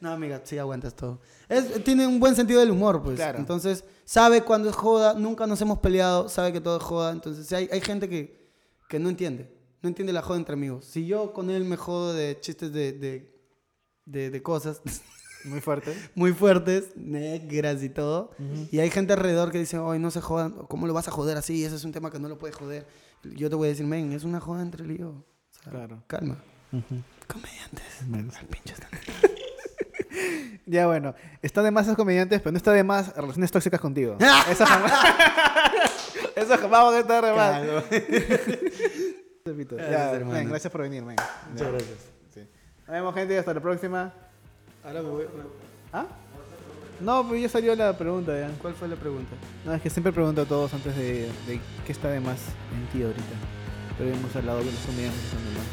No, 0.03 0.11
amiga, 0.11 0.41
sí 0.43 0.59
aguantas 0.59 0.95
todo. 0.97 1.21
Es- 1.49 1.85
tiene 1.85 2.07
un 2.09 2.19
buen 2.19 2.35
sentido 2.35 2.59
del 2.59 2.73
humor, 2.73 3.01
pues. 3.03 3.15
Claro. 3.17 3.39
Entonces, 3.39 3.85
sabe 4.05 4.43
cuando 4.43 4.69
es 4.69 4.75
joda, 4.75 5.15
nunca 5.15 5.47
nos 5.47 5.61
hemos 5.63 5.79
peleado, 5.79 6.29
sabe 6.29 6.53
que 6.53 6.61
todo 6.61 6.77
es 6.79 6.83
joda. 6.83 7.13
Entonces, 7.13 7.51
hay, 7.53 7.69
hay 7.71 7.81
gente 7.81 8.09
que, 8.09 8.51
que 8.89 8.99
no 8.99 9.09
entiende. 9.09 9.49
No 9.81 9.89
entiende 9.89 10.13
la 10.13 10.21
joda 10.23 10.39
entre 10.39 10.55
amigos. 10.55 10.85
Si 10.87 11.07
yo 11.07 11.33
con 11.33 11.51
él 11.51 11.65
me 11.65 11.77
jodo 11.77 12.13
de 12.15 12.37
chistes 12.41 12.73
de, 12.73 12.93
de, 12.93 13.33
de, 14.05 14.31
de 14.31 14.43
cosas 14.43 14.83
Muy 15.45 15.61
fuerte. 15.61 15.93
muy 16.17 16.33
fuertes, 16.33 16.97
negras 16.97 17.83
y 17.83 17.89
todo, 17.89 18.31
y 18.71 18.79
hay 18.79 18.91
gente 18.91 19.13
alrededor 19.13 19.51
que 19.51 19.59
dice, 19.59 19.77
oye, 19.79 19.99
no 19.99 20.11
se 20.13 20.21
jodan, 20.21 20.53
¿cómo 20.69 20.87
lo 20.87 20.95
vas 20.95 21.09
a 21.09 21.11
joder 21.11 21.37
así? 21.37 21.65
Ese 21.65 21.75
es 21.77 21.85
un 21.85 21.91
tema 21.93 22.11
que 22.13 22.21
no 22.21 22.29
lo 22.29 22.39
puedes 22.39 22.55
joder. 22.57 22.87
Yo 23.25 23.51
te 23.51 23.57
voy 23.57 23.67
a 23.67 23.71
decir, 23.71 23.85
men, 23.87 24.13
es 24.13 24.23
una 24.25 24.39
joda 24.41 24.63
entre 24.63 24.85
yo. 24.97 25.09
O 25.11 25.25
sea, 25.51 25.73
Claro. 25.73 26.03
Calma. 26.07 26.43
Comediantes. 27.27 28.07
Menos. 28.09 28.37
Al 28.37 28.47
pincho 28.47 28.75
están. 28.75 28.91
Ya 30.67 30.87
bueno, 30.87 31.15
está 31.43 31.63
de 31.63 31.71
más 31.71 31.87
esos 31.87 31.97
comediantes, 31.97 32.41
pero 32.41 32.53
no 32.53 32.57
está 32.57 32.73
de 32.73 32.85
más 32.85 33.15
relaciones 33.17 33.51
tóxicas 33.51 33.81
contigo. 33.81 34.17
Eso 34.51 34.65
jamás. 34.65 34.93
Eso 36.37 36.57
jamás 36.59 36.95
a 36.95 36.99
estar 37.01 37.25
de 37.25 37.33
más. 37.33 37.61
Claro. 37.61 37.83
Gracias, 39.45 40.63
Ya, 40.63 40.71
por 40.71 40.83
venir, 40.83 41.03
men. 41.03 41.17
Muchas 41.51 41.67
Ya. 41.67 41.71
gracias. 41.73 41.99
Sí. 42.33 42.41
Nos 42.87 42.89
vemos, 42.89 43.15
gente. 43.15 43.39
Hasta 43.39 43.55
la 43.55 43.61
próxima. 43.61 44.13
Ahora 44.85 45.03
me 45.03 45.09
voy. 45.09 45.25
¿Ah? 45.93 46.07
No, 47.01 47.27
pues 47.27 47.43
ya 47.43 47.49
salió 47.49 47.75
la 47.75 47.97
pregunta 47.99 48.39
ya. 48.39 48.49
¿Cuál 48.61 48.75
fue 48.75 48.87
la 48.89 48.97
pregunta? 48.97 49.35
No, 49.65 49.75
es 49.75 49.83
que 49.83 49.91
siempre 49.91 50.13
pregunto 50.13 50.43
a 50.43 50.45
todos 50.45 50.73
antes 50.73 50.97
de, 50.97 51.29
de 51.47 51.61
qué 51.85 51.93
está 51.93 52.09
de 52.09 52.21
más 52.21 52.39
en 52.73 52.87
ti 52.93 53.03
ahorita. 53.03 53.23
Pero 53.99 54.11
hemos 54.15 54.35
hablado 54.37 54.59
de 54.61 54.67
los 54.67 54.75
comediantes 54.87 55.21
están 55.25 55.45
de 55.45 55.51
más. 55.51 55.67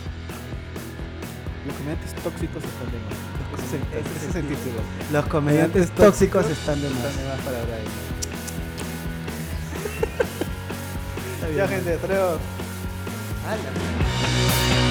Los 1.68 1.76
comediantes 1.76 2.14
tóxicos 2.24 2.64
están 2.64 2.92
de 2.92 2.98
más. 2.98 3.39
Ese 3.60 3.78
es 3.78 3.82
el, 3.82 3.82
ese 4.18 4.30
es 4.30 4.36
el 4.36 4.48
título. 4.48 4.82
Los 5.12 5.26
comediantes 5.28 5.92
tóxicos 5.92 6.44
tóxicos 6.46 6.58
están 6.60 6.82
de 6.82 6.88
Están 6.88 7.04
más. 7.04 7.18
de 7.18 7.26
más 7.28 7.40
para 7.42 7.62
hablar. 7.62 7.80
ya, 11.56 11.68
gente, 11.68 11.94
hasta 11.94 12.08
luego. 12.08 12.38
Ala. 13.48 14.89